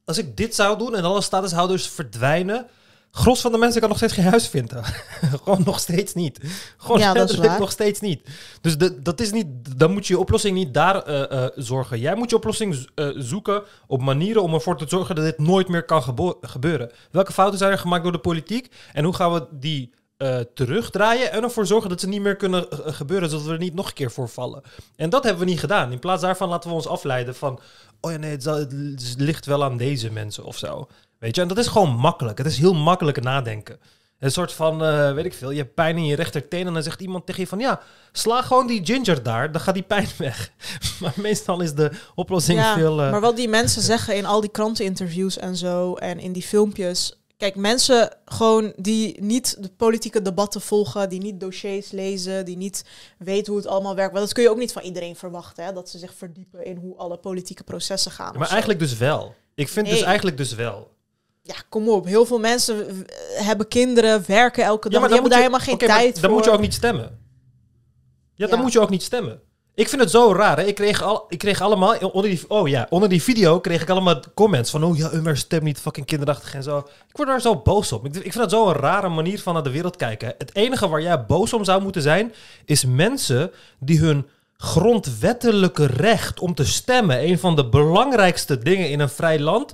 Als 0.04 0.18
ik 0.18 0.36
dit 0.36 0.54
zou 0.54 0.78
doen 0.78 0.96
en 0.96 1.04
alle 1.04 1.20
statushouders 1.22 1.88
verdwijnen... 1.88 2.66
Gros 3.14 3.40
van 3.40 3.52
de 3.52 3.58
mensen 3.58 3.80
kan 3.80 3.88
nog 3.88 3.98
steeds 3.98 4.12
geen 4.12 4.24
huis 4.24 4.48
vinden. 4.48 4.84
Gewoon 5.44 5.62
nog 5.64 5.78
steeds 5.80 6.14
niet. 6.14 6.40
Gewoon 6.76 6.98
Ja, 6.98 7.12
dat 7.12 7.30
is 7.30 7.36
nog 7.58 7.70
steeds 7.70 8.00
niet. 8.00 8.28
Dus 8.60 8.78
de, 8.78 9.02
dat 9.02 9.20
is 9.20 9.32
niet, 9.32 9.46
dan 9.78 9.92
moet 9.92 10.06
je 10.06 10.12
je 10.14 10.18
oplossing 10.20 10.56
niet 10.56 10.74
daar 10.74 11.02
eh, 11.02 11.44
eh, 11.44 11.50
zorgen. 11.54 11.98
Jij 12.00 12.14
moet 12.14 12.30
je 12.30 12.36
oplossing 12.36 12.88
eh, 12.94 13.08
zoeken 13.16 13.62
op 13.86 14.02
manieren 14.02 14.42
om 14.42 14.54
ervoor 14.54 14.76
te 14.78 14.84
zorgen 14.88 15.14
dat 15.14 15.24
dit 15.24 15.38
nooit 15.38 15.68
meer 15.68 15.84
kan 15.84 16.02
gebeuren. 16.40 16.90
Welke 17.10 17.32
fouten 17.32 17.58
zijn 17.58 17.72
er 17.72 17.78
gemaakt 17.78 18.02
door 18.02 18.12
de 18.12 18.18
politiek? 18.18 18.70
En 18.92 19.04
hoe 19.04 19.14
gaan 19.14 19.32
we 19.32 19.46
die 19.50 19.90
eh, 20.22 20.38
terugdraaien 20.54 21.32
en 21.32 21.42
ervoor 21.42 21.66
zorgen 21.66 21.88
dat 21.90 22.00
ze 22.00 22.08
niet 22.08 22.20
meer 22.22 22.36
kunnen 22.36 22.70
eh, 22.70 22.78
gebeuren, 22.94 23.28
zodat 23.30 23.46
we 23.46 23.52
er 23.52 23.58
niet 23.58 23.74
nog 23.74 23.86
een 23.88 23.92
keer 23.94 24.10
voor 24.10 24.28
vallen. 24.28 24.62
En 24.96 25.10
dat 25.10 25.24
hebben 25.24 25.44
we 25.44 25.50
niet 25.50 25.60
gedaan. 25.60 25.92
In 25.92 25.98
plaats 25.98 26.22
daarvan 26.22 26.48
laten 26.48 26.68
we 26.70 26.76
ons 26.76 26.86
afleiden 26.88 27.34
van, 27.34 27.60
oh 28.00 28.10
ja 28.10 28.16
nee, 28.16 28.30
het, 28.30 28.42
zal- 28.42 28.56
het 28.58 29.14
ligt 29.18 29.46
wel 29.46 29.64
aan 29.64 29.76
deze 29.76 30.10
mensen 30.10 30.44
of 30.44 30.58
zo. 30.58 30.86
Weet 31.18 31.34
je, 31.34 31.42
en 31.42 31.48
dat 31.48 31.58
is 31.58 31.66
gewoon 31.66 31.96
makkelijk. 31.96 32.38
Het 32.38 32.46
is 32.46 32.58
heel 32.58 32.74
makkelijk 32.74 33.22
nadenken. 33.22 33.78
Een 34.18 34.30
soort 34.32 34.52
van, 34.52 34.84
eh, 34.84 35.12
weet 35.12 35.24
ik 35.24 35.34
veel, 35.34 35.50
je 35.50 35.58
hebt 35.58 35.74
pijn 35.74 35.96
in 35.96 36.04
je 36.06 36.16
rechterteen 36.16 36.66
en 36.66 36.72
dan 36.72 36.82
zegt 36.82 37.00
iemand 37.00 37.26
tegen 37.26 37.42
je 37.42 37.48
van, 37.48 37.58
ja, 37.58 37.80
sla 38.12 38.42
gewoon 38.42 38.66
die 38.66 38.80
ginger 38.86 39.22
daar, 39.22 39.52
dan 39.52 39.60
gaat 39.60 39.74
die 39.74 39.82
pijn 39.82 40.08
weg. 40.18 40.50
maar 41.00 41.12
meestal 41.16 41.60
is 41.60 41.74
de 41.74 41.90
oplossing 42.14 42.58
Ja, 42.58 42.74
veel... 42.74 43.02
eh, 43.02 43.10
maar 43.10 43.20
wat 43.20 43.36
die 43.36 43.48
mensen 43.48 43.82
zeggen 43.82 44.16
in 44.16 44.26
al 44.26 44.40
die 44.40 44.50
kranteninterviews 44.50 45.38
en 45.38 45.56
zo 45.56 45.94
en 45.94 46.18
in 46.18 46.32
die 46.32 46.42
filmpjes. 46.42 47.21
Kijk, 47.42 47.56
mensen 47.56 48.16
gewoon 48.24 48.72
die 48.76 49.22
niet 49.22 49.56
de 49.62 49.68
politieke 49.68 50.22
debatten 50.22 50.60
volgen, 50.60 51.08
die 51.08 51.20
niet 51.20 51.40
dossiers 51.40 51.90
lezen, 51.90 52.44
die 52.44 52.56
niet 52.56 52.84
weten 53.18 53.52
hoe 53.52 53.62
het 53.62 53.70
allemaal 53.70 53.94
werkt. 53.94 54.12
Want 54.12 54.24
dat 54.24 54.34
kun 54.34 54.42
je 54.42 54.50
ook 54.50 54.56
niet 54.58 54.72
van 54.72 54.82
iedereen 54.82 55.16
verwachten, 55.16 55.64
hè? 55.64 55.72
dat 55.72 55.88
ze 55.88 55.98
zich 55.98 56.14
verdiepen 56.14 56.64
in 56.64 56.76
hoe 56.76 56.96
alle 56.96 57.16
politieke 57.16 57.64
processen 57.64 58.10
gaan. 58.10 58.32
Ja, 58.32 58.38
maar 58.38 58.48
eigenlijk 58.48 58.78
dus 58.78 58.96
wel. 58.96 59.34
Ik 59.54 59.68
vind 59.68 59.86
dus 59.88 60.02
eigenlijk 60.02 60.36
dus 60.36 60.54
wel. 60.54 60.90
Ja, 61.42 61.54
kom 61.68 61.88
op. 61.88 62.04
Heel 62.06 62.26
veel 62.26 62.38
mensen 62.38 63.04
hebben 63.34 63.68
kinderen, 63.68 64.24
werken 64.26 64.64
elke 64.64 64.88
dag. 64.88 65.00
die 65.00 65.10
hebben 65.12 65.30
daar 65.30 65.38
helemaal 65.40 65.60
geen 65.60 65.76
maar 65.78 65.86
tijd 65.88 66.14
dan 66.14 66.24
voor. 66.24 66.32
moet 66.32 66.44
je 66.44 66.50
ook 66.50 66.60
niet 66.60 66.74
stemmen. 66.74 67.18
Ja, 68.34 68.46
dan 68.46 68.56
Ja. 68.56 68.62
moet 68.64 68.72
je 68.72 68.80
ook 68.80 68.90
niet 68.90 69.02
stemmen. 69.02 69.40
Ik 69.74 69.88
vind 69.88 70.00
het 70.00 70.10
zo 70.10 70.32
raar. 70.32 70.58
Ik, 70.58 70.74
kreeg 70.74 71.02
al, 71.02 71.24
ik 71.28 71.38
kreeg 71.38 71.60
allemaal 71.60 71.96
onder 71.98 72.30
die, 72.30 72.40
oh 72.48 72.68
ja, 72.68 72.86
onder 72.90 73.08
die 73.08 73.22
video 73.22 73.60
kreeg 73.60 73.82
ik 73.82 73.90
allemaal 73.90 74.20
comments 74.34 74.70
van 74.70 74.84
oh 74.84 74.96
ja, 74.96 75.12
Umar 75.12 75.36
stem 75.36 75.64
niet 75.64 75.78
fucking 75.78 76.06
kinderachtig 76.06 76.54
en 76.54 76.62
zo. 76.62 76.78
Ik 76.78 77.16
word 77.16 77.28
daar 77.28 77.40
zo 77.40 77.56
boos 77.56 77.92
op. 77.92 78.04
Ik, 78.04 78.14
ik 78.14 78.32
vind 78.32 78.34
dat 78.34 78.50
zo 78.50 78.66
een 78.66 78.74
rare 78.74 79.08
manier 79.08 79.40
van 79.40 79.54
naar 79.54 79.62
de 79.62 79.70
wereld 79.70 79.96
kijken. 79.96 80.34
Het 80.38 80.54
enige 80.54 80.88
waar 80.88 81.02
jij 81.02 81.24
boos 81.24 81.52
om 81.52 81.64
zou 81.64 81.82
moeten 81.82 82.02
zijn 82.02 82.32
is 82.64 82.84
mensen 82.84 83.50
die 83.78 83.98
hun 83.98 84.26
grondwettelijke 84.56 85.86
recht 85.86 86.40
om 86.40 86.54
te 86.54 86.66
stemmen, 86.66 87.24
een 87.28 87.38
van 87.38 87.56
de 87.56 87.68
belangrijkste 87.68 88.58
dingen 88.58 88.90
in 88.90 89.00
een 89.00 89.08
vrij 89.08 89.40
land, 89.40 89.72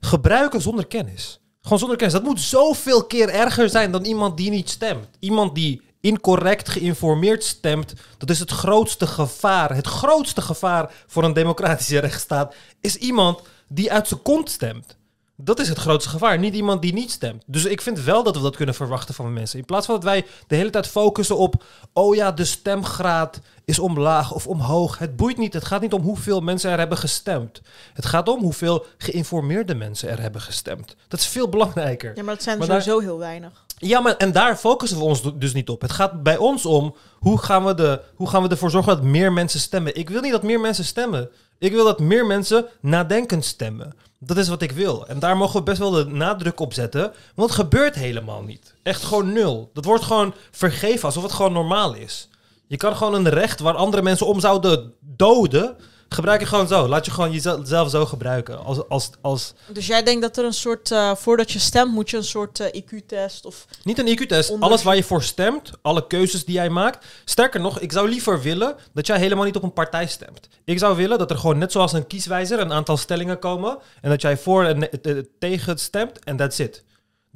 gebruiken 0.00 0.60
zonder 0.60 0.86
kennis. 0.86 1.40
Gewoon 1.62 1.78
zonder 1.78 1.96
kennis. 1.96 2.14
Dat 2.14 2.24
moet 2.24 2.40
zoveel 2.40 3.04
keer 3.04 3.28
erger 3.28 3.68
zijn 3.68 3.90
dan 3.90 4.04
iemand 4.04 4.36
die 4.36 4.50
niet 4.50 4.70
stemt. 4.70 5.08
Iemand 5.18 5.54
die 5.54 5.82
incorrect 6.00 6.68
geïnformeerd 6.68 7.44
stemt, 7.44 7.94
dat 8.18 8.30
is 8.30 8.38
het 8.38 8.50
grootste 8.50 9.06
gevaar. 9.06 9.74
Het 9.74 9.86
grootste 9.86 10.40
gevaar 10.40 10.92
voor 11.06 11.24
een 11.24 11.32
democratische 11.32 11.98
rechtsstaat 11.98 12.54
is 12.80 12.96
iemand 12.96 13.42
die 13.68 13.92
uit 13.92 14.08
zijn 14.08 14.22
kont 14.22 14.50
stemt. 14.50 14.96
Dat 15.38 15.60
is 15.60 15.68
het 15.68 15.78
grootste 15.78 16.10
gevaar. 16.10 16.38
Niet 16.38 16.54
iemand 16.54 16.82
die 16.82 16.92
niet 16.92 17.10
stemt. 17.10 17.42
Dus 17.46 17.64
ik 17.64 17.80
vind 17.80 18.00
wel 18.00 18.22
dat 18.22 18.36
we 18.36 18.42
dat 18.42 18.56
kunnen 18.56 18.74
verwachten 18.74 19.14
van 19.14 19.32
mensen. 19.32 19.58
In 19.58 19.64
plaats 19.64 19.86
van 19.86 19.94
dat 19.94 20.04
wij 20.04 20.26
de 20.46 20.56
hele 20.56 20.70
tijd 20.70 20.86
focussen 20.86 21.36
op... 21.36 21.64
oh 21.92 22.14
ja, 22.14 22.32
de 22.32 22.44
stemgraad 22.44 23.40
is 23.64 23.78
omlaag 23.78 24.32
of 24.32 24.46
omhoog. 24.46 24.98
Het 24.98 25.16
boeit 25.16 25.36
niet. 25.36 25.52
Het 25.52 25.64
gaat 25.64 25.80
niet 25.80 25.92
om 25.92 26.02
hoeveel 26.02 26.40
mensen 26.40 26.70
er 26.70 26.78
hebben 26.78 26.98
gestemd. 26.98 27.62
Het 27.92 28.06
gaat 28.06 28.28
om 28.28 28.40
hoeveel 28.40 28.86
geïnformeerde 28.98 29.74
mensen 29.74 30.08
er 30.08 30.20
hebben 30.20 30.40
gestemd. 30.40 30.96
Dat 31.08 31.20
is 31.20 31.26
veel 31.26 31.48
belangrijker. 31.48 32.12
Ja, 32.16 32.22
maar 32.22 32.34
dat 32.34 32.42
zijn 32.42 32.58
Maar 32.58 32.66
sowieso 32.66 32.98
heel 32.98 33.18
weinig. 33.18 33.65
Ja, 33.78 34.00
maar 34.00 34.16
en 34.16 34.32
daar 34.32 34.56
focussen 34.56 34.98
we 34.98 35.04
ons 35.04 35.22
dus 35.34 35.52
niet 35.52 35.68
op. 35.68 35.80
Het 35.80 35.92
gaat 35.92 36.22
bij 36.22 36.36
ons 36.36 36.66
om 36.66 36.94
hoe 37.18 37.38
gaan, 37.38 37.64
we 37.64 37.74
de, 37.74 38.00
hoe 38.14 38.28
gaan 38.28 38.42
we 38.42 38.48
ervoor 38.48 38.70
zorgen 38.70 38.94
dat 38.96 39.04
meer 39.04 39.32
mensen 39.32 39.60
stemmen. 39.60 39.96
Ik 39.96 40.08
wil 40.08 40.20
niet 40.20 40.32
dat 40.32 40.42
meer 40.42 40.60
mensen 40.60 40.84
stemmen. 40.84 41.30
Ik 41.58 41.72
wil 41.72 41.84
dat 41.84 42.00
meer 42.00 42.26
mensen 42.26 42.66
nadenkend 42.80 43.44
stemmen. 43.44 43.94
Dat 44.18 44.36
is 44.36 44.48
wat 44.48 44.62
ik 44.62 44.72
wil. 44.72 45.06
En 45.06 45.18
daar 45.18 45.36
mogen 45.36 45.56
we 45.56 45.62
best 45.62 45.78
wel 45.78 45.90
de 45.90 46.04
nadruk 46.04 46.60
op 46.60 46.72
zetten. 46.72 47.12
Want 47.34 47.50
het 47.50 47.58
gebeurt 47.58 47.94
helemaal 47.94 48.42
niet. 48.42 48.74
Echt 48.82 49.02
gewoon 49.02 49.32
nul. 49.32 49.70
Dat 49.72 49.84
wordt 49.84 50.04
gewoon 50.04 50.34
vergeven 50.50 51.04
alsof 51.04 51.22
het 51.22 51.32
gewoon 51.32 51.52
normaal 51.52 51.94
is. 51.94 52.28
Je 52.66 52.76
kan 52.76 52.96
gewoon 52.96 53.14
een 53.14 53.28
recht 53.28 53.60
waar 53.60 53.74
andere 53.74 54.02
mensen 54.02 54.26
om 54.26 54.40
zouden 54.40 54.92
doden. 55.00 55.76
Gebruik 56.08 56.40
je 56.40 56.46
gewoon 56.46 56.68
zo. 56.68 56.88
Laat 56.88 57.04
je 57.04 57.10
gewoon 57.10 57.32
jezelf 57.32 57.90
zo 57.90 58.06
gebruiken. 58.06 58.64
Als, 58.64 58.88
als, 58.88 59.10
als, 59.20 59.54
Dus 59.68 59.86
jij 59.86 60.02
denkt 60.02 60.22
dat 60.22 60.36
er 60.36 60.44
een 60.44 60.52
soort, 60.52 60.90
eh, 60.90 61.14
voordat 61.14 61.50
je 61.52 61.58
stemt, 61.58 61.92
moet 61.92 62.10
je 62.10 62.16
een 62.16 62.24
soort 62.24 62.60
eh, 62.60 62.82
IQ-test 62.82 63.44
of... 63.46 63.66
Niet 63.82 63.98
een 63.98 64.08
IQ-test. 64.18 64.50
Onder- 64.50 64.68
Alles 64.68 64.82
waar 64.82 64.96
je 64.96 65.02
voor 65.04 65.22
stemt, 65.22 65.70
alle 65.82 66.06
keuzes 66.06 66.44
die 66.44 66.54
jij 66.54 66.68
maakt. 66.70 67.04
Sterker 67.24 67.60
nog, 67.60 67.80
ik 67.80 67.92
zou 67.92 68.08
liever 68.08 68.40
willen 68.42 68.74
dat 68.92 69.06
jij 69.06 69.18
helemaal 69.18 69.44
niet 69.44 69.56
op 69.56 69.62
een 69.62 69.72
partij 69.72 70.06
stemt. 70.06 70.48
Ik 70.64 70.78
zou 70.78 70.96
willen 70.96 71.18
dat 71.18 71.30
er 71.30 71.38
gewoon 71.38 71.58
net 71.58 71.72
zoals 71.72 71.92
een 71.92 72.06
kieswijzer 72.06 72.60
een 72.60 72.72
aantal 72.72 72.96
stellingen 72.96 73.38
komen. 73.38 73.78
En 74.00 74.10
dat 74.10 74.20
jij 74.22 74.36
voor 74.36 74.64
en 74.64 74.90
eh, 75.02 75.16
tegen 75.38 75.78
stemt 75.78 76.24
en 76.24 76.36
that's 76.36 76.58
it. 76.58 76.84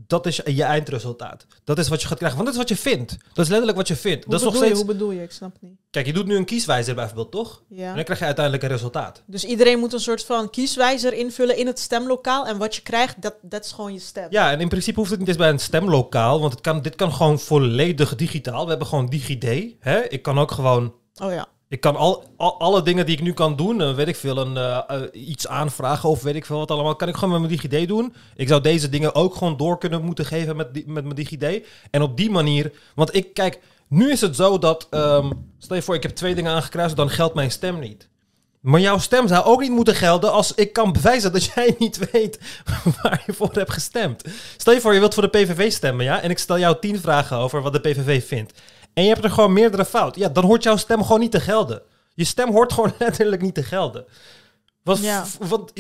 Dat 0.07 0.27
is 0.27 0.41
je 0.45 0.63
eindresultaat. 0.63 1.47
Dat 1.65 1.79
is 1.79 1.89
wat 1.89 2.03
je 2.03 2.09
gaat 2.09 2.19
krijgen. 2.19 2.39
Want 2.39 2.51
dat 2.51 2.61
is 2.61 2.69
wat 2.69 2.79
je 2.79 2.91
vindt. 2.91 3.17
Dat 3.33 3.45
is 3.45 3.49
letterlijk 3.49 3.79
wat 3.79 3.89
je 3.89 3.97
vindt. 3.97 4.25
Hoe 4.25 4.33
dat 4.33 4.41
is 4.41 4.47
nog 4.47 4.55
bedoel 4.55 4.69
je? 4.69 4.75
steeds... 4.75 4.87
Hoe 4.87 4.97
bedoel 4.97 5.11
je? 5.11 5.23
Ik 5.23 5.33
snap 5.33 5.53
het 5.53 5.63
niet. 5.63 5.79
Kijk, 5.91 6.07
je 6.07 6.13
doet 6.13 6.27
nu 6.27 6.37
een 6.37 6.45
kieswijzer 6.45 6.95
bijvoorbeeld, 6.95 7.31
toch? 7.31 7.63
Ja. 7.69 7.89
En 7.89 7.95
dan 7.95 8.05
krijg 8.05 8.19
je 8.19 8.25
uiteindelijk 8.25 8.65
een 8.65 8.71
resultaat. 8.71 9.23
Dus 9.27 9.45
iedereen 9.45 9.79
moet 9.79 9.93
een 9.93 10.01
soort 10.01 10.25
van 10.25 10.51
kieswijzer 10.51 11.13
invullen 11.13 11.57
in 11.57 11.67
het 11.67 11.79
stemlokaal. 11.79 12.47
En 12.47 12.59
wat 12.59 12.75
je 12.75 12.83
krijgt, 12.83 13.23
dat, 13.23 13.35
dat 13.43 13.65
is 13.65 13.73
gewoon 13.73 13.93
je 13.93 14.01
stem. 14.01 14.27
Ja, 14.31 14.51
en 14.51 14.61
in 14.61 14.69
principe 14.69 14.99
hoeft 14.99 15.11
het 15.11 15.19
niet 15.19 15.29
eens 15.29 15.37
bij 15.37 15.51
een 15.51 15.59
stemlokaal. 15.59 16.41
Want 16.41 16.53
het 16.53 16.63
kan, 16.63 16.83
dit 16.83 16.95
kan 16.95 17.13
gewoon 17.13 17.39
volledig 17.39 18.15
digitaal. 18.15 18.63
We 18.63 18.71
hebben 18.71 18.89
gewoon 18.89 19.07
DigiD. 19.07 19.75
Hè? 19.81 20.01
Ik 20.09 20.23
kan 20.23 20.39
ook 20.39 20.51
gewoon 20.51 20.95
Oh 21.23 21.33
ja. 21.33 21.47
Ik 21.71 21.81
kan 21.81 21.97
al, 21.97 22.25
al- 22.37 22.61
alle 22.61 22.83
dingen 22.83 23.07
die 23.07 23.17
ik 23.17 23.23
nu 23.23 23.33
kan 23.33 23.57
doen, 23.57 23.81
eh, 23.81 23.95
weet 23.95 24.09
ik 24.09 24.17
veel, 24.17 24.37
een, 24.39 24.57
eh, 24.57 24.81
eh, 24.89 25.03
iets 25.13 25.47
aanvragen 25.49 26.09
of 26.09 26.23
weet 26.23 26.35
ik 26.35 26.45
veel 26.47 26.59
wat 26.59 26.71
allemaal, 26.71 26.97
kan 26.97 27.09
ik 27.09 27.15
gewoon 27.15 27.41
met 27.41 27.51
mijn 27.51 27.61
DigiD 27.61 27.89
doen. 27.89 28.15
Ik 28.37 28.49
zou 28.49 28.61
deze 28.61 28.89
dingen 28.89 29.15
ook 29.15 29.35
gewoon 29.35 29.57
door 29.57 29.79
kunnen 29.79 30.05
moeten 30.05 30.25
geven 30.25 30.57
met, 30.57 30.87
met 30.87 31.05
mijn 31.05 31.15
DigiD. 31.15 31.67
En 31.91 32.03
op 32.03 32.17
die 32.17 32.31
manier, 32.31 32.73
want 32.95 33.15
ik, 33.15 33.35
kijk, 33.35 33.61
nu 33.89 34.11
is 34.11 34.21
het 34.21 34.37
zo 34.37 34.59
dat, 34.59 34.87
ehm, 34.91 35.31
stel 35.59 35.77
je 35.77 35.83
voor, 35.83 35.95
ik 35.95 36.03
heb 36.03 36.15
twee 36.17 36.35
dingen 36.35 36.53
aangekruist, 36.53 36.97
dan 36.97 37.11
geldt 37.11 37.35
mijn 37.35 37.51
stem 37.51 37.79
niet. 37.79 38.09
Maar 38.61 38.81
jouw 38.81 38.99
stem 38.99 39.29
zou 39.29 39.45
ook 39.45 39.61
niet 39.61 39.71
moeten 39.71 39.95
gelden 39.95 40.33
als 40.33 40.55
ik 40.55 40.73
kan 40.73 40.93
bewijzen 40.93 41.33
dat 41.33 41.45
jij 41.55 41.75
niet 41.79 42.11
weet 42.11 42.39
waar 43.03 43.23
je 43.27 43.33
voor 43.33 43.51
hebt 43.53 43.73
gestemd. 43.73 44.25
Stel 44.57 44.73
je 44.73 44.81
voor, 44.81 44.95
je 44.95 44.99
wilt 45.01 45.15
voor 45.15 45.31
de 45.31 45.39
PVV 45.39 45.73
stemmen, 45.73 46.05
ja? 46.05 46.21
En 46.21 46.31
ik 46.31 46.39
stel 46.39 46.59
jou 46.59 46.77
tien 46.81 47.01
vragen 47.01 47.37
over 47.37 47.63
wat 47.63 47.73
de 47.73 47.81
PVV 47.81 48.27
vindt. 48.27 48.53
En 48.95 49.03
je 49.03 49.09
hebt 49.09 49.25
er 49.25 49.31
gewoon 49.31 49.53
meerdere 49.53 49.85
fout. 49.85 50.17
Ja, 50.17 50.29
dan 50.29 50.45
hoort 50.45 50.63
jouw 50.63 50.77
stem 50.77 51.03
gewoon 51.03 51.21
niet 51.21 51.31
te 51.31 51.41
gelden. 51.41 51.83
Je 52.15 52.25
stem 52.25 52.51
hoort 52.51 52.73
gewoon 52.73 52.93
letterlijk 52.99 53.43
niet 53.43 53.55
te 53.55 53.63
gelden. 53.63 54.05
Wat, 54.83 54.99
Ja. 54.99 55.27
v- 55.27 55.37
wat, 55.49 55.73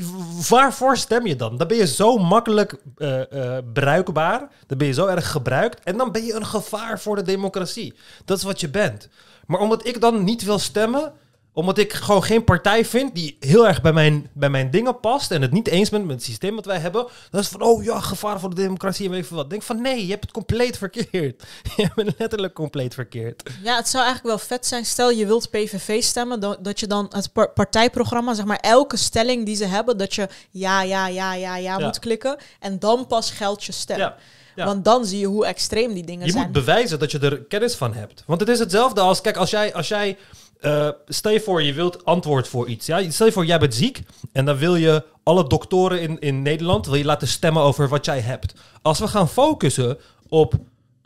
waarvoor 0.48 0.96
stem 0.96 1.26
je 1.26 1.36
dan? 1.36 1.56
Dan 1.56 1.66
ben 1.68 1.76
je 1.76 1.86
zo 1.86 2.16
makkelijk 2.18 2.76
eh, 2.96 3.56
eh, 3.56 3.64
bruikbaar. 3.72 4.48
Dan 4.66 4.78
ben 4.78 4.86
je 4.86 4.92
zo 4.92 5.06
erg 5.06 5.30
gebruikt. 5.30 5.84
En 5.84 5.96
dan 5.96 6.12
ben 6.12 6.24
je 6.24 6.32
een 6.34 6.46
gevaar 6.46 7.00
voor 7.00 7.16
de 7.16 7.22
democratie. 7.22 7.94
Dat 8.24 8.36
is 8.38 8.42
wat 8.44 8.60
je 8.60 8.68
bent. 8.68 9.08
Maar 9.46 9.60
omdat 9.60 9.86
ik 9.86 10.00
dan 10.00 10.24
niet 10.24 10.42
wil 10.44 10.58
stemmen, 10.58 11.12
omdat 11.52 11.78
ik 11.78 11.92
gewoon 11.92 12.22
geen 12.24 12.44
partij 12.44 12.84
vind 12.84 13.14
die 13.14 13.36
heel 13.40 13.66
erg 13.68 13.82
bij 13.82 13.92
mijn, 13.92 14.28
bij 14.32 14.50
mijn 14.50 14.70
dingen 14.70 15.00
past 15.00 15.30
en 15.30 15.42
het 15.42 15.52
niet 15.52 15.68
eens 15.68 15.90
bent 15.90 16.04
met 16.04 16.14
het 16.14 16.24
systeem 16.24 16.54
wat 16.54 16.64
wij 16.64 16.78
hebben, 16.78 17.06
dan 17.30 17.40
is 17.40 17.48
van, 17.48 17.62
oh 17.62 17.84
ja, 17.84 18.00
gevaar 18.00 18.40
voor 18.40 18.48
de 18.50 18.54
democratie 18.62 19.04
en 19.06 19.10
weet 19.10 19.24
ik 19.24 19.30
wat. 19.30 19.50
Denk 19.50 19.62
van, 19.62 19.80
nee, 19.82 20.04
je 20.04 20.10
hebt 20.10 20.22
het 20.22 20.32
compleet 20.32 20.78
verkeerd. 20.78 21.08
Je 21.76 21.82
hebt 21.82 21.96
het 21.96 22.14
letterlijk 22.18 22.54
compleet 22.54 22.94
verkeerd. 22.94 23.42
Ja, 23.62 23.76
het 23.76 23.88
zou 23.88 24.04
eigenlijk 24.04 24.36
wel 24.36 24.46
vet 24.46 24.66
zijn. 24.66 24.84
Stel 24.84 25.10
je 25.10 25.26
wilt 25.26 25.50
PVV 25.50 26.02
stemmen, 26.02 26.40
dat 26.62 26.80
je 26.80 26.86
dan 26.86 27.06
het 27.10 27.32
par- 27.32 27.50
partijprogramma, 27.50 28.34
zeg 28.34 28.44
maar 28.44 28.60
elke 28.60 28.96
stelling 28.96 29.46
die 29.46 29.56
ze 29.56 29.64
hebben, 29.64 29.96
dat 29.98 30.14
je 30.14 30.28
ja, 30.50 30.82
ja, 30.82 31.06
ja, 31.08 31.34
ja, 31.34 31.56
ja, 31.56 31.78
Ja. 31.78 31.84
moet 31.86 31.98
klikken. 31.98 32.36
En 32.60 32.78
dan 32.78 33.06
pas 33.06 33.30
geldt 33.30 33.64
je 33.64 33.72
stem. 33.72 33.98
Ja, 33.98 34.16
ja. 34.54 34.64
Want 34.64 34.84
dan 34.84 35.04
zie 35.04 35.18
je 35.18 35.26
hoe 35.26 35.46
extreem 35.46 35.94
die 35.94 36.04
dingen 36.04 36.26
Je 36.26 36.32
zijn. 36.32 36.44
moet 36.44 36.52
bewijzen 36.52 36.98
dat 36.98 37.10
je 37.10 37.18
er 37.18 37.42
kennis 37.42 37.74
van 37.74 37.94
hebt. 37.94 38.22
Want 38.26 38.40
het 38.40 38.48
is 38.48 38.58
hetzelfde 38.58 39.00
als, 39.00 39.20
kijk, 39.20 39.36
als 39.36 39.50
jij, 39.50 39.74
als 39.74 39.88
jij 39.88 40.18
eh, 40.60 40.88
stel 41.06 41.32
je 41.32 41.40
voor 41.40 41.62
je 41.62 41.72
wilt 41.72 42.04
antwoord 42.04 42.48
voor 42.48 42.68
iets. 42.68 42.86
Ja? 42.86 43.10
Stel 43.10 43.26
je 43.26 43.32
voor 43.32 43.44
jij 43.44 43.58
bent 43.58 43.74
ziek 43.74 44.02
en 44.32 44.44
dan 44.44 44.56
wil 44.56 44.76
je 44.76 45.04
alle 45.22 45.46
doktoren 45.46 46.00
in, 46.00 46.18
in 46.18 46.42
Nederland 46.42 46.86
wil 46.86 46.94
je 46.94 47.04
laten 47.04 47.28
stemmen 47.28 47.62
over 47.62 47.88
wat 47.88 48.04
jij 48.04 48.20
hebt. 48.20 48.54
Als 48.82 48.98
we 48.98 49.08
gaan 49.08 49.28
focussen 49.28 49.98
op 50.28 50.54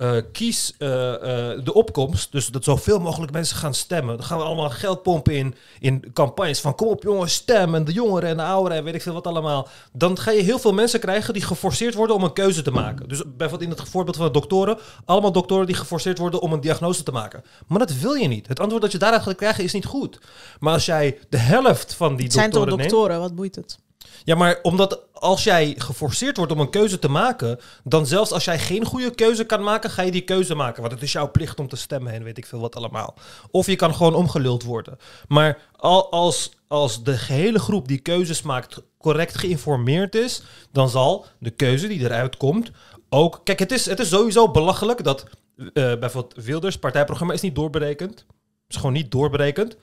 eh, 0.04 0.22
kies 0.32 0.74
eh, 0.78 1.14
eh, 1.14 1.64
de 1.64 1.74
opkomst, 1.74 2.32
dus 2.32 2.46
dat 2.46 2.64
zoveel 2.64 2.98
mogelijk 2.98 3.32
mensen 3.32 3.56
gaan 3.56 3.74
stemmen, 3.74 4.16
dan 4.16 4.26
gaan 4.26 4.38
we 4.38 4.44
allemaal 4.44 4.70
geld 4.70 5.02
pompen 5.02 5.34
in, 5.34 5.54
in 5.80 6.04
campagnes 6.12 6.60
van 6.60 6.74
kom 6.74 6.88
op 6.88 7.02
jongens, 7.02 7.34
stem 7.34 7.74
en 7.74 7.84
de 7.84 7.92
jongeren 7.92 8.28
en 8.28 8.36
de 8.36 8.42
ouderen 8.42 8.78
en 8.78 8.84
weet 8.84 8.94
ik 8.94 9.02
veel 9.02 9.12
wat 9.12 9.26
allemaal. 9.26 9.68
Dan 9.92 10.18
ga 10.18 10.30
je 10.30 10.42
heel 10.42 10.58
veel 10.58 10.72
mensen 10.72 11.00
krijgen 11.00 11.34
die 11.34 11.42
geforceerd 11.42 11.94
worden 11.94 12.16
om 12.16 12.22
een 12.22 12.32
keuze 12.32 12.62
te 12.62 12.70
maken. 12.70 13.08
Dus 13.08 13.22
bijvoorbeeld 13.36 13.70
in 13.70 13.78
het 13.78 13.88
voorbeeld 13.88 14.16
van 14.16 14.26
de 14.26 14.32
doktoren, 14.32 14.78
allemaal 15.04 15.32
doktoren 15.32 15.66
die 15.66 15.74
geforceerd 15.74 16.18
worden 16.18 16.40
om 16.40 16.52
een 16.52 16.60
diagnose 16.60 17.02
te 17.02 17.12
maken. 17.12 17.44
Maar 17.66 17.78
dat 17.78 17.98
wil 17.98 18.14
je 18.14 18.28
niet. 18.28 18.48
Het 18.48 18.60
antwoord 18.60 18.82
dat 18.82 18.92
je 18.92 18.98
daaruit 18.98 19.22
gaat 19.22 19.34
krijgen 19.34 19.64
is 19.64 19.72
niet 19.72 19.86
goed. 19.86 20.18
Maar 20.60 20.72
als 20.72 20.86
jij 20.86 21.18
de 21.28 21.36
helft 21.38 21.94
van 21.94 22.16
die 22.16 22.24
het 22.24 22.32
zijn 22.32 22.50
toch 22.50 22.58
doktoren 22.58 22.78
neemt, 22.78 22.90
doktoren, 22.90 23.20
wat 23.20 23.34
boeit 23.34 23.54
het? 23.54 23.78
Ja, 24.24 24.34
maar 24.34 24.58
omdat 24.62 25.00
als 25.12 25.44
jij 25.44 25.74
geforceerd 25.78 26.36
wordt 26.36 26.52
om 26.52 26.60
een 26.60 26.70
keuze 26.70 26.98
te 26.98 27.08
maken, 27.08 27.58
dan 27.84 28.06
zelfs 28.06 28.32
als 28.32 28.44
jij 28.44 28.58
geen 28.58 28.84
goede 28.84 29.14
keuze 29.14 29.44
kan 29.44 29.62
maken, 29.62 29.90
ga 29.90 30.02
je 30.02 30.10
die 30.10 30.24
keuze 30.24 30.54
maken. 30.54 30.80
Want 30.80 30.94
het 30.94 31.02
is 31.02 31.12
jouw 31.12 31.30
plicht 31.30 31.60
om 31.60 31.68
te 31.68 31.76
stemmen 31.76 32.12
en 32.12 32.22
weet 32.22 32.38
ik 32.38 32.46
veel 32.46 32.60
wat 32.60 32.76
allemaal. 32.76 33.14
Of 33.50 33.66
je 33.66 33.76
kan 33.76 33.94
gewoon 33.94 34.14
omgeluld 34.14 34.62
worden. 34.62 34.98
Maar 35.28 35.58
al, 35.76 36.10
als, 36.10 36.50
als 36.68 37.02
de 37.02 37.16
gehele 37.16 37.58
groep 37.58 37.88
die 37.88 37.98
keuzes 37.98 38.42
maakt 38.42 38.82
correct 38.98 39.38
geïnformeerd 39.38 40.14
is, 40.14 40.42
dan 40.72 40.88
zal 40.88 41.26
de 41.38 41.50
keuze 41.50 41.88
die 41.88 42.00
eruit 42.00 42.36
komt 42.36 42.70
ook... 43.08 43.40
Kijk, 43.44 43.58
het 43.58 43.72
is, 43.72 43.86
het 43.86 44.00
is 44.00 44.08
sowieso 44.08 44.50
belachelijk 44.50 45.04
dat 45.04 45.24
eh, 45.56 45.72
bijvoorbeeld 45.72 46.44
Wilders 46.44 46.78
partijprogramma 46.78 47.32
is 47.34 47.40
niet 47.40 47.54
doorberekend. 47.54 48.26
is 48.68 48.76
gewoon 48.76 48.92
niet 48.92 49.10
doorberekend. 49.10 49.76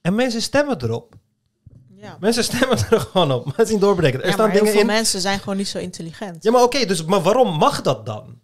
En 0.00 0.14
mensen 0.14 0.42
stemmen 0.42 0.82
erop. 0.82 1.14
Ja, 2.04 2.16
Mensen 2.20 2.44
stemmen 2.44 2.78
er 2.90 3.00
gewoon 3.12 3.32
op, 3.32 3.44
maar 3.44 3.54
het 3.56 3.66
is 3.66 3.72
niet 3.72 3.80
doorberekend. 3.80 4.20
Er 4.22 4.26
ja 4.28 4.32
staan 4.34 4.46
maar 4.46 4.54
heel 4.54 4.64
dingen 4.64 4.80
veel 4.80 4.88
in. 4.90 4.94
mensen 4.96 5.20
zijn 5.20 5.38
gewoon 5.38 5.56
niet 5.56 5.68
zo 5.68 5.78
intelligent. 5.78 6.42
Ja, 6.44 6.50
maar 6.50 6.62
oké, 6.62 6.84
dus 6.86 7.04
maar 7.04 7.22
waarom 7.22 7.56
mag 7.58 7.82
dat 7.82 8.06
dan? 8.06 8.38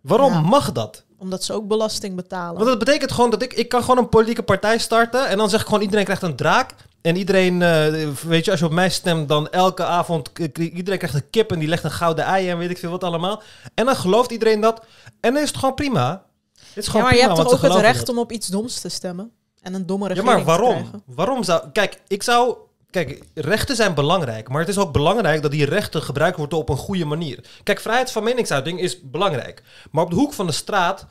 Waarom 0.00 0.32
Ja. 0.32 0.40
mag 0.40 0.72
dat? 0.72 1.04
Omdat 1.18 1.44
ze 1.44 1.52
ook 1.52 1.66
belasting 1.68 2.16
betalen. 2.16 2.54
Want 2.54 2.66
dat 2.66 2.78
betekent 2.78 3.12
gewoon 3.12 3.30
dat 3.30 3.42
ik, 3.42 3.52
ik 3.52 3.68
kan 3.68 3.80
gewoon 3.80 3.98
een 3.98 4.08
politieke 4.08 4.42
partij 4.42 4.78
starten 4.78 5.28
en 5.28 5.36
dan 5.38 5.50
zeg 5.50 5.60
ik 5.60 5.66
gewoon 5.66 5.82
iedereen 5.82 6.04
krijgt 6.04 6.22
een 6.22 6.36
draak 6.36 6.74
En 7.00 7.16
iedereen, 7.16 7.62
eh, 7.62 8.08
weet 8.26 8.44
je, 8.44 8.50
als 8.50 8.60
je 8.60 8.66
op 8.66 8.72
mij 8.72 8.90
stemt, 8.90 9.28
dan 9.28 9.48
elke 9.50 9.84
avond, 9.84 10.30
iedereen 10.58 10.98
krijgt 10.98 11.14
een 11.14 11.30
kip 11.30 11.52
en 11.52 11.58
die 11.58 11.68
legt 11.68 11.84
een 11.84 11.90
gouden 11.90 12.24
ei 12.24 12.48
en 12.50 12.58
weet 12.58 12.70
ik 12.70 12.78
veel 12.78 12.90
wat 12.90 13.04
allemaal. 13.04 13.42
En 13.74 13.84
dan 13.84 13.96
gelooft 13.96 14.30
iedereen 14.30 14.60
dat. 14.60 14.84
En 15.20 15.32
dan 15.34 15.42
is 15.42 15.48
het 15.48 15.58
gewoon 15.58 15.74
prima. 15.74 16.24
Het 16.54 16.76
is 16.76 16.84
Ja, 16.84 16.90
gewoon 16.90 17.02
maar 17.02 17.12
je 17.14 17.18
prima, 17.18 17.34
hebt 17.34 17.48
toch 17.48 17.64
ook 17.64 17.72
het 17.72 17.80
recht 17.80 17.98
dat. 17.98 18.08
om 18.08 18.18
op 18.18 18.32
iets 18.32 18.46
doms 18.46 18.80
te 18.80 18.88
stemmen? 18.88 19.30
En 19.60 19.74
een 19.74 19.86
domme 19.86 20.08
Ja, 20.08 20.14
regering 20.14 20.44
maar 20.46 20.56
te 20.56 20.62
waarom? 20.62 21.02
Waarom 21.06 21.42
zou... 21.42 21.62
Kijk, 21.72 22.00
ik 22.06 22.22
zou... 22.22 22.56
Kijk, 22.90 23.22
rechten 23.34 23.76
zijn 23.76 23.94
belangrijk. 23.94 24.48
Maar 24.48 24.60
het 24.60 24.68
is 24.68 24.78
ook 24.78 24.92
belangrijk 24.92 25.42
dat 25.42 25.50
die 25.50 25.64
rechten 25.64 26.02
gebruikt 26.02 26.36
worden 26.36 26.58
op 26.58 26.68
een 26.68 26.76
goede 26.76 27.04
manier. 27.04 27.44
Kijk, 27.62 27.80
vrijheid 27.80 28.12
van 28.12 28.24
meningsuiting 28.24 28.80
is 28.80 29.00
belangrijk. 29.00 29.62
Maar 29.90 30.04
op 30.04 30.10
de 30.10 30.16
hoek 30.16 30.32
van 30.32 30.46
de 30.46 30.52
straat 30.52 31.06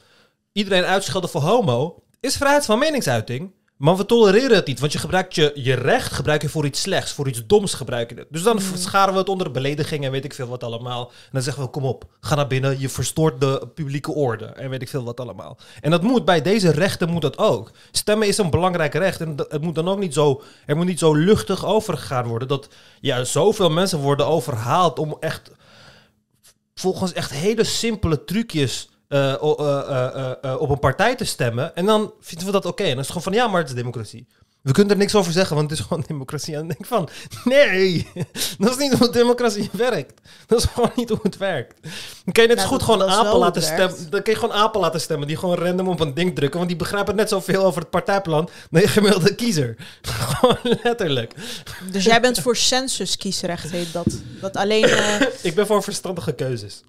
iedereen 0.52 0.84
uitschelden 0.84 1.30
voor 1.30 1.42
homo... 1.42 2.04
is 2.20 2.38
vrijheid 2.38 2.66
van 2.66 2.80
meningsuiting. 2.80 3.52
Maar 3.78 3.98
we 3.98 4.06
tolereren 4.06 4.56
het 4.56 4.68
niet. 4.68 4.80
Want 4.80 4.92
je 4.92 5.00
gebruikt 5.00 5.36
je, 5.36 5.52
je 5.56 5.74
recht 5.74 6.14
gebruik 6.14 6.42
je 6.42 6.50
voor 6.50 6.66
iets 6.66 6.82
slechts. 6.82 7.12
Voor 7.12 7.28
iets 7.28 7.46
doms 7.46 7.74
gebruik 7.74 8.10
je 8.10 8.16
het. 8.16 8.28
Dus 8.30 8.44
dan 8.44 8.60
scharen 8.74 9.14
we 9.14 9.20
het 9.20 9.30
onder 9.30 9.52
belediging 9.52 10.06
en 10.06 10.12
weet 10.12 10.26
ik 10.26 10.34
veel 10.34 10.48
wat 10.48 10.64
allemaal. 10.64 11.08
En 11.08 11.30
dan 11.32 11.42
zeggen 11.42 11.64
we, 11.64 11.70
kom 11.70 11.84
op, 11.84 12.06
ga 12.20 12.36
naar 12.36 12.48
binnen. 12.48 12.80
Je 12.80 12.90
verstoort 12.90 13.42
de 13.42 13.68
publieke 13.74 14.12
orde. 14.12 14.46
En 14.46 14.70
weet 14.70 14.82
ik 14.82 14.90
veel 14.90 15.04
wat 15.04 15.20
allemaal. 15.20 15.58
En 15.82 15.92
dat 15.92 16.02
moet 16.02 16.26
bij 16.26 16.42
deze 16.42 16.72
rechten 16.72 17.10
moet 17.10 17.22
dat 17.22 17.38
ook. 17.38 17.72
Stemmen 17.92 18.28
is 18.28 18.38
een 18.38 18.50
belangrijk 18.50 18.94
recht. 18.94 19.22
En 19.22 19.36
het 19.50 19.62
moet 19.62 19.76
dan 19.76 19.88
ook 19.88 20.00
niet 20.00 20.14
zo, 20.14 20.42
er 20.66 20.76
moet 20.76 20.86
niet 20.86 21.00
zo 21.00 21.14
luchtig 21.14 21.66
overgegaan 21.66 22.28
worden. 22.28 22.48
Dat 22.48 22.68
ja, 23.02 23.24
zoveel 23.24 23.70
mensen 23.70 24.00
worden 24.00 24.28
overhaald 24.28 25.00
om 25.00 25.18
echt 25.20 25.52
volgens 26.76 27.14
echt 27.14 27.32
hele 27.32 27.64
simpele 27.64 28.24
trucjes 28.24 28.90
eh, 29.08 29.34
eh, 29.34 30.32
eh, 30.42 30.62
op 30.62 30.70
een 30.70 30.80
partij 30.80 31.16
te 31.16 31.26
stemmen. 31.26 31.76
En 31.76 31.86
dan 31.86 32.14
vinden 32.20 32.46
we 32.46 32.52
dat 32.52 32.66
oké. 32.66 32.84
En 32.84 32.90
dan 32.90 33.00
is 33.00 33.08
het 33.08 33.18
gewoon 33.18 33.34
van 33.34 33.34
ja, 33.34 33.48
maar 33.48 33.62
het 33.62 33.70
is 33.70 33.76
democratie. 33.76 34.28
We 34.62 34.74
kunnen 34.74 34.92
er 34.92 34.98
niks 34.98 35.16
over 35.16 35.32
zeggen, 35.32 35.56
want 35.56 35.70
het 35.70 35.80
is 35.80 35.86
gewoon 35.86 36.04
democratie. 36.08 36.54
En 36.54 36.60
dan 36.60 36.68
denk 36.68 36.80
ik 36.80 36.86
van, 36.86 37.10
nee, 37.44 38.08
dat 38.58 38.70
is 38.70 38.78
niet 38.78 38.94
hoe 38.94 39.10
democratie 39.10 39.70
werkt. 39.88 40.22
Dat 40.46 40.60
is 40.60 40.66
gewoon 40.66 40.92
niet 40.96 41.10
hoe 41.10 41.20
het 41.24 41.38
werkt. 41.38 41.82
Dan 42.24 42.34
kan 42.34 42.44
je 42.44 42.50
net 42.50 42.58
Nou, 42.58 42.70
goed 42.70 42.84
gewoon 42.84 43.04
apen 43.04 43.38
laten 43.38 43.62
stemmen. 43.62 44.10
Dan 44.10 44.22
kun 44.22 44.34
je 44.34 44.40
gewoon 44.40 44.56
apen 44.56 44.82
laten 44.82 45.02
stemmen 45.02 45.28
die 45.28 45.38
gewoon 45.38 45.56
random 45.56 45.88
op 45.88 46.00
een 46.00 46.14
ding 46.14 46.36
drukken. 46.36 46.58
Want 46.58 46.70
die 46.70 46.80
begrijpen 46.80 47.16
net 47.16 47.30
zoveel 47.30 47.64
over 47.64 47.82
het 47.82 47.90
partijplan 47.90 48.50
dan 48.70 48.82
je 48.82 48.88
gemiddelde 48.88 49.36
kiezer. 49.36 49.76
gewoon 50.02 50.58
letterlijk. 50.84 51.34
Dus 51.92 52.04
jij 52.04 52.22
bent 52.22 52.40
voor 52.40 52.56
censuskiesrecht, 52.56 53.72
heet 53.72 53.94
dat. 53.94 54.22
Dat 54.42 54.56
alleen... 54.56 54.90
Ik 55.42 55.56
ben 55.56 55.68
voor 55.68 55.84
verstandige 55.84 56.34
keuzes. 56.34 56.84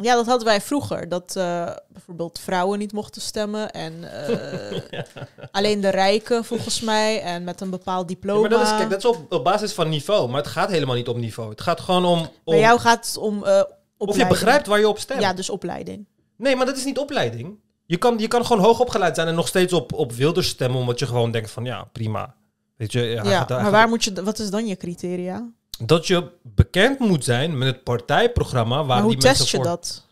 Ja, 0.00 0.14
dat 0.14 0.26
hadden 0.26 0.46
wij 0.46 0.60
vroeger. 0.60 1.08
Dat 1.08 1.36
eh, 1.36 1.70
bijvoorbeeld 1.88 2.38
vrouwen 2.38 2.78
niet 2.78 2.92
mochten 2.92 3.22
stemmen. 3.22 3.70
En 3.70 4.26
eh, 4.26 5.00
alleen 5.50 5.80
de 5.80 5.88
rijken, 5.88 6.44
volgens 6.44 6.80
mij. 6.80 7.20
En 7.20 7.44
met 7.44 7.60
een 7.60 7.70
bepaald 7.70 8.08
Ja, 8.08 8.14
diploma. 8.14 8.40
maar 8.40 8.50
dat 8.50 8.62
is, 8.62 8.76
kijk, 8.76 8.90
dat 8.90 8.98
is 8.98 9.04
op, 9.04 9.32
op 9.32 9.44
basis 9.44 9.72
van 9.72 9.88
niveau. 9.88 10.28
Maar 10.28 10.42
het 10.42 10.50
gaat 10.50 10.70
helemaal 10.70 10.94
niet 10.94 11.08
om 11.08 11.20
niveau. 11.20 11.50
Het 11.50 11.60
gaat 11.60 11.80
gewoon 11.80 12.04
om, 12.04 12.18
om 12.20 12.28
Bij 12.44 12.58
jou 12.58 12.80
gaat 12.80 13.06
het 13.06 13.16
om 13.16 13.44
eh 13.44 13.62
of 13.96 14.16
je 14.16 14.26
begrijpt 14.26 14.66
waar 14.66 14.78
je 14.78 14.88
op 14.88 14.98
stemt. 14.98 15.20
Ja, 15.20 15.32
dus 15.32 15.50
opleiding. 15.50 16.06
Nee, 16.36 16.56
maar 16.56 16.66
dat 16.66 16.76
is 16.76 16.84
niet 16.84 16.98
opleiding. 16.98 17.58
Je 17.86 17.96
kan, 17.96 18.18
je 18.18 18.28
kan 18.28 18.46
gewoon 18.46 18.62
hoog 18.62 18.80
opgeleid 18.80 19.14
zijn 19.14 19.28
en 19.28 19.34
nog 19.34 19.48
steeds 19.48 19.72
op, 19.72 19.92
op 19.92 20.12
Wilders 20.12 20.48
stemmen, 20.48 20.80
omdat 20.80 20.98
je 20.98 21.06
gewoon 21.06 21.30
denkt 21.30 21.50
van 21.50 21.64
ja, 21.64 21.84
prima. 21.92 22.34
Weet 22.76 22.92
je, 22.92 23.00
ja, 23.00 23.46
maar 23.48 23.70
waar 23.70 23.88
moet 23.88 24.04
je... 24.04 24.22
Wat 24.22 24.38
is 24.38 24.50
dan 24.50 24.66
je 24.66 24.76
criteria? 24.76 25.48
Dat 25.78 26.06
je 26.06 26.30
bekend 26.42 26.98
moet 26.98 27.24
zijn 27.24 27.58
met 27.58 27.68
het 27.68 27.84
partijprogramma 27.84 28.76
waar 28.76 28.86
Maar 28.86 29.00
hoe 29.02 29.10
die 29.14 29.22
mensen 29.22 29.38
test 29.40 29.50
je 29.50 29.56
voor... 29.56 29.66
dat? 29.66 30.06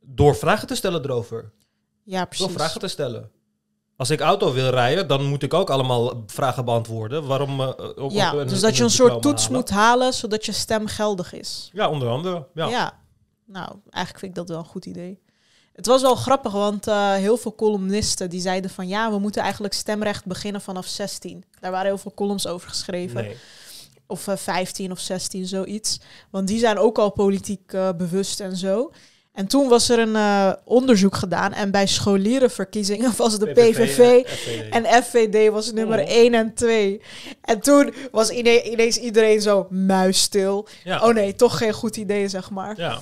Door 0.00 0.36
vragen 0.36 0.66
te 0.66 0.74
stellen 0.74 1.04
erover. 1.04 1.52
Ja, 2.04 2.18
Door 2.18 2.26
precies. 2.28 2.52
vragen 2.52 2.80
te 2.80 2.88
stellen. 2.88 3.30
Als 3.96 4.10
ik 4.10 4.20
auto 4.20 4.52
wil 4.52 4.70
rijden, 4.70 5.08
dan 5.08 5.24
moet 5.24 5.42
ik 5.42 5.54
ook 5.54 5.70
allemaal 5.70 6.22
vragen 6.26 6.64
beantwoorden. 6.64 7.26
Waarom? 7.26 7.60
eh, 7.60 7.68
Ja, 8.08 8.34
op 8.34 8.48
dus 8.48 8.60
dat 8.60 8.76
je 8.76 8.82
een 8.82 8.90
soort 8.90 9.22
toets 9.22 9.42
halen. 9.42 9.58
moet 9.58 9.70
halen, 9.70 10.12
zodat 10.14 10.46
je 10.46 10.52
stem 10.52 10.86
geldig 10.86 11.32
is. 11.32 11.70
Ja, 11.72 11.88
onder 11.88 12.08
andere. 12.08 12.46
Ja. 12.54 12.68
Ja. 12.68 12.98
Nou, 13.46 13.68
eigenlijk 13.90 14.18
vind 14.18 14.22
ik 14.22 14.34
dat 14.34 14.48
wel 14.48 14.58
een 14.58 14.64
goed 14.64 14.86
idee. 14.86 15.20
Het 15.72 15.86
was 15.86 16.02
wel 16.02 16.14
grappig, 16.14 16.52
want 16.52 16.86
eh, 16.86 17.12
heel 17.12 17.36
veel 17.36 17.54
columnisten 17.54 18.30
die 18.30 18.40
zeiden 18.40 18.70
van 18.70 18.88
ja, 18.88 19.10
we 19.10 19.18
moeten 19.18 19.42
eigenlijk 19.42 19.74
stemrecht 19.74 20.24
beginnen 20.24 20.60
vanaf 20.60 20.86
16. 20.86 21.44
Daar 21.60 21.70
waren 21.70 21.86
heel 21.86 21.98
veel 21.98 22.14
columns 22.14 22.46
over 22.46 22.68
geschreven. 22.68 23.22
Nee. 23.22 23.36
Of 24.10 24.28
eh, 24.28 24.36
15 24.36 24.90
of 24.90 24.98
16, 25.00 25.46
zoiets. 25.46 26.00
Want 26.30 26.48
die 26.48 26.58
zijn 26.58 26.78
ook 26.78 26.98
al 26.98 27.10
politiek 27.10 27.72
eh, 27.72 27.88
bewust 27.96 28.40
en 28.40 28.56
zo. 28.56 28.90
En 29.32 29.46
toen 29.46 29.68
was 29.68 29.88
er 29.88 29.98
een 29.98 30.16
eh, 30.16 30.52
onderzoek 30.64 31.14
gedaan 31.16 31.52
en 31.52 31.70
bij 31.70 31.86
scholierenverkiezingen 31.86 33.12
was 33.16 33.38
de 33.38 33.46
PVV, 33.52 34.26
FVD. 34.26 34.68
en 34.70 35.02
FVD 35.02 35.50
was 35.52 35.72
nummer 35.72 35.98
Oh. 36.00 36.08
1 36.10 36.34
en 36.34 36.54
2. 36.54 37.00
En 37.40 37.60
toen 37.60 37.94
was 38.12 38.30
ine- 38.30 38.62
ineens 38.62 38.96
iedereen 38.96 39.40
zo 39.40 39.66
muisstil. 39.70 40.66
ja. 40.84 41.04
Oh 41.06 41.14
nee, 41.14 41.34
toch 41.34 41.58
geen 41.58 41.72
goed 41.72 41.96
idee, 41.96 42.28
zeg 42.28 42.50
maar. 42.50 42.76
Ja. 42.78 42.98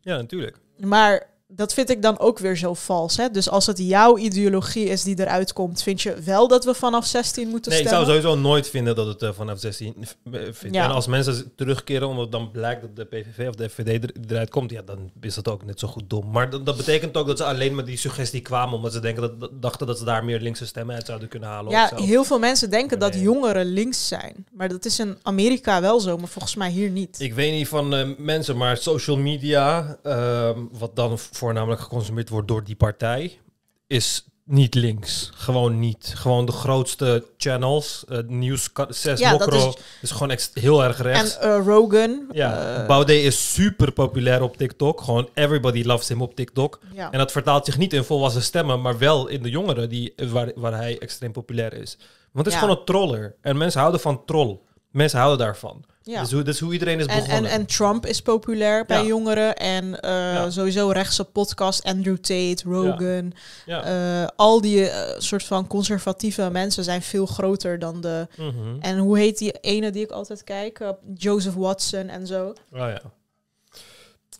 ja, 0.00 0.16
natuurlijk. 0.16 0.56
Maar 0.76 1.26
dat 1.56 1.74
vind 1.74 1.90
ik 1.90 2.02
dan 2.02 2.18
ook 2.18 2.38
weer 2.38 2.56
zo 2.56 2.74
vals. 2.74 3.16
Hè? 3.16 3.30
Dus 3.30 3.50
als 3.50 3.66
het 3.66 3.78
jouw 3.78 4.16
ideologie 4.16 4.84
is 4.84 5.02
die 5.02 5.20
eruit 5.20 5.52
komt, 5.52 5.82
vind 5.82 6.02
je 6.02 6.14
wel 6.24 6.48
dat 6.48 6.64
we 6.64 6.74
vanaf 6.74 7.06
16 7.06 7.48
moeten 7.48 7.70
Nee, 7.72 7.80
ik 7.80 7.88
zou 7.88 8.02
stemmen? 8.04 8.22
sowieso 8.22 8.42
nooit 8.48 8.68
vinden 8.68 8.94
dat 8.94 9.06
het 9.06 9.22
eh, 9.22 9.30
vanaf 9.32 9.58
16 9.58 9.94
v- 10.00 10.34
eh, 10.34 10.40
vindt. 10.52 10.76
Ja. 10.76 10.84
En 10.84 10.90
als 10.90 11.06
mensen 11.06 11.52
terugkeren 11.56 12.08
omdat 12.08 12.32
dan 12.32 12.50
blijkt 12.50 12.80
dat 12.82 12.96
de 12.96 13.04
PVV 13.04 13.48
of 13.48 13.54
de 13.54 13.68
FVD 13.68 14.04
er, 14.04 14.10
eruit 14.28 14.50
komt, 14.50 14.70
ja, 14.70 14.82
dan 14.82 15.10
is 15.20 15.34
dat 15.34 15.48
ook 15.48 15.64
net 15.64 15.78
zo 15.80 15.88
goed 15.88 16.10
dom. 16.10 16.30
Maar 16.30 16.50
dat, 16.50 16.66
dat 16.66 16.76
betekent 16.76 17.16
ook 17.16 17.26
dat 17.26 17.38
ze 17.38 17.44
alleen 17.44 17.74
met 17.74 17.86
die 17.86 17.96
suggestie 17.96 18.40
kwamen 18.40 18.74
omdat 18.74 18.92
ze 18.92 19.00
denken 19.00 19.22
dat, 19.22 19.40
dat- 19.40 19.62
dachten 19.62 19.86
dat 19.86 19.98
ze 19.98 20.04
daar 20.04 20.24
meer 20.24 20.40
linkse 20.40 20.66
stemmen 20.66 20.94
uit 20.94 21.06
zouden 21.06 21.28
kunnen 21.28 21.48
halen. 21.48 21.70
Ja, 21.70 21.90
heel 21.94 22.24
veel 22.24 22.38
mensen 22.38 22.70
denken 22.70 22.98
dat 22.98 23.12
Nee. 23.12 23.22
jongeren 23.22 23.66
links 23.66 24.08
zijn. 24.08 24.46
Maar 24.52 24.68
dat 24.68 24.84
is 24.84 24.98
in 24.98 25.16
Amerika 25.22 25.80
wel 25.80 26.00
zo, 26.00 26.16
maar 26.16 26.28
volgens 26.28 26.54
mij 26.54 26.70
hier 26.70 26.90
niet. 26.90 27.20
Ik 27.20 27.34
weet 27.34 27.52
niet 27.52 27.68
van 27.68 27.94
eh, 27.94 28.08
mensen, 28.18 28.56
maar 28.56 28.76
social 28.76 29.16
media, 29.16 29.96
ehm, 30.02 30.58
wat 30.72 30.96
dan 30.96 31.18
voornamelijk 31.46 31.80
geconsumeerd 31.80 32.28
wordt 32.28 32.48
door 32.48 32.64
die 32.64 32.76
partij, 32.76 33.38
is 33.86 34.24
niet 34.44 34.74
links. 34.74 35.30
Gewoon 35.34 35.78
niet. 35.78 36.12
Gewoon 36.16 36.46
de 36.46 36.52
grootste 36.52 37.24
channels, 37.36 38.04
uh, 38.08 38.18
nieuws, 38.26 38.70
zes 38.88 39.20
Ja, 39.20 39.30
dat 39.30 39.38
Mokro, 39.40 39.68
is- 39.68 39.74
is, 40.02 40.10
gewoon 40.10 40.30
echt 40.30 40.50
heel 40.54 40.84
erg 40.84 41.02
rechts. 41.02 41.38
En 41.38 41.50
eh, 41.50 41.64
Rogan. 41.66 42.26
Ja, 42.32 42.76
eh, 42.80 42.86
Baudet 42.86 43.22
is 43.22 43.52
super 43.54 43.92
populair 43.92 44.42
op 44.42 44.56
TikTok. 44.56 45.00
Gewoon 45.00 45.28
everybody 45.34 45.82
loves 45.84 46.08
him 46.08 46.22
op 46.22 46.34
TikTok. 46.34 46.78
ja. 46.92 47.10
En 47.12 47.18
dat 47.18 47.32
vertaalt 47.32 47.64
zich 47.64 47.78
niet 47.78 47.92
in 47.92 48.04
volwassen 48.04 48.42
stemmen, 48.42 48.80
maar 48.80 48.98
wel 48.98 49.26
in 49.28 49.42
de 49.42 49.50
jongeren 49.50 49.88
die, 49.88 50.14
waar, 50.30 50.52
waar 50.54 50.74
hij 50.76 50.98
extreem 50.98 51.32
populair 51.32 51.72
is. 51.72 51.96
Want 52.32 52.46
het 52.46 52.46
is 52.46 52.52
Ja. 52.52 52.58
gewoon 52.58 52.76
een 52.76 52.84
troller. 52.84 53.34
En 53.40 53.56
mensen 53.56 53.80
houden 53.80 54.00
van 54.00 54.24
troll. 54.24 54.58
Mensen 54.90 55.18
houden 55.18 55.46
daarvan. 55.46 55.84
Ja. 56.08 56.24
Dat, 56.24 56.48
is 56.48 56.60
hoe, 56.60 56.72
iedereen 56.72 56.98
is 56.98 57.06
En, 57.06 57.16
begonnen. 57.24 57.50
en, 57.50 57.58
en 57.60 57.66
Trump 57.66 58.06
is 58.06 58.22
populair 58.22 58.84
bij 58.84 59.00
Ja. 59.00 59.06
jongeren. 59.06 59.56
En 59.56 60.00
eh, 60.00 60.10
Ja. 60.10 60.50
sowieso 60.50 60.88
rechtse 60.90 61.24
podcast, 61.24 61.82
Andrew 61.84 62.16
Tate, 62.16 62.56
Rogan. 62.64 63.32
ja. 63.66 63.82
eh, 64.22 64.28
al 64.36 64.60
die 64.60 64.88
eh, 64.88 65.20
soort 65.20 65.44
van 65.44 65.66
conservatieve 65.66 66.50
mensen 66.50 66.84
zijn 66.84 67.02
veel 67.02 67.26
groter 67.26 67.78
dan 67.78 68.00
de... 68.00 68.26
Mhm. 68.36 68.80
En 68.80 68.98
hoe 68.98 69.18
heet 69.18 69.38
die 69.38 69.52
ene 69.52 69.90
die 69.90 70.04
ik 70.04 70.10
altijd 70.10 70.44
kijk? 70.44 70.80
Joseph 71.14 71.54
Watson 71.54 72.08
en 72.08 72.26
zo. 72.26 72.46
Oh, 72.48 72.78
ja. 72.78 73.00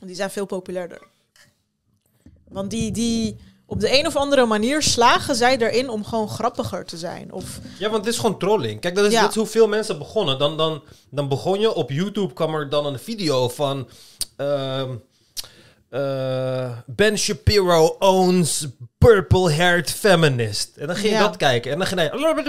Die 0.01 0.15
zijn 0.15 0.31
veel 0.31 0.47
populairder. 0.47 1.03
Want 2.49 2.71
die, 2.71 2.91
die, 2.91 3.37
op 3.67 3.81
de 3.81 3.99
een 3.99 4.07
of 4.07 4.17
andere 4.17 4.47
manier 4.47 4.83
slagen 4.83 5.35
zij 5.37 5.59
erin 5.59 5.89
om 5.89 6.05
gewoon 6.05 6.29
grappiger 6.29 6.85
te 6.85 6.97
zijn. 6.97 7.33
Of, 7.33 7.61
ja, 7.79 7.91
want 7.91 8.05
het 8.05 8.15
is 8.15 8.21
gewoon 8.21 8.39
trolling. 8.39 8.81
Kijk, 8.81 8.95
dat 8.95 9.05
is, 9.05 9.13
Ja. 9.13 9.21
dat 9.21 9.31
is 9.31 9.37
hoe 9.37 9.47
veel 9.47 9.69
mensen 9.69 9.99
begonnen. 9.99 10.39
Dan, 10.39 10.57
dan, 10.57 10.83
dan 11.11 11.29
begon 11.29 11.61
je, 11.61 11.75
op 11.75 11.91
YouTube 11.91 12.33
kwam 12.33 12.55
er 12.55 12.69
dan 12.69 12.87
een 12.87 12.99
video 12.99 13.49
van... 13.49 13.89
ehm, 14.37 14.91
eh, 15.91 16.71
ben 16.87 17.19
Shapiro 17.19 17.97
owns 17.99 18.67
purple-haired 18.99 19.91
feminist. 19.91 20.77
En 20.77 20.87
dan 20.87 20.97
ging 20.97 21.09
je 21.09 21.15
Ja. 21.19 21.27
dat 21.27 21.37
kijken. 21.37 21.73
En 21.73 21.79
dan 21.79 21.87
ging 21.87 22.01
hij... 22.01 22.09
Dan 22.11 22.19
ging 22.19 22.47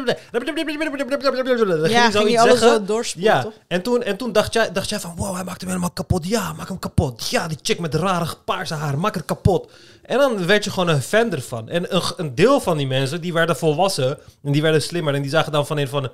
ja, 1.91 2.01
hij 2.01 2.01
ging 2.01 2.13
zoiets 2.13 2.31
je 2.31 2.39
alles 2.39 2.59
zeggen. 2.59 2.85
doorspoelen, 2.85 3.33
Ja, 3.33 3.41
toch? 3.41 3.53
en 3.67 3.81
toen, 3.81 4.03
en 4.03 4.17
toen 4.17 4.31
dacht, 4.31 4.53
jij, 4.53 4.71
dacht 4.71 4.89
jij 4.89 4.99
van, 4.99 5.13
wow, 5.15 5.35
hij 5.35 5.43
maakt 5.43 5.59
hem 5.61 5.69
helemaal 5.69 5.91
kapot. 5.91 6.27
Ja, 6.27 6.53
maak 6.53 6.67
hem 6.67 6.79
kapot. 6.79 7.29
Ja, 7.29 7.47
die 7.47 7.57
chick 7.61 7.79
met 7.79 7.91
de 7.91 7.97
rare 7.97 8.27
paarse 8.45 8.73
haar, 8.73 8.97
maak 8.97 9.15
het 9.15 9.25
kapot. 9.25 9.71
En 10.03 10.17
dan 10.17 10.45
werd 10.45 10.63
je 10.63 10.69
gewoon 10.71 10.89
een 10.89 11.01
fan 11.01 11.31
ervan. 11.31 11.69
En 11.69 11.95
een, 11.95 12.01
een 12.17 12.35
deel 12.35 12.59
van 12.59 12.77
die 12.77 12.87
mensen, 12.87 13.21
die 13.21 13.33
werden 13.33 13.57
volwassen 13.57 14.17
en 14.43 14.51
die 14.51 14.61
werden 14.61 14.81
slimmer. 14.81 15.13
En 15.13 15.21
die 15.21 15.31
zagen 15.31 15.51
dan 15.51 15.67
van 15.67 15.77
in 15.77 15.87
van, 15.87 16.09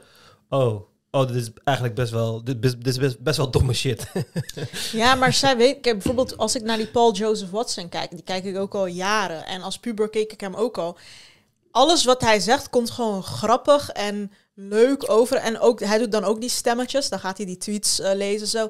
oh, 0.49 0.81
oh, 1.13 1.27
dit 1.27 1.35
is 1.35 1.49
eigenlijk 1.63 1.97
best 1.97 2.11
wel, 2.11 2.43
dit, 2.43 2.65
is- 2.65 2.97
best, 2.97 3.19
best 3.19 3.37
wel 3.37 3.51
domme 3.51 3.73
shit. 3.73 4.05
Ja, 4.91 5.15
maar 5.15 5.33
zij 5.33 5.57
weet... 5.57 5.79
Kijk, 5.81 5.95
bijvoorbeeld 5.95 6.37
als 6.37 6.55
ik 6.55 6.61
naar 6.61 6.77
die 6.77 6.87
Paul 6.87 7.13
Joseph 7.13 7.49
Watson 7.49 7.89
kijk... 7.89 8.11
die 8.11 8.23
kijk 8.23 8.43
ik 8.43 8.57
ook 8.57 8.75
al 8.75 8.85
jaren. 8.85 9.45
En 9.45 9.61
als 9.61 9.77
puber 9.79 10.09
keek 10.09 10.31
ik 10.31 10.39
hem 10.41 10.55
ook 10.55 10.77
al. 10.77 10.97
Alles 11.71 12.05
wat 12.05 12.21
hij 12.21 12.39
zegt 12.39 12.69
komt 12.69 12.89
gewoon 12.89 13.23
grappig 13.23 13.89
en 13.89 14.31
leuk 14.55 15.09
over. 15.11 15.37
En 15.37 15.59
ook, 15.59 15.79
hij 15.79 15.97
doet 15.97 16.11
dan 16.11 16.23
ook 16.23 16.41
die 16.41 16.49
stemmetjes. 16.49 17.09
Dan 17.09 17.19
gaat 17.19 17.37
hij 17.37 17.45
die 17.45 17.57
tweets 17.57 17.99
eh, 17.99 18.13
lezen 18.15 18.47
zo. 18.47 18.69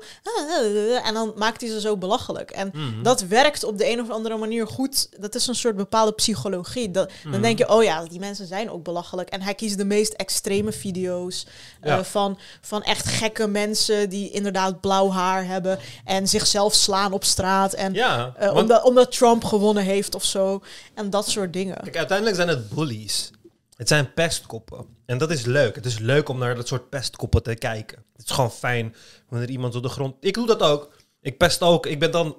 En 1.03 1.13
dan 1.13 1.33
maakt 1.35 1.61
hij 1.61 1.69
ze 1.69 1.79
zo 1.81 1.97
belachelijk. 1.97 2.51
En 2.51 2.69
Mhm. 2.73 3.03
dat 3.03 3.21
werkt 3.21 3.63
op 3.63 3.77
de 3.77 3.89
een 3.89 4.01
of 4.01 4.09
andere 4.09 4.37
manier 4.37 4.67
goed. 4.67 5.09
Dat 5.19 5.35
is 5.35 5.47
een 5.47 5.55
soort 5.55 5.75
bepaalde 5.75 6.11
psychologie. 6.11 6.91
Dat, 6.91 7.11
Mhm. 7.23 7.31
Dan 7.31 7.41
denk 7.41 7.57
je, 7.57 7.69
oh 7.69 7.83
ja, 7.83 8.03
die 8.03 8.19
mensen 8.19 8.47
zijn 8.47 8.69
ook 8.69 8.83
belachelijk. 8.83 9.29
En 9.29 9.41
hij 9.41 9.53
kiest 9.55 9.77
de 9.77 9.85
meest 9.85 10.13
extreme 10.13 10.71
video's 10.71 11.45
eh, 11.81 11.99
van, 12.03 12.37
van 12.61 12.83
echt 12.83 13.07
gekke 13.07 13.47
mensen 13.47 14.09
die 14.09 14.29
inderdaad 14.31 14.81
blauw 14.81 15.09
haar 15.09 15.45
hebben 15.45 15.79
en 16.05 16.27
zichzelf 16.27 16.73
slaan 16.73 17.13
op 17.13 17.23
straat. 17.23 17.73
En 17.73 17.93
Ja, 17.93 18.33
eh, 18.37 18.45
want- 18.47 18.59
omdat, 18.61 18.83
omdat 18.83 19.11
Trump 19.11 19.43
gewonnen 19.43 19.83
heeft 19.83 20.15
of 20.15 20.23
zo. 20.23 20.61
En 20.93 21.09
dat 21.09 21.29
soort 21.29 21.53
dingen. 21.53 21.77
Kijk, 21.83 21.97
uiteindelijk 21.97 22.35
zijn 22.37 22.47
het 22.49 22.69
bullies. 22.69 23.31
Het 23.75 23.87
zijn 23.87 24.13
pestkoppen. 24.13 24.85
En 25.05 25.17
dat 25.17 25.31
is 25.31 25.45
leuk. 25.45 25.75
Het 25.75 25.85
is 25.85 25.99
leuk 25.99 26.29
om 26.29 26.37
naar 26.37 26.55
dat 26.55 26.67
soort 26.67 26.89
pestkoppen 26.89 27.43
te 27.43 27.55
kijken. 27.55 28.03
Het 28.15 28.25
is 28.25 28.31
gewoon 28.31 28.51
fijn 28.51 28.95
wanneer 29.29 29.49
iemand 29.49 29.75
op 29.75 29.83
de 29.83 29.89
grond... 29.89 30.15
Ik 30.19 30.33
doe 30.33 30.47
dat 30.47 30.61
ook. 30.61 30.93
Ik 31.21 31.37
pest 31.37 31.61
ook. 31.61 31.85
Ik 31.85 31.99
ben 31.99 32.11
dan 32.11 32.37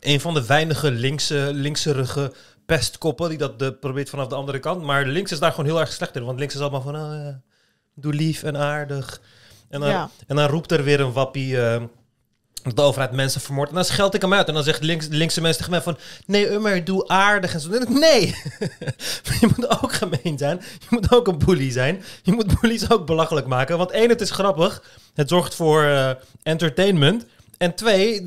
een 0.00 0.20
van 0.20 0.34
de 0.34 0.46
weinige 0.46 0.90
linkse, 0.90 1.50
linkserige 1.52 2.32
pestkoppen 2.66 3.28
die 3.28 3.38
dat 3.38 3.58
de, 3.58 3.72
probeert 3.74 4.10
vanaf 4.10 4.26
de 4.26 4.34
andere 4.34 4.58
kant. 4.58 4.82
Maar 4.82 5.06
links 5.06 5.32
is 5.32 5.38
daar 5.38 5.50
gewoon 5.50 5.66
heel 5.66 5.80
erg 5.80 5.92
slecht 5.92 6.16
in. 6.16 6.24
Want 6.24 6.38
links 6.38 6.54
is 6.54 6.60
allemaal 6.60 6.82
van... 6.82 6.94
ja, 6.94 7.40
doe 7.94 8.12
lief 8.12 8.42
en 8.42 8.56
aardig. 8.56 9.20
En 9.68 9.80
dan, 9.80 9.88
Ja. 9.88 10.10
en 10.26 10.36
dan 10.36 10.48
roept 10.48 10.72
er 10.72 10.84
weer 10.84 11.00
een 11.00 11.12
wappie... 11.12 11.60
eh, 11.62 11.82
dat 12.74 12.76
de 12.76 12.82
overheid 12.82 13.12
mensen 13.12 13.40
vermoordt. 13.40 13.70
En 13.70 13.76
dan 13.76 13.84
scheld 13.84 14.14
ik 14.14 14.20
hem 14.20 14.34
uit. 14.34 14.48
En 14.48 14.54
dan 14.54 14.62
zegt 14.62 14.82
links, 14.82 15.06
linkse 15.10 15.40
mensen 15.40 15.58
tegen 15.58 15.72
mij 15.72 15.82
van... 15.82 15.96
Nee, 16.26 16.50
Ummer, 16.50 16.84
doe 16.84 17.08
aardig. 17.08 17.54
En 17.54 17.60
zo. 17.60 17.72
Ik, 17.72 17.88
Nee! 17.88 18.26
je 19.40 19.48
moet 19.56 19.82
ook 19.82 19.92
gemeen 19.92 20.38
zijn. 20.38 20.60
Je 20.80 20.86
moet 20.90 21.12
ook 21.14 21.26
een 21.26 21.38
bully 21.38 21.70
zijn. 21.70 22.02
Je 22.22 22.32
moet 22.32 22.60
bullies 22.60 22.90
ook 22.90 23.06
belachelijk 23.06 23.46
maken. 23.46 23.78
Want 23.78 23.90
één, 23.90 24.08
het 24.08 24.20
is 24.20 24.30
grappig. 24.30 24.82
Het 25.14 25.28
zorgt 25.28 25.54
voor 25.54 25.82
eh, 25.82 26.10
entertainment. 26.42 27.24
En 27.58 27.74
twee, 27.74 28.26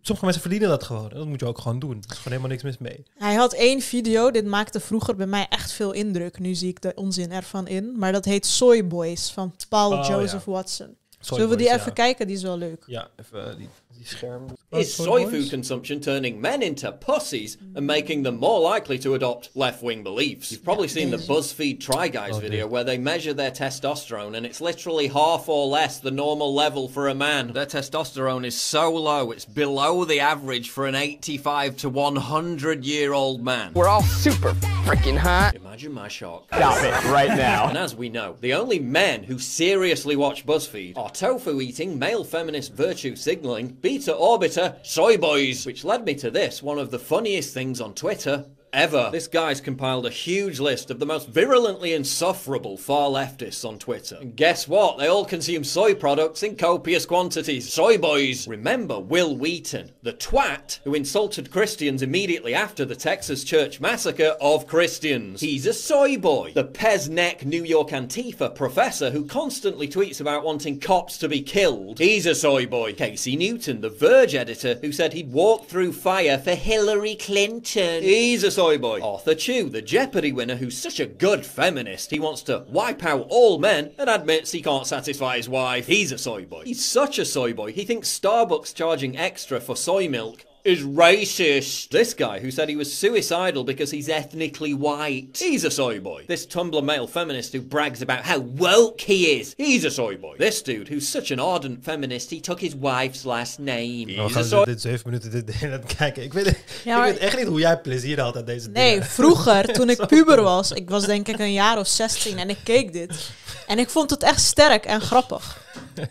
sommige 0.00 0.24
mensen 0.24 0.42
verdienen 0.42 0.68
dat 0.68 0.82
gewoon. 0.82 1.08
Dat 1.08 1.26
moet 1.26 1.40
je 1.40 1.46
ook 1.46 1.58
gewoon 1.58 1.78
doen. 1.78 1.90
Er 1.90 1.96
is 1.98 2.16
gewoon 2.16 2.22
helemaal 2.38 2.48
niks 2.50 2.62
mis 2.62 2.78
mee. 2.78 3.04
Hij 3.18 3.34
had 3.34 3.52
één 3.52 3.80
video, 3.80 4.30
dit 4.30 4.46
maakte 4.46 4.80
vroeger 4.80 5.16
bij 5.16 5.26
mij 5.26 5.46
echt 5.48 5.72
veel 5.72 5.92
indruk. 5.92 6.38
Nu 6.38 6.54
zie 6.54 6.68
ik 6.68 6.82
de 6.82 6.92
onzin 6.94 7.32
ervan 7.32 7.66
in. 7.68 7.94
Maar 7.98 8.12
dat 8.12 8.24
heet 8.24 8.46
Soy 8.46 8.86
Boys 8.86 9.30
van 9.30 9.54
Paul 9.68 9.92
Oh, 9.92 10.06
Joseph 10.08 10.44
ja. 10.46 10.52
Watson. 10.52 10.96
Zullen 11.34 11.48
we 11.48 11.56
die 11.56 11.72
even 11.72 11.92
kijken? 11.92 12.26
Die 12.26 12.36
is 12.36 12.42
wel 12.42 12.58
leuk. 12.58 12.82
Ja, 12.86 13.08
even 13.16 13.50
eh, 13.50 13.56
die, 13.56 13.68
die 13.96 14.06
scherm. 14.06 14.46
Is 14.76 14.94
soy 14.94 15.28
food 15.28 15.50
consumption 15.50 16.00
turning 16.00 16.40
men 16.40 16.62
into 16.62 16.92
pussies 16.92 17.56
and 17.74 17.86
making 17.86 18.22
them 18.22 18.36
more 18.38 18.60
likely 18.60 18.98
to 19.00 19.14
adopt 19.14 19.50
left 19.54 19.82
wing 19.82 20.02
beliefs? 20.02 20.52
You've 20.52 20.64
probably 20.64 20.88
seen 20.88 21.10
the 21.10 21.16
BuzzFeed 21.16 21.80
Try 21.80 22.08
Guys 22.08 22.34
Oh, 22.34 22.40
video 22.40 22.58
dear. 22.64 22.66
where 22.66 22.84
they 22.84 22.98
measure 22.98 23.32
their 23.32 23.50
testosterone 23.50 24.36
and 24.36 24.44
it's 24.44 24.60
literally 24.60 25.08
half 25.08 25.48
or 25.48 25.66
less 25.66 25.98
the 25.98 26.10
normal 26.10 26.54
level 26.54 26.88
for 26.88 27.08
a 27.08 27.14
man. 27.14 27.52
Their 27.52 27.66
testosterone 27.66 28.44
is 28.44 28.58
so 28.58 28.92
low, 28.92 29.30
it's 29.30 29.44
below 29.44 30.04
the 30.04 30.20
average 30.20 30.70
for 30.70 30.86
an 30.86 30.94
85 30.94 31.76
to 31.78 31.88
100 31.88 32.84
year 32.84 33.12
old 33.12 33.42
man. 33.42 33.72
We're 33.74 33.88
all 33.88 34.02
super 34.02 34.52
freaking 34.84 35.16
hot. 35.16 35.54
Imagine 35.56 35.92
my 35.92 36.08
shock. 36.08 36.46
Stop 36.54 36.82
it 36.82 37.10
right 37.10 37.28
now. 37.28 37.68
And 37.68 37.78
as 37.78 37.94
we 37.94 38.08
know, 38.08 38.36
the 38.40 38.54
only 38.54 38.78
men 38.78 39.22
who 39.24 39.38
seriously 39.38 40.16
watch 40.16 40.46
BuzzFeed 40.46 40.96
are 40.96 41.10
tofu 41.10 41.60
eating, 41.60 41.98
male 41.98 42.24
feminist 42.24 42.72
virtue 42.72 43.16
signaling, 43.16 43.68
beta 43.68 44.12
orbiter, 44.12 44.65
soy 44.82 45.16
boys. 45.16 45.66
Which 45.66 45.84
led 45.84 46.04
me 46.04 46.14
to 46.16 46.30
this, 46.30 46.62
one 46.62 46.78
of 46.78 46.90
the 46.90 46.98
funniest 46.98 47.52
things 47.54 47.80
on 47.80 47.94
Twitter. 47.94 48.46
Ever. 48.72 49.10
This 49.10 49.28
guy's 49.28 49.60
compiled 49.60 50.06
a 50.06 50.10
huge 50.10 50.60
list 50.60 50.90
of 50.90 50.98
the 50.98 51.06
most 51.06 51.28
virulently 51.28 51.92
insufferable 51.92 52.76
far 52.76 53.08
leftists 53.08 53.66
on 53.66 53.78
Twitter. 53.78 54.18
And 54.20 54.36
guess 54.36 54.68
what? 54.68 54.98
They 54.98 55.06
all 55.06 55.24
consume 55.24 55.64
soy 55.64 55.94
products 55.94 56.42
in 56.42 56.56
copious 56.56 57.06
quantities. 57.06 57.72
Soy 57.72 57.96
boys. 57.96 58.46
Remember 58.46 59.00
Will 59.00 59.36
Wheaton, 59.36 59.92
the 60.02 60.12
twat 60.12 60.80
who 60.84 60.94
insulted 60.94 61.50
Christians 61.50 62.02
immediately 62.02 62.54
after 62.54 62.84
the 62.84 62.96
Texas 62.96 63.44
church 63.44 63.80
massacre 63.80 64.36
of 64.40 64.66
Christians. 64.66 65.40
He's 65.40 65.66
a 65.66 65.72
soy 65.72 66.18
boy. 66.18 66.52
The 66.54 66.64
Pez 66.64 67.08
neck 67.08 67.46
New 67.46 67.64
York 67.64 67.88
Antifa 67.90 68.54
professor 68.54 69.10
who 69.10 69.24
constantly 69.24 69.88
tweets 69.88 70.20
about 70.20 70.44
wanting 70.44 70.80
cops 70.80 71.18
to 71.18 71.28
be 71.28 71.40
killed. 71.40 71.98
He's 71.98 72.26
a 72.26 72.34
soy 72.34 72.66
boy. 72.66 72.92
Casey 72.92 73.36
Newton, 73.36 73.80
the 73.80 73.88
Verge 73.90 74.34
editor 74.34 74.74
who 74.82 74.92
said 74.92 75.12
he'd 75.12 75.32
walk 75.32 75.66
through 75.66 75.92
fire 75.92 76.38
for 76.38 76.54
Hillary 76.54 77.14
Clinton. 77.14 78.02
He's 78.02 78.44
a 78.44 78.50
soy 78.56 78.78
boy. 78.78 79.02
Arthur 79.02 79.34
Chu, 79.34 79.68
the 79.68 79.82
Jeopardy 79.82 80.32
winner 80.32 80.56
who's 80.56 80.78
such 80.78 80.98
a 80.98 81.04
good 81.04 81.44
feminist, 81.44 82.10
he 82.10 82.18
wants 82.18 82.40
to 82.44 82.64
wipe 82.70 83.04
out 83.04 83.26
all 83.28 83.58
men 83.58 83.92
and 83.98 84.08
admits 84.08 84.50
he 84.50 84.62
can't 84.62 84.86
satisfy 84.86 85.36
his 85.36 85.46
wife. 85.46 85.86
He's 85.86 86.10
a 86.10 86.16
soy 86.16 86.46
boy. 86.46 86.62
He's 86.64 86.82
such 86.82 87.18
a 87.18 87.26
soy 87.26 87.52
boy, 87.52 87.72
he 87.72 87.84
thinks 87.84 88.18
Starbucks 88.18 88.74
charging 88.74 89.18
extra 89.18 89.60
for 89.60 89.76
soy 89.76 90.08
milk 90.08 90.46
is 90.66 90.82
racist. 90.82 91.88
This 91.90 92.14
guy 92.14 92.40
who 92.40 92.50
said 92.50 92.68
he 92.68 92.76
was 92.76 92.92
suicidal 92.92 93.64
because 93.64 93.90
he's 93.96 94.08
ethnically 94.08 94.74
white. 94.74 95.38
He's 95.38 95.64
a 95.64 95.70
soy 95.70 96.00
boy. 96.00 96.24
This 96.26 96.46
Tumblr 96.46 96.82
male 96.82 97.06
feminist 97.06 97.52
who 97.52 97.60
brags 97.62 98.02
about 98.02 98.24
how 98.24 98.38
woke 98.40 99.00
he 99.00 99.38
is. 99.40 99.54
He's 99.56 99.84
a 99.84 99.90
soy 99.90 100.16
boy. 100.20 100.36
This 100.38 100.62
dude 100.62 100.88
who's 100.88 101.08
such 101.08 101.30
an 101.30 101.38
ardent 101.40 101.84
feminist, 101.84 102.30
he 102.30 102.40
took 102.40 102.60
his 102.60 102.74
wife's 102.74 103.24
last 103.24 103.58
name. 103.58 104.06
We 104.06 104.12
He's 104.12 104.30
a 104.30 104.34
gaan 104.34 104.44
soy 104.44 104.64
dit 104.64 104.80
zeven 104.80 105.02
minuten 105.10 105.30
dit 105.30 105.46
de 105.46 105.52
hele 105.52 105.78
tijd 105.80 105.96
kijken. 105.96 106.22
Ik 106.22 106.32
weet, 106.32 106.58
Ja, 106.84 107.06
ik 107.06 107.12
weet 107.12 107.22
echt 107.22 107.36
niet 107.36 107.46
hoe 107.46 107.60
jij 107.60 107.80
plezier 107.80 108.20
had 108.20 108.36
aan 108.36 108.44
deze 108.44 108.68
Nee, 108.68 108.90
dingen. 108.90 109.06
vroeger, 109.06 109.64
toen 109.74 109.90
ik 109.90 110.06
puber 110.06 110.42
was, 110.42 110.70
ik 110.72 110.90
was 110.90 111.06
denk 111.06 111.28
ik 111.28 111.38
een 111.38 111.52
jaar 111.52 111.78
of 111.78 111.86
16 111.88 112.38
en 112.38 112.50
ik 112.50 112.58
keek 112.64 112.92
dit. 112.92 113.30
En 113.66 113.78
ik 113.78 113.90
vond 113.90 114.10
het 114.10 114.22
echt 114.22 114.40
sterk 114.40 114.84
en 114.84 115.00
grappig. 115.00 115.64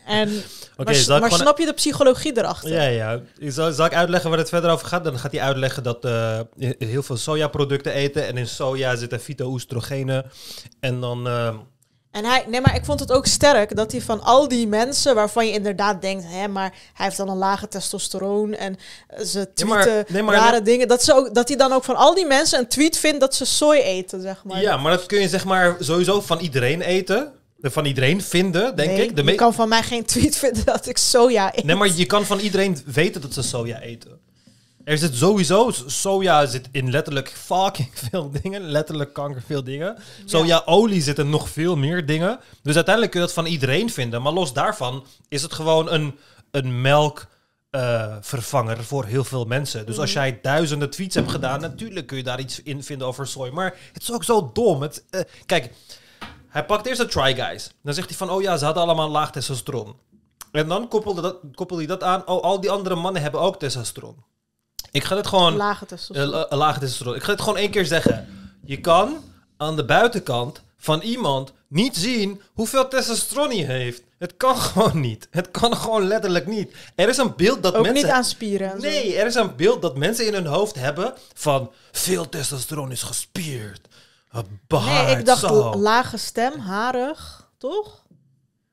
En, 0.06 0.34
maar 0.78 0.86
maar 0.86 0.96
gewoon- 0.96 1.30
snap 1.32 1.58
je 1.58 1.66
de 1.66 1.74
psychologie 1.74 2.38
erachter? 2.38 2.72
Ja, 2.72 2.84
ja. 2.84 3.20
Zal, 3.40 3.72
zal 3.72 3.86
ik 3.86 3.94
uitleggen 3.94 4.30
waar 4.30 4.40
het 4.40 4.50
verder 4.50 4.72
over 4.72 4.88
gaat? 4.88 5.04
Dan 5.04 5.20
gaat 5.20 5.32
hij 5.32 5.42
uitleggen 5.42 5.84
dat 5.84 6.06
eh, 6.06 6.40
heel 6.80 7.04
veel 7.04 7.18
sojaproducten 7.18 7.92
eten. 7.92 8.28
En 8.28 8.38
in 8.38 8.48
soja 8.48 8.96
zitten 8.96 9.20
fyto-oestrogenen. 9.20 10.26
En 10.80 11.00
dan... 11.02 11.28
eh, 11.28 11.48
En 12.12 12.26
hij, 12.26 12.46
nee, 12.48 12.62
maar 12.62 12.76
ik 12.76 12.86
vond 12.86 13.00
het 13.00 13.12
ook 13.12 13.26
sterk 13.26 13.76
dat 13.76 13.92
hij 13.92 14.02
van 14.02 14.22
al 14.22 14.48
die 14.48 14.68
mensen 14.68 15.16
waarvan 15.16 15.48
je 15.48 15.54
inderdaad 15.54 16.02
denkt, 16.02 16.24
hè, 16.28 16.48
maar 16.48 16.74
hij 16.94 17.06
heeft 17.06 17.18
dan 17.18 17.30
een 17.30 17.38
lage 17.38 17.68
testosteron 17.68 18.54
en 18.54 18.76
eh, 19.08 19.26
ze 19.26 19.50
Ja, 19.54 19.66
maar- 19.66 19.82
tweeten 19.82 20.14
nee, 20.14 20.24
maar- 20.24 20.36
rare 20.36 20.62
dingen. 20.62 20.88
Dat, 20.88 21.04
ze 21.04 21.14
ook, 21.14 21.36
dat 21.36 21.48
hij 21.48 21.58
dan 21.58 21.72
ook 21.74 21.84
van 21.84 21.96
al 21.96 22.14
die 22.16 22.26
mensen 22.26 22.60
een 22.60 22.68
tweet 22.68 22.98
vindt 22.98 23.20
dat 23.20 23.36
ze 23.36 23.46
soy 23.46 23.76
eten, 23.76 24.22
zeg 24.22 24.44
maar. 24.44 24.62
ja, 24.62 24.78
maar 24.78 24.92
dat 24.92 25.06
kun 25.06 25.20
je 25.22 25.28
zeg 25.30 25.46
maar 25.46 25.76
sowieso 25.80 26.22
van 26.22 26.40
iedereen 26.40 26.82
eten. 26.82 27.32
Van 27.72 27.86
iedereen 27.86 28.22
vinden, 28.22 28.76
denk 28.76 28.92
Nee, 28.92 29.08
ik. 29.08 29.16
De 29.16 29.24
je 29.24 29.36
kan 29.36 29.54
van 29.54 29.70
mij 29.70 29.84
geen 29.84 30.06
tweet 30.06 30.38
vinden 30.46 30.66
dat 30.66 30.88
ik 30.88 30.98
soja 30.98 31.56
eet. 31.56 31.64
Nee, 31.64 31.76
maar 31.76 31.90
je 31.96 32.06
kan 32.06 32.26
van 32.26 32.40
iedereen 32.40 32.78
weten 32.86 33.22
dat 33.22 33.34
ze 33.34 33.42
soja 33.42 33.80
eten. 33.80 34.20
Er 34.84 34.98
zit 34.98 35.16
sowieso, 35.16 35.72
soja 35.86 36.46
zit 36.46 36.70
in 36.72 36.90
letterlijk 36.92 37.30
fucking 37.30 37.90
veel 38.10 38.32
dingen. 38.42 38.62
Letterlijk 38.62 39.14
kanker 39.14 39.42
veel 39.46 39.64
dingen. 39.64 39.96
Sojaolie 40.26 41.02
zit 41.02 41.20
in 41.20 41.30
nog 41.30 41.50
veel 41.50 41.76
meer 41.76 42.06
dingen. 42.06 42.40
Dus 42.62 42.76
uiteindelijk 42.76 43.14
kun 43.14 43.22
je 43.22 43.28
dat 43.28 43.36
van 43.36 43.46
iedereen 43.46 43.90
vinden. 43.90 44.22
Maar 44.22 44.34
los 44.34 44.54
daarvan 44.54 45.06
is 45.30 45.42
het 45.42 45.54
gewoon 45.54 45.92
een, 45.92 46.16
een 46.52 46.82
melk... 46.82 47.28
eh, 47.70 48.16
vervanger 48.22 48.84
voor 48.84 49.06
heel 49.06 49.24
veel 49.24 49.46
mensen. 49.46 49.86
Dus 49.86 49.98
als 50.00 50.14
jij 50.14 50.40
duizenden 50.42 50.90
tweets 50.90 51.16
hebt 51.16 51.32
gedaan, 51.32 51.62
natuurlijk 51.62 52.08
kun 52.08 52.18
je 52.18 52.24
daar 52.24 52.40
iets 52.40 52.62
in 52.64 52.84
vinden 52.84 53.08
over 53.08 53.28
soja. 53.28 53.52
Maar 53.52 53.76
het 53.94 54.02
is 54.02 54.12
ook 54.12 54.24
zo 54.24 54.50
dom. 54.54 54.82
Het, 54.82 55.04
eh, 55.10 55.22
kijk, 55.46 55.70
hij 56.56 56.66
pakt 56.66 56.86
eerst 56.86 57.02
de 57.02 57.08
Try 57.08 57.36
Guys. 57.36 57.72
Dan 57.84 57.94
zegt 57.94 58.10
hij 58.10 58.18
van, 58.18 58.30
oh 58.30 58.42
ja, 58.42 58.58
ze 58.58 58.66
hadden 58.66 58.84
allemaal 58.84 59.10
laag 59.10 59.32
testosteron. 59.32 59.96
En 60.52 60.68
dan 60.68 60.88
koppelde, 60.88 61.22
dat, 61.22 61.38
koppelde 61.54 61.84
hij 61.86 61.92
dat 61.92 62.04
aan, 62.04 62.28
oh, 62.28 62.44
al 62.44 62.60
die 62.60 62.70
andere 62.70 62.96
mannen 62.96 63.22
hebben 63.22 63.42
ook 63.42 63.60
testosteron. 63.60 64.24
Ik 64.92 65.04
ga 65.04 65.16
dit 65.16 65.28
gewoon... 65.28 65.56
Lage 65.56 65.84
eh, 65.84 65.88
testosteron. 65.90 66.30
la- 66.30 66.58
lage 66.58 66.80
testosteron. 66.80 67.16
Ik 67.16 67.24
ga 67.24 67.32
het 67.32 67.42
gewoon 67.42 67.58
één 67.58 67.72
keer 67.72 67.86
zeggen. 67.86 68.28
Je 68.64 68.82
kan 68.82 69.18
aan 69.58 69.76
de 69.76 69.86
buitenkant 69.86 70.62
van 70.78 71.02
iemand 71.02 71.54
niet 71.68 71.98
zien 71.98 72.42
hoeveel 72.54 72.88
testosteron 72.88 73.50
hij 73.50 73.64
heeft. 73.78 74.04
Het 74.18 74.38
kan 74.38 74.58
gewoon 74.68 75.00
niet. 75.00 75.28
Het 75.32 75.52
kan 75.52 75.76
gewoon 75.78 76.08
letterlijk 76.08 76.48
niet. 76.48 76.76
Er 76.96 77.10
is 77.10 77.18
een 77.18 77.36
beeld 77.36 77.64
dat 77.64 77.76
ook 77.76 77.84
mensen... 77.84 78.04
niet 78.04 78.14
aan 78.14 78.24
spieren. 78.24 78.82
Nee, 78.82 79.16
er 79.16 79.26
is 79.26 79.36
een 79.36 79.56
beeld 79.56 79.82
dat 79.82 79.98
mensen 79.98 80.28
in 80.28 80.34
hun 80.34 80.46
hoofd 80.46 80.76
hebben 80.76 81.14
van 81.34 81.72
veel 81.92 82.30
testosteron 82.30 82.92
is 82.92 83.04
gespierd. 83.04 83.88
Baard, 84.68 85.06
Nee, 85.08 85.16
ik 85.18 85.26
dacht 85.26 85.40
zo. 85.40 85.74
lage 85.76 86.18
stem, 86.18 86.60
harig, 86.60 87.50
toch? 87.58 88.04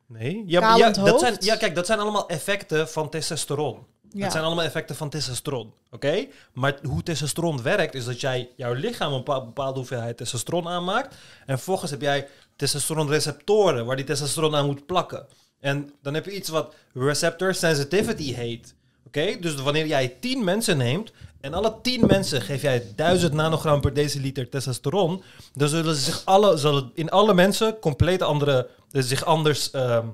Nee, 0.06 0.42
ja, 0.46 0.76
ja, 0.76 0.90
dat 0.90 1.20
zijn, 1.20 1.36
ja, 1.38 1.56
kijk, 1.56 1.74
dat 1.74 1.86
zijn 1.86 1.98
allemaal 1.98 2.28
effecten 2.28 2.88
van 2.88 3.08
testosteron. 3.10 3.86
Ja. 4.10 4.22
Dat 4.22 4.32
zijn 4.32 4.44
allemaal 4.44 4.64
effecten 4.64 4.96
van 4.96 5.08
testosteron, 5.10 5.74
oké? 5.90 6.26
Maar 6.52 6.78
hoe 6.82 7.02
testosteron 7.02 7.62
werkt, 7.62 7.94
is 7.94 8.04
dat 8.04 8.20
jij 8.20 8.50
jouw 8.56 8.72
lichaam 8.72 9.12
een 9.12 9.18
bepa- 9.18 9.44
bepaalde 9.44 9.78
hoeveelheid 9.78 10.16
testosteron 10.16 10.68
aanmaakt. 10.68 11.14
En 11.46 11.56
vervolgens 11.56 11.90
heb 11.90 12.00
jij 12.00 12.28
testosteronreceptoren 12.56 13.86
waar 13.86 13.96
die 13.96 14.04
testosteron 14.04 14.54
aan 14.54 14.66
moet 14.66 14.86
plakken. 14.86 15.26
En 15.60 15.92
dan 16.02 16.14
heb 16.14 16.24
je 16.24 16.34
iets 16.36 16.48
wat 16.48 16.74
receptor 16.94 17.54
sensitivity 17.54 18.32
heet. 18.34 18.74
Oké, 19.16 19.36
dus 19.40 19.54
wanneer 19.54 19.86
jij 19.86 20.16
10 20.20 20.44
mensen 20.44 20.76
neemt 20.76 21.12
en 21.40 21.54
alle 21.54 21.74
10 21.82 22.06
mensen 22.06 22.42
geef 22.42 22.62
jij 22.62 22.92
1000 22.96 23.32
nanogram 23.32 23.80
per 23.80 23.94
deciliter 23.94 24.48
testosteron, 24.48 25.22
dan 25.54 25.68
zullen 25.68 25.94
ze 25.94 26.00
zich 26.00 26.22
alle, 26.24 26.56
zullen 26.56 26.90
in 26.94 27.10
alle 27.10 27.34
mensen 27.34 27.78
compleet 27.78 28.22
andere, 28.22 28.68
dus 28.90 29.08
zich 29.08 29.24
anders 29.24 29.70
ehm, 29.70 30.06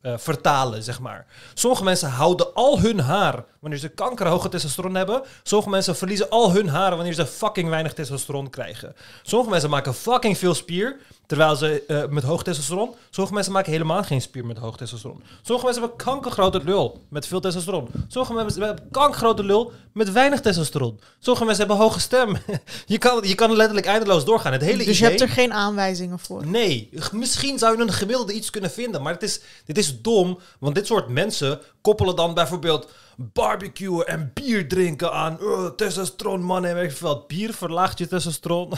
eh, 0.00 0.12
vertalen, 0.16 0.82
zeg 0.82 1.00
maar. 1.00 1.26
Sommige 1.54 1.84
mensen 1.84 2.08
houden 2.08 2.54
al 2.54 2.80
hun 2.80 3.00
haar 3.00 3.44
wanneer 3.60 3.78
ze 3.78 3.88
kankerhoge 3.88 4.48
testosteron 4.48 4.94
hebben. 4.94 5.22
Sommige 5.42 5.70
mensen 5.70 5.96
verliezen 5.96 6.30
al 6.30 6.52
hun 6.52 6.68
haar 6.68 6.96
wanneer 6.96 7.14
ze 7.14 7.26
fucking 7.26 7.68
weinig 7.68 7.92
testosteron 7.92 8.50
krijgen. 8.50 8.94
Sommige 9.22 9.50
mensen 9.50 9.70
maken 9.70 9.94
fucking 9.94 10.38
veel 10.38 10.54
spier 10.54 10.96
terwijl 11.26 11.56
ze 11.56 11.84
eh, 11.86 12.08
met 12.08 12.22
hoog 12.22 12.42
testosteron. 12.42 12.94
Sommige 13.10 13.34
mensen 13.34 13.52
maken 13.52 13.72
helemaal 13.72 14.02
geen 14.02 14.20
spier 14.20 14.46
met 14.46 14.58
hoog 14.58 14.76
testosteron. 14.76 15.22
Sommige 15.42 15.64
mensen 15.64 15.82
hebben 15.84 16.04
kankergrote 16.04 16.60
lul 16.64 17.04
met 17.08 17.26
veel 17.26 17.40
testosteron. 17.40 17.88
Sommige 18.08 18.34
mensen 18.34 18.62
hebben 18.62 18.88
kankergrote 18.90 19.44
lul 19.44 19.72
met 19.92 20.12
weinig 20.12 20.40
testosteron. 20.40 21.00
Sommige 21.18 21.44
mensen 21.44 21.66
hebben 21.66 21.84
hoge 21.84 22.00
stem. 22.00 22.36
je, 22.86 22.98
kan, 22.98 23.20
je 23.22 23.34
kan 23.34 23.56
letterlijk 23.56 23.86
eindeloos 23.86 24.24
doorgaan. 24.24 24.52
Het 24.52 24.62
hele 24.62 24.84
Dus 24.84 24.98
je 24.98 25.04
hebt 25.04 25.20
er 25.20 25.28
geen 25.28 25.52
aanwijzingen 25.52 26.18
voor. 26.18 26.46
Nee, 26.46 26.90
misschien 27.12 27.58
zou 27.58 27.76
je 27.76 27.82
een 27.82 27.92
gemiddelde 27.92 28.32
iets 28.32 28.50
kunnen 28.50 28.70
vinden, 28.70 29.02
maar 29.02 29.12
het 29.12 29.22
is, 29.22 29.40
dit 29.64 29.78
is 29.78 30.00
dom, 30.02 30.38
want 30.58 30.74
dit 30.74 30.86
soort 30.86 31.08
mensen 31.08 31.60
koppelen 31.80 32.16
dan 32.16 32.34
bijvoorbeeld 32.34 32.88
barbecuen 33.16 34.06
en 34.06 34.30
bier 34.34 34.68
drinken 34.68 35.12
aan 35.12 35.38
uh, 35.40 35.66
testosteron, 35.66 36.42
mannen 36.42 36.70
en 36.70 36.76
weet 36.76 36.94
veel. 36.94 37.24
Bier 37.26 37.54
verlaagt 37.54 37.98
je 37.98 38.06
testosteron. 38.06 38.72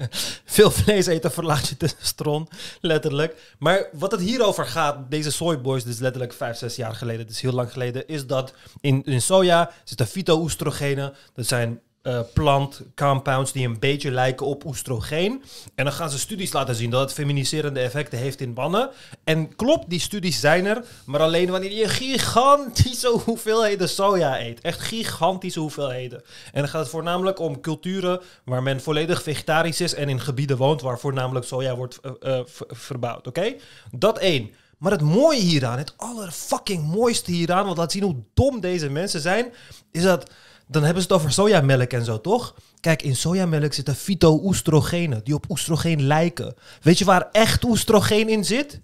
veel 0.44 0.70
vlees 0.70 1.06
eten 1.06 1.32
verlaagt 1.32 1.68
je 1.68 1.76
testosteron, 1.76 2.48
letterlijk. 2.80 3.54
Maar 3.58 3.88
wat 3.92 4.10
het 4.10 4.20
hierover 4.20 4.66
gaat, 4.66 5.10
deze 5.10 5.32
soyboys, 5.32 5.84
dus 5.84 5.98
letterlijk 5.98 6.32
vijf, 6.32 6.56
zes 6.56 6.76
jaar 6.76 6.94
geleden, 6.94 7.28
is 7.28 7.40
heel 7.40 7.52
lang 7.52 7.72
geleden, 7.72 8.08
is 8.08 8.26
dat 8.26 8.54
in, 8.80 9.04
in 9.04 9.22
soja 9.22 9.70
zitten 9.84 10.06
fyto-oestrogenen, 10.06 11.14
dat 11.34 11.46
zijn 11.46 11.80
eh, 12.02 12.20
plant 12.34 12.80
compounds 12.94 13.52
die 13.52 13.66
een 13.66 13.78
beetje 13.78 14.10
lijken 14.10 14.46
op 14.46 14.64
oestrogeen. 14.64 15.42
En 15.74 15.84
dan 15.84 15.92
gaan 15.92 16.10
ze 16.10 16.18
studies 16.18 16.52
laten 16.52 16.74
zien 16.74 16.90
dat 16.90 17.00
het 17.00 17.12
feminiserende 17.12 17.80
effecten 17.80 18.18
heeft 18.18 18.40
in 18.40 18.52
mannen. 18.52 18.90
En 19.24 19.56
klopt, 19.56 19.90
die 19.90 20.00
studies 20.00 20.40
zijn 20.40 20.66
er, 20.66 20.84
maar 21.04 21.20
alleen 21.20 21.50
wanneer 21.50 21.72
je 21.72 21.88
gigantische 21.88 23.08
hoeveelheden 23.24 23.88
soja 23.88 24.40
eet. 24.40 24.60
Echt 24.60 24.80
gigantische 24.80 25.60
hoeveelheden. 25.60 26.22
En 26.52 26.60
dan 26.60 26.68
gaat 26.68 26.80
het 26.80 26.90
voornamelijk 26.90 27.38
om 27.38 27.60
culturen 27.60 28.20
waar 28.44 28.62
men 28.62 28.80
volledig 28.80 29.22
vegetarisch 29.22 29.80
is 29.80 29.94
en 29.94 30.08
in 30.08 30.20
gebieden 30.20 30.56
woont 30.56 30.80
waar 30.80 30.98
voornamelijk 30.98 31.46
soja 31.46 31.76
wordt 31.76 31.98
eh, 32.00 32.10
eh, 32.38 32.40
ver- 32.46 32.66
verbouwd. 32.68 33.26
Oké? 33.26 33.54
Dat 33.90 34.18
één. 34.18 34.50
Maar 34.78 34.92
het 34.92 35.00
mooie 35.00 35.40
hieraan, 35.40 35.78
het 35.78 35.94
allerfucking 35.96 36.86
mooiste 36.86 37.30
hieraan, 37.30 37.66
wat 37.66 37.76
laat 37.76 37.92
zien 37.92 38.02
hoe 38.02 38.16
dom 38.34 38.60
deze 38.60 38.88
mensen 38.88 39.20
zijn, 39.20 39.52
is 39.92 40.02
dat 40.02 40.30
dan 40.70 40.82
hebben 40.82 41.02
ze 41.02 41.08
het 41.08 41.16
over 41.16 41.32
sojamelk 41.32 41.92
en 41.92 42.04
zo, 42.04 42.20
toch? 42.20 42.54
Kijk, 42.80 43.02
in 43.02 43.16
sojamelk 43.16 43.72
zitten 43.72 43.94
fyto-oestrogenen 43.94 45.24
die 45.24 45.34
op 45.34 45.50
oestrogeen 45.50 46.06
lijken. 46.06 46.54
Weet 46.82 46.98
je 46.98 47.04
waar 47.04 47.28
echt 47.32 47.64
oestrogeen 47.64 48.28
in 48.28 48.44
zit? 48.44 48.80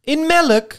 In 0.00 0.26
melk. 0.26 0.72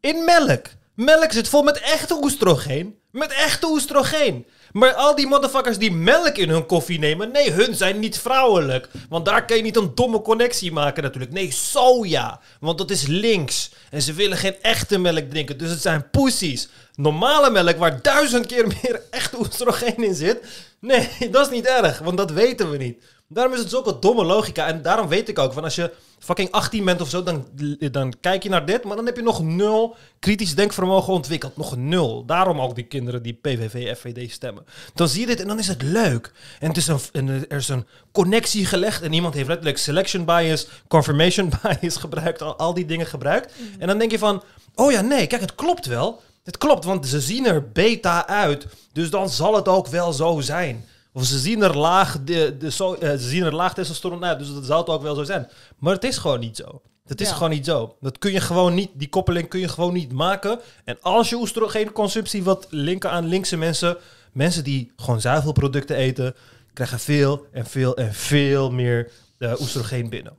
In 0.00 0.24
melk. 0.24 0.66
Melk 0.94 1.32
zit 1.32 1.48
vol 1.48 1.62
met 1.62 1.80
echte 1.80 2.18
oestrogeen. 2.22 2.98
Met 3.10 3.32
echte 3.32 3.66
oestrogeen. 3.66 4.46
Maar 4.74 4.92
al 4.92 5.14
die 5.14 5.26
motherfuckers 5.26 5.78
die 5.78 5.92
melk 5.92 6.36
in 6.36 6.48
hun 6.48 6.66
koffie 6.66 6.98
nemen, 6.98 7.32
nee, 7.32 7.50
hun 7.50 7.74
zijn 7.74 7.98
niet 7.98 8.18
vrouwelijk. 8.18 8.88
Want 9.08 9.24
daar 9.24 9.44
kan 9.44 9.56
je 9.56 9.62
niet 9.62 9.76
een 9.76 9.94
domme 9.94 10.22
connectie 10.22 10.72
maken 10.72 11.02
natuurlijk. 11.02 11.32
Nee, 11.32 11.50
soja. 11.50 12.40
Want 12.60 12.78
dat 12.78 12.90
is 12.90 13.06
links. 13.06 13.70
En 13.90 14.02
ze 14.02 14.12
willen 14.12 14.36
geen 14.36 14.56
echte 14.62 14.98
melk 14.98 15.30
drinken, 15.30 15.58
dus 15.58 15.70
het 15.70 15.80
zijn 15.80 16.10
pussies. 16.10 16.68
Normale 16.94 17.50
melk 17.50 17.76
waar 17.76 18.02
duizend 18.02 18.46
keer 18.46 18.66
meer 18.82 19.00
echte 19.10 19.38
oestrogeen 19.38 19.96
in 19.96 20.14
zit. 20.14 20.38
Nee, 20.78 21.08
dat 21.30 21.46
is 21.46 21.52
niet 21.52 21.66
erg, 21.66 21.98
want 21.98 22.16
dat 22.16 22.30
weten 22.30 22.70
we 22.70 22.76
niet. 22.76 23.02
Daarom 23.28 23.52
is 23.52 23.58
het 23.58 23.70
zulke 23.70 23.98
domme 23.98 24.24
logica. 24.24 24.66
En 24.66 24.82
daarom 24.82 25.08
weet 25.08 25.28
ik 25.28 25.38
ook, 25.38 25.52
van 25.52 25.64
als 25.64 25.74
je 25.74 25.92
fucking 26.18 26.50
18 26.50 26.84
bent 26.84 27.00
of 27.00 27.08
zo, 27.08 27.22
dan, 27.22 27.46
dan 27.90 28.14
kijk 28.20 28.42
je 28.42 28.48
naar 28.48 28.66
dit. 28.66 28.84
Maar 28.84 28.96
dan 28.96 29.06
heb 29.06 29.16
je 29.16 29.22
nog 29.22 29.42
nul 29.42 29.96
kritisch 30.18 30.54
denkvermogen 30.54 31.12
ontwikkeld. 31.12 31.56
Nog 31.56 31.76
nul. 31.76 32.24
Daarom 32.24 32.60
ook 32.60 32.74
die 32.74 32.84
kinderen 32.84 33.22
die 33.22 33.38
PVV, 33.42 33.96
FVD 33.96 34.32
stemmen. 34.32 34.64
Dan 34.94 35.08
zie 35.08 35.20
je 35.20 35.26
dit 35.26 35.40
en 35.40 35.46
dan 35.46 35.58
is 35.58 35.68
het 35.68 35.82
leuk. 35.82 36.32
En, 36.60 36.68
het 36.68 36.76
is 36.76 36.86
een, 36.86 36.98
en 37.12 37.28
er 37.28 37.56
is 37.56 37.68
een 37.68 37.86
connectie 38.12 38.66
gelegd. 38.66 39.02
En 39.02 39.12
iemand 39.12 39.34
heeft 39.34 39.48
letterlijk 39.48 39.78
selection 39.78 40.24
bias, 40.24 40.68
confirmation 40.88 41.52
bias 41.80 41.96
gebruikt. 41.96 42.42
Al, 42.42 42.56
al 42.56 42.74
die 42.74 42.86
dingen 42.86 43.06
gebruikt. 43.06 43.52
En 43.78 43.86
dan 43.86 43.98
denk 43.98 44.10
je 44.10 44.18
van, 44.18 44.42
oh 44.74 44.92
ja, 44.92 45.00
nee, 45.00 45.26
kijk, 45.26 45.40
het 45.40 45.54
klopt 45.54 45.86
wel. 45.86 46.22
Het 46.44 46.58
klopt, 46.58 46.84
want 46.84 47.06
ze 47.06 47.20
zien 47.20 47.46
er 47.46 47.70
beta 47.72 48.26
uit. 48.26 48.66
Dus 48.92 49.10
dan 49.10 49.30
zal 49.30 49.54
het 49.54 49.68
ook 49.68 49.86
wel 49.86 50.12
zo 50.12 50.40
zijn. 50.40 50.84
Of 51.16 51.24
ze 51.24 51.38
zien 51.38 51.62
er 51.62 51.76
laag, 51.76 52.18
de, 52.24 52.56
de, 52.58 52.66
eh, 53.00 53.10
ze 53.10 53.28
zien 53.28 53.42
er 53.44 53.54
laag 53.54 53.74
testosteron 53.74 54.24
uit, 54.24 54.38
dus 54.38 54.54
dat 54.54 54.64
zal 54.64 54.78
het 54.78 54.88
ook 54.88 55.02
wel 55.02 55.14
zo 55.14 55.24
zijn. 55.24 55.48
Maar 55.78 55.94
het 55.94 56.04
is 56.04 56.16
gewoon 56.18 56.40
niet 56.40 56.56
zo. 56.56 56.82
Het 57.06 57.20
is 57.20 57.28
Ja. 57.28 57.34
gewoon 57.34 57.50
niet 57.50 57.64
zo. 57.64 57.96
Dat 58.00 58.18
kun 58.18 58.32
je 58.32 58.40
gewoon 58.40 58.74
niet, 58.74 58.90
die 58.94 59.08
koppeling 59.08 59.48
kun 59.48 59.60
je 59.60 59.68
gewoon 59.68 59.92
niet 59.92 60.12
maken. 60.12 60.58
En 60.84 60.98
als 61.00 61.28
je 61.28 61.36
oestrogeenconsumptie 61.36 62.42
wat 62.44 62.66
linken 62.70 63.10
aan 63.10 63.26
linkse 63.26 63.56
mensen, 63.56 63.96
mensen 64.32 64.64
die 64.64 64.92
gewoon 64.96 65.20
zuivelproducten 65.20 65.96
eten, 65.96 66.34
krijgen 66.72 66.98
veel 66.98 67.46
en 67.52 67.66
veel 67.66 67.96
en 67.96 68.14
veel 68.14 68.70
meer 68.70 69.10
eh, 69.38 69.52
oestrogeen 69.60 70.08
binnen. 70.08 70.36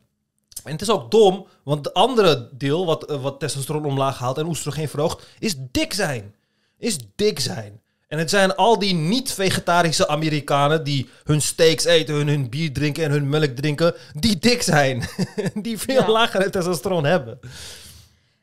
En 0.63 0.71
het 0.71 0.82
is 0.82 0.89
ook 0.89 1.11
dom, 1.11 1.47
want 1.63 1.84
de 1.84 1.93
andere 1.93 2.49
deel 2.51 2.86
wat, 2.86 3.05
eh, 3.05 3.21
wat 3.21 3.39
testosteron 3.39 3.86
omlaag 3.86 4.17
haalt 4.17 4.38
en 4.38 4.45
oestrogeen 4.45 4.89
verhoogt, 4.89 5.26
is 5.39 5.55
dik 5.71 5.93
zijn. 5.93 6.36
Is 6.78 6.97
dik 7.15 7.39
zijn. 7.39 7.82
En 8.07 8.17
het 8.17 8.29
zijn 8.29 8.55
al 8.55 8.79
die 8.79 8.93
niet-vegetarische 8.93 10.07
Amerikanen 10.07 10.83
die 10.83 11.09
hun 11.23 11.41
steaks 11.41 11.83
eten, 11.85 12.15
hun, 12.15 12.27
hun 12.27 12.49
bier 12.49 12.73
drinken 12.73 13.03
en 13.03 13.11
hun 13.11 13.29
melk 13.29 13.55
drinken, 13.55 13.93
die 14.13 14.37
dik 14.39 14.61
zijn. 14.61 15.03
die 15.55 15.77
veel 15.79 16.01
Ja. 16.01 16.09
lagere 16.09 16.49
testosteron 16.49 17.05
hebben. 17.05 17.39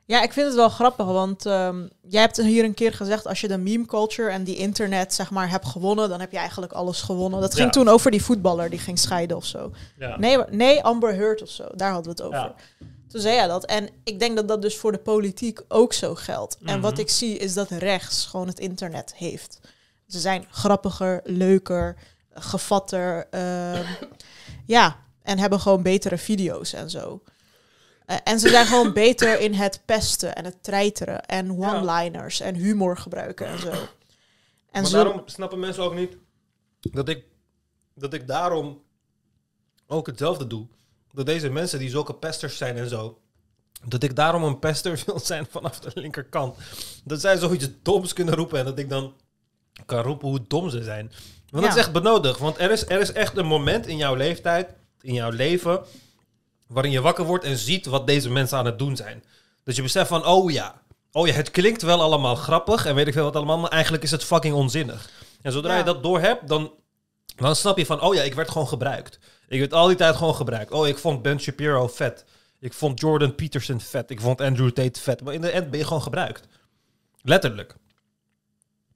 Ja, 0.04 0.22
ik 0.22 0.32
vind 0.32 0.46
het 0.46 0.54
wel 0.56 0.68
grappig, 0.68 1.06
want 1.06 1.46
ehm, 1.46 1.82
jij 2.08 2.20
hebt 2.20 2.36
hier 2.36 2.64
een 2.64 2.74
keer 2.74 2.92
gezegd, 2.92 3.26
als 3.26 3.40
je 3.40 3.48
de 3.48 3.58
meme 3.58 3.86
culture 3.86 4.30
en 4.30 4.44
die 4.44 4.56
internet 4.56 5.14
zeg 5.14 5.30
maar 5.30 5.50
hebt 5.50 5.66
gewonnen, 5.66 6.08
dan 6.08 6.20
heb 6.20 6.30
je 6.32 6.38
eigenlijk 6.38 6.72
alles 6.72 7.00
gewonnen. 7.02 7.40
Dat 7.40 7.54
ging 7.54 7.64
Ja. 7.66 7.70
toen 7.72 7.88
over 7.88 8.10
die 8.10 8.22
voetballer 8.22 8.70
die 8.70 8.78
ging 8.78 8.98
scheiden 8.98 9.36
of 9.36 9.44
zo. 9.44 9.72
Ja. 9.98 10.18
Nee, 10.18 10.38
nee, 10.50 10.82
Amber 10.82 11.14
Heard 11.14 11.42
of 11.42 11.48
zo, 11.48 11.64
daar 11.74 11.92
hadden 11.92 12.16
we 12.16 12.22
het 12.22 12.32
over. 12.34 12.52
Toen 13.12 13.20
zei 13.20 13.36
hij 13.36 13.46
dat. 13.46 13.64
En 13.64 13.88
ik 14.04 14.18
denk 14.18 14.36
dat 14.36 14.48
dat 14.48 14.62
dus 14.62 14.76
voor 14.76 14.92
de 14.92 14.98
politiek 14.98 15.60
ook 15.68 15.92
zo 15.92 16.14
geldt. 16.14 16.58
En 16.64 16.80
wat 16.80 16.92
Mhm. 16.92 17.00
ik 17.00 17.10
zie 17.10 17.36
is 17.38 17.54
dat 17.54 17.70
rechts 17.70 18.26
gewoon 18.26 18.46
het 18.46 18.58
internet 18.58 19.14
heeft. 19.14 19.60
Ze 20.08 20.18
zijn 20.20 20.46
grappiger, 20.50 21.20
leuker, 21.24 21.96
gevatter. 22.34 23.26
ehm, 23.30 23.84
ja, 24.66 25.00
en 25.22 25.38
hebben 25.38 25.60
gewoon 25.60 25.82
betere 25.82 26.18
video's 26.18 26.72
en 26.72 26.90
zo. 26.90 27.22
Eh, 28.06 28.16
en 28.24 28.38
ze 28.40 28.48
zijn 28.48 28.66
gewoon 28.66 28.92
beter 28.92 29.40
in 29.40 29.54
het 29.54 29.80
pesten 29.84 30.34
en 30.34 30.44
het 30.44 30.62
treiteren 30.62 31.24
en 31.26 31.50
one-liners 31.50 32.40
en 32.40 32.54
humor 32.54 32.96
gebruiken 32.98 33.46
en 33.46 33.58
zo. 33.58 33.70
En 33.70 34.82
maar 34.82 34.86
zo, 34.86 35.04
daarom 35.04 35.22
snappen 35.28 35.58
mensen 35.58 35.82
ook 35.82 35.94
niet 35.94 36.16
dat 36.80 37.08
ik, 37.08 37.24
dat 37.94 38.12
ik 38.14 38.26
daarom 38.26 38.82
ook 39.86 40.06
hetzelfde 40.06 40.46
doe. 40.46 40.66
Dat 41.12 41.26
deze 41.26 41.48
mensen 41.50 41.78
die 41.78 41.90
zulke 41.90 42.14
pesters 42.14 42.56
zijn 42.56 42.76
en 42.76 42.88
zo, 42.88 43.18
dat 43.86 44.02
ik 44.02 44.16
daarom 44.16 44.44
een 44.44 44.58
pester 44.58 45.02
wil 45.06 45.18
zijn 45.18 45.46
vanaf 45.50 45.80
de 45.80 45.90
linkerkant. 45.94 46.56
Dat 47.04 47.20
zij 47.20 47.36
zoiets 47.38 47.68
doms 47.82 48.12
kunnen 48.12 48.34
roepen 48.34 48.58
en 48.58 48.64
dat 48.64 48.78
ik 48.78 48.88
dan 48.88 49.14
kan 49.86 50.02
roepen 50.02 50.28
hoe 50.28 50.40
dom 50.48 50.70
ze 50.70 50.82
zijn. 50.82 51.12
Want 51.50 51.64
dat 51.64 51.74
is 51.74 51.80
echt 51.80 51.92
benodigd. 51.92 52.38
Want 52.38 52.58
er 52.58 52.70
is, 52.70 52.86
er 52.86 53.00
is 53.00 53.12
echt 53.12 53.36
een 53.36 53.46
moment 53.46 53.86
in 53.86 53.96
jouw 53.96 54.14
leeftijd, 54.14 54.68
in 55.00 55.14
jouw 55.14 55.30
leven, 55.30 55.80
waarin 56.66 56.92
je 56.92 57.00
wakker 57.00 57.24
wordt 57.24 57.44
en 57.44 57.56
ziet 57.56 57.86
wat 57.86 58.06
deze 58.06 58.30
mensen 58.30 58.58
aan 58.58 58.66
het 58.66 58.78
doen 58.78 58.96
zijn. 58.96 59.24
Dat 59.64 59.76
je 59.76 59.82
beseft 59.82 60.08
van, 60.08 60.26
oh 60.26 60.50
ja, 60.50 60.82
oh 61.12 61.26
ja, 61.26 61.32
het 61.32 61.50
klinkt 61.50 61.82
wel 61.82 62.00
allemaal 62.02 62.34
grappig 62.34 62.86
en 62.86 62.94
weet 62.94 63.06
ik 63.06 63.12
veel 63.12 63.24
wat 63.24 63.36
allemaal, 63.36 63.58
maar 63.58 63.70
eigenlijk 63.70 64.02
is 64.02 64.10
het 64.10 64.24
fucking 64.24 64.54
onzinnig. 64.54 65.10
En 65.42 65.52
zodra 65.52 65.72
Ja. 65.72 65.78
je 65.78 65.84
dat 65.84 66.02
door 66.02 66.20
hebt, 66.20 66.48
dan, 66.48 66.72
dan 67.36 67.56
snap 67.56 67.78
je 67.78 67.86
van, 67.86 68.00
oh 68.00 68.14
ja, 68.14 68.22
ik 68.22 68.34
werd 68.34 68.50
gewoon 68.50 68.68
gebruikt. 68.68 69.18
Ik 69.52 69.58
werd 69.58 69.72
al 69.74 69.86
die 69.86 69.96
tijd 69.96 70.16
gewoon 70.16 70.34
gebruikt. 70.34 70.70
Oh, 70.70 70.88
ik 70.88 70.98
vond 70.98 71.22
Ben 71.22 71.40
Shapiro 71.40 71.88
vet. 71.88 72.24
Ik 72.58 72.72
vond 72.72 73.00
Jordan 73.00 73.34
Peterson 73.34 73.80
vet. 73.80 74.10
Ik 74.10 74.20
vond 74.20 74.40
Andrew 74.40 74.70
Tate 74.70 75.00
vet. 75.00 75.22
Maar 75.22 75.34
in 75.34 75.40
de 75.40 75.50
end 75.50 75.70
ben 75.70 75.78
je 75.78 75.86
gewoon 75.86 76.02
gebruikt. 76.02 76.46
Letterlijk. 77.22 77.76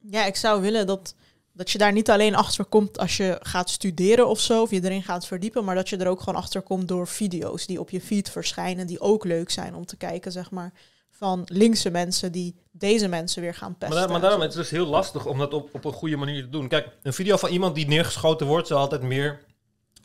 ja, 0.01 0.25
ik 0.25 0.37
zou 0.37 0.61
willen 0.61 0.87
dat, 0.87 1.15
dat 1.53 1.71
je 1.71 1.79
daar 1.79 1.93
niet 1.93 2.11
alleen 2.11 2.35
achter 2.35 2.65
komt 2.65 2.99
als 2.99 3.17
je 3.17 3.39
gaat 3.41 3.71
studeren 3.71 4.29
of 4.29 4.41
zo, 4.41 4.63
of 4.63 4.71
je 4.71 4.85
erin 4.85 5.03
gaat 5.03 5.27
verdiepen, 5.27 5.65
maar 5.65 5.75
dat 5.75 5.89
je 5.89 5.97
er 5.97 6.09
ook 6.09 6.21
gewoon 6.21 6.41
achter 6.41 6.63
komt 6.63 6.89
door 6.89 7.09
video's 7.09 7.67
die 7.67 7.81
op 7.81 7.91
je 7.91 8.01
feed 8.01 8.31
verschijnen, 8.31 8.87
die 8.87 9.01
ook 9.01 9.25
leuk 9.25 9.51
zijn 9.51 9.75
om 9.75 9.87
te 9.87 9.97
kijken, 9.97 10.33
zeg 10.33 10.51
maar, 10.51 10.73
van 11.11 11.43
linkse 11.45 11.91
mensen 11.91 12.33
die 12.33 12.55
deze 12.71 13.09
mensen 13.09 13.43
weer 13.43 13.55
gaan 13.55 13.79
pesten. 13.79 13.99
Maar, 13.99 14.11
maar 14.11 14.21
daarom 14.21 14.41
het 14.41 14.51
is 14.51 14.57
het 14.57 14.69
dus 14.69 14.79
heel 14.79 14.87
lastig 14.87 15.27
om 15.27 15.39
dat 15.39 15.55
op, 15.55 15.75
op 15.75 15.85
een 15.85 15.93
goede 15.93 16.17
manier 16.17 16.43
te 16.43 16.49
doen. 16.49 16.69
Kijk, 16.69 16.89
een 17.03 17.13
video 17.13 17.37
van 17.37 17.51
iemand 17.51 17.75
die 17.75 17.87
neergeschoten 17.87 18.47
wordt, 18.47 18.67
zal 18.67 18.79
altijd 18.79 19.03
meer 19.03 19.45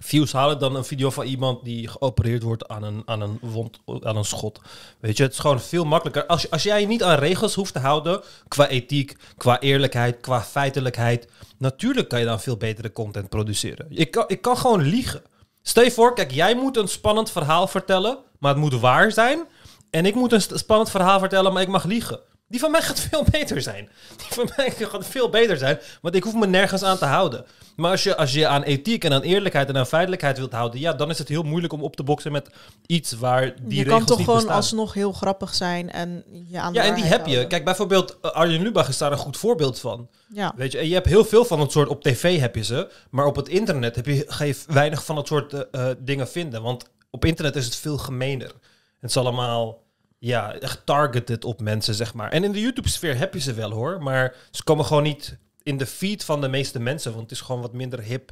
views 0.04 0.32
halen 0.32 0.60
dan 0.60 0.76
een 0.76 0.86
video 0.86 1.10
van 1.10 1.26
iemand 1.26 1.64
die 1.64 1.88
geopereerd 1.88 2.44
wordt 2.44 2.68
aan 2.68 2.84
een, 2.84 3.02
aan 3.06 3.22
een 3.22 3.40
wond, 3.42 3.80
aan 3.86 4.18
een 4.18 4.26
schot. 4.26 4.62
Weet 5.00 5.18
je, 5.18 5.24
het 5.24 5.32
is 5.32 5.40
gewoon 5.40 5.62
veel 5.62 5.86
makkelijker. 5.86 6.26
Als, 6.26 6.50
als 6.50 6.64
jij 6.64 6.82
je 6.82 6.88
niet 6.88 7.04
aan 7.04 7.18
regels 7.18 7.56
hoeft 7.56 7.74
te 7.74 7.80
houden, 7.80 8.22
qua 8.48 8.68
ethiek, 8.68 9.16
qua 9.38 9.60
eerlijkheid, 9.60 10.20
qua 10.20 10.42
feitelijkheid, 10.42 11.28
natuurlijk 11.58 12.10
kan 12.10 12.20
je 12.20 12.26
dan 12.26 12.40
veel 12.40 12.58
betere 12.58 12.92
content 12.92 13.30
produceren. 13.30 13.86
Ik 13.90 14.12
kan, 14.12 14.24
ik 14.28 14.42
kan 14.42 14.58
gewoon 14.58 14.82
liegen. 14.82 15.22
Stel 15.62 15.84
je 15.84 15.92
voor, 15.92 16.16
kijk, 16.16 16.32
jij 16.32 16.56
moet 16.56 16.78
een 16.78 16.88
spannend 16.88 17.32
verhaal 17.32 17.68
vertellen, 17.68 18.18
maar 18.40 18.52
het 18.52 18.62
moet 18.62 18.80
waar 18.80 19.12
zijn. 19.12 19.48
En 19.90 20.06
ik 20.06 20.16
moet 20.16 20.32
een 20.32 20.42
spannend 20.42 20.90
verhaal 20.90 21.20
vertellen, 21.20 21.54
maar 21.54 21.62
ik 21.62 21.68
mag 21.68 21.84
liegen. 21.84 22.20
Die 22.52 22.60
van 22.60 22.72
mij 22.72 22.82
gaat 22.82 23.00
veel 23.00 23.26
beter 23.32 23.62
zijn. 23.62 23.90
Die 24.18 24.28
van 24.30 24.50
mij 24.56 24.72
gaat 24.78 25.06
veel 25.06 25.30
beter 25.30 25.58
zijn, 25.58 25.80
want 26.02 26.16
ik 26.16 26.24
hoef 26.24 26.34
me 26.34 26.48
nergens 26.48 26.84
aan 26.84 26.98
te 26.98 27.06
houden. 27.06 27.46
Maar 27.76 27.92
als 27.92 28.04
je, 28.04 28.16
als 28.16 28.34
je 28.34 28.48
aan 28.48 28.64
ethiek 28.64 29.04
en 29.04 29.14
aan 29.14 29.22
eerlijkheid 29.22 29.70
en 29.70 29.78
aan 29.78 29.88
feitelijkheid 29.88 30.38
wilt 30.38 30.52
houden, 30.52 30.80
ja, 30.80 30.94
dan 30.94 31.10
is 31.10 31.18
het 31.18 31.28
heel 31.28 31.44
moeilijk 31.44 31.74
om 31.74 31.84
op 31.84 31.96
te 31.96 32.04
boksen 32.04 32.32
met 32.32 32.50
iets 32.86 33.12
waar 33.12 33.42
die 33.62 33.78
je 33.78 33.84
regels 33.84 33.98
kan 33.98 34.06
toch 34.06 34.18
niet 34.18 34.26
gewoon 34.26 34.40
bestaan. 34.40 34.58
alsnog 34.58 34.94
heel 34.94 35.12
grappig 35.12 35.54
zijn 35.54 35.92
en 35.92 36.24
je 36.48 36.60
aan 36.60 36.74
de 36.74 36.80
Ja, 36.80 36.86
en 36.86 36.96
die 36.96 37.04
heb 37.04 37.26
je. 37.26 37.48
Kijk, 37.48 37.64
bijvoorbeeld 37.66 38.18
eh, 38.22 38.32
Arjen 38.32 38.62
Lubach 38.62 38.90
is 38.90 38.98
daar 38.98 39.12
een 39.12 39.18
goed 39.18 39.38
voorbeeld 39.38 39.80
van. 39.80 40.10
Ja. 40.34 40.54
Weet 40.56 40.72
je, 40.72 40.78
en 40.78 40.88
je 40.88 40.94
hebt 40.94 41.08
heel 41.08 41.26
veel 41.26 41.46
van 41.46 41.60
het 41.60 41.72
soort 41.72 41.90
op 41.90 42.04
tv 42.04 42.40
heb 42.40 42.56
je 42.56 42.64
ze, 42.64 42.92
maar 43.10 43.26
op 43.26 43.36
het 43.36 43.50
internet 43.50 43.96
heb 43.96 44.06
je, 44.06 44.24
ga 44.28 44.44
je 44.44 44.56
weinig 44.68 45.06
van 45.06 45.16
dat 45.16 45.28
soort 45.28 45.54
eh, 45.54 45.90
eh, 45.90 45.96
dingen 46.00 46.28
vinden. 46.28 46.62
Want 46.62 46.90
op 47.10 47.26
internet 47.26 47.56
is 47.56 47.66
het 47.66 47.76
veel 47.76 47.98
gemener. 47.98 48.52
Het 49.00 49.10
is 49.10 49.18
allemaal, 49.18 49.82
ja, 50.24 50.54
echt 50.54 50.86
targeted 50.86 51.46
op 51.46 51.62
mensen, 51.62 51.94
zeg 51.94 52.14
maar. 52.14 52.32
En 52.32 52.44
in 52.44 52.52
de 52.52 52.62
YouTube-sfeer 52.62 53.18
heb 53.18 53.34
je 53.34 53.40
ze 53.40 53.54
wel 53.54 53.72
hoor, 53.72 54.04
maar 54.04 54.36
ze 54.52 54.64
komen 54.64 54.86
gewoon 54.86 55.04
niet 55.04 55.38
in 55.64 55.78
de 55.78 55.86
feed 55.86 56.24
van 56.24 56.42
de 56.42 56.48
meeste 56.48 56.80
mensen, 56.80 57.12
want 57.12 57.24
het 57.24 57.32
is 57.32 57.42
gewoon 57.42 57.62
wat 57.62 57.74
minder 57.74 58.02
hip. 58.02 58.32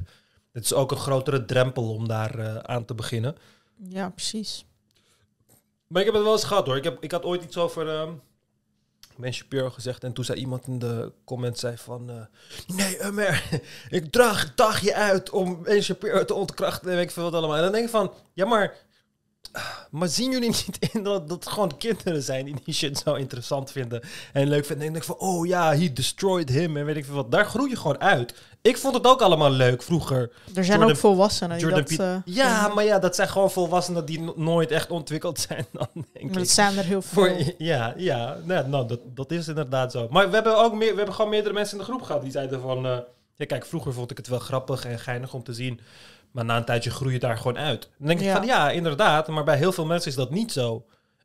Het 0.52 0.64
is 0.64 0.72
ook 0.72 0.90
een 0.90 0.96
grotere 0.96 1.44
drempel 1.44 1.94
om 1.94 2.08
daar 2.08 2.38
eh, 2.38 2.56
aan 2.56 2.84
te 2.84 2.94
beginnen. 2.94 3.36
ja, 3.88 4.10
precies. 4.10 4.64
Maar 5.86 6.00
ik 6.00 6.06
heb 6.06 6.14
het 6.14 6.24
wel 6.24 6.32
eens 6.32 6.44
gehad 6.44 6.66
hoor. 6.66 6.76
Ik, 6.76 6.84
heb, 6.84 7.02
ik 7.02 7.12
had 7.12 7.24
ooit 7.24 7.42
iets 7.42 7.56
over 7.56 8.08
Shapiro 9.32 9.70
gezegd. 9.70 10.04
En 10.04 10.12
toen 10.12 10.24
zei 10.24 10.38
iemand 10.38 10.66
in 10.66 10.78
de 10.78 11.12
comments 11.24 11.60
zei 11.60 11.76
van... 11.76 12.10
eh, 12.10 12.76
nee, 12.76 13.04
Umer, 13.04 13.60
ik 13.98 14.12
draag, 14.12 14.54
daag 14.54 14.80
je 14.80 14.94
uit 14.94 15.30
om 15.30 15.62
Ben 15.62 15.82
Shapiro 15.82 16.24
te 16.24 16.34
ontkrachten. 16.34 16.90
En 16.90 16.96
weet 16.96 17.04
ik 17.04 17.10
veel 17.10 17.22
wat 17.22 17.34
allemaal. 17.34 17.56
En 17.56 17.62
dan 17.62 17.72
denk 17.72 17.84
ik 17.84 17.90
van... 17.90 18.12
Ja, 18.32 18.46
maar... 18.46 18.88
Maar 19.90 20.08
zien 20.08 20.30
jullie 20.30 20.48
niet 20.48 20.78
in 20.92 21.02
dat, 21.02 21.28
dat 21.28 21.44
het 21.44 21.52
gewoon 21.52 21.76
kinderen 21.76 22.22
zijn 22.22 22.44
die 22.44 22.54
die 22.64 22.74
shit 22.74 22.98
zo 22.98 23.14
interessant 23.14 23.70
vinden 23.70 24.00
en 24.32 24.48
leuk 24.48 24.64
vinden? 24.66 24.86
En 24.86 24.92
denk 24.92 25.04
ik 25.04 25.16
van, 25.16 25.18
oh 25.28 25.46
ja, 25.46 25.74
he 25.76 25.92
destroyed 25.92 26.48
him 26.48 26.76
en 26.76 26.84
weet 26.84 26.96
ik 26.96 27.04
veel 27.04 27.14
wat. 27.14 27.30
Daar 27.30 27.44
groei 27.46 27.70
je 27.70 27.76
gewoon 27.76 28.00
uit. 28.00 28.34
Ik 28.62 28.76
vond 28.78 28.94
het 28.94 29.06
ook 29.06 29.20
allemaal 29.22 29.50
leuk 29.50 29.82
vroeger. 29.82 30.20
Er 30.20 30.30
zijn 30.64 30.66
Jordan- 30.66 30.90
ook 30.90 30.96
volwassenen 30.96 31.58
die 31.58 31.68
dat... 31.68 31.90
Eh, 31.90 32.16
ja, 32.24 32.68
maar 32.68 32.84
ja, 32.84 32.98
dat 32.98 33.14
zijn 33.14 33.28
gewoon 33.28 33.50
volwassenen 33.50 34.04
die 34.04 34.20
no- 34.20 34.34
nooit 34.36 34.70
echt 34.70 34.90
ontwikkeld 34.90 35.40
zijn 35.48 35.66
dan, 35.72 35.88
denk 35.94 36.06
maar 36.12 36.22
ik. 36.24 36.34
dat 36.34 36.48
zijn 36.48 36.78
er 36.78 36.84
heel 36.84 37.02
veel. 37.02 37.22
Voor, 37.24 37.54
ja, 37.58 37.94
ja 37.96 38.36
nee, 38.44 38.62
nou, 38.62 38.88
dat, 38.88 39.00
dat 39.14 39.30
is 39.30 39.48
inderdaad 39.48 39.92
zo. 39.92 40.06
Maar 40.10 40.28
we 40.28 40.34
hebben 40.34 40.58
ook 40.58 40.74
meer, 40.74 40.90
we 40.90 40.96
hebben 40.96 41.14
gewoon 41.14 41.30
meerdere 41.30 41.54
mensen 41.54 41.78
in 41.78 41.84
de 41.84 41.90
groep 41.90 42.02
gehad 42.02 42.22
die 42.22 42.30
zeiden 42.30 42.60
van... 42.60 42.86
eh, 42.86 42.98
ja, 43.36 43.46
kijk, 43.46 43.66
vroeger 43.66 43.92
vond 43.92 44.10
ik 44.10 44.16
het 44.16 44.28
wel 44.28 44.38
grappig 44.38 44.84
en 44.84 44.98
geinig 44.98 45.34
om 45.34 45.42
te 45.42 45.52
zien. 45.52 45.80
Maar 46.30 46.44
na 46.44 46.56
een 46.56 46.64
tijdje 46.64 46.90
groei 46.90 47.12
je 47.12 47.18
daar 47.18 47.36
gewoon 47.36 47.58
uit. 47.58 47.88
Dan 47.98 48.06
denk 48.06 48.20
ik 48.20 48.26
Ja. 48.26 48.36
van, 48.36 48.46
ja, 48.46 48.70
inderdaad. 48.70 49.28
Maar 49.28 49.44
bij 49.44 49.56
heel 49.56 49.72
veel 49.72 49.86
mensen 49.86 50.10
is 50.10 50.16
dat 50.16 50.30
niet 50.30 50.52
zo. 50.52 50.84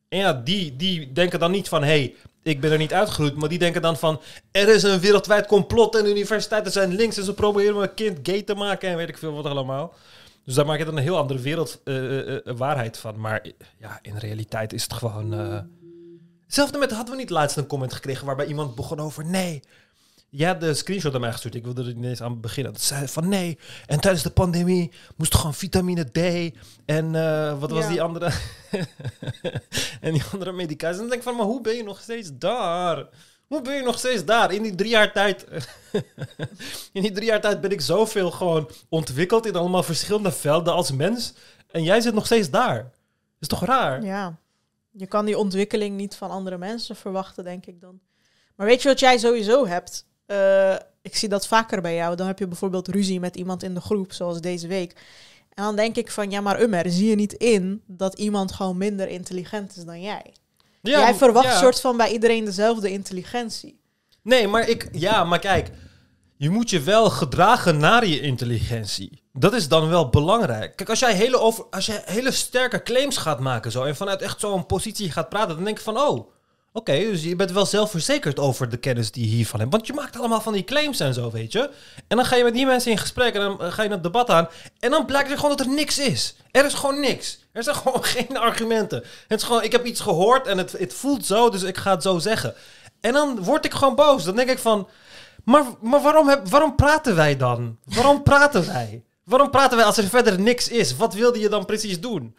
En 0.09 0.17
ja, 0.17 0.33
die, 0.33 0.75
die 0.75 1.11
denken 1.11 1.39
dan 1.39 1.51
niet 1.51 1.67
van... 1.67 1.81
hé, 1.81 1.87
hey, 1.87 2.15
ik 2.43 2.61
ben 2.61 2.71
er 2.71 2.77
niet 2.77 2.93
uitgegroeid. 2.93 3.35
Maar 3.35 3.49
die 3.49 3.59
denken 3.59 3.81
dan 3.81 3.97
van... 3.97 4.21
er 4.51 4.67
is 4.67 4.83
een 4.83 4.99
wereldwijd 4.99 5.45
complot 5.45 5.95
en 5.95 6.03
de 6.03 6.09
universiteiten 6.09 6.71
zijn 6.71 6.95
links... 6.95 7.17
en 7.17 7.23
ze 7.23 7.33
proberen 7.33 7.77
mijn 7.77 7.93
kind 7.93 8.19
gay 8.23 8.41
te 8.41 8.55
maken 8.55 8.89
en 8.89 8.97
weet 8.97 9.09
ik 9.09 9.17
veel 9.17 9.33
wat 9.33 9.45
allemaal. 9.45 9.93
Dus 10.45 10.55
daar 10.55 10.65
maak 10.65 10.77
je 10.77 10.85
dan 10.85 10.97
een 10.97 11.03
heel 11.03 11.17
andere 11.17 11.39
wereld 11.39 11.81
eh, 11.83 11.95
eh, 11.95 12.35
eh, 12.35 12.57
waarheid 12.57 12.97
van. 12.97 13.19
Maar 13.19 13.45
ja, 13.79 13.99
in 14.01 14.17
realiteit 14.17 14.73
is 14.73 14.83
het 14.83 14.93
gewoon... 14.93 15.31
Hetzelfde 16.45 16.77
met, 16.77 16.91
hadden 16.91 17.15
we 17.15 17.21
niet 17.21 17.29
laatst 17.29 17.57
een 17.57 17.67
comment 17.67 17.93
gekregen 17.93 18.25
waarbij 18.25 18.45
iemand 18.45 18.75
begon 18.75 18.99
over 18.99 19.25
nee. 19.25 19.63
Jij 20.37 20.47
had 20.47 20.59
de 20.59 20.73
screenshot 20.73 21.13
aan 21.13 21.21
mij 21.21 21.31
gestuurd. 21.31 21.55
Ik 21.55 21.63
wilde 21.63 21.83
er 21.83 21.95
niet 21.95 22.05
eens 22.05 22.21
aan 22.21 22.41
beginnen. 22.41 22.73
Dat 22.73 22.81
zei 22.81 23.07
van 23.07 23.29
nee. 23.29 23.57
En 23.85 23.99
tijdens 23.99 24.23
de 24.23 24.29
pandemie 24.29 24.91
moest 25.15 25.35
gewoon 25.35 25.53
vitamine 25.53 26.03
D. 26.03 26.17
En 26.85 27.15
eh, 27.15 27.59
wat 27.59 27.71
was 27.71 27.83
Ja. 27.83 27.89
die 27.89 28.01
andere? 28.01 28.31
en 30.01 30.13
die 30.13 30.23
andere 30.31 30.51
medicatie. 30.51 30.93
En 30.95 30.99
dan 30.99 31.09
denk 31.09 31.21
ik 31.21 31.27
van, 31.27 31.35
maar 31.35 31.45
hoe 31.45 31.61
ben 31.61 31.75
je 31.75 31.83
nog 31.83 31.99
steeds 31.99 32.29
daar? 32.33 33.07
Hoe 33.47 33.61
ben 33.61 33.75
je 33.75 33.81
nog 33.81 33.97
steeds 33.97 34.25
daar? 34.25 34.53
In 34.53 34.63
die 34.63 34.75
drie 34.75 34.89
jaar 34.89 35.11
tijd... 35.11 35.45
in 36.93 37.01
die 37.01 37.11
drie 37.11 37.27
jaar 37.27 37.41
tijd 37.41 37.61
ben 37.61 37.71
ik 37.71 37.81
zoveel 37.81 38.31
gewoon 38.31 38.69
ontwikkeld 38.89 39.45
in 39.45 39.55
allemaal 39.55 39.83
verschillende 39.83 40.31
velden 40.31 40.73
als 40.73 40.91
mens. 40.91 41.33
En 41.71 41.83
jij 41.83 42.01
zit 42.01 42.13
nog 42.13 42.25
steeds 42.25 42.49
daar. 42.49 42.91
is 43.39 43.47
toch 43.47 43.65
raar? 43.65 44.03
Ja. 44.03 44.37
Je 44.91 45.07
kan 45.07 45.25
die 45.25 45.37
ontwikkeling 45.37 45.97
niet 45.97 46.15
van 46.15 46.29
andere 46.29 46.57
mensen 46.57 46.95
verwachten, 46.95 47.43
denk 47.43 47.65
ik 47.65 47.81
dan. 47.81 47.99
Maar 48.55 48.67
weet 48.67 48.81
je 48.81 48.87
wat 48.87 48.99
jij 48.99 49.17
sowieso 49.17 49.67
hebt? 49.67 50.05
Eh, 50.25 50.75
ik 51.01 51.15
zie 51.15 51.29
dat 51.29 51.47
vaker 51.47 51.81
bij 51.81 51.95
jou. 51.95 52.15
Dan 52.15 52.27
heb 52.27 52.39
je 52.39 52.47
bijvoorbeeld 52.47 52.87
ruzie 52.87 53.19
met 53.19 53.35
iemand 53.35 53.63
in 53.63 53.73
de 53.73 53.81
groep, 53.81 54.13
zoals 54.13 54.41
deze 54.41 54.67
week. 54.67 54.91
En 55.53 55.63
dan 55.63 55.75
denk 55.75 55.95
ik 55.95 56.11
van, 56.11 56.31
ja 56.31 56.41
maar 56.41 56.61
Ummer, 56.61 56.91
zie 56.91 57.09
je 57.09 57.15
niet 57.15 57.33
in 57.33 57.81
dat 57.87 58.19
iemand 58.19 58.51
gewoon 58.51 58.77
minder 58.77 59.07
intelligent 59.07 59.77
is 59.77 59.83
dan 59.83 60.01
jij? 60.01 60.33
Ja, 60.81 60.99
jij 60.99 61.15
verwacht 61.15 61.45
ja. 61.45 61.57
soort 61.57 61.81
van 61.81 61.97
bij 61.97 62.11
iedereen 62.11 62.45
dezelfde 62.45 62.91
intelligentie. 62.91 63.79
Nee, 64.21 64.47
maar 64.47 64.69
ik... 64.69 64.89
Ja, 64.91 65.23
maar 65.23 65.39
kijk. 65.39 65.71
Je 66.37 66.49
moet 66.49 66.69
je 66.69 66.79
wel 66.79 67.09
gedragen 67.09 67.77
naar 67.77 68.05
je 68.05 68.19
intelligentie. 68.19 69.23
Dat 69.33 69.53
is 69.53 69.67
dan 69.67 69.89
wel 69.89 70.09
belangrijk. 70.09 70.75
Kijk, 70.75 70.89
als 70.89 70.99
jij 70.99 71.13
hele, 71.13 71.39
over, 71.39 71.65
als 71.69 71.85
jij 71.85 72.01
hele 72.05 72.31
sterke 72.31 72.83
claims 72.83 73.17
gaat 73.17 73.39
maken 73.39 73.71
zo, 73.71 73.83
en 73.83 73.95
vanuit 73.95 74.21
echt 74.21 74.39
zo'n 74.39 74.65
positie 74.65 75.11
gaat 75.11 75.29
praten, 75.29 75.55
dan 75.55 75.63
denk 75.63 75.77
ik 75.77 75.83
van, 75.83 75.97
oh, 75.97 76.29
oké, 76.75 76.97
dus 76.97 77.23
je 77.23 77.35
bent 77.35 77.51
wel 77.51 77.65
zelfverzekerd 77.65 78.39
over 78.39 78.69
de 78.69 78.77
kennis 78.77 79.11
die 79.11 79.29
je 79.29 79.35
hiervan 79.35 79.59
hebt. 79.59 79.71
Want 79.71 79.87
je 79.87 79.93
maakt 79.93 80.17
allemaal 80.17 80.41
van 80.41 80.53
die 80.53 80.63
claims 80.63 80.99
en 80.99 81.13
zo, 81.13 81.31
weet 81.31 81.51
je. 81.51 81.69
En 82.07 82.17
dan 82.17 82.25
ga 82.25 82.35
je 82.35 82.43
met 82.43 82.53
die 82.53 82.65
mensen 82.65 82.91
in 82.91 82.97
gesprek 82.97 83.33
en 83.33 83.41
dan 83.41 83.61
eh, 83.61 83.71
ga 83.71 83.83
je 83.83 83.89
een 83.89 84.01
debat 84.01 84.29
aan. 84.29 84.47
En 84.79 84.91
dan 84.91 85.05
blijkt 85.05 85.29
er 85.29 85.35
gewoon 85.35 85.57
dat 85.57 85.65
er 85.65 85.73
niks 85.73 85.99
is. 85.99 86.35
Er 86.51 86.65
is 86.65 86.73
gewoon 86.73 86.99
niks. 86.99 87.39
Er 87.51 87.63
zijn 87.63 87.75
gewoon 87.83 88.03
geen 88.03 88.37
argumenten. 88.37 89.03
Het 89.27 89.39
is 89.39 89.45
gewoon, 89.45 89.63
ik 89.63 89.71
heb 89.71 89.85
iets 89.85 90.01
gehoord 90.01 90.47
en 90.47 90.57
het, 90.57 90.71
het 90.71 90.93
voelt 90.93 91.25
zo, 91.25 91.49
dus 91.49 91.63
ik 91.63 91.77
ga 91.77 91.91
het 91.91 92.03
zo 92.03 92.19
zeggen. 92.19 92.53
En 93.01 93.13
dan 93.13 93.43
word 93.43 93.65
ik 93.65 93.73
gewoon 93.73 93.95
boos. 93.95 94.23
Dan 94.23 94.35
denk 94.35 94.49
ik 94.49 94.59
van, 94.59 94.87
maar, 95.43 95.63
maar 95.81 96.01
waarom, 96.01 96.27
heb, 96.27 96.47
waarom 96.47 96.75
praten 96.75 97.15
wij 97.15 97.37
dan? 97.37 97.77
Waarom 97.83 98.23
praten 98.23 98.65
wij? 98.65 99.03
Waarom 99.23 99.49
praten 99.49 99.77
wij 99.77 99.85
als 99.85 99.97
er 99.97 100.07
verder 100.07 100.39
niks 100.39 100.69
is? 100.69 100.95
Wat 100.95 101.13
wilde 101.13 101.39
je 101.39 101.49
dan 101.49 101.65
precies 101.65 101.99
doen? 101.99 102.35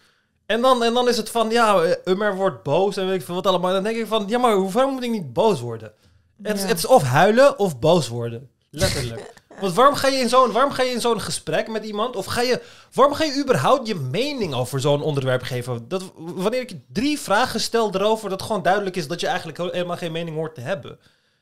En 0.46 0.60
dan, 0.60 0.82
en 0.84 0.94
dan 0.94 1.08
is 1.08 1.16
het 1.16 1.30
van, 1.30 1.50
ja, 1.50 1.96
Ummer 2.04 2.34
wordt 2.36 2.62
boos 2.62 2.96
en 2.96 3.06
weet 3.06 3.20
ik 3.20 3.26
veel 3.26 3.34
wat 3.34 3.46
allemaal. 3.46 3.72
Dan 3.72 3.82
denk 3.82 3.96
ik 3.96 4.06
van, 4.06 4.24
ja, 4.28 4.38
maar 4.38 4.70
waarom 4.70 4.92
moet 4.92 5.02
ik 5.02 5.10
niet 5.10 5.32
boos 5.32 5.60
worden? 5.60 5.92
Het, 6.42 6.60
Ja. 6.60 6.66
het 6.66 6.78
is 6.78 6.86
of 6.86 7.02
huilen 7.02 7.58
of 7.58 7.78
boos 7.78 8.08
worden. 8.08 8.50
Letterlijk. 8.70 9.32
Want 9.60 9.74
waarom 9.74 9.94
ga 9.94 10.08
je 10.08 10.16
in 10.18 10.28
zo'n 10.28 10.52
waarom 10.52 10.70
ga 10.72 10.82
je 10.82 10.90
in 10.90 11.00
zo'n 11.00 11.20
gesprek 11.20 11.68
met 11.68 11.84
iemand? 11.84 12.16
Of 12.16 12.26
ga 12.26 12.40
je, 12.40 12.62
waarom 12.92 13.14
ga 13.14 13.24
je 13.24 13.40
überhaupt 13.42 13.86
je 13.86 13.94
mening 13.94 14.54
over 14.54 14.80
zo'n 14.80 15.02
onderwerp 15.02 15.42
geven? 15.42 15.88
Dat, 15.88 16.12
wanneer 16.16 16.60
ik 16.60 16.74
drie 16.92 17.18
vragen 17.20 17.60
stel 17.60 17.94
erover, 17.94 18.28
dat 18.30 18.42
gewoon 18.42 18.62
duidelijk 18.62 18.96
is 18.96 19.08
dat 19.08 19.20
je 19.20 19.26
eigenlijk 19.26 19.58
helemaal 19.58 19.96
geen 19.96 20.12
mening 20.12 20.36
hoort 20.36 20.54
te 20.54 20.60
hebben. 20.60 20.98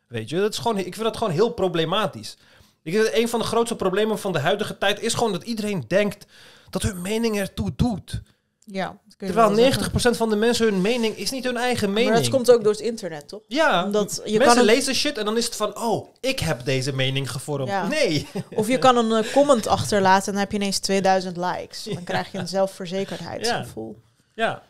Weet 0.06 0.28
je, 0.28 0.40
dat 0.40 0.52
is 0.52 0.58
gewoon, 0.58 0.78
ik 0.78 0.94
vind 0.94 1.04
dat 1.04 1.16
gewoon 1.16 1.32
heel 1.32 1.50
problematisch. 1.50 2.36
Ik 2.82 2.92
denk 2.92 3.04
dat 3.04 3.14
een 3.14 3.28
van 3.28 3.40
de 3.40 3.46
grootste 3.46 3.76
problemen 3.76 4.18
van 4.18 4.32
de 4.32 4.38
huidige 4.38 4.78
tijd 4.78 5.00
is 5.00 5.14
gewoon 5.14 5.32
dat 5.32 5.42
iedereen 5.42 5.84
denkt 5.88 6.26
dat 6.70 6.82
hun 6.82 7.02
mening 7.02 7.38
ertoe 7.38 7.70
doet. 7.76 8.22
Ja, 8.66 8.98
Terwijl 9.18 9.48
wel 9.48 9.56
zeggen. 9.56 9.92
90% 10.14 10.16
van 10.16 10.30
de 10.30 10.36
mensen 10.36 10.66
hun 10.66 10.80
mening 10.80 11.16
is 11.16 11.30
niet 11.30 11.44
hun 11.44 11.56
eigen 11.56 11.92
mening. 11.92 12.12
Maar 12.12 12.20
dat 12.22 12.30
komt 12.30 12.50
ook 12.50 12.62
door 12.64 12.72
het 12.72 12.80
internet, 12.80 13.28
toch? 13.28 13.40
Ja, 13.48 13.84
Omdat 13.84 14.20
je 14.24 14.30
mensen 14.38 14.46
kan 14.46 14.58
een- 14.58 14.64
lezen 14.74 14.94
shit 14.94 15.18
en 15.18 15.24
dan 15.24 15.36
is 15.36 15.44
het 15.44 15.56
van, 15.56 15.78
oh, 15.78 16.08
ik 16.20 16.38
heb 16.38 16.64
deze 16.64 16.92
mening 16.92 17.30
gevormd. 17.30 17.68
Ja. 17.68 17.86
Nee. 17.86 18.26
Of 18.54 18.68
je 18.68 18.78
kan 18.78 18.96
een 18.96 19.24
eh, 19.24 19.32
comment 19.32 19.66
achterlaten 19.66 20.26
en 20.26 20.32
dan 20.32 20.40
heb 20.40 20.50
je 20.50 20.56
ineens 20.58 20.78
2000 20.78 21.36
likes. 21.36 21.82
Dan 21.82 22.04
krijg 22.14 22.32
je 22.32 22.38
een 22.38 22.48
zelfverzekerdheidsgevoel. 22.48 23.96
Ja. 24.34 24.62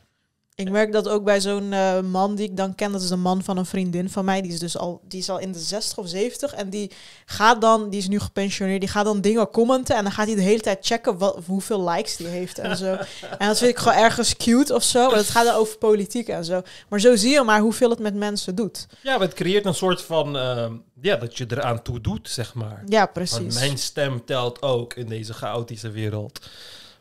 Ik 0.57 0.71
merk 0.71 0.93
dat 0.93 1.09
ook 1.09 1.25
bij 1.25 1.41
zo'n 1.41 1.73
eh, 1.73 2.01
man 2.01 2.35
die 2.35 2.49
ik 2.49 2.57
dan 2.57 2.75
ken. 2.75 2.93
Dat 2.93 3.03
is 3.03 3.09
de 3.09 3.17
man 3.17 3.43
van 3.43 3.57
een 3.57 3.67
vriendin 3.67 4.11
van 4.11 4.25
mij. 4.25 4.43
Die 4.43 4.53
is 4.53 4.59
dus 4.59 4.79
al, 4.79 5.01
die 5.09 5.21
is 5.21 5.31
al 5.31 5.39
in 5.39 5.53
de 5.53 5.59
60 5.59 5.99
of 5.99 6.09
70. 6.09 6.53
En 6.55 6.71
die 6.71 6.91
gaat 7.25 7.61
dan, 7.61 7.91
die 7.91 8.01
is 8.01 8.09
nu 8.09 8.19
gepensioneerd. 8.21 8.81
Die 8.81 8.89
gaat 8.89 9.05
dan 9.05 9.21
dingen 9.21 9.51
commenten. 9.51 9.97
En 9.97 10.03
dan 10.03 10.13
gaat 10.13 10.27
hij 10.27 10.35
de 10.35 10.43
hele 10.43 10.61
tijd 10.61 10.87
checken 10.87 11.19
wat, 11.19 11.39
hoeveel 11.47 11.89
likes 11.89 12.17
die 12.17 12.27
heeft 12.27 12.59
en 12.59 12.77
zo. 12.77 12.97
En 13.39 13.47
dat 13.49 13.59
vind 13.59 13.71
ik 13.71 13.79
gewoon 13.79 13.99
ergens 13.99 14.37
cute 14.37 14.75
of 14.75 14.83
zo. 14.83 15.07
Maar 15.09 15.17
het 15.17 15.31
gaat 15.31 15.45
dan 15.45 15.55
over 15.55 15.79
politiek 15.79 16.29
en 16.29 16.45
zo. 16.45 16.63
Maar 16.89 17.01
zo 17.01 17.17
zie 17.17 17.31
je 17.31 17.43
maar 17.43 17.61
hoeveel 17.61 17.91
het 17.91 17.99
met 17.99 18.15
mensen 18.15 18.55
doet. 18.55 18.87
Ja, 19.03 19.13
maar 19.13 19.27
het 19.27 19.37
creëert 19.37 19.65
een 19.67 19.75
soort 19.75 20.03
van, 20.03 20.37
ehm, 20.37 20.73
ja, 21.01 21.17
dat 21.17 21.39
je 21.39 21.47
eraan 21.49 21.83
toe 21.83 22.01
doet, 22.01 22.29
zeg 22.29 22.55
maar. 22.55 22.83
Ja, 22.87 22.99
Want 22.99 23.13
precies. 23.13 23.55
mijn 23.55 23.79
stem 23.79 24.25
telt 24.25 24.63
ook 24.63 24.95
in 24.95 25.07
deze 25.07 25.33
chaotische 25.33 25.91
wereld. 25.91 26.47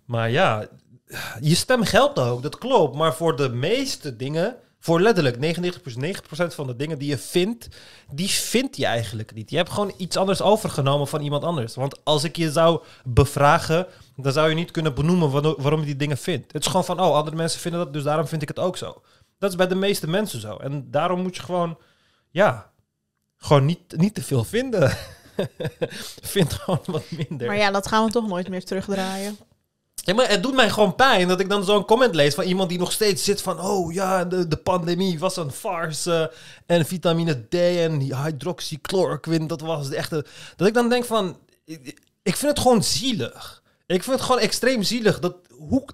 Maar 0.06 0.32
ja, 0.32 0.68
je 1.42 1.56
stem 1.56 1.84
geldt 1.84 2.20
ook, 2.20 2.42
dat 2.42 2.58
klopt. 2.58 2.96
Maar 2.96 3.14
voor 3.14 3.36
de 3.36 3.50
meeste 3.50 4.16
dingen, 4.16 4.56
Voor 4.84 5.02
letterlijk 5.02 5.36
99,9% 5.36 6.56
van 6.56 6.68
de 6.68 6.76
dingen 6.76 6.98
die 6.98 7.10
je 7.10 7.18
vindt, 7.18 7.68
die 8.12 8.30
vind 8.30 8.78
je 8.78 8.86
eigenlijk 8.86 9.34
niet. 9.34 9.50
Je 9.50 9.58
hebt 9.58 9.70
gewoon 9.70 9.94
iets 9.98 10.18
anders 10.18 10.42
overgenomen 10.42 11.08
van 11.08 11.22
iemand 11.22 11.44
anders. 11.44 11.76
Want 11.76 12.04
als 12.04 12.24
ik 12.24 12.36
je 12.36 12.52
zou 12.52 12.82
bevragen, 13.04 13.88
dan 14.16 14.32
zou 14.32 14.50
je 14.50 14.56
niet 14.56 14.72
kunnen 14.72 14.94
benoemen 14.94 15.32
waarom, 15.32 15.80
je 15.80 15.86
die 15.86 15.96
dingen 15.96 16.18
vindt. 16.18 16.54
Het 16.54 16.62
is 16.62 16.68
gewoon 16.68 16.86
van, 16.86 17.00
oh, 17.00 17.16
andere 17.16 17.36
mensen 17.36 17.60
vinden 17.60 17.80
dat, 17.80 17.94
dus 17.94 18.04
daarom 18.04 18.28
vind 18.28 18.42
ik 18.42 18.48
het 18.48 18.60
ook 18.60 18.78
zo. 18.78 19.02
Dat 19.40 19.50
is 19.50 19.56
bij 19.56 19.68
de 19.68 19.76
meeste 19.76 20.10
mensen 20.10 20.40
zo. 20.40 20.58
En 20.58 20.92
daarom 20.92 21.22
moet 21.22 21.36
je 21.36 21.42
gewoon, 21.42 21.78
ja, 22.32 22.72
gewoon 23.38 23.66
niet, 23.66 23.98
niet 23.98 24.14
te 24.14 24.24
veel 24.24 24.44
vinden. 24.44 24.98
Vind 26.34 26.54
gewoon 26.54 26.82
wat 26.86 27.12
minder. 27.12 27.48
Maar 27.48 27.58
ja, 27.58 27.72
dat 27.72 27.88
gaan 27.88 28.06
we 28.06 28.12
toch 28.12 28.28
nooit 28.28 28.50
meer 28.50 28.64
terugdraaien. 28.64 29.38
Ja, 30.06 30.14
maar 30.14 30.30
het 30.30 30.44
doet 30.44 30.54
mij 30.54 30.70
gewoon 30.70 30.96
pijn 30.96 31.28
dat 31.28 31.40
ik 31.40 31.50
dan 31.50 31.64
zo'n 31.64 31.86
comment 31.86 32.16
lees 32.16 32.34
van 32.34 32.44
iemand 32.44 32.70
die 32.70 32.80
nog 32.80 32.92
steeds 32.92 33.24
zit 33.24 33.42
van... 33.42 33.60
Oh 33.62 33.94
ja, 33.94 34.26
de, 34.26 34.48
de 34.48 34.58
pandemie 34.58 35.20
was 35.20 35.38
een 35.38 35.52
farce. 35.52 36.32
En 36.66 36.86
vitamine 36.86 37.48
D 37.50 37.54
en 37.56 38.00
hydroxychloroquine, 38.24 39.46
dat 39.46 39.62
was 39.62 39.90
de 39.90 39.96
echte... 39.96 40.26
Dat 40.56 40.68
ik 40.68 40.74
dan 40.74 40.90
denk 40.90 41.06
van... 41.06 41.38
Ik, 41.66 42.00
ik 42.24 42.36
vind 42.36 42.52
het 42.52 42.60
gewoon 42.60 42.84
zielig. 42.84 43.64
Ik 43.86 44.04
vind 44.04 44.16
het 44.16 44.26
gewoon 44.26 44.42
extreem 44.42 44.84
zielig. 44.84 45.20
Dat, 45.20 45.36
hoe, 45.58 45.86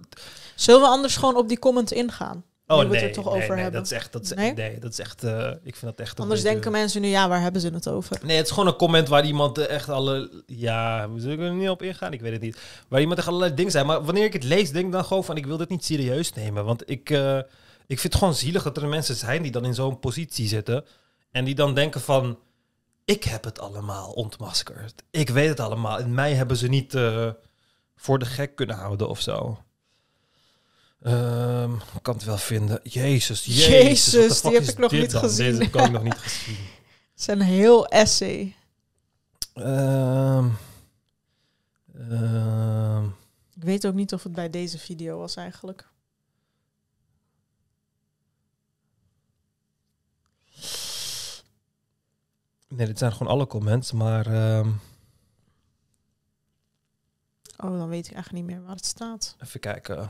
Zullen 0.55 0.81
we 0.81 0.87
anders 0.87 1.15
gewoon 1.17 1.35
op 1.35 1.47
die 1.47 1.59
comment 1.59 1.91
ingaan? 1.91 2.43
Oh 2.69 2.77
nee, 2.77 2.87
we 2.87 2.95
het 2.97 3.05
er 3.05 3.11
toch 3.11 3.25
nee, 3.25 3.33
over 3.33 3.55
nee, 3.55 3.63
hebben. 3.63 3.81
dat 3.81 3.91
is 3.91 3.97
echt... 3.97 4.11
Dat 4.11 4.23
is, 4.23 4.33
Nee? 4.33 4.53
nee? 4.53 4.79
dat 4.79 4.91
is 4.91 4.99
echt... 4.99 5.23
eh, 5.23 5.51
ik 5.63 5.75
vind 5.75 5.81
dat 5.81 5.99
echt... 5.99 6.19
Anders 6.19 6.41
denken 6.41 6.71
mensen 6.71 7.01
nu, 7.01 7.07
ja, 7.07 7.27
waar 7.29 7.41
hebben 7.41 7.61
ze 7.61 7.69
het 7.69 7.87
over? 7.87 8.19
Nee, 8.23 8.37
het 8.37 8.45
is 8.45 8.51
gewoon 8.51 8.67
een 8.67 8.75
comment 8.75 9.07
waar 9.07 9.25
iemand 9.25 9.57
eh, 9.57 9.69
echt 9.69 9.89
alle... 9.89 10.43
Ja, 10.45 11.09
we 11.11 11.19
zullen 11.19 11.39
er 11.39 11.53
niet 11.53 11.69
op 11.69 11.81
ingaan? 11.81 12.13
Ik 12.13 12.21
weet 12.21 12.31
het 12.31 12.41
niet. 12.41 12.57
Waar 12.87 12.99
iemand 12.99 13.19
echt 13.19 13.27
allerlei 13.27 13.53
dingen 13.53 13.71
zei. 13.71 13.85
Maar 13.85 14.03
wanneer 14.03 14.25
ik 14.25 14.33
het 14.33 14.43
lees, 14.43 14.71
denk 14.71 14.85
ik 14.85 14.91
dan 14.91 15.05
gewoon 15.05 15.23
van... 15.23 15.37
Ik 15.37 15.45
wil 15.45 15.57
dit 15.57 15.69
niet 15.69 15.85
serieus 15.85 16.33
nemen. 16.33 16.65
Want 16.65 16.89
ik, 16.89 17.09
eh, 17.09 17.37
ik 17.87 17.99
vind 17.99 18.03
het 18.03 18.15
gewoon 18.15 18.35
zielig 18.35 18.63
dat 18.63 18.77
er 18.77 18.87
mensen 18.87 19.15
zijn 19.15 19.41
die 19.41 19.51
dan 19.51 19.65
in 19.65 19.73
zo'n 19.73 19.99
positie 19.99 20.47
zitten. 20.47 20.85
En 21.31 21.45
die 21.45 21.55
dan 21.55 21.73
denken 21.73 22.01
van... 22.01 22.39
Ik 23.05 23.23
heb 23.23 23.43
het 23.43 23.59
allemaal 23.59 24.11
ontmaskerd. 24.11 25.03
Ik 25.11 25.29
weet 25.29 25.49
het 25.49 25.59
allemaal. 25.59 25.99
En 25.99 26.13
mij 26.13 26.33
hebben 26.33 26.57
ze 26.57 26.67
niet 26.67 26.93
eh, 26.93 27.29
voor 27.95 28.19
de 28.19 28.25
gek 28.25 28.55
kunnen 28.55 28.75
houden 28.75 29.09
of 29.09 29.21
zo. 29.21 29.57
Ehm, 31.01 31.73
ik 31.73 32.01
kan 32.01 32.13
het 32.13 32.23
wel 32.23 32.37
vinden. 32.37 32.79
Jezus, 32.83 33.45
jezus. 33.45 34.41
Die 34.41 34.51
heb 34.53 34.63
ik 34.63 34.77
nog 34.77 34.91
niet 34.91 35.11
dan? 35.11 35.21
gezien. 35.21 35.45
Deze 35.45 35.63
heb 35.63 35.85
ik 35.85 35.91
nog 35.91 36.03
niet 36.03 36.17
gezien. 36.17 36.55
Het 37.11 37.19
is 37.19 37.27
een 37.27 37.41
heel 37.41 37.87
essay. 37.87 38.55
Ehm 39.53 40.47
ehm, 41.93 43.05
Ik 43.55 43.63
weet 43.63 43.87
ook 43.87 43.93
niet 43.93 44.13
of 44.13 44.23
het 44.23 44.33
bij 44.33 44.49
deze 44.49 44.77
video 44.79 45.17
was 45.17 45.35
eigenlijk. 45.35 45.87
nee, 52.67 52.85
dit 52.87 52.97
zijn 52.97 53.11
gewoon 53.11 53.27
alle 53.33 53.47
comments, 53.47 53.91
maar 53.91 54.27
Oh, 57.57 57.77
dan 57.77 57.87
weet 57.89 58.07
ik 58.07 58.13
echt 58.15 58.31
niet 58.31 58.43
meer 58.45 58.61
waar 58.63 58.75
het 58.75 58.85
staat. 58.85 59.35
even 59.39 59.59
kijken. 59.59 60.09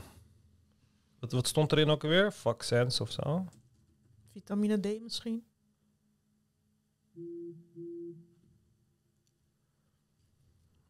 Wat, 1.20 1.32
wat 1.32 1.48
stond 1.48 1.72
erin 1.72 1.88
ook 1.88 2.02
alweer? 2.02 2.32
Fuck 2.32 2.62
sense 2.62 3.02
of 3.02 3.10
zo? 3.10 3.46
Vitamine 4.32 4.80
D 4.80 5.02
misschien? 5.02 5.44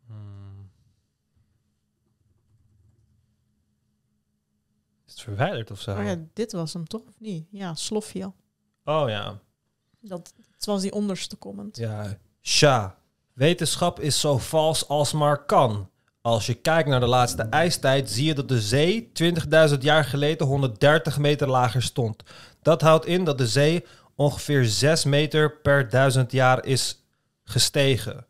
Hmm. 0.06 0.70
Is 5.06 5.12
het 5.12 5.20
verwijderd 5.20 5.70
of 5.70 5.80
zo? 5.80 5.96
Oh 5.96 6.04
ja, 6.04 6.16
dit 6.32 6.52
was 6.52 6.72
hem 6.72 6.86
toch 6.86 7.02
of 7.06 7.20
niet? 7.20 7.46
Ja, 7.50 7.74
slofje. 7.74 8.32
Oh 8.84 9.08
ja. 9.08 9.40
Dat, 10.00 10.34
het 10.50 10.64
was 10.64 10.82
die 10.82 10.92
onderste 10.92 11.38
comment. 11.38 11.76
Ja. 11.76 12.18
Sja, 12.40 12.98
wetenschap 13.32 14.00
is 14.00 14.20
zo 14.20 14.38
vals 14.38 14.88
als 14.88 15.12
maar 15.12 15.44
kan. 15.44 15.90
Als 16.22 16.46
je 16.46 16.54
kijkt 16.54 16.88
naar 16.88 17.00
de 17.00 17.06
laatste 17.06 17.42
ijstijd, 17.42 18.10
zie 18.10 18.26
je 18.26 18.34
dat 18.34 18.48
de 18.48 18.60
zee 18.60 19.10
20.000 19.70 19.78
jaar 19.78 20.04
geleden 20.04 20.46
130 20.46 21.18
meter 21.18 21.48
lager 21.48 21.82
stond. 21.82 22.22
Dat 22.62 22.80
houdt 22.80 23.06
in 23.06 23.24
dat 23.24 23.38
de 23.38 23.46
zee 23.46 23.84
ongeveer 24.16 24.64
6 24.64 25.04
meter 25.04 25.60
per 25.60 25.88
duizend 25.88 26.32
jaar 26.32 26.64
is 26.64 27.04
gestegen. 27.44 28.26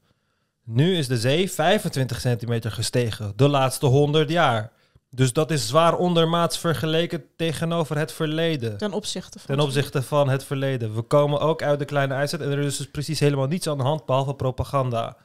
Nu 0.65 0.97
is 0.97 1.09
de 1.09 1.19
zee 1.19 1.51
25 1.51 2.21
centimeter 2.21 2.73
gestegen, 2.73 3.33
de 3.37 3.49
laatste 3.49 3.87
100 3.87 4.31
jaar. 4.31 4.73
Dus 5.11 5.33
dat 5.33 5.51
is 5.51 5.67
zwaar 5.67 5.97
ondermaats 5.97 6.59
vergeleken 6.59 7.25
tegenover 7.37 7.99
het 7.99 8.13
verleden. 8.13 8.77
Ten 8.77 8.93
opzichte 8.93 9.39
van. 9.39 9.57
Ten 9.57 9.65
opzichte 9.65 10.03
van 10.03 10.29
het 10.29 10.45
verleden. 10.45 10.95
We 10.95 11.03
komen 11.03 11.41
ook 11.41 11.63
uit 11.63 11.79
de 11.79 11.85
kleine 11.85 12.15
ijstijd 12.15 12.43
en 12.43 12.51
er 12.51 12.59
is 12.59 12.77
dus 12.77 12.91
precies 12.91 13.21
helemaal 13.21 13.47
niets 13.47 13.69
aan 13.69 13.79
de 13.79 13.85
hand 13.85 14.07
behalve 14.07 14.35
propaganda. 14.35 15.17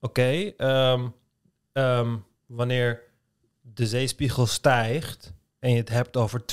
Oké, 0.00 0.52
ehm, 0.56 1.08
ehm, 1.72 2.16
wanneer 2.46 3.00
de 3.60 3.86
zeespiegel 3.86 4.46
stijgt 4.46 5.32
en 5.58 5.70
je 5.70 5.76
het 5.76 5.88
hebt 5.88 6.16
over 6.16 6.44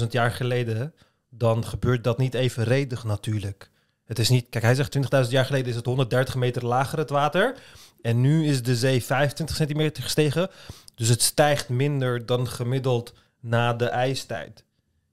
20.000 0.00 0.06
jaar 0.10 0.30
geleden, 0.30 0.94
dan 1.28 1.64
gebeurt 1.64 2.04
dat 2.04 2.18
niet 2.18 2.34
evenredig 2.34 3.04
natuurlijk. 3.04 3.70
Het 4.04 4.18
is 4.18 4.28
niet, 4.28 4.46
kijk, 4.48 4.64
hij 4.64 4.74
zegt 4.74 4.96
20.000 5.24 5.30
jaar 5.30 5.44
geleden 5.44 5.68
is 5.68 5.76
het 5.76 5.86
130 5.86 6.34
meter 6.34 6.66
lager 6.66 6.98
het 6.98 7.10
water. 7.10 7.56
En 8.02 8.20
nu 8.20 8.46
is 8.46 8.62
de 8.62 8.76
zee 8.76 9.04
25 9.04 9.56
centimeter 9.56 10.02
gestegen. 10.02 10.50
Dus 10.94 11.08
het 11.08 11.22
stijgt 11.22 11.68
minder 11.68 12.26
dan 12.26 12.48
gemiddeld 12.48 13.14
na 13.40 13.74
de 13.74 13.88
ijstijd. 13.88 14.64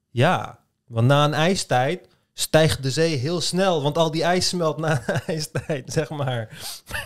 Ja, 0.10 0.60
want 0.88 1.08
na 1.08 1.26
een 1.26 1.34
ijstijd 1.34 2.08
stijgt 2.40 2.84
de 2.84 2.92
zee 2.92 3.16
heel 3.16 3.42
snel. 3.42 3.82
Want 3.82 3.98
al 3.98 4.12
die 4.12 4.24
ijs 4.24 4.48
smelt 4.48 4.78
na 4.78 5.04
de 5.06 5.12
ijstijd, 5.28 5.94
zeg 5.94 6.10
maar. 6.10 6.50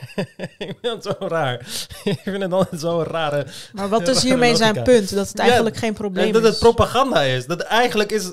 ik 0.57 0.75
vind 0.81 1.03
het 1.03 1.03
zo 1.03 1.27
raar. 1.27 1.59
ik 2.03 2.19
vind 2.23 2.41
het 2.41 2.53
altijd 2.53 2.81
zo'n 2.81 3.03
rare... 3.03 3.47
Maar 3.73 3.89
wat 3.89 4.01
is 4.07 4.15
Rare 4.15 4.27
hiermee 4.27 4.55
zijn 4.55 4.83
punt? 4.83 5.15
Dat 5.15 5.27
het 5.27 5.37
Ja, 5.37 5.43
eigenlijk 5.43 5.77
geen 5.77 5.93
probleem 5.93 6.25
En 6.25 6.31
dat 6.31 6.43
is. 6.43 6.49
het 6.49 6.59
propaganda 6.59 7.21
is. 7.21 7.45
Dat 7.45 7.59
eigenlijk 7.59 8.11
is... 8.11 8.25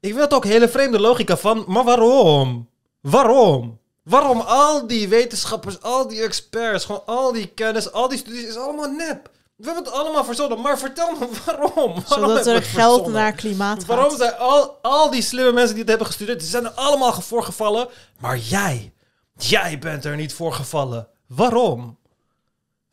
Ik 0.00 0.12
vind 0.12 0.20
het 0.20 0.34
ook 0.34 0.44
hele 0.44 0.68
vreemde 0.68 1.00
logica 1.00 1.36
van... 1.36 1.64
Maar 1.66 1.84
waarom? 1.84 2.68
Waarom? 3.00 3.78
Waarom 4.02 4.40
al 4.40 4.86
die 4.86 5.08
wetenschappers, 5.08 5.82
al 5.82 6.08
die 6.08 6.22
experts, 6.22 6.84
gewoon 6.84 7.02
al 7.06 7.32
die 7.32 7.46
kennis, 7.46 7.92
al 7.92 8.08
die 8.08 8.18
studies, 8.18 8.44
is 8.46 8.56
allemaal 8.56 8.90
nep. 8.90 9.30
We 9.56 9.64
hebben 9.66 9.84
het 9.84 9.92
allemaal 9.92 10.24
verzonnen, 10.24 10.60
maar 10.60 10.78
vertel 10.78 11.12
me 11.18 11.28
waarom. 11.46 11.74
waarom 11.74 12.02
Zodat 12.06 12.46
er 12.46 12.62
geld 12.62 12.64
verzonnen? 12.64 13.12
naar 13.12 13.32
klimaat 13.32 13.78
gaat. 13.78 13.86
Waarom 13.86 14.16
zijn 14.16 14.36
al, 14.36 14.78
al 14.82 15.10
die 15.10 15.22
slimme 15.22 15.52
mensen 15.52 15.70
die 15.70 15.80
het 15.80 15.88
hebben 15.88 16.06
gestudeerd, 16.06 16.40
die 16.40 16.48
zijn 16.48 16.64
er 16.64 16.70
allemaal 16.70 17.12
voorgevallen, 17.12 17.88
maar 18.18 18.38
jij, 18.38 18.92
jij 19.36 19.78
bent 19.78 20.04
er 20.04 20.16
niet 20.16 20.32
voor 20.34 20.52
gevallen. 20.52 21.08
Waarom? 21.26 21.98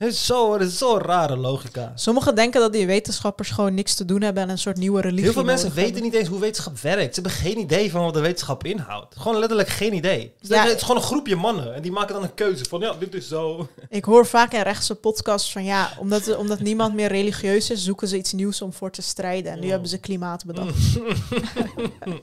Het 0.04 0.12
is 0.14 0.26
zo, 0.26 0.58
zo'n 0.62 1.00
rare 1.00 1.38
logica. 1.38 1.92
Sommigen 1.96 2.36
denken 2.36 2.62
dat 2.62 2.74
die 2.74 2.86
wetenschappers 2.88 3.50
gewoon 3.50 3.74
niks 3.74 3.96
te 3.96 4.06
doen 4.06 4.22
hebben 4.22 4.44
en 4.44 4.50
een 4.50 4.58
soort 4.58 4.78
nieuwe 4.78 5.02
religie 5.02 5.24
Heel 5.24 5.34
veel 5.34 5.44
mensen 5.44 5.68
weten 5.74 5.84
hebben. 5.84 6.02
niet 6.04 6.14
eens 6.14 6.28
hoe 6.28 6.40
wetenschap 6.40 6.80
werkt. 6.80 7.16
Ze 7.16 7.22
hebben 7.22 7.40
geen 7.40 7.58
idee 7.60 7.92
van 7.92 8.04
wat 8.04 8.14
de 8.14 8.20
wetenschap 8.20 8.66
inhoudt. 8.66 9.16
Gewoon 9.18 9.40
letterlijk 9.40 9.70
geen 9.70 9.94
idee. 9.94 10.34
Ja. 10.40 10.64
Het 10.64 10.76
is 10.76 10.82
gewoon 10.82 10.98
een 10.98 11.08
groepje 11.08 11.36
mannen 11.36 11.74
en 11.76 11.82
die 11.82 11.92
maken 11.92 12.14
dan 12.14 12.24
een 12.24 12.34
keuze 12.34 12.66
van 12.70 12.80
ja, 12.80 12.94
dit 12.94 13.14
is 13.14 13.28
zo. 13.28 13.68
Ik 13.90 14.06
hoor 14.06 14.26
vaak 14.26 14.54
in 14.54 14.62
rechtse 14.62 14.96
podcasts 14.96 15.52
van 15.52 15.64
ja, 15.64 15.92
omdat, 16.00 16.36
omdat 16.36 16.60
niemand 16.60 16.94
meer 16.94 17.08
religieus 17.08 17.70
is, 17.70 17.84
zoeken 17.84 18.08
ze 18.08 18.18
iets 18.18 18.34
nieuws 18.34 18.62
om 18.62 18.74
voor 18.74 18.92
te 18.92 19.02
strijden. 19.02 19.52
En 19.52 19.58
nu 19.60 19.66
Oh. 19.66 19.72
hebben 19.72 19.90
ze 19.90 19.98
klimaat 19.98 20.46
bedacht. 20.46 20.76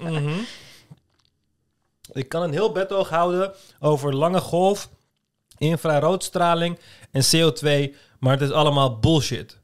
Mhm. 0.00 0.38
Ik 2.12 2.28
kan 2.28 2.42
een 2.42 2.52
heel 2.52 2.72
betoog 2.72 3.08
houden 3.08 3.52
over 3.80 4.14
lange 4.16 4.40
golf, 4.40 4.88
infraroodstraling 5.60 6.78
en 7.10 7.22
CO2, 7.24 7.94
maar 8.18 8.32
het 8.32 8.40
is 8.40 8.50
allemaal 8.50 8.98
bullshit. 8.98 9.58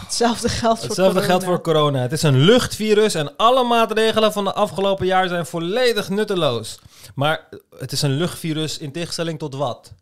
Hetzelfde 0.00 0.48
geldt 0.48 0.78
voor 0.78 0.88
Hetzelfde 0.88 1.12
corona. 1.14 1.26
geldt 1.30 1.44
voor 1.44 1.60
corona. 1.60 1.98
Het 2.00 2.12
is 2.12 2.22
een 2.22 2.38
luchtvirus 2.38 3.14
en 3.14 3.36
alle 3.36 3.64
maatregelen 3.64 4.32
van 4.32 4.44
de 4.44 4.52
afgelopen 4.52 5.06
jaar 5.06 5.28
zijn 5.28 5.46
volledig 5.46 6.08
nutteloos. 6.08 6.78
Maar 7.14 7.48
het 7.78 7.92
is 7.92 8.02
een 8.02 8.10
luchtvirus 8.16 8.78
in 8.78 8.92
tegenstelling 8.92 9.38
tot 9.38 9.54
wat? 9.54 9.92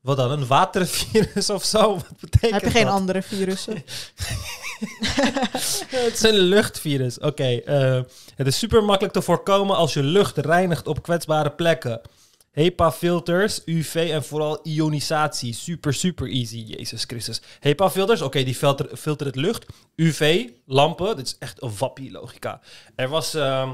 Wat 0.00 0.16
dan? 0.16 0.30
Een 0.30 0.46
watervirus 0.46 1.50
of 1.58 1.64
zo? 1.64 1.94
Wat 1.94 2.20
betekent 2.20 2.52
Heb 2.52 2.62
je 2.62 2.70
geen 2.78 2.84
dat? 2.84 2.94
andere 2.94 3.22
virussen? 3.22 3.74
Het 5.90 6.12
is 6.14 6.22
een 6.22 6.34
luchtvirus. 6.38 7.18
Oké, 7.18 7.44
eh, 7.56 8.00
het 8.36 8.46
is 8.46 8.58
super 8.58 8.84
makkelijk 8.84 9.14
te 9.14 9.22
voorkomen 9.22 9.76
als 9.76 9.92
je 9.94 10.02
lucht 10.02 10.36
reinigt 10.36 10.86
op 10.86 11.02
kwetsbare 11.02 11.50
plekken. 11.50 12.00
HEPA-filters, 12.50 13.62
UV 13.64 14.08
en 14.12 14.24
vooral 14.24 14.60
ionisatie. 14.62 15.54
Super, 15.54 15.94
super 15.94 16.28
easy. 16.28 16.56
Jezus 16.56 17.04
Christus. 17.04 17.40
HEPA-filters, 17.60 18.22
oké, 18.22 18.42
die 18.42 18.54
filter, 18.94 19.26
het 19.26 19.36
lucht. 19.36 19.66
UV, 19.96 20.48
lampen, 20.66 21.16
dit 21.16 21.26
is 21.26 21.36
echt 21.38 21.62
een 21.62 21.72
wappie 21.78 22.10
logica. 22.10 22.60
Er 22.94 23.08
was 23.08 23.34
ehm, 23.34 23.70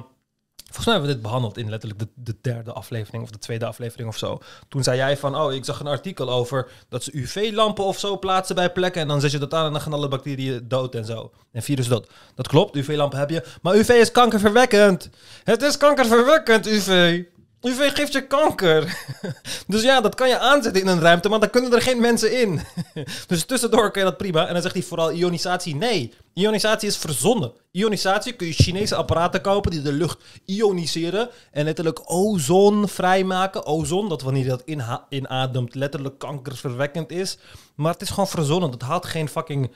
Volgens 0.75 0.95
mij 0.95 0.95
hebben 0.95 1.11
we 1.11 1.21
dit 1.21 1.31
behandeld 1.31 1.59
in 1.59 1.71
letterlijk 1.71 2.01
de, 2.01 2.09
de 2.15 2.37
derde 2.41 2.73
aflevering 2.73 3.23
of 3.23 3.31
de 3.31 3.39
tweede 3.39 3.67
aflevering 3.67 4.09
of 4.09 4.19
zo. 4.19 4.39
Toen 4.69 4.83
zei 4.83 4.97
jij 4.97 5.17
van, 5.17 5.37
oh, 5.37 5.53
ik 5.53 5.65
zag 5.65 5.81
een 5.81 5.87
artikel 5.87 6.31
over 6.31 6.71
dat 6.89 7.05
ze 7.05 7.11
UV-lampen 7.17 7.85
of 7.85 7.99
zo 7.99 8.19
plaatsen 8.19 8.55
bij 8.55 8.73
plekken. 8.73 9.03
En 9.03 9.09
dan 9.09 9.21
zet 9.21 9.31
je 9.31 9.39
dat 9.39 9.55
aan 9.55 9.67
en 9.67 9.73
dan 9.73 9.81
gaan 9.81 9.93
alle 9.93 10.09
bacteriën 10.09 10.69
dood 10.69 10.95
en 10.95 11.05
zo. 11.05 11.33
En 11.53 11.63
virus 11.63 11.89
dood. 11.89 12.11
Dat 12.35 12.49
klopt, 12.49 12.77
UV-lampen 12.77 13.19
heb 13.19 13.31
je. 13.31 13.45
Maar 13.63 13.75
UV 13.75 13.89
is 13.89 14.13
kankerverwekkend. 14.13 15.11
Het 15.45 15.63
is 15.63 15.77
kankerverwekkend, 15.77 16.67
UV. 16.67 17.23
UV 17.65 17.95
geeft 17.95 18.12
je 18.12 18.27
kanker. 18.27 18.99
dus 19.66 19.82
ja, 19.82 20.01
dat 20.01 20.15
kan 20.15 20.28
je 20.28 20.39
aanzetten 20.39 20.82
in 20.82 20.89
een 20.89 21.01
ruimte, 21.01 21.28
maar 21.28 21.41
dan 21.41 21.51
kunnen 21.51 21.73
er 21.73 21.82
geen 21.82 22.01
mensen 22.01 22.41
in. 22.41 22.61
dus 23.27 23.45
tussendoor 23.45 23.91
kun 23.91 24.03
je 24.03 24.09
dat 24.09 24.16
prima. 24.16 24.47
En 24.47 24.53
dan 24.53 24.62
zegt 24.62 24.74
hij 24.74 24.82
vooral 24.82 25.12
ionisatie. 25.12 25.77
Nee, 25.77 26.12
ionisatie 26.35 26.89
is 26.89 26.97
verzonnen. 26.97 27.53
Ionisatie 27.70 28.32
kun 28.32 28.47
je 28.47 28.53
Chinese 28.53 28.95
apparaten 28.95 29.41
kopen 29.41 29.70
die 29.70 29.82
de 29.82 29.93
lucht 29.93 30.19
ioniseren. 30.45 31.28
En 31.51 31.65
letterlijk 31.65 32.01
ozon 32.05 32.89
vrijmaken. 32.89 33.66
Ozon, 33.66 34.09
dat 34.09 34.23
wanneer 34.23 34.45
je 34.45 34.49
dat 34.49 34.99
inademt 35.09 35.74
letterlijk 35.74 36.19
kankerverwekkend 36.19 37.11
is. 37.11 37.39
Maar 37.74 37.93
het 37.93 38.03
is 38.03 38.11
gewoon 38.11 38.28
verzonnen. 38.28 38.70
Dat 38.70 38.82
haalt 38.82 39.07
geen 39.07 39.28
fucking... 39.28 39.70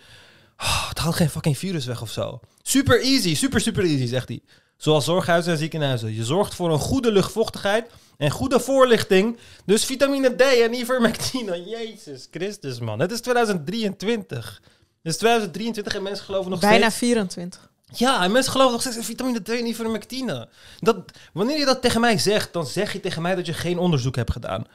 Het 0.88 0.98
haalt 0.98 1.14
geen 1.14 1.30
fucking 1.30 1.58
virus 1.58 1.86
weg 1.86 2.02
of 2.02 2.10
zo. 2.10 2.40
Super 2.62 3.00
easy, 3.00 3.34
super 3.34 3.60
super 3.60 3.84
easy, 3.84 4.06
zegt 4.06 4.28
hij. 4.28 4.40
Zoals 4.78 5.04
zorghuizen 5.04 5.52
en 5.52 5.58
ziekenhuizen. 5.58 6.14
Je 6.14 6.24
zorgt 6.24 6.54
voor 6.54 6.72
een 6.72 6.78
goede 6.78 7.12
luchtvochtigheid 7.12 7.90
en 8.16 8.30
goede 8.30 8.60
voorlichting. 8.60 9.38
Dus 9.64 9.84
vitamine 9.84 10.36
D 10.36 10.40
en 10.40 10.74
ivermectine. 10.74 11.64
Jezus 11.76 12.28
Christus, 12.30 12.80
man. 12.80 13.00
Het 13.00 13.10
is 13.10 13.20
2023. 13.20 14.60
Het 15.02 15.12
is 15.12 15.16
2023 15.16 15.94
en 15.94 16.02
mensen 16.02 16.24
geloven 16.24 16.50
nog 16.50 16.60
Bijna 16.60 16.78
steeds... 16.78 16.96
24. 16.96 17.70
Ja, 17.92 18.22
en 18.22 18.32
mensen 18.32 18.52
geloven 18.52 18.72
nog 18.72 18.80
steeds 18.80 18.96
in 18.96 19.02
vitamine 19.02 19.42
D 19.42 19.48
en 19.48 19.66
ivermectine. 19.66 20.48
Dat, 20.80 20.96
wanneer 21.32 21.58
je 21.58 21.64
dat 21.64 21.82
tegen 21.82 22.00
mij 22.00 22.18
zegt, 22.18 22.52
dan 22.52 22.66
zeg 22.66 22.92
je 22.92 23.00
tegen 23.00 23.22
mij 23.22 23.34
dat 23.34 23.46
je 23.46 23.54
geen 23.54 23.78
onderzoek 23.78 24.16
hebt 24.16 24.32
gedaan. 24.32 24.66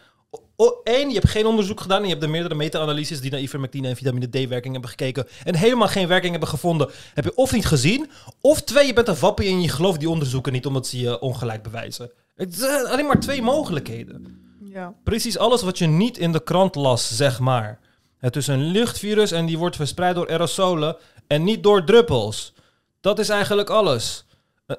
Eén, 0.83 1.07
je 1.07 1.13
hebt 1.13 1.29
geen 1.29 1.45
onderzoek 1.45 1.81
gedaan 1.81 1.97
en 1.97 2.03
je 2.03 2.09
hebt 2.09 2.21
de 2.21 2.27
meerdere 2.27 2.55
meta-analyses 2.55 3.21
die 3.21 3.31
naar 3.31 3.39
ivermectine 3.39 3.87
en 3.87 3.95
vitamine 3.95 4.29
D-werking 4.29 4.71
hebben 4.71 4.89
gekeken 4.89 5.27
en 5.43 5.55
helemaal 5.55 5.87
geen 5.87 6.07
werking 6.07 6.31
hebben 6.31 6.49
gevonden, 6.49 6.89
heb 7.13 7.23
je 7.23 7.35
of 7.35 7.51
niet 7.51 7.65
gezien, 7.65 8.09
of 8.41 8.61
twee, 8.61 8.85
je 8.87 8.93
bent 8.93 9.07
een 9.07 9.19
wappie 9.19 9.49
en 9.49 9.61
je 9.61 9.69
gelooft 9.69 9.99
die 9.99 10.09
onderzoeken 10.09 10.53
niet 10.53 10.65
omdat 10.65 10.87
ze 10.87 10.99
je 10.99 11.19
ongelijk 11.19 11.63
bewijzen. 11.63 12.11
Het 12.35 12.55
zijn 12.55 12.85
alleen 12.85 13.05
maar 13.05 13.19
twee 13.19 13.41
mogelijkheden. 13.41 14.41
Ja. 14.63 14.93
Precies 15.03 15.37
alles 15.37 15.61
wat 15.61 15.77
je 15.77 15.87
niet 15.87 16.17
in 16.17 16.31
de 16.31 16.43
krant 16.43 16.75
las, 16.75 17.15
zeg 17.15 17.39
maar. 17.39 17.79
Het 18.17 18.35
is 18.35 18.47
een 18.47 18.63
luchtvirus 18.63 19.31
en 19.31 19.45
die 19.45 19.57
wordt 19.57 19.75
verspreid 19.75 20.15
door 20.15 20.29
aerosolen 20.29 20.97
en 21.27 21.43
niet 21.43 21.63
door 21.63 21.83
druppels. 21.83 22.53
Dat 23.01 23.19
is 23.19 23.29
eigenlijk 23.29 23.69
alles. 23.69 24.25
Eh, 24.65 24.75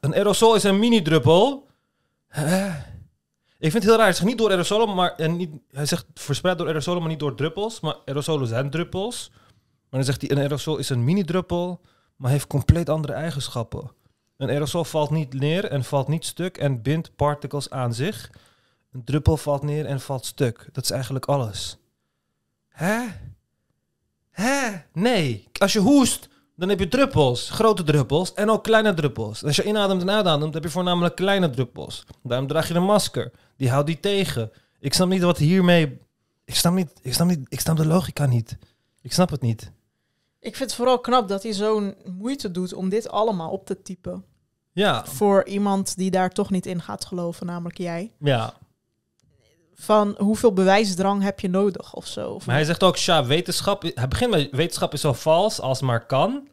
Een 0.00 0.14
aerosol 0.14 0.54
is 0.54 0.62
een 0.62 0.78
mini-druppel. 0.78 1.66
Ik 3.58 3.70
vind 3.70 3.72
het 3.72 3.82
heel 3.82 3.96
raar. 3.96 4.04
Hij 4.04 4.14
zegt 4.14 4.26
niet 4.26 4.38
door 4.38 4.50
aerosolen, 4.50 4.94
maar 4.94 5.14
en 5.14 5.36
niet, 5.36 5.50
hij 5.70 5.86
zegt 5.86 6.06
verspreid 6.14 6.58
door 6.58 6.66
aerosolen, 6.66 7.00
maar 7.00 7.10
niet 7.10 7.18
door 7.18 7.34
druppels. 7.34 7.80
Maar 7.80 7.96
aerosolen 8.04 8.46
zijn 8.46 8.70
druppels. 8.70 9.30
Maar 9.90 10.00
dan 10.00 10.04
zegt 10.04 10.20
hij 10.20 10.30
een 10.30 10.38
aerosol 10.38 10.76
is 10.76 10.88
een 10.88 11.04
mini-druppel, 11.04 11.80
maar 12.16 12.30
heeft 12.30 12.46
compleet 12.46 12.88
andere 12.88 13.12
eigenschappen. 13.12 13.90
Een 14.36 14.48
aerosol 14.48 14.84
valt 14.84 15.10
niet 15.10 15.34
neer 15.34 15.64
en 15.64 15.84
valt 15.84 16.08
niet 16.08 16.24
stuk 16.24 16.58
en 16.58 16.82
bindt 16.82 17.16
particles 17.16 17.70
aan 17.70 17.94
zich. 17.94 18.30
Een 18.92 19.04
druppel 19.04 19.36
valt 19.36 19.62
neer 19.62 19.86
en 19.86 20.00
valt 20.00 20.26
stuk. 20.26 20.68
Dat 20.72 20.84
is 20.84 20.90
eigenlijk 20.90 21.24
alles. 21.24 21.78
Hè? 22.68 23.04
Hè? 24.30 24.70
Nee. 24.92 25.48
Als 25.58 25.72
je 25.72 25.78
hoest, 25.78 26.28
dan 26.56 26.68
heb 26.68 26.78
je 26.78 26.88
druppels. 26.88 27.50
Grote 27.50 27.82
druppels 27.82 28.34
en 28.34 28.50
ook 28.50 28.62
kleine 28.64 28.94
druppels. 28.94 29.44
Als 29.44 29.56
je 29.56 29.64
inademt 29.64 30.00
en 30.00 30.10
uitademt, 30.10 30.54
heb 30.54 30.62
je 30.62 30.68
voornamelijk 30.70 31.14
kleine 31.16 31.50
druppels. 31.50 32.04
Daarom 32.22 32.46
draag 32.46 32.68
je 32.68 32.74
een 32.74 32.82
masker. 32.84 33.32
Die 33.56 33.70
houdt 33.70 33.86
die 33.86 34.00
tegen. 34.00 34.50
Ik 34.80 34.94
snap 34.94 35.08
niet 35.08 35.22
wat 35.22 35.38
hiermee... 35.38 35.98
Ik 36.44 36.54
snap, 36.54 36.72
niet, 36.72 36.92
ik, 37.02 37.14
snap 37.14 37.26
niet, 37.26 37.40
ik 37.48 37.60
snap 37.60 37.76
de 37.76 37.86
logica 37.86 38.26
niet. 38.26 38.56
Ik 39.02 39.12
snap 39.12 39.30
het 39.30 39.40
niet. 39.42 39.72
Ik 40.40 40.56
vind 40.56 40.70
het 40.70 40.74
vooral 40.78 40.98
knap 41.00 41.28
dat 41.28 41.42
hij 41.42 41.52
zo'n 41.52 41.94
moeite 42.18 42.50
doet 42.50 42.74
om 42.74 42.88
dit 42.88 43.08
allemaal 43.08 43.50
op 43.50 43.66
te 43.66 43.82
typen. 43.82 44.24
Ja, 44.72 45.06
Voor 45.06 45.44
iemand 45.46 45.96
die 45.96 46.10
daar 46.10 46.30
toch 46.30 46.50
niet 46.50 46.66
in 46.66 46.82
gaat 46.82 47.04
geloven, 47.04 47.46
namelijk 47.46 47.78
jij. 47.78 48.12
ja. 48.18 48.54
Van 49.78 50.14
hoeveel 50.18 50.52
bewijsdrang 50.52 51.22
heb 51.22 51.40
je 51.40 51.48
nodig 51.48 51.94
of 51.94 52.06
zo. 52.06 52.30
Of 52.30 52.46
Maar 52.46 52.54
hij 52.54 52.64
zegt 52.64 52.82
ook, 52.82 52.96
ja, 52.96 53.24
wetenschap... 53.24 53.82
Hij 53.82 54.08
begint 54.08 54.30
met 54.30 54.48
wetenschap 54.50 54.92
is 54.92 55.00
zo 55.00 55.12
vals 55.12 55.60
als 55.60 55.80
maar 55.80 56.06
kan. 56.06 56.48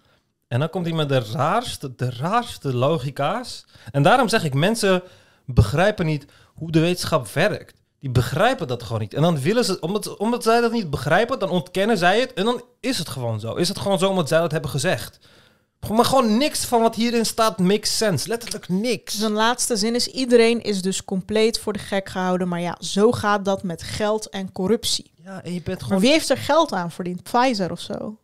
En 0.47 0.59
dan 0.59 0.69
komt 0.69 0.85
hij 0.85 0.95
met 0.95 1.09
de 1.09 1.23
raarste, 1.31 1.95
de 1.95 2.09
raarste 2.09 2.73
logica's. 2.73 3.65
En 3.91 4.03
daarom 4.03 4.27
zeg 4.29 4.43
ik, 4.43 4.53
mensen 4.53 5.03
begrijpen 5.45 6.05
niet 6.05 6.25
hoe 6.53 6.71
de 6.71 6.79
wetenschap 6.79 7.27
werkt. 7.27 7.81
Die 7.99 8.11
begrijpen 8.11 8.67
dat 8.67 8.83
gewoon 8.83 9.01
niet. 9.01 9.13
En 9.13 9.21
dan 9.21 9.39
willen 9.39 9.65
ze, 9.65 9.79
omdat, 9.79 10.17
omdat 10.17 10.43
zij 10.43 10.61
dat 10.61 10.71
niet 10.71 10.89
begrijpen, 10.89 11.39
dan 11.39 11.49
ontkennen 11.49 11.97
zij 11.97 12.19
het. 12.19 12.33
En 12.33 12.45
dan 12.45 12.63
is 12.79 12.97
het 12.97 13.09
gewoon 13.09 13.39
zo. 13.39 13.53
Is 13.53 13.67
het 13.67 13.79
gewoon 13.79 13.99
zo 13.99 14.09
omdat 14.09 14.27
zij 14.27 14.39
dat 14.39 14.51
hebben 14.51 14.69
gezegd. 14.69 15.19
Maar 15.89 16.05
gewoon 16.05 16.37
niks 16.37 16.65
van 16.65 16.81
wat 16.81 16.95
hierin 16.95 17.25
staat 17.25 17.59
makes 17.59 17.97
sense. 17.97 18.27
Letterlijk 18.27 18.69
niks. 18.69 19.17
Zijn 19.17 19.31
laatste 19.31 19.75
zin 19.75 19.95
is: 19.95 20.07
iedereen 20.07 20.61
is 20.61 20.81
dus 20.81 21.05
compleet 21.05 21.59
voor 21.59 21.73
de 21.73 21.79
gek 21.79 22.09
gehouden. 22.09 22.47
Maar 22.47 22.61
ja, 22.61 22.77
zo 22.79 23.11
gaat 23.11 23.45
dat 23.45 23.63
met 23.63 23.83
geld 23.83 24.29
en 24.29 24.51
corruptie. 24.51 25.11
Ja, 25.23 25.43
en 25.43 25.53
je 25.53 25.61
bent 25.61 25.79
Maar 25.79 25.87
gewoon 25.87 26.01
wie 26.01 26.11
heeft 26.11 26.29
er 26.29 26.37
geld 26.37 26.73
aan 26.73 26.91
verdiend? 26.91 27.23
Pfizer 27.23 27.71
of 27.71 27.79
zo? 27.79 28.17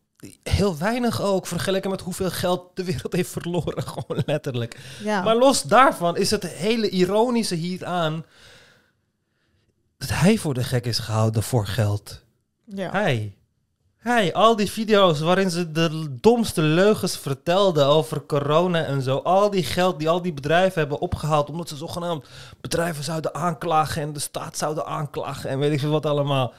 heel 0.43 0.77
weinig 0.77 1.21
ook. 1.21 1.47
Vergeleken 1.47 1.89
met 1.89 2.01
hoeveel 2.01 2.29
geld 2.31 2.75
de 2.75 2.83
wereld 2.83 3.13
heeft 3.13 3.29
verloren. 3.29 3.83
Gewoon 3.87 4.23
letterlijk. 4.25 4.79
Ja. 5.03 5.21
Maar 5.21 5.35
los 5.35 5.61
daarvan 5.61 6.17
is 6.17 6.31
het 6.31 6.47
hele 6.47 6.89
ironische 6.89 7.55
hieraan... 7.55 8.25
dat 9.97 10.09
hij 10.09 10.37
voor 10.37 10.53
de 10.53 10.63
gek 10.63 10.85
is 10.85 10.99
gehouden 10.99 11.43
voor 11.43 11.67
geld. 11.67 12.23
ja. 12.65 12.91
Hij. 12.91 13.33
Hij, 13.99 14.33
al 14.33 14.55
die 14.55 14.71
video's 14.71 15.19
waarin 15.19 15.49
ze 15.49 15.71
de 15.71 16.07
domste 16.21 16.61
leugens 16.61 17.17
vertelden 17.17 17.85
over 17.85 18.25
corona 18.25 18.85
en 18.85 19.01
zo. 19.01 19.17
Al 19.17 19.49
die 19.49 19.63
geld 19.63 19.99
die 19.99 20.09
al 20.09 20.21
die 20.21 20.33
bedrijven 20.33 20.79
hebben 20.79 20.99
opgehaald 20.99 21.49
omdat 21.49 21.69
ze 21.69 21.75
zogenaamd 21.75 22.25
bedrijven 22.61 23.03
zouden 23.03 23.33
aanklagen 23.33 24.01
en 24.01 24.13
de 24.13 24.19
staat 24.19 24.57
zouden 24.57 24.85
aanklagen 24.85 25.49
en 25.49 25.59
weet 25.59 25.71
ik 25.71 25.79
veel 25.79 25.89
wat 25.89 26.05
allemaal. 26.05 26.53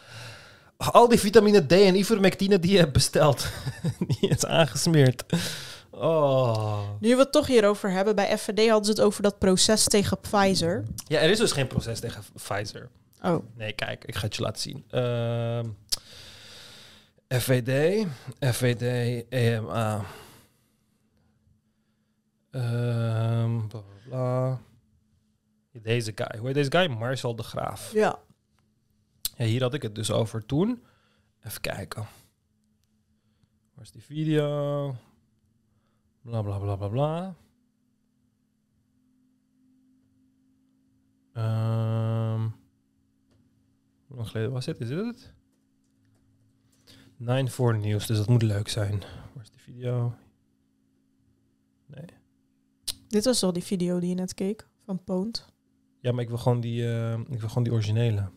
Al 0.76 1.08
die 1.08 1.18
vitamine 1.18 1.66
D 1.66 1.72
en 1.72 1.94
ivermectine 1.94 2.58
die 2.58 2.72
je 2.72 2.78
hebt 2.78 2.92
besteld, 2.92 3.46
die 4.20 4.30
is 4.30 4.46
aangesmeerd. 4.46 5.24
Oh. 5.90 6.78
Nu 6.98 7.14
we 7.14 7.22
het 7.22 7.32
toch 7.32 7.46
hierover 7.46 7.90
hebben, 7.90 8.14
bij 8.14 8.38
FVD 8.38 8.68
hadden 8.68 8.84
ze 8.84 8.90
het 8.90 9.00
over 9.00 9.22
dat 9.22 9.38
proces 9.38 9.84
tegen 9.84 10.18
Pfizer. 10.20 10.84
Ja, 11.06 11.18
er 11.18 11.30
is 11.30 11.38
dus 11.38 11.52
geen 11.52 11.66
proces 11.66 12.00
tegen 12.00 12.22
Pfizer. 12.34 12.88
Oh, 13.22 13.44
Nee, 13.56 13.72
kijk, 13.72 14.04
ik 14.04 14.14
ga 14.14 14.24
het 14.24 14.36
je 14.36 14.42
laten 14.42 14.60
zien. 14.60 14.84
Ehm 14.90 15.66
FVD, 17.31 18.07
FVD, 18.40 19.24
EMA. 19.28 20.05
Ehm 22.51 23.66
bla 23.66 23.81
bla 23.81 23.94
bla. 24.05 24.61
Deze 25.82 26.12
guy. 26.15 26.39
Hoe 26.39 26.47
heet 26.47 26.55
deze 26.55 26.70
guy? 26.70 26.86
Marcel 26.86 27.36
de 27.36 27.43
Graaf. 27.43 27.93
ja. 27.93 28.19
Ja, 29.36 29.44
hier 29.44 29.62
had 29.62 29.74
ik 29.74 29.82
het 29.82 29.94
dus 29.94 30.11
over 30.11 30.47
toen. 30.47 30.82
Even 31.43 31.61
kijken. 31.61 32.07
Waar 33.74 33.85
is 33.85 33.90
die 33.90 34.02
video? 34.02 34.97
Bla 36.23 36.43
bla 36.43 36.59
bla 36.59 36.77
bla 36.77 36.89
bla. 36.89 37.35
Ehm 41.32 42.48
hoe 44.07 44.16
lang 44.16 44.28
geleden 44.28 44.52
was 44.52 44.65
dit? 44.65 44.81
Is 44.81 44.89
dit 44.89 45.07
het? 45.07 45.35
9 47.20 47.51
voor 47.51 47.78
nieuws, 47.78 48.06
dus 48.06 48.16
dat 48.16 48.28
moet 48.28 48.42
leuk 48.42 48.68
zijn. 48.68 49.02
Waar 49.32 49.42
is 49.42 49.51
die 49.51 49.60
video? 49.60 50.14
Nee. 51.86 52.05
Dit 53.09 53.24
was 53.24 53.42
al 53.42 53.52
die 53.52 53.62
video 53.62 53.98
die 53.98 54.09
je 54.09 54.14
net 54.14 54.34
keek 54.34 54.66
van 54.84 55.05
Poont. 55.05 55.47
Ja, 56.01 56.12
maar 56.12 56.22
ik 56.22 56.28
wil 56.28 56.38
gewoon 56.38 56.60
die, 56.60 56.88
eh, 56.88 57.12
ik 57.12 57.40
wil 57.40 57.48
gewoon 57.48 57.62
die 57.62 57.72
originele. 57.72 58.28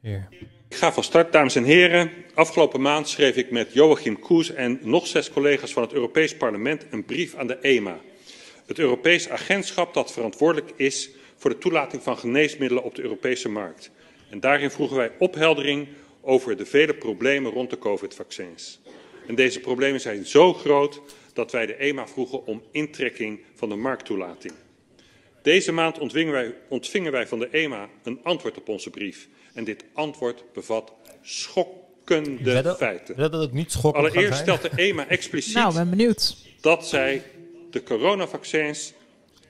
Hier. 0.00 0.28
Ik 0.68 0.74
ga 0.76 0.92
van 0.92 1.02
start, 1.02 1.32
dames 1.32 1.56
en 1.56 1.64
heren. 1.64 2.10
Afgelopen 2.34 2.80
maand 2.80 3.08
schreef 3.08 3.36
ik 3.36 3.50
met 3.50 3.72
Joachim 3.72 4.18
Koes 4.18 4.50
en 4.50 4.78
nog 4.82 5.06
zes 5.06 5.30
collega's 5.30 5.72
van 5.72 5.82
het 5.82 5.92
Europees 5.92 6.36
Parlement 6.36 6.86
een 6.90 7.04
brief 7.04 7.34
aan 7.34 7.46
de 7.46 7.58
EMA. 7.60 7.98
Het 8.66 8.78
Europees 8.78 9.28
agentschap 9.28 9.94
dat 9.94 10.12
verantwoordelijk 10.12 10.72
is 10.76 11.10
voor 11.36 11.50
de 11.50 11.58
toelating 11.58 12.02
van 12.02 12.18
geneesmiddelen 12.18 12.84
op 12.84 12.94
de 12.94 13.02
Europese 13.02 13.48
markt. 13.48 13.90
En 14.30 14.40
daarin 14.40 14.70
vroegen 14.70 14.96
wij 14.96 15.12
opheldering 15.18 15.88
over 16.24 16.56
de 16.56 16.66
vele 16.66 16.94
problemen 16.94 17.52
rond 17.52 17.70
de 17.70 17.78
COVID-vaccins. 17.78 18.80
En 19.26 19.34
deze 19.34 19.60
problemen 19.60 20.00
zijn 20.00 20.26
zo 20.26 20.54
groot 20.54 21.00
dat 21.32 21.52
wij 21.52 21.66
de 21.66 21.74
EMA 21.74 22.06
vroegen 22.06 22.46
om 22.46 22.62
intrekking 22.70 23.40
van 23.54 23.68
de 23.68 23.74
markttoelating. 23.74 24.52
Deze 25.42 25.72
maand 25.72 25.98
ontvingen 25.98 26.32
wij, 26.32 26.54
ontvingen 26.68 27.12
wij 27.12 27.26
van 27.26 27.38
de 27.38 27.48
EMA 27.50 27.88
een 28.02 28.20
antwoord 28.22 28.56
op 28.56 28.68
onze 28.68 28.90
brief. 28.90 29.28
En 29.54 29.64
dit 29.64 29.84
antwoord 29.92 30.44
bevat 30.52 30.92
schokkende 31.22 32.74
feiten. 32.78 33.16
dat 33.16 33.32
het 33.32 33.52
niet 33.52 33.72
schokkend 33.72 34.04
Allereerst 34.04 34.38
stelt 34.38 34.62
de 34.62 34.70
EMA 34.76 35.08
expliciet 35.18 35.54
Nou, 35.54 35.74
ben 35.74 35.90
benieuwd. 35.90 36.36
dat 36.60 36.86
zij 36.86 37.22
de 37.70 37.82
coronavaccins 37.82 38.92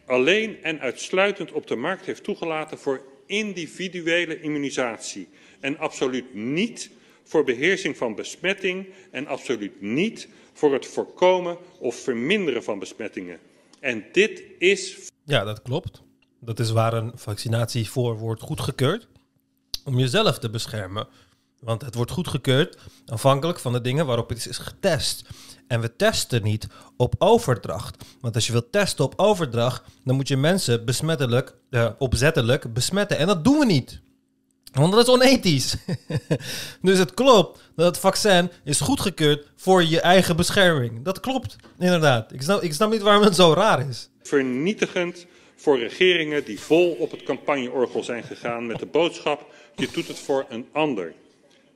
alleen 0.06 0.62
en 0.62 0.80
uitsluitend 0.80 1.52
op 1.52 1.66
de 1.66 1.76
markt 1.76 2.06
heeft 2.06 2.24
toegelaten 2.24 2.78
voor 2.78 3.02
individuele 3.26 4.40
immunisatie 4.40 5.28
en 5.60 5.78
absoluut 5.78 6.34
niet 6.34 6.90
voor 7.22 7.44
beheersing 7.44 7.96
van 7.96 8.14
besmetting 8.14 8.86
en 9.10 9.26
absoluut 9.26 9.80
niet 9.80 10.28
voor 10.52 10.72
het 10.72 10.86
voorkomen 10.86 11.58
of 11.78 11.94
verminderen 11.96 12.64
van 12.64 12.78
besmettingen. 12.78 13.38
En 13.80 14.04
dit 14.12 14.42
is 14.58 15.10
Ja, 15.24 15.44
dat 15.44 15.62
klopt. 15.62 16.02
Dat 16.40 16.58
is 16.58 16.70
waar 16.70 16.92
een 16.92 17.12
vaccinatie 17.14 17.90
voor 17.90 18.18
wordt 18.18 18.42
goedgekeurd. 18.42 19.08
Om 19.84 19.98
jezelf 19.98 20.38
te 20.38 20.50
beschermen. 20.50 21.08
Want 21.60 21.82
het 21.82 21.94
wordt 21.94 22.10
goedgekeurd 22.10 22.78
afhankelijk 23.06 23.58
van 23.58 23.72
de 23.72 23.80
dingen 23.80 24.06
waarop 24.06 24.28
het 24.28 24.46
is 24.46 24.58
getest. 24.58 25.28
En 25.68 25.80
we 25.80 25.96
testen 25.96 26.42
niet 26.42 26.66
op 26.96 27.14
overdracht. 27.18 28.04
Want 28.20 28.34
als 28.34 28.46
je 28.46 28.52
wilt 28.52 28.72
testen 28.72 29.04
op 29.04 29.14
overdracht, 29.16 29.82
dan 30.04 30.16
moet 30.16 30.28
je 30.28 30.36
mensen 30.36 30.84
besmettelijk, 30.84 31.54
eh, 31.70 31.90
opzettelijk 31.98 32.72
besmetten. 32.72 33.18
En 33.18 33.26
dat 33.26 33.44
doen 33.44 33.58
we 33.58 33.64
niet. 33.64 34.02
Want 34.72 34.92
dat 34.92 35.08
is 35.08 35.14
onethisch. 35.14 35.76
dus 36.82 36.98
het 36.98 37.14
klopt 37.14 37.60
dat 37.76 37.86
het 37.86 37.98
vaccin 37.98 38.50
is 38.64 38.80
goedgekeurd 38.80 39.46
voor 39.56 39.84
je 39.84 40.00
eigen 40.00 40.36
bescherming. 40.36 41.02
Dat 41.02 41.20
klopt, 41.20 41.56
inderdaad. 41.78 42.32
Ik 42.32 42.42
snap, 42.42 42.62
ik 42.62 42.72
snap 42.72 42.90
niet 42.90 43.02
waarom 43.02 43.24
het 43.24 43.34
zo 43.34 43.52
raar 43.52 43.88
is. 43.88 44.08
vernietigend 44.22 45.26
voor 45.56 45.78
regeringen 45.78 46.44
die 46.44 46.60
vol 46.60 46.90
op 46.90 47.10
het 47.10 47.22
campagneorgel 47.22 48.04
zijn 48.04 48.22
gegaan 48.22 48.66
met 48.66 48.78
de 48.78 48.86
boodschap: 48.86 49.46
je 49.74 49.88
doet 49.92 50.08
het 50.08 50.18
voor 50.18 50.46
een 50.48 50.66
ander. 50.72 51.14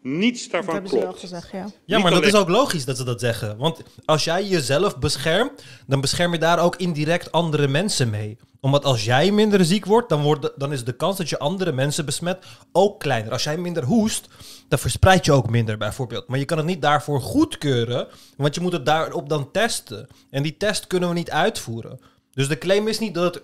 Niets 0.03 0.43
Dat 0.43 0.51
daarvan 0.53 0.73
hebben 0.73 0.91
ze 0.91 0.97
wel 0.97 1.07
klopt. 1.07 1.21
gezegd, 1.21 1.51
ja. 1.53 1.67
Ja, 1.85 1.99
maar 1.99 2.11
dat 2.11 2.25
is 2.25 2.35
ook 2.35 2.49
logisch 2.49 2.85
dat 2.85 2.97
ze 2.97 3.05
dat 3.05 3.21
zeggen. 3.21 3.57
Want 3.57 3.83
als 4.05 4.25
jij 4.25 4.47
jezelf 4.47 4.99
beschermt, 4.99 5.63
dan 5.87 6.01
bescherm 6.01 6.33
je 6.33 6.39
daar 6.39 6.59
ook 6.59 6.77
indirect 6.77 7.33
andere 7.33 7.69
mensen 7.69 8.11
mee. 8.11 8.39
Omdat 8.61 8.85
als 8.85 9.05
jij 9.05 9.31
minder 9.31 9.65
ziek 9.65 9.85
wordt, 9.85 10.09
dan, 10.09 10.23
wordt, 10.23 10.51
dan 10.57 10.73
is 10.73 10.85
de 10.85 10.93
kans 10.93 11.17
dat 11.17 11.29
je 11.29 11.39
andere 11.39 11.73
mensen 11.73 12.05
besmet 12.05 12.45
ook 12.73 13.01
kleiner. 13.01 13.33
Als 13.33 13.45
jij 13.45 13.57
minder 13.57 13.85
hoest, 13.85 14.29
dan 14.69 14.79
verspreid 14.79 15.25
je 15.25 15.33
ook 15.33 15.51
minder 15.51 15.79
bijvoorbeeld. 15.79 16.29
Maar 16.29 16.39
je 16.39 16.45
kan 16.45 16.57
het 16.59 16.67
niet 16.67 16.83
daarvoor 16.83 17.21
goedkeuren, 17.21 18.09
want 18.37 18.55
je 18.55 18.61
moet 18.61 18.73
het 18.73 18.87
daarop 18.87 19.29
dan 19.29 19.51
testen. 19.51 20.07
En 20.31 20.43
die 20.43 20.57
test 20.57 20.87
kunnen 20.87 21.09
we 21.09 21.15
niet 21.15 21.31
uitvoeren. 21.31 22.01
Dus 22.33 22.49
de 22.49 22.59
claim 22.59 22.89
is 22.89 22.99
niet 22.99 23.15
dat 23.15 23.35
het 23.35 23.43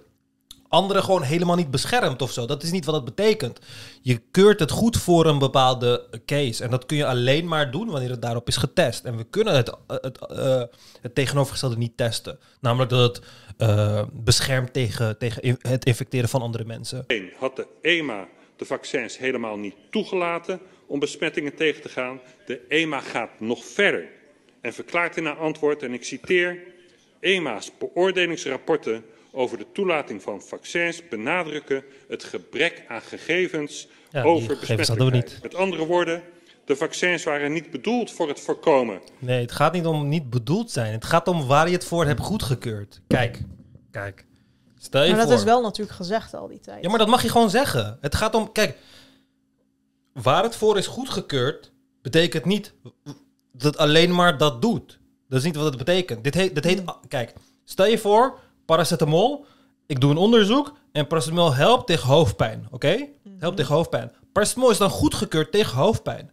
anderen 0.75 1.03
gewoon 1.03 1.23
helemaal 1.23 1.57
niet 1.57 1.71
beschermt 1.71 2.23
of 2.23 2.33
zo. 2.33 2.47
Dat 2.47 2.63
is 2.63 2.71
niet 2.71 2.85
wat 2.85 2.95
dat 2.95 3.05
betekent. 3.05 3.59
Je 4.03 4.21
keurt 4.31 4.61
het 4.61 4.71
goed 4.71 4.97
voor 4.97 5.27
een 5.27 5.39
bepaalde 5.39 6.23
case. 6.27 6.65
En 6.65 6.71
dat 6.71 6.87
kun 6.87 6.97
je 6.97 7.07
alleen 7.07 7.49
maar 7.49 7.71
doen 7.71 7.91
wanneer 7.91 8.11
het 8.11 8.23
daarop 8.23 8.49
is 8.49 8.57
getest. 8.57 9.05
En 9.05 9.17
we 9.17 9.25
kunnen 9.25 9.55
het, 9.55 9.69
eh, 9.69 9.77
het, 9.87 10.19
eh, 10.27 10.63
het 11.01 11.15
tegenovergestelde 11.15 11.77
niet 11.77 11.97
testen. 11.97 12.39
Namelijk 12.61 12.91
dat 12.91 13.17
het 13.17 13.27
eh, 13.59 14.03
beschermt 14.13 14.73
tegen, 14.73 15.19
tegen 15.19 15.57
het 15.59 15.85
infecteren 15.85 16.29
van 16.29 16.43
andere 16.43 16.65
mensen. 16.65 17.07
Had 17.39 17.57
de 17.57 17.67
EMA 17.83 18.29
de 18.57 18.65
vaccins 18.65 19.19
helemaal 19.19 19.57
niet 19.57 19.75
toegelaten 19.91 20.61
om 20.87 20.99
besmettingen 20.99 21.55
tegen 21.55 21.83
te 21.83 21.89
gaan. 21.89 22.21
De 22.47 22.61
EMA 22.69 23.01
gaat 23.01 23.31
nog 23.39 23.65
verder 23.65 24.09
en 24.61 24.73
verklaart 24.73 25.17
in 25.17 25.27
haar 25.27 25.39
antwoord, 25.39 25.83
en 25.83 25.93
ik 25.93 26.05
citeer, 26.05 26.59
EMA's 27.21 27.71
beoordelingsrapporten 27.79 29.05
over 29.35 29.59
de 29.59 29.67
toelating 29.73 30.23
van 30.23 30.43
vaccins 30.43 31.09
benadrukken 31.09 31.85
het 32.09 32.25
gebrek 32.25 32.85
aan 32.89 33.01
gegevens 33.01 33.89
Ja, 34.11 34.23
over 34.23 34.57
besmettelijkheid. 34.59 35.13
niet. 35.33 35.43
Met 35.43 35.55
andere 35.55 35.87
woorden, 35.87 36.23
de 36.65 36.77
vaccins 36.77 37.25
waren 37.25 37.53
niet 37.53 37.71
bedoeld 37.71 38.11
voor 38.11 38.29
het 38.29 38.41
voorkomen 38.41 39.01
Nee, 39.19 39.41
het 39.41 39.53
gaat 39.53 39.73
niet 39.73 39.87
om 39.87 40.09
niet 40.09 40.31
bedoeld 40.31 40.71
zijn. 40.71 40.93
Het 40.93 41.05
gaat 41.05 41.29
om 41.29 41.47
waar 41.47 41.67
je 41.67 41.75
het 41.75 41.85
voor 41.85 42.05
hebt 42.07 42.21
goedgekeurd. 42.21 43.01
Kijk, 43.07 43.41
kijk. 43.91 44.27
Stel 44.79 45.03
je 45.03 45.09
Maar 45.09 45.19
dat 45.19 45.29
voor. 45.29 45.37
is 45.37 45.45
wel 45.45 45.63
natuurlijk 45.63 45.97
gezegd 45.97 46.35
al 46.35 46.49
die 46.49 46.61
tijd. 46.61 46.83
Ja, 46.83 46.89
maar 46.89 46.99
dat 46.99 47.09
mag 47.09 47.23
je 47.23 47.29
gewoon 47.29 47.51
zeggen. 47.51 47.99
Het 48.01 48.15
gaat 48.15 48.35
om, 48.35 48.53
kijk, 48.53 48.77
waar 50.13 50.43
het 50.43 50.57
voor 50.57 50.79
is 50.79 50.87
goedgekeurd, 50.87 51.73
betekent 52.03 52.45
niet 52.45 52.75
dat 53.53 53.77
alleen 53.77 54.15
maar 54.15 54.39
dat 54.39 54.63
doet. 54.63 54.99
Dat 55.29 55.39
is 55.39 55.45
niet 55.45 55.57
wat 55.57 55.65
het 55.65 55.77
betekent. 55.77 56.25
Dit 56.25 56.35
heet, 56.35 56.55
dit 56.55 56.65
heet, 56.65 56.83
kijk, 57.09 57.33
stel 57.65 57.87
je 57.87 57.99
voor, 57.99 58.39
paracetamol, 58.65 59.47
ik 59.87 60.01
doe 60.01 60.11
een 60.11 60.17
onderzoek 60.17 60.73
en 60.93 61.07
paracetamol 61.07 61.55
helpt 61.55 61.87
tegen 61.87 62.09
hoofdpijn, 62.09 62.69
oké? 62.71 63.09
Helpt 63.39 63.57
tegen 63.57 63.75
hoofdpijn. 63.75 64.13
Paracetamol 64.33 64.71
is 64.71 64.79
dan 64.79 64.91
goedgekeurd 64.91 65.53
tegen 65.53 65.77
hoofdpijn. 65.77 66.33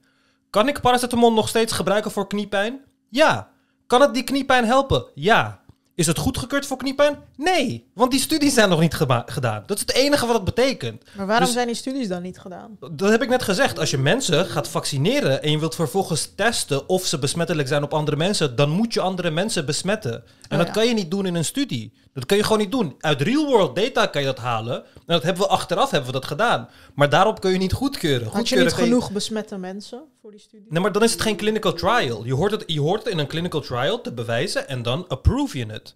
Kan 0.49 0.67
ik 0.67 0.81
paracetamol 0.81 1.33
nog 1.33 1.47
steeds 1.49 1.73
gebruiken 1.73 2.11
voor 2.11 2.27
kniepijn? 2.27 2.81
Ja. 3.09 3.49
Kan 3.87 4.01
het 4.01 4.13
die 4.13 4.23
kniepijn 4.23 4.65
helpen? 4.65 5.05
Ja. 5.15 5.60
Is 5.95 6.07
het 6.07 6.17
goedgekeurd 6.17 6.65
voor 6.65 6.77
kniepijn? 6.77 7.17
Nee. 7.37 7.89
Want 7.93 8.11
die 8.11 8.19
studies 8.19 8.53
zijn 8.53 8.69
nog 8.69 8.79
niet 8.79 8.93
gedaan. 9.25 9.63
Dat 9.65 9.77
is 9.77 9.81
het 9.81 9.93
enige 9.93 10.25
wat 10.25 10.35
het 10.35 10.43
betekent. 10.43 11.03
Maar 11.17 11.25
waarom 11.27 11.45
Dus- 11.45 11.53
zijn 11.53 11.67
die 11.67 11.75
studies 11.75 12.07
dan 12.07 12.21
niet 12.21 12.39
gedaan? 12.39 12.77
Dat 12.91 13.09
heb 13.09 13.21
ik 13.21 13.29
net 13.29 13.43
gezegd. 13.43 13.79
Als 13.79 13.89
je 13.91 13.97
mensen 13.97 14.45
gaat 14.45 14.67
vaccineren 14.67 15.43
en 15.43 15.51
je 15.51 15.59
wilt 15.59 15.75
vervolgens 15.75 16.31
testen 16.35 16.89
of 16.89 17.05
ze 17.05 17.19
besmettelijk 17.19 17.67
zijn 17.67 17.83
op 17.83 17.93
andere 17.93 18.17
mensen, 18.17 18.55
dan 18.55 18.69
moet 18.69 18.93
je 18.93 19.01
andere 19.01 19.29
mensen 19.31 19.65
besmetten. 19.65 20.13
En 20.13 20.23
Oh, 20.51 20.57
dat 20.57 20.67
ja. 20.67 20.73
kan 20.73 20.87
je 20.87 20.93
niet 20.93 21.11
doen 21.11 21.25
in 21.25 21.35
een 21.35 21.45
studie. 21.45 21.93
Dat 22.13 22.25
kan 22.25 22.37
je 22.37 22.43
gewoon 22.43 22.57
niet 22.59 22.71
doen. 22.71 22.95
Uit 22.99 23.21
real 23.21 23.45
world 23.45 23.75
data 23.75 24.05
kan 24.05 24.21
je 24.21 24.27
dat 24.27 24.37
halen. 24.37 24.75
En 24.85 25.01
dat 25.05 25.23
hebben 25.23 25.41
we 25.43 25.47
achteraf 25.49 25.89
hebben 25.91 26.11
we 26.11 26.19
dat 26.19 26.25
gedaan. 26.27 26.69
Maar 26.95 27.09
daarop 27.09 27.41
kun 27.41 27.51
je 27.51 27.57
niet 27.57 27.73
goedkeuren. 27.73 28.27
Had 28.27 28.49
je 28.49 28.55
niet 28.55 28.69
je- 28.69 28.75
genoeg 28.75 29.11
besmette 29.11 29.57
mensen 29.57 30.01
voor 30.21 30.31
die 30.31 30.39
studie? 30.39 30.65
Nee, 30.69 30.81
maar 30.81 30.91
dan 30.91 31.03
is 31.03 31.11
het 31.11 31.21
geen 31.21 31.35
clinical 31.37 31.73
trial. 31.73 32.25
Je 32.25 32.33
hoort 32.33 32.51
het, 32.51 32.63
je 32.65 32.79
hoort 32.81 33.03
het 33.03 33.13
in 33.13 33.19
een 33.19 33.27
clinical 33.27 33.61
trial 33.61 34.01
te 34.01 34.13
bewijzen 34.13 34.67
en 34.67 34.81
dan 34.83 35.07
approve 35.07 35.57
je 35.57 35.65
het. 35.65 35.90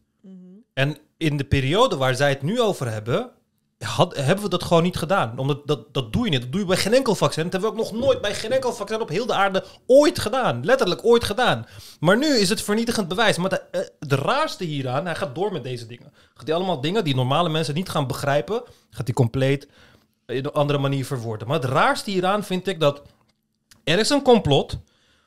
En 0.75 0.97
in 1.17 1.37
de 1.37 1.43
periode 1.43 1.97
waar 1.97 2.15
zij 2.15 2.29
het 2.29 2.41
nu 2.41 2.61
over 2.61 2.91
hebben, 2.91 3.31
hebben 4.09 4.43
we 4.43 4.49
dat 4.49 4.63
gewoon 4.63 4.83
niet 4.83 4.97
gedaan. 4.97 5.37
Omdat 5.37 5.67
dat, 5.67 5.93
dat 5.93 6.13
doe 6.13 6.25
je 6.25 6.31
niet. 6.31 6.41
Dat 6.41 6.51
doe 6.51 6.61
je 6.61 6.67
bij 6.67 6.77
geen 6.77 6.93
enkel 6.93 7.15
vaccin. 7.15 7.43
Dat 7.43 7.51
hebben 7.51 7.71
we 7.71 7.77
ook 7.77 7.91
nog 7.91 8.01
nooit 8.01 8.21
bij 8.21 8.35
geen 8.35 8.51
enkel 8.51 8.73
vaccin 8.73 9.01
op 9.01 9.09
heel 9.09 9.25
de 9.25 9.33
aarde 9.33 9.63
ooit 9.85 10.19
gedaan. 10.19 10.65
Letterlijk 10.65 11.05
ooit 11.05 11.23
gedaan. 11.23 11.65
Maar 11.99 12.17
nu 12.17 12.37
is 12.37 12.49
het 12.49 12.61
vernietigend 12.61 13.07
bewijs. 13.07 13.37
Maar 13.37 13.49
de, 13.49 13.61
eh, 13.71 13.81
raarste 13.99 14.63
hieraan, 14.63 15.05
hij 15.05 15.15
gaat 15.15 15.35
door 15.35 15.51
met 15.51 15.63
deze 15.63 15.85
dingen. 15.85 16.13
Gaat 16.33 16.47
hij 16.47 16.55
allemaal 16.55 16.81
dingen 16.81 17.03
die 17.03 17.15
normale 17.15 17.49
mensen 17.49 17.73
niet 17.73 17.89
gaan 17.89 18.07
begrijpen, 18.07 18.63
gaat 18.89 19.05
hij 19.05 19.13
compleet 19.13 19.67
in 20.25 20.45
een 20.45 20.51
andere 20.51 20.79
manier 20.79 21.05
verwoorden. 21.05 21.47
Maar 21.47 21.61
het 21.61 21.69
raarste 21.69 22.11
hieraan 22.11 22.43
vind 22.43 22.67
ik 22.67 22.79
dat 22.79 23.01
er 23.83 23.99
is 23.99 24.09
een 24.09 24.21
complot. 24.21 24.77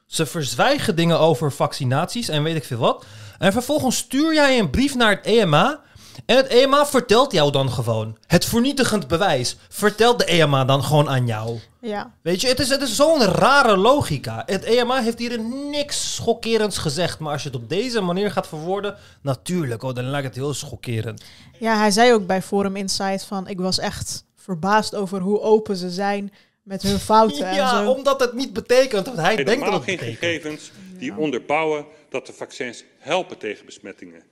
Ze 0.06 0.26
verzwijgen 0.26 0.96
dingen 0.96 1.18
over 1.18 1.52
vaccinaties 1.52 2.28
en 2.28 2.42
weet 2.42 2.56
ik 2.56 2.64
veel 2.64 2.78
wat. 2.78 3.04
En 3.38 3.52
vervolgens 3.52 3.96
stuur 3.96 4.34
jij 4.34 4.58
een 4.58 4.70
brief 4.70 4.94
naar 4.94 5.10
het 5.10 5.24
EMA. 5.26 5.80
En 6.26 6.36
het 6.36 6.46
EMA 6.46 6.86
vertelt 6.86 7.32
jou 7.32 7.50
dan 7.52 7.70
gewoon. 7.70 8.16
Het 8.26 8.44
vernietigend 8.44 9.08
bewijs 9.08 9.56
vertelt 9.68 10.18
de 10.18 10.24
EMA 10.24 10.64
dan 10.64 10.84
gewoon 10.84 11.08
aan 11.08 11.26
jou. 11.26 11.58
Ja. 11.80 12.12
Weet 12.22 12.40
je, 12.40 12.48
het 12.48 12.58
is, 12.60 12.68
het 12.68 12.82
is 12.82 12.96
zo'n 12.96 13.22
rare 13.24 13.76
logica. 13.76 14.42
Het 14.46 14.64
EMA 14.64 15.02
heeft 15.02 15.18
hier 15.18 15.40
niks 15.70 16.14
schokkerends 16.14 16.78
gezegd. 16.78 17.18
Maar 17.18 17.32
als 17.32 17.42
je 17.42 17.48
het 17.48 17.58
op 17.58 17.68
deze 17.68 18.00
manier 18.00 18.30
gaat 18.30 18.46
verwoorden, 18.48 18.96
natuurlijk, 19.22 19.82
oh, 19.82 19.94
dan 19.94 20.04
lijkt 20.10 20.26
het 20.26 20.34
heel 20.36 20.54
schokkerend. 20.54 21.24
ja, 21.58 21.76
hij 21.78 21.90
zei 21.90 22.12
ook 22.12 22.26
bij 22.26 22.42
Forum 22.42 22.76
Insight 22.76 23.24
van... 23.24 23.48
ik 23.48 23.60
was 23.60 23.78
echt 23.78 24.24
verbaasd 24.36 24.94
over 24.94 25.20
hoe 25.20 25.40
open 25.40 25.76
ze 25.76 25.90
zijn 25.90 26.32
met 26.62 26.82
hun 26.82 26.98
fouten 26.98 27.46
en 27.48 27.54
Ja, 27.54 27.82
zo. 27.84 27.90
omdat 27.90 28.20
het 28.20 28.32
niet 28.32 28.52
betekent 28.52 29.06
wat 29.06 29.16
hij 29.16 29.44
denkt 29.44 29.64
dat 29.64 29.72
het 29.74 29.82
geen 29.84 29.96
betekent. 29.96 30.18
gegevens 30.18 30.70
die 30.98 31.16
onderbouwen 31.16 31.84
dat 32.08 32.26
de 32.26 32.32
vaccins 32.32 32.84
helpen 32.98 33.38
tegen 33.38 33.66
besmettingen. 33.66 34.22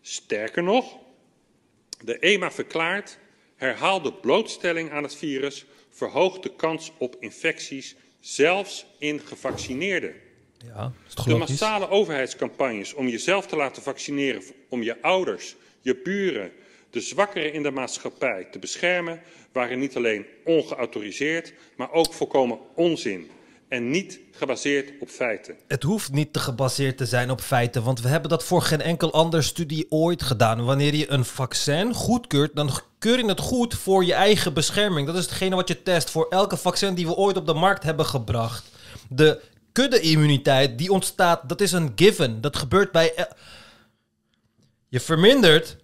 Sterker 0.00 0.62
nog, 0.62 0.98
de 2.04 2.18
EMA 2.18 2.50
verklaart 2.50 3.18
herhaalde 3.56 4.12
blootstelling 4.12 4.90
aan 4.90 5.02
het 5.02 5.14
virus 5.14 5.64
verhoogt 5.90 6.42
de 6.42 6.54
kans 6.56 6.92
op 6.98 7.16
infecties, 7.20 7.96
zelfs 8.20 8.86
in 8.98 9.20
gevaccineerden. 9.20 10.14
Ja, 10.58 10.92
De 11.24 11.36
massale 11.36 11.88
overheidscampagnes 11.88 12.94
om 12.94 13.08
jezelf 13.08 13.46
te 13.46 13.56
laten 13.56 13.82
vaccineren, 13.82 14.42
om 14.68 14.82
je 14.82 15.02
ouders, 15.02 15.56
je 15.80 15.96
buren, 15.96 16.52
de 16.90 17.00
zwakkeren 17.00 17.52
in 17.52 17.62
de 17.62 17.70
maatschappij 17.70 18.44
te 18.50 18.58
beschermen, 18.58 19.20
waren 19.52 19.78
niet 19.78 19.96
alleen 19.96 20.26
ongeautoriseerd, 20.44 21.52
maar 21.76 21.92
ook 21.92 22.12
volkomen 22.12 22.58
onzin 22.74 23.30
en 23.74 23.90
niet 23.90 24.20
gebaseerd 24.30 24.92
op 25.00 25.08
feiten. 25.08 25.54
Het 25.68 25.82
hoeft 25.82 26.12
niet 26.12 26.32
te 26.32 26.38
gebaseerd 26.38 26.96
te 26.96 27.06
zijn 27.06 27.30
op 27.30 27.40
feiten, 27.40 27.82
want 27.82 28.00
we 28.00 28.08
hebben 28.08 28.30
dat 28.30 28.44
voor 28.44 28.62
geen 28.62 28.80
enkel 28.80 29.12
ander 29.12 29.44
studie 29.44 29.86
ooit 29.88 30.22
gedaan. 30.22 30.64
Wanneer 30.64 30.94
je 30.94 31.10
een 31.10 31.24
vaccin 31.24 31.94
goedkeurt, 31.94 32.56
dan 32.56 32.70
keur 32.98 33.18
je 33.18 33.26
het 33.26 33.40
goed 33.40 33.74
voor 33.74 34.04
je 34.04 34.14
eigen 34.14 34.54
bescherming. 34.54 35.06
Dat 35.06 35.16
is 35.16 35.24
hetgene 35.24 35.56
wat 35.56 35.68
je 35.68 35.82
test 35.82 36.10
voor 36.10 36.26
elke 36.28 36.56
vaccin 36.56 36.94
die 36.94 37.06
we 37.06 37.14
ooit 37.14 37.36
op 37.36 37.46
de 37.46 37.54
markt 37.54 37.82
hebben 37.82 38.06
gebracht. 38.06 38.64
De 39.08 39.40
kudde-immuniteit 39.72 40.78
die 40.78 40.92
ontstaat, 40.92 41.48
dat 41.48 41.60
is 41.60 41.72
een 41.72 41.92
given. 41.96 42.40
Dat 42.40 42.56
gebeurt 42.56 42.92
bij. 42.92 43.28
Je 44.88 45.00
vermindert, 45.00 45.76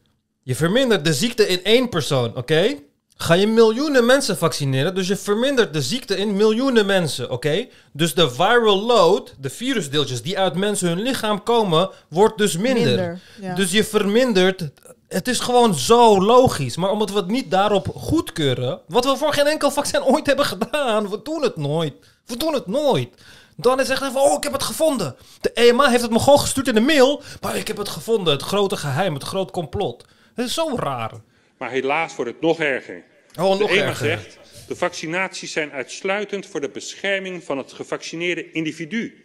je 0.43 0.55
vermindert 0.55 1.05
de 1.05 1.15
ziekte 1.15 1.47
in 1.47 1.65
één 1.65 1.89
persoon, 1.89 2.37
oké? 2.37 2.77
Ga 3.23 3.35
je 3.35 3.47
miljoenen 3.47 4.07
mensen 4.07 4.39
vaccineren. 4.39 4.95
Dus 4.95 5.09
je 5.09 5.17
vermindert 5.17 5.73
de 5.73 5.83
ziekte 5.83 6.17
in 6.17 6.37
miljoenen 6.37 6.87
mensen, 6.87 7.31
oké? 7.31 7.69
Dus 7.93 8.15
de 8.15 8.31
viral 8.31 8.81
load, 8.81 9.35
de 9.39 9.51
virusdeeltjes 9.51 10.23
die 10.23 10.39
uit 10.39 10.55
mensen 10.55 10.89
hun 10.89 11.01
lichaam 11.01 11.43
komen, 11.43 11.91
wordt 12.09 12.39
dus 12.39 12.57
minder. 12.57 12.85
Minder, 12.85 13.21
ja. 13.41 13.55
Dus 13.55 13.71
je 13.71 13.85
vermindert. 13.85 14.69
Het 15.09 15.29
is 15.29 15.41
gewoon 15.41 15.75
zo 15.75 16.21
logisch. 16.23 16.77
Maar 16.77 16.91
omdat 16.91 17.11
we 17.11 17.17
het 17.17 17.27
niet 17.27 17.51
daarop 17.51 17.89
goedkeuren, 17.95 18.81
wat 18.89 19.05
we 19.05 19.17
voor 19.17 19.33
geen 19.33 19.47
enkel 19.47 19.71
vaccin 19.71 20.03
ooit 20.03 20.27
hebben 20.27 20.45
gedaan, 20.45 21.11
we 21.11 21.21
doen 21.23 21.43
het 21.43 21.57
nooit. 21.57 21.95
We 22.27 22.37
doen 22.37 22.55
het 22.55 22.67
nooit. 22.67 23.09
Dan 23.57 23.81
is 23.81 23.89
echt 23.89 24.03
even, 24.03 24.21
oh, 24.21 24.37
ik 24.37 24.43
heb 24.43 24.53
het 24.53 24.63
gevonden. 24.63 25.17
De 25.41 25.53
EMA 25.53 25.89
heeft 25.89 26.03
het 26.03 26.11
me 26.11 26.19
gewoon 26.19 26.41
gestuurd 26.41 26.69
in 26.69 26.75
de 26.75 26.81
mail, 26.81 27.23
maar 27.41 27.57
ik 27.57 27.69
heb 27.69 27.77
het 27.77 27.89
gevonden. 27.89 28.33
Het 28.33 28.43
grote 28.43 28.77
geheim, 28.77 29.15
het 29.15 29.23
groot 29.23 29.51
complot. 29.51 30.05
Het 30.35 30.47
is 30.47 30.55
zo 30.55 30.77
raar. 30.77 31.13
Maar 31.59 31.71
helaas 31.71 32.17
wordt 32.17 32.31
het 32.31 32.41
nog 32.41 32.59
erger. 32.59 33.09
Oh, 33.41 33.53
De 33.53 33.59
nog 33.59 33.71
EMA 33.71 33.95
zegt, 33.95 34.39
de 34.69 34.77
vaccinaties 34.77 35.53
zijn 35.53 35.73
uitsluitend 35.73 36.47
voor 36.47 36.61
de 36.61 36.69
bescherming 36.69 37.45
van 37.45 37.59
het 37.59 37.73
gevaccineerde 37.73 38.51
individu. 38.51 39.25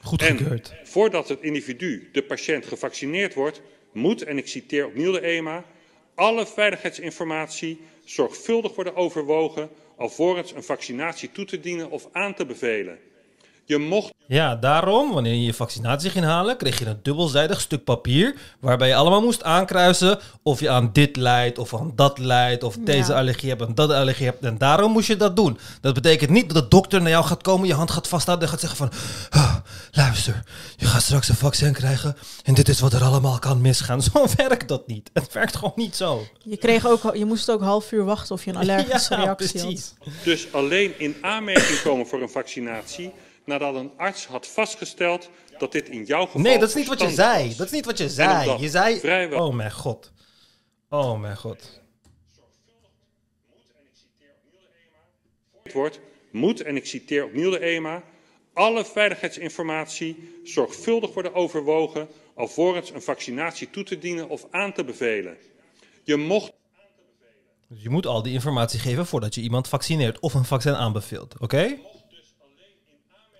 Goedgekeurd. 0.00 0.74
En 0.80 0.86
voordat 0.86 1.28
het 1.28 1.40
individu, 1.40 2.08
de 2.12 2.22
patiënt, 2.22 2.66
gevaccineerd 2.66 3.34
wordt, 3.34 3.60
moet, 3.92 4.22
en 4.22 4.38
ik 4.38 4.48
citeer 4.48 4.86
opnieuw 4.86 5.12
de 5.12 5.20
EMA, 5.20 5.64
alle 6.14 6.46
veiligheidsinformatie 6.46 7.80
zorgvuldig 8.04 8.74
worden 8.74 8.96
overwogen 8.96 9.70
alvorens 9.96 10.52
een 10.52 10.62
vaccinatie 10.62 11.32
toe 11.32 11.44
te 11.44 11.60
dienen 11.60 11.90
of 11.90 12.08
aan 12.12 12.34
te 12.34 12.46
bevelen. 12.46 12.98
Je 13.68 13.78
mocht 13.78 14.12
Ja, 14.26 14.56
daarom, 14.56 15.12
wanneer 15.12 15.32
je 15.34 15.42
je 15.44 15.54
vaccinatie 15.54 16.10
ging 16.10 16.24
halen, 16.24 16.56
kreeg 16.56 16.78
je 16.78 16.86
een 16.86 16.98
dubbelzijdig 17.02 17.60
stuk 17.60 17.84
papier. 17.84 18.34
Waarbij 18.60 18.88
je 18.88 18.94
allemaal 18.94 19.20
moest 19.22 19.42
aankruisen 19.42 20.18
of 20.42 20.60
je 20.60 20.70
aan 20.70 20.90
dit 20.92 21.16
lijdt, 21.16 21.58
of 21.58 21.74
aan 21.74 21.92
dat 21.94 22.18
lijdt, 22.18 22.62
of 22.62 22.76
deze 22.80 23.12
Ja. 23.12 23.18
allergie 23.18 23.48
hebt 23.48 23.62
en 23.62 23.74
dat 23.74 23.90
allergie 23.90 24.26
hebt. 24.26 24.44
En 24.44 24.58
daarom 24.58 24.92
moest 24.92 25.06
je 25.06 25.16
dat 25.16 25.36
doen. 25.36 25.58
Dat 25.80 25.94
betekent 25.94 26.30
niet 26.30 26.50
dat 26.54 26.62
de 26.62 26.68
dokter 26.68 27.00
naar 27.00 27.10
jou 27.10 27.24
gaat 27.24 27.42
komen, 27.42 27.66
je 27.66 27.74
hand 27.74 27.90
gaat 27.90 28.08
vasthouden 28.08 28.46
en 28.46 28.52
gaat 28.58 28.60
zeggen 28.70 28.78
van... 28.78 28.90
"Ah, 29.40 29.56
luister, 29.90 30.42
je 30.76 30.86
gaat 30.86 31.02
straks 31.02 31.28
een 31.28 31.34
vaccin 31.34 31.72
krijgen 31.72 32.16
en 32.44 32.54
dit 32.54 32.68
is 32.68 32.80
wat 32.80 32.92
er 32.92 33.02
allemaal 33.04 33.38
kan 33.38 33.60
misgaan. 33.60 34.02
Zo 34.12 34.24
werkt 34.36 34.68
dat 34.68 34.86
niet. 34.86 35.10
Het 35.12 35.32
werkt 35.32 35.56
gewoon 35.56 35.72
niet 35.76 35.96
zo. 35.96 36.26
Je, 36.44 36.56
kreeg 36.56 36.86
ook, 36.86 37.16
je 37.16 37.24
moest 37.24 37.50
ook 37.50 37.60
half 37.62 37.92
uur 37.92 38.04
wachten 38.04 38.34
of 38.34 38.44
je 38.44 38.50
een 38.50 38.56
allergische 38.56 39.14
Ja, 39.16 39.22
reactie 39.22 39.60
precies. 39.60 39.92
had. 39.98 40.08
dus 40.24 40.52
alleen 40.52 40.92
in 40.98 41.16
aanmerking 41.20 41.82
komen 41.82 42.06
voor 42.06 42.22
een 42.22 42.28
vaccinatie 42.30 43.12
nadat 43.48 43.74
een 43.74 43.90
arts 43.96 44.26
had 44.26 44.46
vastgesteld 44.46 45.30
dat 45.58 45.72
dit 45.72 45.88
in 45.88 46.04
jouw 46.04 46.24
geval 46.26 46.40
Nee, 46.40 46.58
dat 46.58 46.68
is 46.68 46.74
niet 46.74 46.86
wat 46.88 47.00
je 47.00 47.10
zei. 47.10 47.46
was. 47.46 47.56
Dat 47.56 47.66
is 47.66 47.72
niet 47.72 47.84
wat 47.84 47.98
je 47.98 48.08
zei. 48.08 48.60
Je 48.60 48.68
zei... 48.68 48.98
vrijwel- 48.98 49.46
Oh 49.48 49.54
mijn 49.54 49.72
god. 49.72 50.12
Oh 50.88 51.20
mijn 51.20 51.36
god. 51.36 51.80
wordt, 55.72 56.00
moet, 56.32 56.60
en 56.62 56.76
ik 56.76 56.86
citeer 56.86 57.24
opnieuw 57.24 57.50
de 57.50 57.58
EMA, 57.58 58.02
alle 58.52 58.84
veiligheidsinformatie 58.84 60.40
zorgvuldig 60.44 61.14
worden 61.14 61.34
overwogen 61.34 62.08
alvorens 62.34 62.90
een 62.90 63.02
vaccinatie 63.02 63.70
toe 63.70 63.82
te 63.84 63.98
dienen 63.98 64.28
of 64.28 64.46
aan 64.50 64.72
te 64.72 64.84
bevelen. 64.84 65.36
Je 66.04 66.16
mocht 66.16 66.52
Dus 67.68 67.82
je 67.82 67.88
moet 67.90 68.06
al 68.06 68.22
die 68.22 68.32
informatie 68.32 68.80
geven 68.80 69.06
voordat 69.06 69.34
je 69.34 69.40
iemand 69.40 69.68
vaccineert 69.68 70.18
of 70.20 70.34
een 70.34 70.44
vaccin 70.44 70.74
aanbeveelt, 70.74 71.34
oké? 71.38 71.78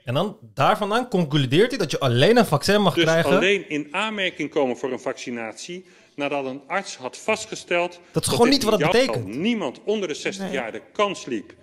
En 0.08 0.14
dan 0.14 0.36
daar 0.54 0.76
vandaan 0.78 1.08
concludeert 1.08 1.68
hij 1.70 1.78
dat 1.78 1.90
je 1.90 1.98
alleen 1.98 2.36
een 2.36 2.46
vaccin 2.46 2.82
mag 2.82 2.94
dus 2.94 3.04
krijgen. 3.04 3.30
alleen 3.36 3.68
in 3.68 3.88
aanmerking 3.90 4.50
komen 4.50 4.76
voor 4.76 4.92
een 4.92 5.00
vaccinatie 5.00 5.84
nadat 6.14 6.44
een 6.44 6.60
arts 6.66 6.96
had 6.96 7.16
vastgesteld 7.18 8.00
Dat 8.12 8.22
is 8.22 8.28
gewoon 8.28 8.50
dit 8.50 8.54
niet 8.54 8.62
wat 8.70 8.80
dat 8.80 8.92
jouw 8.92 9.00
betekent. 9.06 9.26
niemand 9.36 9.80
onder 9.84 10.08
de 10.08 10.14
60 10.14 10.44
Nee. 10.44 10.52
jaar 10.52 10.72
de 10.72 10.82
kans 10.92 11.24
liep 11.24 11.54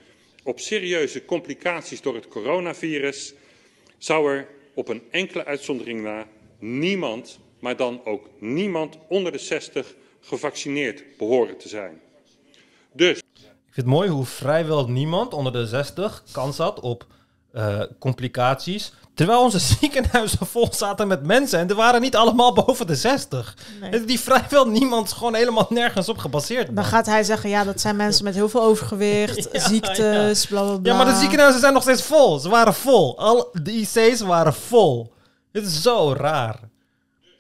op 0.44 0.60
serieuze 0.60 1.26
complicaties 1.26 2.02
door 2.02 2.16
het 2.16 2.28
coronavirus, 2.28 3.34
zou 3.98 4.32
er 4.32 4.48
op 4.74 4.88
een 4.88 5.02
enkele 5.12 5.46
uitzondering 5.46 6.02
na 6.04 6.26
niemand, 6.60 7.40
maar 7.60 7.76
dan 7.76 8.02
ook 8.06 8.30
niemand 8.40 8.98
onder 9.10 9.32
de 9.32 9.38
60 9.38 9.96
gevaccineerd 10.22 11.04
behoren 11.18 11.58
te 11.58 11.68
zijn. 11.68 12.02
Dus 12.94 13.18
Ik 13.18 13.24
vind 13.64 13.76
het 13.76 13.86
mooi 13.86 14.10
hoe 14.10 14.26
vrijwel 14.26 14.88
niemand 14.88 15.34
onder 15.34 15.52
de 15.52 15.66
60 15.66 16.24
kans 16.32 16.58
had 16.58 16.80
op 16.80 17.06
eh, 17.56 17.82
complicaties. 18.00 18.92
Terwijl 19.14 19.42
onze 19.42 19.60
ziekenhuizen 19.80 20.48
vol 20.48 20.68
zaten 20.72 21.08
met 21.08 21.24
mensen 21.24 21.60
en 21.60 21.70
er 21.70 21.76
waren 21.76 22.02
niet 22.02 22.16
allemaal 22.16 22.54
boven 22.54 22.88
de 22.88 22.96
60. 22.96 23.58
Nee. 23.82 24.06
Die 24.06 24.20
vrijwel 24.20 24.68
niemand 24.68 25.12
gewoon 25.14 25.36
helemaal 25.36 25.68
nergens 25.70 26.10
op 26.10 26.18
gebaseerd. 26.18 26.66
man. 26.66 26.76
Dan 26.76 26.84
gaat 26.84 27.06
hij 27.06 27.24
zeggen, 27.24 27.50
ja, 27.50 27.64
dat 27.64 27.82
zijn 27.82 27.96
mensen 27.96 28.24
met 28.24 28.34
heel 28.34 28.50
veel 28.50 28.64
overgewicht, 28.64 29.48
Ja, 29.52 29.60
ziektes, 29.60 30.46
bla 30.46 30.64
bla 30.64 30.78
bla. 30.78 30.92
Ja, 30.92 30.98
maar 30.98 31.14
de 31.14 31.20
ziekenhuizen 31.20 31.60
zijn 31.62 31.74
nog 31.74 31.82
steeds 31.82 32.04
vol. 32.04 32.40
Ze 32.40 32.50
waren 32.50 32.74
vol. 32.74 33.18
Al 33.20 33.50
de 33.64 33.72
IC's 33.72 34.20
waren 34.20 34.54
vol. 34.54 35.14
Dit 35.52 35.66
is 35.66 35.82
zo 35.82 36.14
raar. 36.18 36.60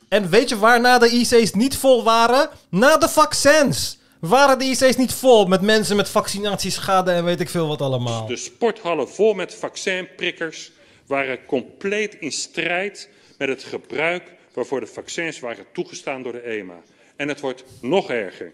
En 0.09 0.29
weet 0.29 0.49
je 0.49 0.57
waarna 0.57 0.97
de 0.97 1.09
IC's 1.09 1.51
niet 1.53 1.77
vol 1.77 2.03
waren? 2.03 2.49
Na 2.69 2.97
de 2.97 3.09
vaccins. 3.09 3.97
Waren 4.27 4.60
de 4.60 4.65
IC's 4.65 4.95
niet 4.95 5.14
vol 5.14 5.45
met 5.45 5.61
mensen 5.61 5.95
met 5.95 6.10
vaccinatieschade 6.10 7.11
en 7.11 7.26
weet 7.26 7.39
ik 7.39 7.49
veel 7.49 7.68
wat 7.68 7.81
allemaal. 7.81 8.26
de 8.26 8.35
sporthallen 8.35 9.10
vol 9.10 9.34
met 9.34 9.56
vaccinprikkers 9.56 10.72
waren 11.06 11.45
compleet 11.45 12.15
in 12.19 12.31
strijd 12.31 13.10
met 13.38 13.49
het 13.49 13.64
gebruik 13.64 14.23
waarvoor 14.53 14.80
de 14.80 14.88
vaccins 14.88 15.39
waren 15.39 15.65
toegestaan 15.73 16.23
door 16.23 16.31
de 16.31 16.41
EMA. 16.41 16.81
En 17.15 17.27
het 17.27 17.39
wordt 17.39 17.64
nog 17.81 18.10
erger. 18.10 18.53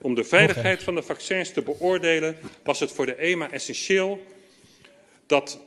Om 0.00 0.14
de 0.14 0.24
veiligheid 0.24 0.82
van 0.82 0.94
de 0.94 1.02
vaccins 1.02 1.52
te 1.52 1.62
beoordelen 1.62 2.36
was 2.62 2.80
het 2.80 2.92
voor 2.92 3.06
de 3.06 3.14
EMA 3.14 3.50
essentieel 3.50 4.22
dat 5.26 5.58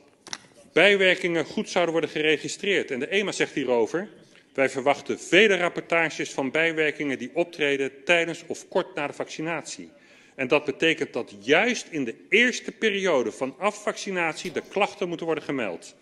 bijwerkingen 0.72 1.44
goed 1.44 1.68
zouden 1.68 1.92
worden 1.92 2.10
geregistreerd. 2.10 2.90
En 2.90 2.98
de 2.98 3.08
EMA 3.08 3.32
zegt 3.32 3.52
hierover, 3.52 4.08
wij 4.54 4.70
verwachten 4.70 5.20
vele 5.20 5.56
rapportages 5.56 6.30
van 6.30 6.50
bijwerkingen 6.50 7.18
die 7.18 7.30
optreden 7.34 8.04
tijdens 8.04 8.44
of 8.46 8.68
kort 8.68 8.94
na 8.94 9.06
de 9.06 9.12
vaccinatie. 9.12 9.90
En 10.34 10.48
dat 10.48 10.64
betekent 10.64 11.12
dat 11.12 11.34
juist 11.40 11.86
in 11.90 12.04
de 12.04 12.14
eerste 12.28 12.72
periode 12.72 13.32
vanaf 13.32 13.82
vaccinatie 13.82 14.52
de 14.52 14.62
klachten 14.68 15.08
moeten 15.08 15.26
worden 15.26 15.44
gemeld. 15.44 15.94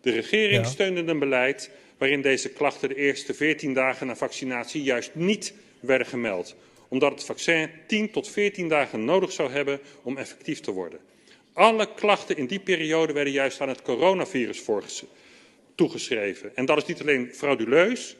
De 0.00 0.10
regering 0.10 0.64
Ja. 0.64 0.70
steunde 0.70 1.10
een 1.10 1.18
beleid 1.18 1.70
waarin 1.98 2.22
deze 2.22 2.48
klachten 2.48 2.88
de 2.88 2.94
eerste 2.94 3.34
14 3.34 3.74
dagen 3.74 4.06
na 4.06 4.16
vaccinatie 4.16 4.82
juist 4.82 5.10
niet 5.14 5.54
werden 5.80 6.06
gemeld, 6.06 6.56
omdat 6.88 7.12
het 7.12 7.24
vaccin 7.24 7.70
10 7.86 8.10
tot 8.10 8.30
14 8.30 8.68
dagen 8.68 9.04
nodig 9.04 9.32
zou 9.32 9.52
hebben 9.52 9.80
om 10.02 10.16
effectief 10.16 10.60
te 10.60 10.70
worden. 10.70 10.98
Alle 11.52 11.94
klachten 11.94 12.36
in 12.36 12.46
die 12.46 12.60
periode 12.60 13.12
werden 13.12 13.32
juist 13.32 13.60
aan 13.60 13.68
het 13.68 13.82
coronavirus 13.82 14.60
voorges- 14.60 15.04
toegeschreven. 15.82 16.56
En 16.56 16.64
dat 16.64 16.76
is 16.76 16.86
niet 16.86 17.00
alleen 17.00 17.30
frauduleus, 17.32 18.16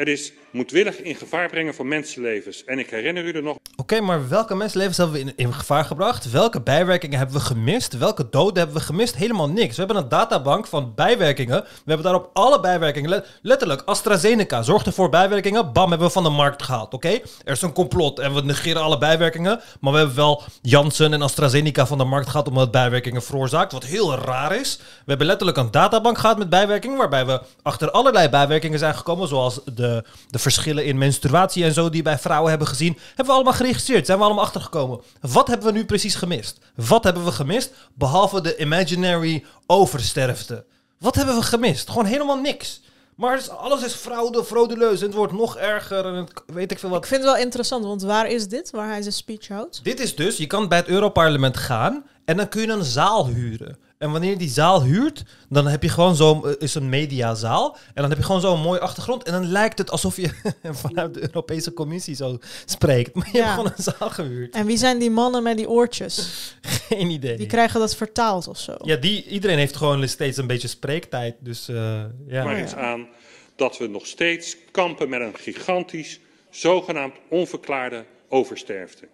het 0.00 0.08
is 0.08 0.32
moedwillig 0.50 1.00
in 1.00 1.14
gevaar 1.14 1.48
brengen 1.48 1.74
van 1.74 1.88
mensenlevens. 1.88 2.64
En 2.64 2.78
ik 2.78 2.90
herinner 2.90 3.24
u 3.24 3.32
er 3.32 3.42
nog 3.42 3.56
Oké, 3.76 4.00
maar 4.00 4.28
welke 4.28 4.54
mensenlevens 4.54 4.96
hebben 4.96 5.24
we 5.24 5.32
in, 5.36 5.52
gevaar 5.52 5.84
gebracht? 5.84 6.30
Welke 6.30 6.60
bijwerkingen 6.60 7.18
hebben 7.18 7.36
we 7.36 7.42
gemist? 7.42 7.98
Welke 7.98 8.26
doden 8.30 8.56
hebben 8.56 8.76
we 8.76 8.82
gemist? 8.82 9.16
Helemaal 9.16 9.48
niks. 9.48 9.76
We 9.76 9.84
hebben 9.84 10.02
een 10.02 10.08
databank 10.08 10.66
van 10.66 10.92
bijwerkingen. 10.94 11.60
We 11.62 11.68
hebben 11.84 12.04
daarop 12.04 12.30
alle 12.32 12.60
bijwerkingen. 12.60 13.10
Let- 13.10 13.26
letterlijk, 13.42 13.82
AstraZeneca 13.84 14.62
zorgde 14.62 14.92
voor 14.92 15.08
bijwerkingen. 15.08 15.72
Bam, 15.72 15.88
hebben 15.88 16.06
we 16.06 16.12
van 16.12 16.22
de 16.22 16.28
markt 16.28 16.62
gehaald. 16.62 16.94
Oké? 16.94 17.08
Er 17.44 17.52
is 17.52 17.62
een 17.62 17.72
complot 17.72 18.18
en 18.18 18.34
we 18.34 18.42
negeren 18.42 18.82
alle 18.82 18.98
bijwerkingen. 18.98 19.60
Maar 19.80 19.92
we 19.92 19.98
hebben 19.98 20.16
wel 20.16 20.42
Janssen 20.62 21.12
en 21.12 21.22
AstraZeneca 21.22 21.86
van 21.86 21.98
de 21.98 22.04
markt 22.04 22.26
gehaald 22.26 22.48
omdat 22.48 22.62
het 22.62 22.72
bijwerkingen 22.72 23.22
veroorzaakt. 23.22 23.72
Wat 23.72 23.84
heel 23.84 24.14
raar 24.14 24.56
is. 24.56 24.76
We 24.76 24.84
hebben 25.06 25.26
letterlijk 25.26 25.58
een 25.58 25.70
databank 25.70 26.18
gehad 26.18 26.38
met 26.38 26.50
bijwerkingen. 26.50 26.96
Waarbij 26.98 27.26
we 27.26 27.40
achter 27.62 27.90
allerlei 27.90 28.28
bijwerkingen 28.28 28.78
zijn 28.78 28.94
gekomen. 28.94 29.28
Zoals 29.28 29.60
de, 29.64 29.89
de 30.30 30.38
verschillen 30.38 30.84
in 30.84 30.98
menstruatie 30.98 31.64
en 31.64 31.72
zo 31.72 31.90
die 31.90 32.02
bij 32.02 32.18
vrouwen 32.18 32.50
hebben 32.50 32.68
gezien. 32.68 32.98
Hebben 33.06 33.26
we 33.26 33.32
allemaal 33.32 33.52
geregistreerd. 33.52 34.06
Zijn 34.06 34.18
we 34.18 34.24
allemaal 34.24 34.44
achtergekomen. 34.44 35.00
Wat 35.20 35.48
hebben 35.48 35.66
we 35.66 35.72
nu 35.72 35.84
precies 35.84 36.14
gemist? 36.14 36.58
Wat 36.74 37.04
hebben 37.04 37.24
we 37.24 37.32
gemist? 37.32 37.72
Behalve 37.94 38.40
de 38.40 38.56
imaginary 38.56 39.44
oversterfte. 39.66 40.64
Wat 40.98 41.14
hebben 41.14 41.34
we 41.34 41.42
gemist? 41.42 41.88
Gewoon 41.88 42.04
helemaal 42.04 42.40
niks. 42.40 42.80
Maar 43.14 43.50
alles 43.50 43.82
is 43.82 43.92
fraude, 43.92 44.44
frauduleus. 44.44 45.00
En 45.00 45.06
het 45.06 45.14
wordt 45.14 45.32
nog 45.32 45.56
erger. 45.56 46.04
En 46.04 46.14
het, 46.14 46.32
weet 46.46 46.70
ik 46.70 46.78
veel 46.78 46.88
wat. 46.88 47.02
Ik 47.02 47.08
vind 47.08 47.22
het 47.22 47.32
wel 47.32 47.42
interessant, 47.42 47.84
want 47.84 48.02
waar 48.02 48.30
is 48.30 48.48
dit, 48.48 48.70
waar 48.70 48.88
hij 48.88 49.02
zijn 49.02 49.14
speech 49.14 49.48
houdt? 49.48 49.80
Dit 49.82 50.00
is 50.00 50.16
dus, 50.16 50.36
je 50.36 50.46
kan 50.46 50.68
bij 50.68 50.78
het 50.78 50.88
Europarlement 50.88 51.56
gaan 51.56 52.04
en 52.30 52.36
dan 52.36 52.48
kun 52.48 52.60
je 52.62 52.68
een 52.68 52.84
zaal 52.84 53.26
huren. 53.26 53.78
En 53.98 54.10
wanneer 54.10 54.30
je 54.30 54.36
die 54.36 54.48
zaal 54.48 54.82
huurt, 54.82 55.22
dan 55.48 55.66
heb 55.66 55.82
je 55.82 55.88
gewoon 55.88 56.16
zo'n, 56.16 56.46
eh, 56.48 56.52
is 56.58 56.74
een 56.74 56.88
mediazaal. 56.88 57.76
En 57.86 58.02
dan 58.02 58.08
heb 58.08 58.18
je 58.18 58.24
gewoon 58.24 58.40
zo'n 58.40 58.60
mooie 58.60 58.80
achtergrond. 58.80 59.22
En 59.22 59.32
dan 59.32 59.46
lijkt 59.46 59.78
het 59.78 59.90
alsof 59.90 60.16
je 60.16 60.30
vanuit 60.84 61.14
de 61.14 61.20
Europese 61.20 61.72
Commissie 61.72 62.14
zo 62.14 62.38
spreekt. 62.64 63.14
Maar 63.14 63.28
je 63.32 63.38
Ja. 63.38 63.44
hebt 63.44 63.54
gewoon 63.54 63.72
een 63.76 63.82
zaal 63.98 64.10
gehuurd. 64.10 64.54
En 64.54 64.66
wie 64.66 64.76
zijn 64.76 64.98
die 64.98 65.10
mannen 65.10 65.42
met 65.42 65.56
die 65.56 65.68
oortjes? 65.68 66.28
Geen 66.88 67.10
idee. 67.10 67.36
Die 67.36 67.46
krijgen 67.46 67.80
dat 67.80 67.96
vertaald 67.96 68.48
of 68.48 68.58
zo. 68.58 68.74
Ja, 68.82 68.96
die, 68.96 69.24
iedereen 69.26 69.58
heeft 69.58 69.76
gewoon 69.76 70.08
steeds 70.08 70.36
een 70.36 70.46
beetje 70.46 70.68
spreektijd. 70.68 71.34
Dus 71.40 71.68
eh, 71.68 72.02
ja. 72.26 72.44
maar 72.44 72.56
eens 72.56 72.74
aan 72.74 73.08
dat 73.56 73.78
we 73.78 73.86
nog 73.86 74.06
steeds 74.06 74.56
kampen 74.70 75.08
met 75.08 75.20
een 75.20 75.34
gigantisch, 75.36 76.20
zogenaamd 76.50 77.14
onverklaarde 77.30 78.04
oversterfte. 78.28 79.08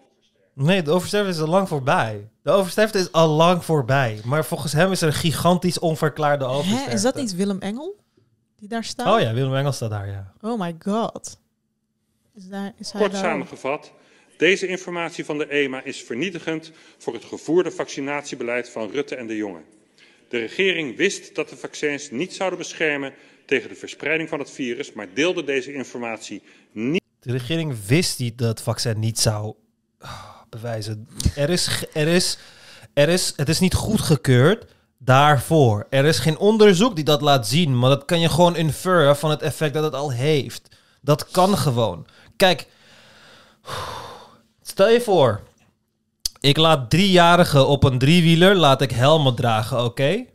Nee, 0.59 0.81
de 0.81 0.91
oversterfte 0.91 1.29
is 1.29 1.39
al 1.39 1.47
lang 1.47 1.67
voorbij. 1.67 2.29
De 2.41 2.51
oversterfte 2.51 2.97
is 2.97 3.11
al 3.11 3.27
lang 3.27 3.65
voorbij. 3.65 4.19
Maar 4.25 4.45
volgens 4.45 4.73
hem 4.73 4.91
is 4.91 5.01
er 5.01 5.07
een 5.07 5.13
gigantisch 5.13 5.79
onverklaarde 5.79 6.45
Hè, 6.45 6.51
oversterfte. 6.51 6.91
is 6.91 7.01
dat 7.01 7.15
niet 7.15 7.35
Willem 7.35 7.59
Engel? 7.59 7.95
Die 8.59 8.67
daar 8.67 8.83
staat? 8.83 9.15
Oh 9.15 9.21
ja, 9.21 9.33
Willem 9.33 9.55
Engels 9.55 9.75
staat 9.75 9.89
daar, 9.89 10.07
ja. 10.07 10.33
Oh 10.41 10.59
my 10.59 10.75
god. 10.79 11.39
Is, 12.35 12.47
daar, 12.47 12.73
is 12.77 12.91
hij 12.91 13.01
Kort 13.01 13.13
daar... 13.13 13.23
samengevat, 13.23 13.91
deze 14.37 14.67
informatie 14.67 15.25
van 15.25 15.37
de 15.37 15.47
EMA 15.47 15.83
is 15.83 16.01
vernietigend 16.03 16.71
voor 16.97 17.13
het 17.13 17.25
gevoerde 17.25 17.71
vaccinatiebeleid 17.71 18.69
van 18.69 18.89
Rutte 18.91 19.15
en 19.15 19.27
de 19.27 19.35
Jonge. 19.35 19.61
De 20.29 20.37
regering 20.37 20.95
wist 20.95 21.35
dat 21.35 21.49
de 21.49 21.57
vaccins 21.57 22.11
niet 22.11 22.33
zouden 22.33 22.59
beschermen 22.59 23.13
tegen 23.45 23.69
de 23.69 23.75
verspreiding 23.75 24.29
van 24.29 24.39
het 24.39 24.51
virus, 24.51 24.93
maar 24.93 25.07
deelde 25.13 25.43
deze 25.43 25.73
informatie 25.73 26.41
niet. 26.71 27.01
De 27.19 27.31
regering 27.31 27.85
wist 27.85 28.19
niet 28.19 28.37
dat 28.37 28.47
het 28.47 28.61
vaccin 28.61 28.99
niet 28.99 29.19
zou 29.19 29.53
bewijzen. 30.49 31.07
Er 31.35 31.49
is, 31.49 31.85
er 31.93 32.07
is, 32.07 32.37
er 32.93 33.09
is, 33.09 33.33
het 33.35 33.49
is 33.49 33.59
niet 33.59 33.73
goedgekeurd 33.73 34.65
daarvoor. 34.97 35.87
Er 35.89 36.05
is 36.05 36.19
geen 36.19 36.37
onderzoek 36.37 36.95
die 36.95 37.03
dat 37.03 37.21
laat 37.21 37.47
zien, 37.47 37.79
maar 37.79 37.89
dat 37.89 38.05
kan 38.05 38.19
je 38.19 38.29
gewoon 38.29 38.55
inferren 38.55 39.17
van 39.17 39.29
het 39.29 39.41
effect 39.41 39.73
dat 39.73 39.83
het 39.83 39.93
al 39.93 40.11
heeft. 40.11 40.75
Dat 41.01 41.31
kan 41.31 41.57
gewoon. 41.57 42.05
Kijk, 42.35 42.67
stel 44.61 44.89
je 44.89 45.01
voor, 45.01 45.41
ik 46.39 46.57
laat 46.57 46.89
driejarigen 46.89 47.67
op 47.67 47.83
een 47.83 47.97
driewieler, 47.97 48.55
laat 48.55 48.81
ik 48.81 48.91
helmen 48.91 49.35
dragen, 49.35 49.83
oké? 49.83 50.25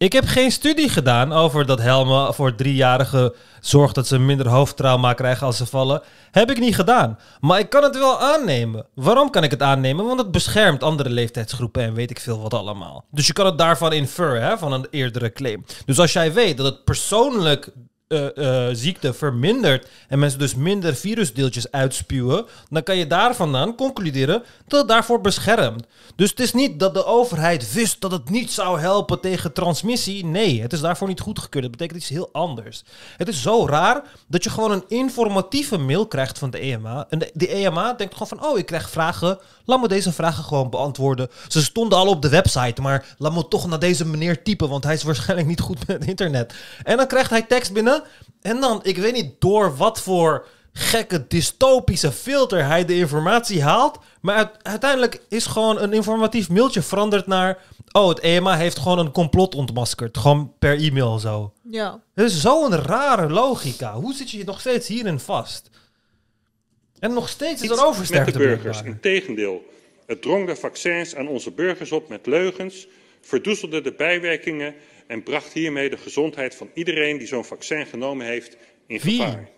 Ik 0.00 0.12
heb 0.12 0.26
geen 0.26 0.52
studie 0.52 0.88
gedaan 0.88 1.32
over 1.32 1.66
dat 1.66 1.80
helmen 1.80 2.34
voor 2.34 2.54
driejarigen 2.54 3.32
zorgt 3.60 3.94
dat 3.94 4.06
ze 4.06 4.18
minder 4.18 4.48
hoofdtrauma 4.48 5.12
krijgen 5.12 5.46
als 5.46 5.56
ze 5.56 5.66
vallen. 5.66 6.02
Heb 6.30 6.50
ik 6.50 6.58
niet 6.58 6.74
gedaan. 6.74 7.18
Maar 7.40 7.58
ik 7.58 7.70
kan 7.70 7.82
het 7.82 7.98
wel 7.98 8.20
aannemen. 8.20 8.86
Waarom 8.94 9.30
kan 9.30 9.44
ik 9.44 9.50
het 9.50 9.62
aannemen? 9.62 10.06
Want 10.06 10.18
het 10.18 10.30
beschermt 10.30 10.82
andere 10.82 11.10
leeftijdsgroepen 11.10 11.82
en 11.82 11.94
weet 11.94 12.10
ik 12.10 12.20
veel 12.20 12.40
wat 12.40 12.54
allemaal. 12.54 13.04
Dus 13.10 13.26
je 13.26 13.32
kan 13.32 13.46
het 13.46 13.58
daarvan 13.58 13.92
inferren, 13.92 14.42
hè, 14.42 14.58
van 14.58 14.72
een 14.72 14.86
eerdere 14.90 15.32
claim. 15.32 15.64
Dus 15.86 15.98
als 15.98 16.12
jij 16.12 16.32
weet 16.32 16.56
dat 16.56 16.66
het 16.66 16.84
persoonlijk 16.84 17.70
eh, 18.10 18.68
eh, 18.68 18.74
ziekte 18.76 19.12
vermindert 19.12 19.88
en 20.08 20.18
mensen 20.18 20.38
dus 20.38 20.54
minder 20.54 20.94
virusdeeltjes 20.94 21.70
uitspuwen, 21.70 22.46
dan 22.70 22.82
kan 22.82 22.96
je 22.96 23.06
daar 23.06 23.34
vandaan 23.34 23.74
concluderen 23.74 24.42
dat 24.66 24.78
het 24.78 24.88
daarvoor 24.88 25.20
beschermt. 25.20 25.86
Dus 26.16 26.30
het 26.30 26.40
is 26.40 26.52
niet 26.52 26.80
dat 26.80 26.94
de 26.94 27.04
overheid 27.04 27.72
wist 27.72 28.00
dat 28.00 28.10
het 28.10 28.30
niet 28.30 28.52
zou 28.52 28.80
helpen 28.80 29.20
tegen 29.20 29.52
transmissie. 29.52 30.24
Nee, 30.24 30.62
het 30.62 30.72
is 30.72 30.80
daarvoor 30.80 31.08
niet 31.08 31.20
goedgekeurd. 31.20 31.62
Dat 31.62 31.72
betekent 31.72 31.98
iets 31.98 32.08
heel 32.08 32.28
anders. 32.32 32.84
Het 33.16 33.28
is 33.28 33.42
zo 33.42 33.66
raar 33.66 34.02
dat 34.26 34.44
je 34.44 34.50
gewoon 34.50 34.72
een 34.72 34.84
informatieve 34.88 35.78
mail 35.78 36.06
krijgt 36.06 36.38
van 36.38 36.50
de 36.50 36.58
EMA. 36.58 37.06
En 37.08 37.18
de, 37.18 37.30
de 37.34 37.48
EMA 37.48 37.92
denkt 37.92 38.12
gewoon 38.12 38.28
van, 38.28 38.44
oh, 38.44 38.58
ik 38.58 38.66
krijg 38.66 38.90
vragen. 38.90 39.38
Laat 39.70 39.80
me 39.80 39.88
deze 39.88 40.12
vragen 40.12 40.44
gewoon 40.44 40.70
beantwoorden. 40.70 41.28
Ze 41.48 41.62
stonden 41.62 41.98
al 41.98 42.06
op 42.06 42.22
de 42.22 42.28
website, 42.28 42.80
maar 42.82 43.14
laat 43.18 43.32
me 43.34 43.48
toch 43.48 43.66
naar 43.66 43.78
deze 43.78 44.06
meneer 44.06 44.42
typen, 44.42 44.68
want 44.68 44.84
hij 44.84 44.94
is 44.94 45.02
waarschijnlijk 45.10 45.48
niet 45.48 45.60
goed 45.60 45.86
met 45.86 45.98
het 45.98 46.08
internet. 46.08 46.54
En 46.82 46.96
dan 46.96 47.06
krijgt 47.06 47.30
hij 47.30 47.42
tekst 47.42 47.72
binnen. 47.72 48.02
En 48.40 48.60
dan, 48.60 48.80
ik 48.82 48.96
weet 48.96 49.12
niet 49.12 49.40
door 49.40 49.76
wat 49.76 50.00
voor 50.00 50.46
gekke 50.72 51.24
dystopische 51.28 52.12
filter 52.12 52.64
hij 52.66 52.84
de 52.84 52.96
informatie 52.96 53.62
haalt. 53.62 53.98
Maar 54.20 54.34
uit- 54.36 54.56
uiteindelijk 54.62 55.22
is 55.28 55.46
gewoon 55.46 55.80
een 55.80 55.92
informatief 55.92 56.48
mailtje 56.48 56.82
veranderd 56.82 57.26
naar... 57.26 57.58
Oh, 57.92 58.08
het 58.08 58.20
EMA 58.20 58.56
heeft 58.56 58.78
gewoon 58.78 58.98
een 58.98 59.10
complot 59.12 59.54
ontmaskerd. 59.54 60.18
Gewoon 60.18 60.52
per 60.58 60.78
e-mail 60.78 61.18
zo. 61.18 61.52
Ja. 61.70 62.00
Het 62.14 62.30
is 62.30 62.40
zo'n 62.40 62.74
rare 62.74 63.28
logica. 63.28 63.94
Hoe 63.94 64.14
zit 64.14 64.30
je 64.30 64.44
nog 64.44 64.60
steeds 64.60 64.88
hierin 64.88 65.20
vast? 65.20 65.70
En 67.00 67.12
nog 67.12 67.28
steeds 67.28 67.62
is 67.62 67.68
er 67.68 67.76
met 67.76 67.84
oversterfte 67.84 68.32
de 68.32 68.38
burgers. 68.38 68.82
Integendeel, 68.82 69.64
het 70.06 70.22
drong 70.22 70.46
de 70.46 70.56
vaccins 70.56 71.14
aan 71.16 71.28
onze 71.28 71.50
burgers 71.50 71.92
op 71.92 72.08
met 72.08 72.26
leugens, 72.26 72.86
verdoezelde 73.20 73.80
de 73.80 73.92
bijwerkingen 73.92 74.74
en 75.06 75.22
bracht 75.22 75.52
hiermee 75.52 75.90
de 75.90 75.96
gezondheid 75.96 76.54
van 76.54 76.70
iedereen 76.74 77.18
die 77.18 77.26
zo'n 77.26 77.44
vaccin 77.44 77.86
genomen 77.86 78.26
heeft 78.26 78.56
in 78.86 79.00
Wie? 79.02 79.20
gevaar. 79.22 79.48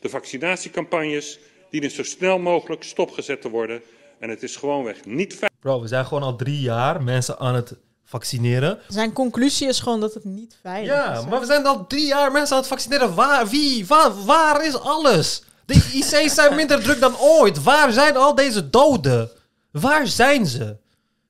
De 0.00 0.08
vaccinatiecampagnes 0.08 1.38
dienen 1.70 1.90
zo 1.90 2.02
snel 2.02 2.38
mogelijk 2.38 2.82
stopgezet 2.82 3.40
te 3.40 3.48
worden 3.50 3.82
en 4.18 4.28
het 4.30 4.42
is 4.42 4.56
gewoonweg 4.56 5.04
niet 5.04 5.32
veilig. 5.34 5.58
Bro, 5.60 5.80
we 5.80 5.88
zijn 5.88 6.06
gewoon 6.06 6.22
al 6.22 6.36
drie 6.36 6.60
jaar 6.60 7.02
mensen 7.02 7.38
aan 7.38 7.54
het 7.54 7.74
vaccineren. 8.04 8.78
Zijn 8.88 9.12
conclusie 9.12 9.68
is 9.68 9.80
gewoon 9.80 10.00
dat 10.00 10.14
het 10.14 10.24
niet 10.24 10.58
veilig 10.62 10.88
Ja, 10.92 11.12
is. 11.12 11.22
hè? 11.22 11.28
maar 11.28 11.40
we 11.40 11.46
zijn 11.46 11.66
al 11.66 11.86
drie 11.86 12.06
jaar 12.06 12.32
mensen 12.32 12.54
aan 12.56 12.60
het 12.62 12.70
vaccineren. 12.70 13.14
Waar, 13.14 13.48
wie, 13.48 13.86
waar, 13.86 14.24
waar 14.24 14.66
is 14.66 14.80
alles? 14.80 15.42
De 15.72 15.90
IC's 15.92 16.34
zijn 16.34 16.54
minder 16.54 16.82
druk 16.82 17.00
dan 17.00 17.18
ooit. 17.18 17.62
Waar 17.62 17.92
zijn 17.92 18.16
al 18.16 18.34
deze 18.34 18.70
doden? 18.70 19.30
Waar 19.70 20.06
zijn 20.06 20.46
ze? 20.46 20.76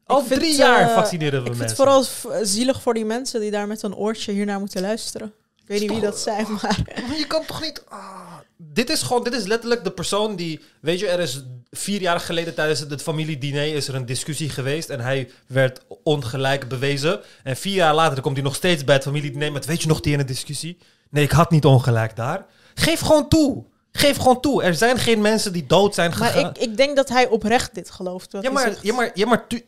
Al 0.07 0.21
Ik 0.21 0.27
vind, 0.27 0.41
drie 0.41 0.55
jaar 0.57 0.89
eh, 0.89 0.95
vaccineren 0.95 1.43
we 1.43 1.51
Ik 1.51 1.57
vind 1.57 1.59
mensen. 1.59 1.87
het 1.87 2.07
vooral 2.25 2.45
zielig 2.45 2.83
voor 2.83 2.95
die 2.95 3.05
mensen 3.05 3.41
die 3.41 3.51
daar 3.51 3.67
met 3.67 3.83
een 3.83 3.95
oortje 3.95 4.33
hiernaar 4.33 4.59
moeten 4.59 4.81
luisteren. 4.83 5.33
Ik 5.57 5.69
weet 5.69 5.81
niet 5.81 5.91
wie 5.91 6.01
dat 6.01 6.19
zijn, 6.19 6.47
maar... 6.51 6.79
Maar 7.09 7.19
je 7.19 7.27
kan 7.27 7.45
toch 7.47 7.61
niet... 7.61 7.83
ah. 7.89 8.21
Dit 8.57 8.91
is 8.91 9.03
gewoon, 9.03 9.25
dit 9.25 9.35
is 9.35 9.45
letterlijk 9.45 9.85
de 9.85 9.91
persoon 9.91 10.37
die... 10.37 10.61
Weet 10.81 10.99
je, 10.99 11.09
er 11.09 11.21
is 11.21 11.43
vier 11.71 12.01
jaar 12.01 12.21
geleden 12.21 12.55
tijdens 12.55 12.81
het, 12.81 12.91
het 12.91 13.03
familiediner 13.03 13.75
is 13.75 13.89
er 13.89 13.95
een 13.95 14.07
discussie 14.07 14.49
geweest. 14.51 14.89
En 14.91 15.01
hij 15.01 15.31
werd 15.47 15.81
ongelijk 16.03 16.69
bewezen. 16.69 17.21
En 17.43 17.57
vier 17.57 17.75
jaar 17.75 17.95
later 17.95 18.23
komt 18.23 18.37
hij 18.37 18.45
nog 18.45 18.55
steeds 18.55 18.85
bij 18.85 18.95
het 18.95 19.05
familiediner 19.05 19.53
met... 19.53 19.65
Weet 19.67 19.83
je 19.83 19.89
nog 19.89 20.01
die 20.01 20.13
ene 20.13 20.25
discussie? 20.25 20.79
Nee, 21.11 21.25
ik 21.25 21.31
had 21.31 21.51
niet 21.51 21.65
ongelijk 21.65 22.17
daar. 22.17 22.47
Geef 22.75 23.01
gewoon 23.01 23.29
toe. 23.29 23.65
Geef 23.93 24.17
gewoon 24.17 24.41
toe. 24.41 24.63
Er 24.63 24.75
zijn 24.75 24.99
geen 24.99 25.21
mensen 25.21 25.53
die 25.53 25.67
dood 25.67 25.95
zijn 25.95 26.13
gegaan. 26.13 26.43
Maar 26.43 26.51
ik, 26.51 26.59
ik 26.59 26.77
denk 26.77 26.97
dat 26.97 27.09
hij 27.09 27.29
oprecht 27.29 27.75
dit 27.75 27.91
gelooft. 27.91 28.33
Ja, 28.41 28.51
maar, 28.51 28.75
ja, 28.83 28.95
maar, 28.95 29.11
ja, 29.15 29.27
maar 29.27 29.47
tu- 29.47 29.65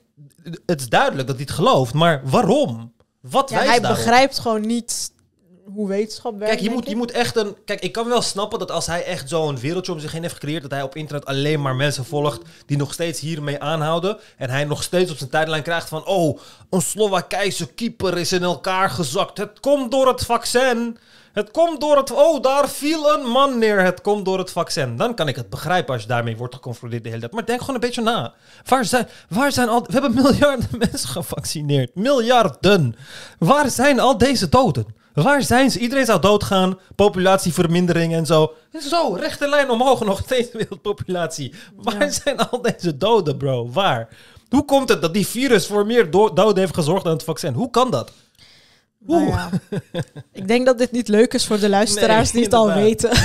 het 0.67 0.81
is 0.81 0.89
duidelijk 0.89 1.27
dat 1.29 1.37
hij 1.37 1.45
het 1.45 1.55
gelooft. 1.55 1.93
Maar 1.95 2.21
waarom? 2.25 2.93
Wat 3.21 3.51
Ja, 3.51 3.57
hij 3.57 3.81
daarop? 3.81 4.05
begrijpt 4.05 4.39
gewoon 4.39 4.67
niet 4.67 5.13
hoe 5.75 5.89
wetenschap 5.89 6.39
werkt. 6.39 6.49
Kijk, 6.55 6.65
je 6.65 6.71
moet, 6.71 6.85
je 6.85 6.91
ik. 6.91 6.97
moet 6.97 7.11
echt 7.11 7.37
een. 7.37 7.57
Kijk, 7.65 7.81
ik 7.81 7.93
kan 7.93 8.09
wel 8.09 8.23
snappen 8.23 8.59
dat 8.59 8.71
als 8.71 8.87
hij 8.87 9.05
echt 9.05 9.29
zo'n 9.29 9.59
wereldje 9.59 9.93
om 9.93 9.99
zich 9.99 10.13
heen 10.13 10.23
heeft 10.23 10.35
gecreëerd, 10.35 10.63
dat 10.63 10.71
hij 10.71 10.83
op 10.83 10.97
internet 10.97 11.25
alleen 11.27 11.63
maar 11.63 11.75
mensen 11.77 12.05
volgt 12.05 12.43
die 12.67 12.77
nog 12.77 12.93
steeds 12.93 13.21
hiermee 13.21 13.61
aanhouden. 13.61 14.19
En 14.37 14.51
hij 14.51 14.65
nog 14.65 14.83
steeds 14.83 15.11
op 15.11 15.17
zijn 15.17 15.31
tijdlijn 15.31 15.63
krijgt 15.63 15.89
van: 15.89 16.07
Oh, 16.07 16.39
een 16.71 16.81
Slowakijse 16.83 17.67
keeper 17.67 18.19
is 18.19 18.33
in 18.33 18.43
elkaar 18.43 18.91
gezakt. 18.91 19.39
Het 19.39 19.61
komt 19.61 19.91
door 19.91 20.09
het 20.09 20.25
vaccin. 20.25 20.99
Het 21.35 21.51
komt 21.51 21.81
door 21.81 21.97
het. 21.97 22.11
Oh, 22.13 22.43
daar 22.43 22.69
viel 22.69 23.13
een 23.13 23.27
man 23.27 23.59
neer. 23.59 23.81
Het 23.81 24.01
komt 24.01 24.25
door 24.25 24.39
het 24.39 24.51
vaccin. 24.51 24.97
Dan 24.97 25.15
kan 25.15 25.29
ik 25.29 25.37
het 25.37 25.49
begrijpen 25.51 25.93
als 25.93 26.03
je 26.03 26.09
daarmee 26.09 26.37
wordt 26.37 26.55
geconfronteerd 26.55 27.03
de 27.03 27.09
hele 27.09 27.21
tijd. 27.21 27.33
Maar 27.33 27.45
denk 27.47 27.61
gewoon 27.61 27.75
een 27.75 27.81
beetje 27.81 28.03
na. 28.03 28.35
Waar 28.65 28.85
zijn, 28.85 29.09
waar 29.29 29.53
zijn 29.53 29.69
al. 29.69 29.83
We 29.83 29.93
hebben 29.93 30.15
miljarden 30.15 30.69
mensen 30.89 31.09
gevaccineerd. 31.09 31.95
Miljarden. 31.95 32.97
Waar 33.39 33.71
zijn 33.71 34.01
al 34.01 34.19
deze 34.19 34.49
doden? 34.49 34.87
Waar 35.15 35.43
zijn 35.43 35.71
ze? 35.71 35.79
Iedereen 35.79 36.05
zou 36.05 36.21
doodgaan. 36.21 36.79
Populatievermindering 36.95 38.15
en 38.15 38.27
zo. 38.27 38.53
Zo, 38.91 39.15
rechte 39.15 39.49
lijn 39.49 39.71
omhoog 39.71 40.05
nog 40.05 40.19
steeds 40.25 40.53
wereldpopulatie. 40.53 41.55
Waar 41.77 42.13
zijn 42.13 42.37
al 42.49 42.63
deze 42.63 42.97
doden, 42.97 43.37
bro? 43.37 43.71
Waar? 43.71 44.09
Hoe 44.49 44.65
komt 44.65 44.89
het 44.89 45.03
dat 45.03 45.15
die 45.15 45.27
virus 45.27 45.67
voor 45.67 45.87
meer 45.87 46.11
do- 46.11 46.33
doden 46.33 46.59
heeft 46.59 46.75
gezorgd 46.75 47.05
dan 47.05 47.13
het 47.13 47.25
vaccin? 47.25 47.53
Hoe 47.55 47.71
kan 47.71 47.91
dat? 47.91 48.13
Nou 49.07 49.27
ja. 49.27 49.51
ik 50.33 50.49
denk 50.49 50.67
dat 50.67 50.79
dit 50.79 50.93
niet 50.93 51.09
leuk 51.09 51.35
is 51.35 51.47
voor 51.47 51.59
de 51.59 51.69
luisteraars 51.69 52.33
Nee, 52.33 52.43
die 52.43 52.45
het 52.45 52.61
al 52.61 52.75
weten. 52.75 53.11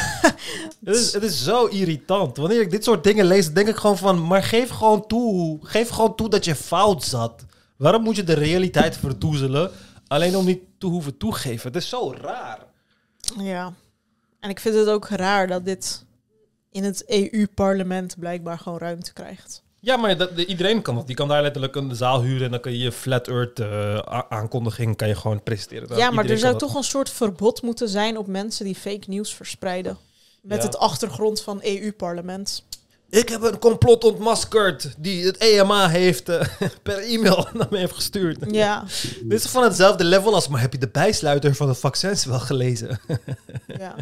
Het 0.85 0.95
is, 0.95 1.13
het 1.13 1.23
is 1.23 1.43
zo 1.43 1.65
irritant. 1.65 2.37
Wanneer 2.37 2.61
ik 2.61 2.71
dit 2.71 2.83
soort 2.83 3.03
dingen 3.03 3.25
lees, 3.25 3.53
denk 3.53 3.67
ik 3.67 3.75
gewoon 3.75 3.97
van... 3.97 4.27
Maar 4.27 4.43
geef 4.43 4.69
gewoon 4.69 5.07
toe. 5.07 5.59
Geef 5.61 5.89
gewoon 5.89 6.15
toe 6.15 6.29
dat 6.29 6.45
je 6.45 6.55
fout 6.55 7.03
zat. 7.03 7.45
Waarom 7.77 8.03
moet 8.03 8.15
je 8.15 8.23
de 8.23 8.33
realiteit 8.33 8.97
verdoezelen? 8.97 9.71
Alleen 10.07 10.35
om 10.35 10.45
niet 10.45 10.61
te 10.77 10.85
hoeven 10.85 11.17
toegeven. 11.17 11.67
Het 11.67 11.81
is 11.81 11.89
zo 11.89 12.13
raar. 12.21 12.59
ja. 13.37 13.73
En 14.39 14.49
ik 14.49 14.59
vind 14.59 14.75
het 14.75 14.87
ook 14.87 15.07
raar 15.07 15.47
dat 15.47 15.65
dit 15.65 16.05
in 16.71 16.83
het 16.83 17.03
EU-parlement 17.07 18.15
blijkbaar 18.19 18.59
gewoon 18.59 18.77
ruimte 18.77 19.13
krijgt. 19.13 19.63
Ja, 19.81 19.97
maar 19.97 20.17
dat, 20.17 20.29
iedereen 20.37 20.81
kan 20.81 20.95
dat. 20.95 21.07
Die 21.07 21.15
kan 21.15 21.27
daar 21.27 21.41
letterlijk 21.41 21.75
een 21.75 21.95
zaal 21.95 22.21
huren... 22.21 22.45
en 22.45 22.51
dan 22.51 22.59
kun 22.59 22.71
je 22.71 22.77
je 22.77 22.91
Flat 22.91 23.27
Earth 23.27 23.59
eh, 23.59 23.97
aankondiging 24.29 24.95
kan 24.97 25.07
je 25.07 25.15
gewoon 25.15 25.43
presenteren. 25.43 25.97
ja, 25.97 26.11
maar 26.11 26.25
er 26.25 26.37
zou 26.37 26.49
kan 26.57 26.59
toch 26.67 26.75
een 26.75 26.83
soort 26.83 27.09
verbod 27.09 27.61
moeten 27.61 27.89
zijn 27.89 28.17
op 28.17 28.27
mensen 28.27 28.65
die 28.65 28.75
fake 28.75 29.03
nieuws 29.07 29.33
verspreiden. 29.33 29.97
Met 30.41 30.57
Ja. 30.57 30.63
het 30.63 30.77
achtergrond 30.77 31.41
van 31.41 31.59
EU-parlement. 31.63 32.63
Ik 33.09 33.29
heb 33.29 33.41
een 33.41 33.59
complot 33.59 34.03
ontmaskerd... 34.03 34.93
die 34.97 35.25
het 35.25 35.37
EMA 35.37 35.87
heeft 35.89 36.29
eh, 36.29 36.41
per 36.83 36.97
e-mail 36.97 37.47
naar 37.53 37.67
heeft 37.69 37.93
gestuurd. 37.93 38.37
Ja, 38.51 38.83
Dit 39.23 39.43
is 39.43 39.45
van 39.45 39.63
hetzelfde 39.63 40.03
level 40.03 40.33
als... 40.33 40.47
maar 40.47 40.61
heb 40.61 40.71
je 40.73 40.79
de 40.79 40.89
bijsluiter 40.89 41.55
van 41.55 41.67
de 41.67 41.73
vaccins 41.73 42.25
wel 42.25 42.39
gelezen? 42.39 42.99
ja. 43.67 43.95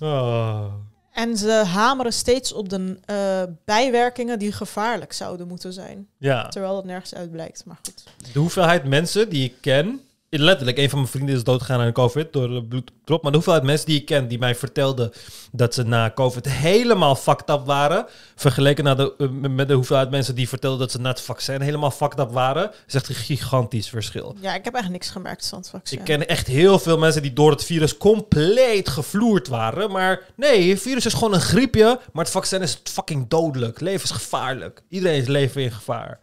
Oh. 0.00 0.64
En 1.12 1.36
ze 1.36 1.50
hameren 1.50 2.12
steeds 2.12 2.52
op 2.52 2.68
de 2.68 2.98
eh, 3.04 3.42
bijwerkingen 3.64 4.38
die 4.38 4.52
gevaarlijk 4.52 5.12
zouden 5.12 5.48
moeten 5.48 5.72
zijn. 5.72 6.08
Ja. 6.18 6.48
Terwijl 6.48 6.74
dat 6.74 6.84
nergens 6.84 7.14
uit 7.14 7.30
blijkt, 7.30 7.64
maar 7.64 7.78
goed. 7.82 8.04
De 8.32 8.38
hoeveelheid 8.38 8.84
mensen 8.84 9.28
die 9.28 9.44
ik 9.44 9.54
ken 9.60 10.00
letterlijk, 10.40 10.78
een 10.78 10.90
van 10.90 10.98
mijn 10.98 11.10
vrienden 11.10 11.34
is 11.34 11.44
doodgegaan 11.44 11.80
aan 11.80 11.92
COVID 11.92 12.32
door 12.32 12.48
de 12.48 12.64
bloeddrop. 12.64 13.22
Maar 13.22 13.30
de 13.30 13.36
hoeveelheid 13.36 13.64
mensen 13.64 13.86
die 13.86 14.00
ik 14.00 14.06
ken 14.06 14.28
die 14.28 14.38
mij 14.38 14.54
vertelden 14.54 15.12
dat 15.52 15.74
ze 15.74 15.82
na 15.82 16.10
COVID 16.14 16.48
helemaal 16.48 17.14
fucked 17.14 17.50
up 17.50 17.66
waren, 17.66 18.06
vergeleken 18.34 18.84
naar 18.84 18.96
de, 18.96 19.14
eh, 19.18 19.28
met 19.28 19.68
de 19.68 19.74
hoeveelheid 19.74 20.10
mensen 20.10 20.34
die 20.34 20.48
vertelden 20.48 20.78
dat 20.78 20.90
ze 20.90 21.00
na 21.00 21.08
het 21.08 21.20
vaccin 21.20 21.60
helemaal 21.60 21.90
fucked 21.90 22.18
up 22.18 22.30
waren, 22.30 22.70
is 22.86 22.94
echt 22.94 23.08
een 23.08 23.14
gigantisch 23.14 23.88
verschil. 23.88 24.36
Ja, 24.40 24.54
ik 24.54 24.64
heb 24.64 24.74
echt 24.74 24.88
niks 24.88 25.10
gemerkt 25.10 25.48
van 25.48 25.58
het 25.58 25.68
vaccin. 25.68 25.98
Ik 25.98 26.04
ken 26.04 26.28
echt 26.28 26.46
heel 26.46 26.78
veel 26.78 26.98
mensen 26.98 27.22
die 27.22 27.32
door 27.32 27.50
het 27.50 27.64
virus 27.64 27.96
compleet 27.96 28.88
gevloerd 28.88 29.48
waren. 29.48 29.90
Maar 29.90 30.20
nee, 30.36 30.70
het 30.70 30.80
virus 30.80 31.06
is 31.06 31.14
gewoon 31.14 31.34
een 31.34 31.40
griepje. 31.40 32.00
Maar 32.12 32.24
het 32.24 32.32
vaccin 32.32 32.62
is 32.62 32.80
fucking 32.84 33.28
dodelijk. 33.28 33.80
Levensgevaarlijk. 33.80 34.82
Iedereen 34.88 35.20
is 35.20 35.26
leven 35.26 35.62
in 35.62 35.72
gevaar. 35.72 36.18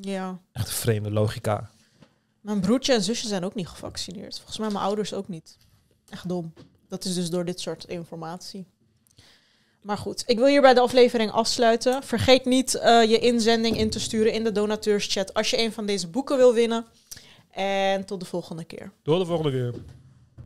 Ja. 0.00 0.38
Echt 0.52 0.66
een 0.66 0.74
vreemde 0.74 1.10
logica. 1.10 1.70
Mijn 2.40 2.60
broertje 2.60 2.92
en 2.92 3.02
zusje 3.02 3.26
zijn 3.26 3.44
ook 3.44 3.54
niet 3.54 3.68
gevaccineerd. 3.68 4.36
Volgens 4.36 4.58
mij 4.58 4.68
mijn 4.70 4.84
ouders 4.84 5.14
ook 5.14 5.28
niet. 5.28 5.56
Echt 6.08 6.28
dom. 6.28 6.52
Dat 6.88 7.04
is 7.04 7.14
dus 7.14 7.30
door 7.30 7.44
dit 7.44 7.60
soort 7.60 7.84
informatie. 7.84 8.66
Maar 9.82 9.98
goed, 9.98 10.22
ik 10.26 10.38
wil 10.38 10.46
hierbij 10.46 10.74
de 10.74 10.80
aflevering 10.80 11.30
afsluiten. 11.30 12.02
Vergeet 12.02 12.44
niet 12.44 12.74
eh, 12.74 13.04
je 13.04 13.18
inzending 13.18 13.78
in 13.78 13.90
te 13.90 14.00
sturen 14.00 14.32
in 14.32 14.44
de 14.44 14.52
donateurschat 14.52 15.34
als 15.34 15.50
je 15.50 15.58
een 15.58 15.72
van 15.72 15.86
deze 15.86 16.08
boeken 16.08 16.36
wil 16.36 16.54
winnen. 16.54 16.86
En 17.50 18.04
tot 18.04 18.20
de 18.20 18.26
volgende 18.26 18.64
keer. 18.64 18.92
Tot 19.02 19.20
de 19.20 19.26
volgende 19.26 19.50
keer. 19.50 19.74